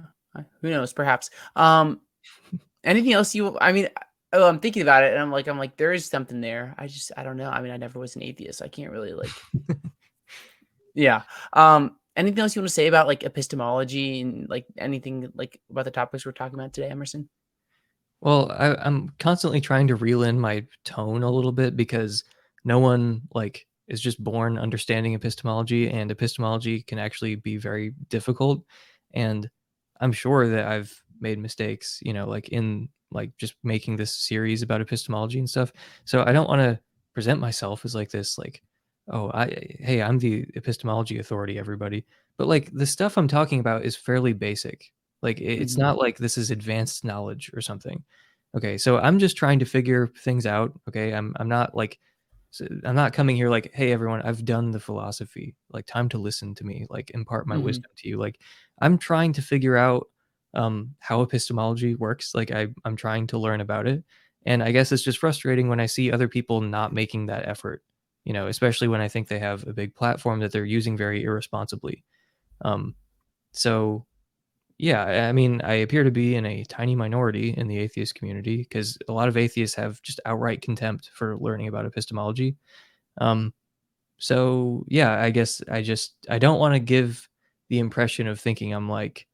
who 0.60 0.70
knows 0.70 0.92
perhaps. 0.92 1.30
Um 1.54 2.00
anything 2.84 3.12
else 3.12 3.34
you 3.34 3.58
i 3.60 3.72
mean 3.72 3.88
oh 4.32 4.48
i'm 4.48 4.60
thinking 4.60 4.82
about 4.82 5.02
it 5.02 5.12
and 5.12 5.20
i'm 5.20 5.32
like 5.32 5.48
i'm 5.48 5.58
like 5.58 5.76
there 5.76 5.92
is 5.92 6.06
something 6.06 6.40
there 6.40 6.72
i 6.78 6.86
just 6.86 7.10
i 7.16 7.22
don't 7.24 7.36
know 7.36 7.50
i 7.50 7.60
mean 7.60 7.72
i 7.72 7.76
never 7.76 7.98
was 7.98 8.14
an 8.14 8.22
atheist 8.22 8.60
so 8.60 8.64
i 8.64 8.68
can't 8.68 8.92
really 8.92 9.12
like 9.12 9.30
yeah 10.94 11.22
um 11.52 11.96
anything 12.14 12.38
else 12.38 12.54
you 12.54 12.62
want 12.62 12.68
to 12.68 12.74
say 12.74 12.86
about 12.86 13.08
like 13.08 13.24
epistemology 13.24 14.20
and 14.20 14.48
like 14.48 14.66
anything 14.78 15.28
like 15.34 15.60
about 15.68 15.84
the 15.84 15.90
topics 15.90 16.24
we're 16.24 16.30
talking 16.30 16.58
about 16.58 16.72
today 16.72 16.88
emerson 16.88 17.28
well, 18.20 18.50
I, 18.52 18.74
I'm 18.74 19.10
constantly 19.18 19.60
trying 19.60 19.88
to 19.88 19.96
reel 19.96 20.22
in 20.22 20.40
my 20.40 20.64
tone 20.84 21.22
a 21.22 21.30
little 21.30 21.52
bit 21.52 21.76
because 21.76 22.24
no 22.64 22.78
one 22.78 23.22
like 23.34 23.66
is 23.88 24.00
just 24.00 24.22
born 24.22 24.58
understanding 24.58 25.14
epistemology, 25.14 25.88
and 25.90 26.10
epistemology 26.10 26.82
can 26.82 26.98
actually 26.98 27.36
be 27.36 27.56
very 27.56 27.92
difficult. 28.08 28.64
And 29.14 29.48
I'm 30.00 30.12
sure 30.12 30.48
that 30.48 30.66
I've 30.66 30.92
made 31.20 31.38
mistakes, 31.38 32.00
you 32.02 32.12
know, 32.12 32.28
like 32.28 32.48
in 32.48 32.88
like 33.10 33.36
just 33.38 33.54
making 33.62 33.96
this 33.96 34.16
series 34.16 34.62
about 34.62 34.80
epistemology 34.80 35.38
and 35.38 35.48
stuff. 35.48 35.72
So 36.04 36.24
I 36.26 36.32
don't 36.32 36.48
want 36.48 36.60
to 36.60 36.80
present 37.14 37.40
myself 37.40 37.84
as 37.84 37.94
like 37.94 38.10
this, 38.10 38.36
like, 38.36 38.62
oh, 39.10 39.30
I 39.32 39.76
hey, 39.80 40.02
I'm 40.02 40.18
the 40.18 40.46
epistemology 40.54 41.18
authority, 41.18 41.58
everybody. 41.58 42.04
But 42.38 42.48
like 42.48 42.70
the 42.72 42.86
stuff 42.86 43.16
I'm 43.16 43.28
talking 43.28 43.60
about 43.60 43.84
is 43.84 43.96
fairly 43.96 44.32
basic. 44.32 44.92
Like 45.26 45.40
it's 45.40 45.72
mm-hmm. 45.72 45.82
not 45.82 45.98
like 45.98 46.18
this 46.18 46.38
is 46.38 46.52
advanced 46.52 47.04
knowledge 47.04 47.50
or 47.52 47.60
something. 47.60 48.04
Okay, 48.56 48.78
so 48.78 48.96
I'm 48.98 49.18
just 49.18 49.36
trying 49.36 49.58
to 49.58 49.64
figure 49.64 50.06
things 50.06 50.46
out. 50.46 50.72
Okay, 50.88 51.12
I'm 51.12 51.34
I'm 51.40 51.48
not 51.48 51.74
like 51.74 51.98
I'm 52.84 52.94
not 52.94 53.12
coming 53.12 53.34
here 53.34 53.50
like, 53.50 53.72
hey 53.74 53.90
everyone, 53.90 54.22
I've 54.22 54.44
done 54.44 54.70
the 54.70 54.78
philosophy. 54.78 55.56
Like 55.68 55.84
time 55.84 56.08
to 56.10 56.18
listen 56.18 56.54
to 56.54 56.64
me. 56.64 56.86
Like 56.88 57.10
impart 57.10 57.48
my 57.48 57.56
mm-hmm. 57.56 57.64
wisdom 57.64 57.90
to 57.96 58.08
you. 58.08 58.18
Like 58.18 58.38
I'm 58.80 58.98
trying 58.98 59.32
to 59.32 59.42
figure 59.42 59.76
out 59.76 60.06
um, 60.54 60.94
how 61.00 61.22
epistemology 61.22 61.96
works. 61.96 62.32
Like 62.32 62.52
I 62.52 62.68
I'm 62.84 62.94
trying 62.94 63.26
to 63.28 63.38
learn 63.38 63.60
about 63.60 63.88
it, 63.88 64.04
and 64.46 64.62
I 64.62 64.70
guess 64.70 64.92
it's 64.92 65.02
just 65.02 65.18
frustrating 65.18 65.68
when 65.68 65.80
I 65.80 65.86
see 65.86 66.12
other 66.12 66.28
people 66.28 66.60
not 66.60 66.92
making 66.92 67.26
that 67.26 67.48
effort. 67.48 67.82
You 68.24 68.32
know, 68.32 68.46
especially 68.46 68.86
when 68.86 69.00
I 69.00 69.08
think 69.08 69.26
they 69.26 69.40
have 69.40 69.66
a 69.66 69.72
big 69.72 69.96
platform 69.96 70.38
that 70.38 70.52
they're 70.52 70.64
using 70.64 70.96
very 70.96 71.24
irresponsibly. 71.24 72.04
Um, 72.64 72.94
so 73.50 74.05
yeah, 74.78 75.28
I 75.28 75.32
mean, 75.32 75.62
I 75.62 75.74
appear 75.74 76.04
to 76.04 76.10
be 76.10 76.34
in 76.34 76.44
a 76.44 76.64
tiny 76.64 76.94
minority 76.94 77.54
in 77.56 77.66
the 77.66 77.78
atheist 77.78 78.14
community 78.14 78.58
because 78.58 78.98
a 79.08 79.12
lot 79.12 79.28
of 79.28 79.36
atheists 79.36 79.74
have 79.76 80.02
just 80.02 80.20
outright 80.26 80.60
contempt 80.60 81.10
for 81.14 81.36
learning 81.38 81.68
about 81.68 81.86
epistemology. 81.86 82.56
Um, 83.20 83.54
so 84.18 84.84
yeah, 84.88 85.20
I 85.20 85.30
guess 85.30 85.62
I 85.70 85.82
just 85.82 86.14
I 86.30 86.38
don't 86.38 86.60
want 86.60 86.74
to 86.74 86.80
give 86.80 87.28
the 87.70 87.78
impression 87.78 88.26
of 88.28 88.40
thinking 88.40 88.72
I'm 88.74 88.88
like, 88.88 89.26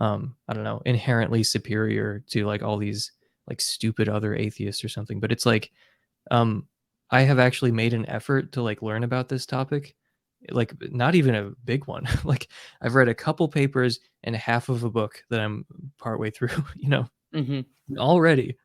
um, 0.00 0.36
I 0.48 0.54
don't 0.54 0.64
know, 0.64 0.82
inherently 0.86 1.42
superior 1.44 2.24
to 2.30 2.46
like 2.46 2.62
all 2.62 2.78
these 2.78 3.12
like 3.48 3.60
stupid 3.60 4.08
other 4.08 4.34
atheists 4.36 4.84
or 4.84 4.88
something. 4.88 5.20
But 5.20 5.32
it's 5.32 5.46
like, 5.46 5.70
um, 6.30 6.66
I 7.10 7.22
have 7.22 7.38
actually 7.38 7.72
made 7.72 7.94
an 7.94 8.08
effort 8.08 8.52
to 8.52 8.62
like 8.62 8.82
learn 8.82 9.04
about 9.04 9.28
this 9.28 9.46
topic 9.46 9.96
like 10.50 10.72
not 10.92 11.14
even 11.14 11.34
a 11.34 11.50
big 11.64 11.86
one. 11.86 12.06
like 12.24 12.48
I've 12.80 12.94
read 12.94 13.08
a 13.08 13.14
couple 13.14 13.48
papers 13.48 14.00
and 14.24 14.34
half 14.36 14.68
of 14.68 14.84
a 14.84 14.90
book 14.90 15.22
that 15.30 15.40
I'm 15.40 15.64
partway 15.98 16.30
through, 16.32 16.64
you 16.76 16.88
know. 16.88 17.08
Mm-hmm. 17.34 17.98
Already 17.98 18.56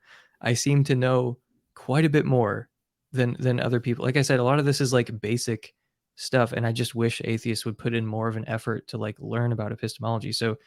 I 0.42 0.54
seem 0.54 0.84
to 0.86 0.96
know 0.96 1.38
quite 1.76 2.06
a 2.06 2.10
bit 2.10 2.26
more 2.26 2.70
than 3.12 3.36
than 3.40 3.60
other 3.60 3.80
people. 3.80 4.06
Like 4.06 4.18
I 4.18 4.22
said, 4.22 4.40
a 4.40 4.44
lot 4.44 4.60
of 4.60 4.66
this 4.66 4.82
is 4.82 4.94
like 4.94 5.22
basic 5.22 5.74
stuff, 6.16 6.52
and 6.52 6.68
I 6.68 6.72
just 6.72 6.94
wish 6.94 7.22
atheists 7.24 7.66
would 7.66 7.78
put 7.78 7.94
in 7.94 8.06
more 8.06 8.28
of 8.28 8.38
an 8.38 8.48
effort 8.48 8.88
to 8.90 8.98
like 8.98 9.16
learn 9.20 9.52
about 9.52 9.72
epistemology. 9.72 10.32
So, 10.32 10.58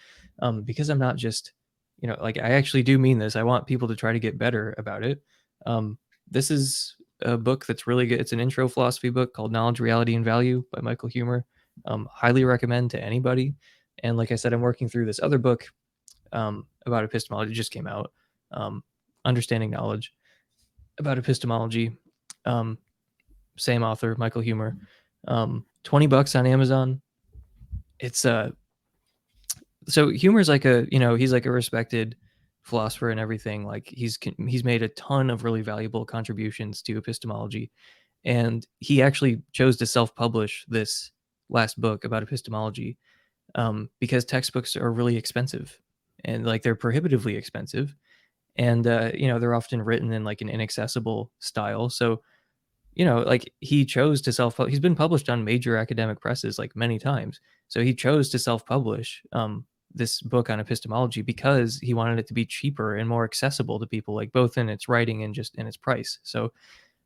um, 0.40 0.62
because 0.62 0.88
I'm 0.88 0.98
not 0.98 1.16
just 1.16 1.52
you 2.00 2.08
know 2.08 2.16
like 2.20 2.38
I 2.38 2.52
actually 2.52 2.82
do 2.82 2.98
mean 2.98 3.18
this. 3.18 3.36
I 3.36 3.42
want 3.42 3.66
people 3.66 3.88
to 3.88 3.96
try 3.96 4.12
to 4.12 4.18
get 4.20 4.38
better 4.38 4.74
about 4.78 5.04
it. 5.04 5.22
Um, 5.66 5.98
this 6.30 6.50
is 6.50 6.95
a 7.22 7.36
book 7.36 7.66
that's 7.66 7.86
really 7.86 8.06
good. 8.06 8.20
It's 8.20 8.32
an 8.32 8.40
intro 8.40 8.68
philosophy 8.68 9.10
book 9.10 9.32
called 9.32 9.52
Knowledge, 9.52 9.80
Reality, 9.80 10.14
and 10.14 10.24
Value 10.24 10.64
by 10.72 10.80
Michael 10.80 11.08
Huemer. 11.08 11.44
Um, 11.84 12.08
highly 12.12 12.44
recommend 12.44 12.90
to 12.92 13.02
anybody. 13.02 13.54
And 14.02 14.16
like 14.16 14.32
I 14.32 14.36
said, 14.36 14.52
I'm 14.52 14.60
working 14.60 14.88
through 14.88 15.06
this 15.06 15.20
other 15.22 15.38
book 15.38 15.66
um, 16.32 16.66
about 16.84 17.04
epistemology. 17.04 17.52
It 17.52 17.56
just 17.56 17.72
came 17.72 17.86
out. 17.86 18.12
Um, 18.52 18.82
Understanding 19.24 19.70
Knowledge 19.70 20.14
about 20.98 21.18
epistemology. 21.18 21.98
Um, 22.44 22.78
same 23.58 23.82
author, 23.82 24.14
Michael 24.18 24.42
Huemer. 24.42 24.78
Um, 25.26 25.64
20 25.84 26.06
bucks 26.06 26.34
on 26.36 26.46
Amazon. 26.46 27.00
It's 27.98 28.24
uh 28.24 28.50
so 29.88 30.08
Huemer's 30.08 30.48
like 30.48 30.64
a, 30.64 30.86
you 30.90 30.98
know, 30.98 31.14
he's 31.14 31.32
like 31.32 31.46
a 31.46 31.50
respected 31.50 32.16
philosopher 32.66 33.10
and 33.10 33.20
everything. 33.20 33.64
Like 33.64 33.88
he's 33.96 34.18
he's 34.46 34.64
made 34.64 34.82
a 34.82 34.88
ton 34.88 35.30
of 35.30 35.44
really 35.44 35.62
valuable 35.62 36.04
contributions 36.04 36.82
to 36.82 36.98
epistemology. 36.98 37.70
And 38.24 38.66
he 38.80 39.02
actually 39.02 39.42
chose 39.52 39.76
to 39.76 39.86
self-publish 39.86 40.64
this 40.68 41.12
last 41.48 41.80
book 41.80 42.04
about 42.04 42.24
epistemology 42.24 42.98
um, 43.54 43.88
because 44.00 44.24
textbooks 44.24 44.74
are 44.74 44.92
really 44.92 45.16
expensive 45.16 45.78
and 46.24 46.44
like 46.44 46.62
they're 46.62 46.74
prohibitively 46.74 47.36
expensive 47.36 47.94
and 48.56 48.86
uh, 48.86 49.12
you 49.14 49.28
know 49.28 49.38
they're 49.38 49.54
often 49.54 49.80
written 49.80 50.12
in 50.12 50.24
like 50.24 50.40
an 50.40 50.48
inaccessible 50.48 51.30
style 51.38 51.88
so 51.88 52.20
you 52.94 53.04
know 53.04 53.20
like 53.20 53.52
he 53.60 53.84
chose 53.84 54.20
to 54.22 54.32
self 54.32 54.56
he's 54.68 54.80
been 54.80 54.96
published 54.96 55.28
on 55.28 55.44
major 55.44 55.76
academic 55.76 56.20
presses 56.20 56.58
like 56.58 56.74
many 56.74 56.98
times 56.98 57.40
so 57.68 57.80
he 57.80 57.94
chose 57.94 58.28
to 58.30 58.38
self-publish 58.38 59.22
um, 59.32 59.64
this 59.96 60.20
book 60.20 60.50
on 60.50 60.60
epistemology 60.60 61.22
because 61.22 61.78
he 61.78 61.94
wanted 61.94 62.18
it 62.18 62.26
to 62.28 62.34
be 62.34 62.44
cheaper 62.44 62.96
and 62.96 63.08
more 63.08 63.24
accessible 63.24 63.78
to 63.78 63.86
people 63.86 64.14
like 64.14 64.30
both 64.32 64.58
in 64.58 64.68
its 64.68 64.88
writing 64.88 65.24
and 65.24 65.34
just 65.34 65.56
in 65.56 65.66
its 65.66 65.76
price. 65.76 66.18
So 66.22 66.52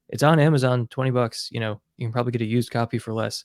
it's 0.09 0.25
on 0.25 0.41
amazon 0.41 0.89
20 0.89 1.13
bucks 1.13 1.49
you 1.53 1.61
know 1.61 1.81
you 1.97 2.05
can 2.05 2.13
probably 2.13 2.33
get 2.33 2.43
a 2.43 2.47
used 2.47 2.71
copy 2.71 2.99
for 2.99 3.13
less. 3.13 3.45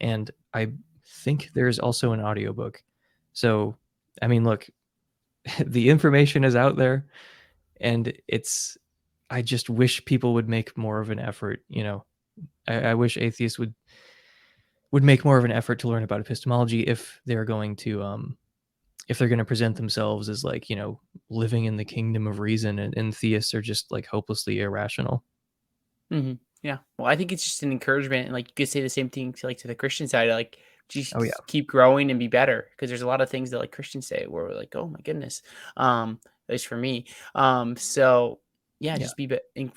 And 0.00 0.30
i 0.52 0.70
think 1.06 1.50
there's 1.54 1.78
also 1.78 2.12
an 2.12 2.20
audiobook. 2.20 2.82
So 3.32 3.76
i 4.22 4.26
mean 4.26 4.44
look 4.44 4.68
the 5.58 5.90
information 5.90 6.44
is 6.44 6.56
out 6.56 6.76
there 6.76 7.06
and 7.80 8.12
it's 8.28 8.78
i 9.28 9.42
just 9.42 9.68
wish 9.68 10.04
people 10.04 10.34
would 10.34 10.48
make 10.48 10.76
more 10.78 11.00
of 11.00 11.10
an 11.10 11.18
effort 11.18 11.62
you 11.68 11.82
know. 11.82 12.04
I, 12.66 12.74
I, 12.80 12.94
wish 12.94 13.16
atheists 13.16 13.58
would 13.58 13.74
would 14.90 15.04
make 15.04 15.24
more 15.24 15.36
of 15.38 15.44
an 15.44 15.52
effort 15.52 15.78
to 15.80 15.88
learn 15.88 16.02
about 16.02 16.20
epistemology 16.20 16.82
if 16.82 17.20
they're 17.26 17.44
going 17.44 17.76
to 17.76 18.02
um 18.02 18.36
if 19.08 19.18
they're 19.18 19.28
going 19.28 19.38
to 19.38 19.44
present 19.44 19.76
themselves 19.76 20.28
as 20.28 20.44
like 20.44 20.68
you 20.68 20.76
know 20.76 21.00
living 21.30 21.64
in 21.64 21.76
the 21.76 21.84
kingdom 21.84 22.26
of 22.26 22.38
reason 22.38 22.78
and, 22.78 22.96
and 22.96 23.16
theists 23.16 23.54
are 23.54 23.62
just 23.62 23.90
like 23.90 24.06
hopelessly 24.06 24.60
irrational 24.60 25.24
mm-hmm. 26.12 26.34
yeah 26.62 26.78
well 26.98 27.08
i 27.08 27.16
think 27.16 27.32
it's 27.32 27.44
just 27.44 27.62
an 27.62 27.72
encouragement 27.72 28.26
and 28.26 28.34
like 28.34 28.48
you 28.48 28.54
could 28.54 28.68
say 28.68 28.80
the 28.80 28.88
same 28.88 29.08
thing 29.08 29.32
to 29.32 29.46
like 29.46 29.58
to 29.58 29.68
the 29.68 29.74
christian 29.74 30.08
side 30.08 30.30
like 30.30 30.58
just 30.88 31.14
oh, 31.16 31.22
yeah. 31.22 31.32
keep 31.46 31.66
growing 31.66 32.10
and 32.10 32.20
be 32.20 32.28
better 32.28 32.68
because 32.70 32.90
there's 32.90 33.02
a 33.02 33.06
lot 33.06 33.20
of 33.20 33.30
things 33.30 33.50
that 33.50 33.58
like 33.58 33.72
christians 33.72 34.06
say 34.06 34.26
where 34.28 34.44
we're 34.44 34.54
like 34.54 34.74
oh 34.76 34.86
my 34.86 35.00
goodness 35.00 35.42
um 35.76 36.20
at 36.48 36.52
least 36.52 36.66
for 36.66 36.76
me. 36.76 37.06
Um, 37.34 37.76
so 37.76 38.40
yeah, 38.84 38.98
just 38.98 39.16
be, 39.16 39.30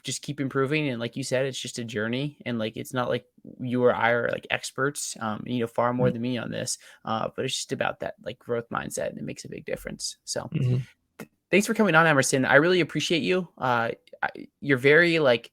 just 0.04 0.22
keep 0.22 0.42
improving. 0.42 0.90
And 0.90 1.00
like 1.00 1.16
you 1.16 1.24
said, 1.24 1.46
it's 1.46 1.60
just 1.60 1.80
a 1.80 1.86
journey. 1.86 2.38
And 2.46 2.60
like, 2.60 2.76
it's 2.76 2.94
not 2.94 3.08
like 3.08 3.26
you 3.58 3.82
or 3.82 3.96
I 3.96 4.10
are 4.12 4.30
like 4.30 4.46
experts, 4.52 5.16
um, 5.22 5.44
you 5.46 5.60
know, 5.60 5.68
far 5.68 5.94
more 5.94 6.08
mm-hmm. 6.08 6.14
than 6.14 6.22
me 6.22 6.38
on 6.38 6.52
this. 6.52 6.78
Uh, 7.06 7.30
but 7.34 7.46
it's 7.46 7.56
just 7.56 7.72
about 7.72 8.02
that 8.02 8.16
like 8.22 8.38
growth 8.38 8.70
mindset 8.70 9.08
and 9.10 9.18
it 9.18 9.24
makes 9.24 9.46
a 9.46 9.50
big 9.50 9.66
difference. 9.66 10.18
So 10.26 10.42
mm-hmm. 10.54 10.80
th- 11.20 11.32
thanks 11.50 11.66
for 11.66 11.74
coming 11.74 11.96
on, 11.96 12.06
Emerson. 12.06 12.44
I 12.44 12.56
really 12.56 12.82
appreciate 12.82 13.22
you. 13.22 13.48
Uh, 13.58 13.92
I, 14.22 14.30
you're 14.60 14.78
very 14.78 15.20
like 15.20 15.52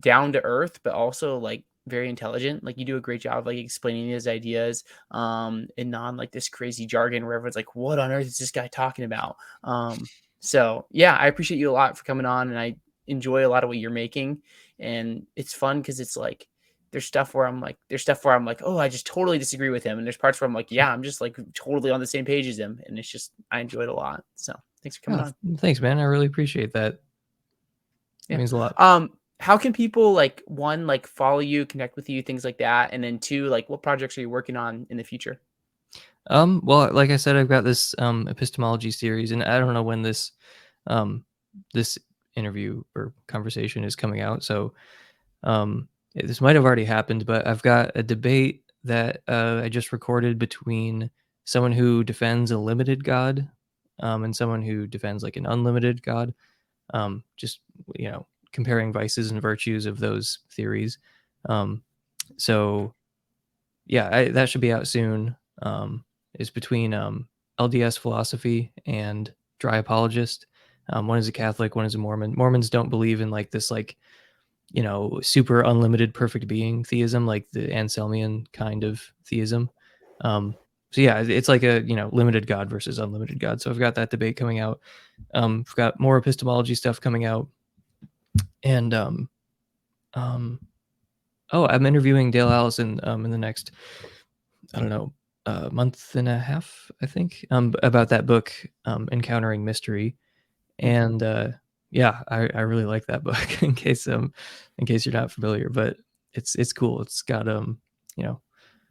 down 0.00 0.32
to 0.32 0.42
earth, 0.42 0.80
but 0.82 0.92
also 0.94 1.38
like 1.38 1.64
very 1.86 2.08
intelligent. 2.08 2.64
Like 2.64 2.78
you 2.78 2.84
do 2.84 2.96
a 2.96 3.00
great 3.00 3.20
job 3.20 3.38
of 3.38 3.46
like 3.46 3.58
explaining 3.58 4.10
his 4.10 4.26
ideas 4.26 4.82
um 5.12 5.68
and 5.78 5.90
non 5.90 6.16
like 6.16 6.32
this 6.32 6.48
crazy 6.48 6.84
jargon 6.84 7.24
where 7.24 7.36
everyone's 7.36 7.56
like, 7.56 7.76
what 7.76 8.00
on 8.00 8.10
earth 8.10 8.26
is 8.26 8.38
this 8.38 8.50
guy 8.50 8.66
talking 8.66 9.04
about? 9.04 9.36
Um 9.62 9.98
so 10.40 10.86
yeah, 10.90 11.16
I 11.16 11.26
appreciate 11.26 11.58
you 11.58 11.70
a 11.70 11.72
lot 11.72 11.96
for 11.96 12.04
coming 12.04 12.26
on, 12.26 12.48
and 12.48 12.58
I 12.58 12.76
enjoy 13.08 13.46
a 13.46 13.48
lot 13.48 13.64
of 13.64 13.68
what 13.68 13.78
you're 13.78 13.90
making, 13.90 14.42
and 14.78 15.26
it's 15.36 15.54
fun 15.54 15.80
because 15.80 16.00
it's 16.00 16.16
like 16.16 16.46
there's 16.90 17.04
stuff 17.04 17.34
where 17.34 17.46
I'm 17.46 17.60
like, 17.60 17.76
there's 17.88 18.02
stuff 18.02 18.24
where 18.24 18.34
I'm 18.34 18.44
like, 18.44 18.60
oh, 18.64 18.78
I 18.78 18.88
just 18.88 19.06
totally 19.06 19.38
disagree 19.38 19.70
with 19.70 19.84
him, 19.84 19.98
and 19.98 20.06
there's 20.06 20.16
parts 20.16 20.40
where 20.40 20.46
I'm 20.46 20.54
like, 20.54 20.70
yeah, 20.70 20.92
I'm 20.92 21.02
just 21.02 21.20
like 21.20 21.36
totally 21.54 21.90
on 21.90 22.00
the 22.00 22.06
same 22.06 22.24
page 22.24 22.46
as 22.46 22.58
him, 22.58 22.80
and 22.86 22.98
it's 22.98 23.08
just 23.08 23.32
I 23.50 23.60
enjoy 23.60 23.82
it 23.82 23.88
a 23.88 23.94
lot. 23.94 24.24
So 24.36 24.54
thanks 24.82 24.96
for 24.96 25.10
coming 25.10 25.20
on. 25.20 25.34
Thanks, 25.58 25.80
man. 25.80 25.98
I 25.98 26.04
really 26.04 26.26
appreciate 26.26 26.72
that. 26.72 26.94
It 26.94 27.00
yeah. 28.28 28.36
means 28.36 28.52
a 28.52 28.56
lot. 28.56 28.78
Um, 28.80 29.10
how 29.40 29.56
can 29.56 29.72
people 29.72 30.12
like 30.12 30.42
one 30.46 30.86
like 30.86 31.06
follow 31.06 31.38
you, 31.38 31.64
connect 31.66 31.96
with 31.96 32.08
you, 32.08 32.22
things 32.22 32.44
like 32.44 32.58
that, 32.58 32.90
and 32.92 33.02
then 33.02 33.18
two, 33.18 33.46
like 33.46 33.68
what 33.68 33.82
projects 33.82 34.18
are 34.18 34.20
you 34.20 34.30
working 34.30 34.56
on 34.56 34.86
in 34.90 34.96
the 34.96 35.04
future? 35.04 35.40
Um, 36.30 36.60
well, 36.64 36.92
like 36.92 37.10
I 37.10 37.16
said, 37.16 37.36
I've 37.36 37.48
got 37.48 37.64
this 37.64 37.94
um, 37.98 38.28
epistemology 38.28 38.90
series, 38.90 39.32
and 39.32 39.42
I 39.42 39.58
don't 39.58 39.74
know 39.74 39.82
when 39.82 40.02
this 40.02 40.32
um, 40.86 41.24
this 41.72 41.98
interview 42.38 42.82
or 42.94 43.12
conversation 43.26 43.84
is 43.84 43.96
coming 43.96 44.20
out. 44.20 44.42
So 44.44 44.72
um, 45.42 45.88
this 46.14 46.40
might 46.40 46.56
have 46.56 46.64
already 46.64 46.84
happened, 46.84 47.26
but 47.26 47.46
I've 47.46 47.62
got 47.62 47.92
a 47.94 48.02
debate 48.02 48.64
that 48.84 49.22
uh, 49.28 49.60
I 49.64 49.68
just 49.68 49.92
recorded 49.92 50.38
between 50.38 51.10
someone 51.44 51.72
who 51.72 52.04
defends 52.04 52.50
a 52.50 52.58
limited 52.58 53.04
God 53.04 53.48
um, 54.00 54.24
and 54.24 54.34
someone 54.34 54.62
who 54.62 54.86
defends 54.86 55.22
like 55.22 55.36
an 55.36 55.46
unlimited 55.46 56.02
God. 56.02 56.34
Um, 56.94 57.22
just 57.36 57.60
you 57.96 58.10
know, 58.10 58.26
comparing 58.52 58.92
vices 58.92 59.30
and 59.30 59.42
virtues 59.42 59.84
of 59.84 59.98
those 59.98 60.38
theories. 60.50 60.98
Um, 61.48 61.82
so 62.36 62.94
yeah, 63.86 64.08
I, 64.10 64.28
that 64.28 64.48
should 64.48 64.60
be 64.60 64.72
out 64.72 64.86
soon. 64.86 65.36
Um, 65.62 66.04
is 66.38 66.50
between 66.50 66.94
um, 66.94 67.28
LDS 67.58 67.98
philosophy 67.98 68.72
and 68.86 69.32
dry 69.58 69.78
apologist. 69.78 70.46
Um, 70.90 71.06
one 71.06 71.18
is 71.18 71.28
a 71.28 71.32
Catholic, 71.32 71.76
one 71.76 71.86
is 71.86 71.94
a 71.94 71.98
Mormon. 71.98 72.34
Mormons 72.36 72.70
don't 72.70 72.88
believe 72.90 73.20
in 73.20 73.30
like 73.30 73.50
this, 73.50 73.70
like, 73.70 73.96
you 74.70 74.82
know, 74.82 75.20
super 75.22 75.60
unlimited 75.62 76.14
perfect 76.14 76.46
being 76.46 76.84
theism, 76.84 77.26
like 77.26 77.50
the 77.52 77.68
Anselmian 77.68 78.50
kind 78.52 78.84
of 78.84 79.02
theism. 79.24 79.70
Um, 80.20 80.54
so 80.90 81.00
yeah, 81.00 81.20
it's 81.20 81.48
like 81.48 81.62
a 81.62 81.82
you 81.82 81.94
know 81.94 82.08
limited 82.12 82.46
God 82.46 82.70
versus 82.70 82.98
unlimited 82.98 83.38
God. 83.38 83.60
So 83.60 83.70
I've 83.70 83.78
got 83.78 83.94
that 83.96 84.10
debate 84.10 84.36
coming 84.36 84.58
out. 84.58 84.80
Um, 85.34 85.64
I've 85.68 85.74
got 85.74 86.00
more 86.00 86.16
epistemology 86.16 86.74
stuff 86.74 87.00
coming 87.00 87.24
out, 87.24 87.48
and 88.62 88.94
um, 88.94 89.28
um, 90.14 90.60
oh, 91.52 91.66
I'm 91.66 91.84
interviewing 91.84 92.30
Dale 92.30 92.48
Allison 92.48 93.00
um 93.02 93.24
in 93.26 93.30
the 93.30 93.38
next, 93.38 93.72
I 94.74 94.80
don't 94.80 94.88
know, 94.88 95.12
a 95.44 95.70
month 95.70 96.14
and 96.16 96.28
a 96.28 96.38
half, 96.38 96.90
I 97.02 97.06
think, 97.06 97.44
um, 97.50 97.74
about 97.82 98.08
that 98.08 98.26
book, 98.26 98.52
um, 98.86 99.08
Encountering 99.12 99.64
Mystery, 99.64 100.16
and 100.78 101.22
uh, 101.22 101.48
yeah, 101.90 102.20
I, 102.28 102.48
I 102.54 102.60
really 102.60 102.84
like 102.84 103.06
that 103.06 103.24
book. 103.24 103.62
in 103.62 103.74
case 103.74 104.06
um, 104.06 104.32
in 104.78 104.86
case 104.86 105.06
you're 105.06 105.12
not 105.12 105.32
familiar, 105.32 105.68
but 105.68 105.96
it's 106.32 106.54
it's 106.54 106.72
cool. 106.72 107.02
It's 107.02 107.22
got 107.22 107.48
um, 107.48 107.78
you 108.16 108.24
know, 108.24 108.40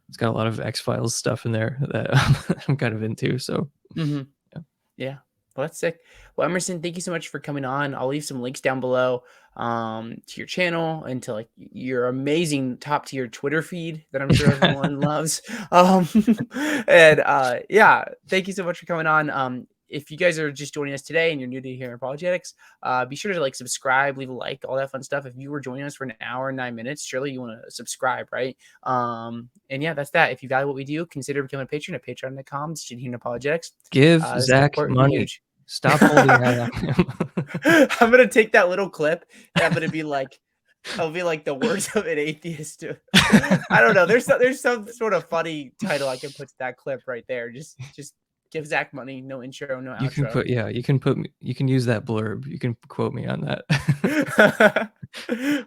it's 0.08 0.16
got 0.16 0.30
a 0.30 0.36
lot 0.36 0.46
of 0.46 0.60
X 0.60 0.80
Files 0.80 1.14
stuff 1.14 1.46
in 1.46 1.52
there 1.52 1.78
that 1.92 2.64
I'm 2.68 2.76
kind 2.76 2.94
of 2.94 3.02
into. 3.02 3.38
So 3.38 3.70
mm-hmm. 3.94 4.22
yeah. 4.54 4.62
yeah. 4.96 5.16
Well, 5.56 5.66
that's 5.66 5.80
sick. 5.80 5.98
Well, 6.36 6.48
Emerson, 6.48 6.80
thank 6.80 6.94
you 6.94 7.02
so 7.02 7.10
much 7.10 7.28
for 7.28 7.40
coming 7.40 7.64
on. 7.64 7.92
I'll 7.92 8.06
leave 8.06 8.24
some 8.24 8.40
links 8.40 8.60
down 8.60 8.78
below 8.78 9.24
um, 9.56 10.22
to 10.28 10.40
your 10.40 10.46
channel 10.46 11.02
and 11.02 11.20
to 11.24 11.32
like 11.32 11.48
your 11.56 12.06
amazing 12.06 12.78
top 12.78 13.06
tier 13.06 13.26
Twitter 13.26 13.60
feed 13.60 14.04
that 14.12 14.22
I'm 14.22 14.32
sure 14.32 14.52
everyone 14.52 15.00
loves. 15.00 15.42
Um, 15.72 16.08
and 16.86 17.18
uh, 17.18 17.58
yeah, 17.68 18.04
thank 18.28 18.46
you 18.46 18.52
so 18.52 18.62
much 18.62 18.78
for 18.78 18.86
coming 18.86 19.08
on. 19.08 19.30
Um, 19.30 19.66
if 19.88 20.10
you 20.10 20.16
guys 20.16 20.38
are 20.38 20.52
just 20.52 20.74
joining 20.74 20.94
us 20.94 21.02
today 21.02 21.32
and 21.32 21.40
you're 21.40 21.48
new 21.48 21.60
to 21.60 21.70
Adherent 21.70 21.96
Apologetics, 21.96 22.54
uh, 22.82 23.04
be 23.04 23.16
sure 23.16 23.32
to 23.32 23.40
like 23.40 23.54
subscribe, 23.54 24.18
leave 24.18 24.30
a 24.30 24.32
like, 24.32 24.64
all 24.68 24.76
that 24.76 24.90
fun 24.90 25.02
stuff. 25.02 25.26
If 25.26 25.34
you 25.36 25.50
were 25.50 25.60
joining 25.60 25.84
us 25.84 25.94
for 25.94 26.04
an 26.04 26.14
hour 26.20 26.48
and 26.48 26.56
nine 26.56 26.74
minutes, 26.74 27.04
surely 27.04 27.32
you 27.32 27.40
want 27.40 27.60
to 27.64 27.70
subscribe, 27.70 28.28
right? 28.32 28.56
Um, 28.82 29.48
and 29.70 29.82
yeah, 29.82 29.94
that's 29.94 30.10
that. 30.10 30.32
If 30.32 30.42
you 30.42 30.48
value 30.48 30.66
what 30.66 30.76
we 30.76 30.84
do, 30.84 31.06
consider 31.06 31.42
becoming 31.42 31.64
a 31.64 31.66
patron 31.66 31.94
at 31.94 32.04
patreon.com. 32.04 32.74
Adherent 32.90 33.14
Apologetics. 33.14 33.72
Give 33.90 34.22
uh, 34.22 34.40
Zach 34.40 34.76
money. 34.76 35.26
Stop 35.66 36.00
holding 36.00 36.26
that. 36.26 37.90
I'm 38.00 38.10
gonna 38.10 38.26
take 38.26 38.52
that 38.52 38.68
little 38.68 38.88
clip 38.88 39.24
and 39.54 39.64
I'm 39.64 39.72
gonna 39.72 39.88
be 39.88 40.02
like, 40.02 40.38
I'll 40.96 41.10
be 41.10 41.22
like 41.22 41.44
the 41.44 41.54
words 41.54 41.88
of 41.94 42.06
an 42.06 42.18
atheist. 42.18 42.84
I 43.14 43.80
don't 43.80 43.94
know. 43.94 44.06
There's 44.06 44.24
some, 44.24 44.38
there's 44.38 44.60
some 44.60 44.88
sort 44.88 45.12
of 45.12 45.28
funny 45.28 45.72
title 45.82 46.08
I 46.08 46.16
can 46.16 46.30
put 46.30 46.48
to 46.48 46.54
that 46.58 46.76
clip 46.76 47.02
right 47.06 47.24
there. 47.28 47.50
Just 47.50 47.78
just 47.94 48.14
give 48.50 48.66
Zach 48.66 48.92
money, 48.92 49.20
no 49.20 49.42
intro, 49.42 49.80
no 49.80 49.92
outro. 49.92 50.02
You 50.02 50.10
can 50.10 50.26
put 50.26 50.46
yeah, 50.48 50.68
you 50.68 50.82
can 50.82 50.98
put 50.98 51.18
you 51.40 51.54
can 51.54 51.68
use 51.68 51.86
that 51.86 52.04
blurb. 52.04 52.46
You 52.46 52.58
can 52.58 52.76
quote 52.88 53.12
me 53.12 53.26
on 53.26 53.40
that. 53.42 54.92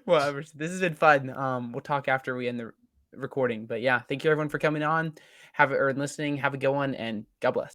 well, 0.06 0.34
this 0.56 0.72
has 0.72 0.80
been 0.80 0.96
fun. 0.96 1.30
Um, 1.36 1.72
we'll 1.72 1.82
talk 1.82 2.08
after 2.08 2.36
we 2.36 2.48
end 2.48 2.60
the 2.60 2.72
recording. 3.14 3.66
But 3.66 3.82
yeah, 3.82 4.00
thank 4.00 4.24
you 4.24 4.32
everyone 4.32 4.50
for 4.50 4.60
coming 4.60 4.84
on. 4.84 5.14
Have 5.54 5.72
it 5.72 5.76
or 5.76 5.94
listening. 5.94 6.38
Have 6.38 6.54
a 6.54 6.58
good 6.58 6.70
one 6.70 6.96
and 6.96 7.26
God 7.40 7.52
bless. 7.52 7.70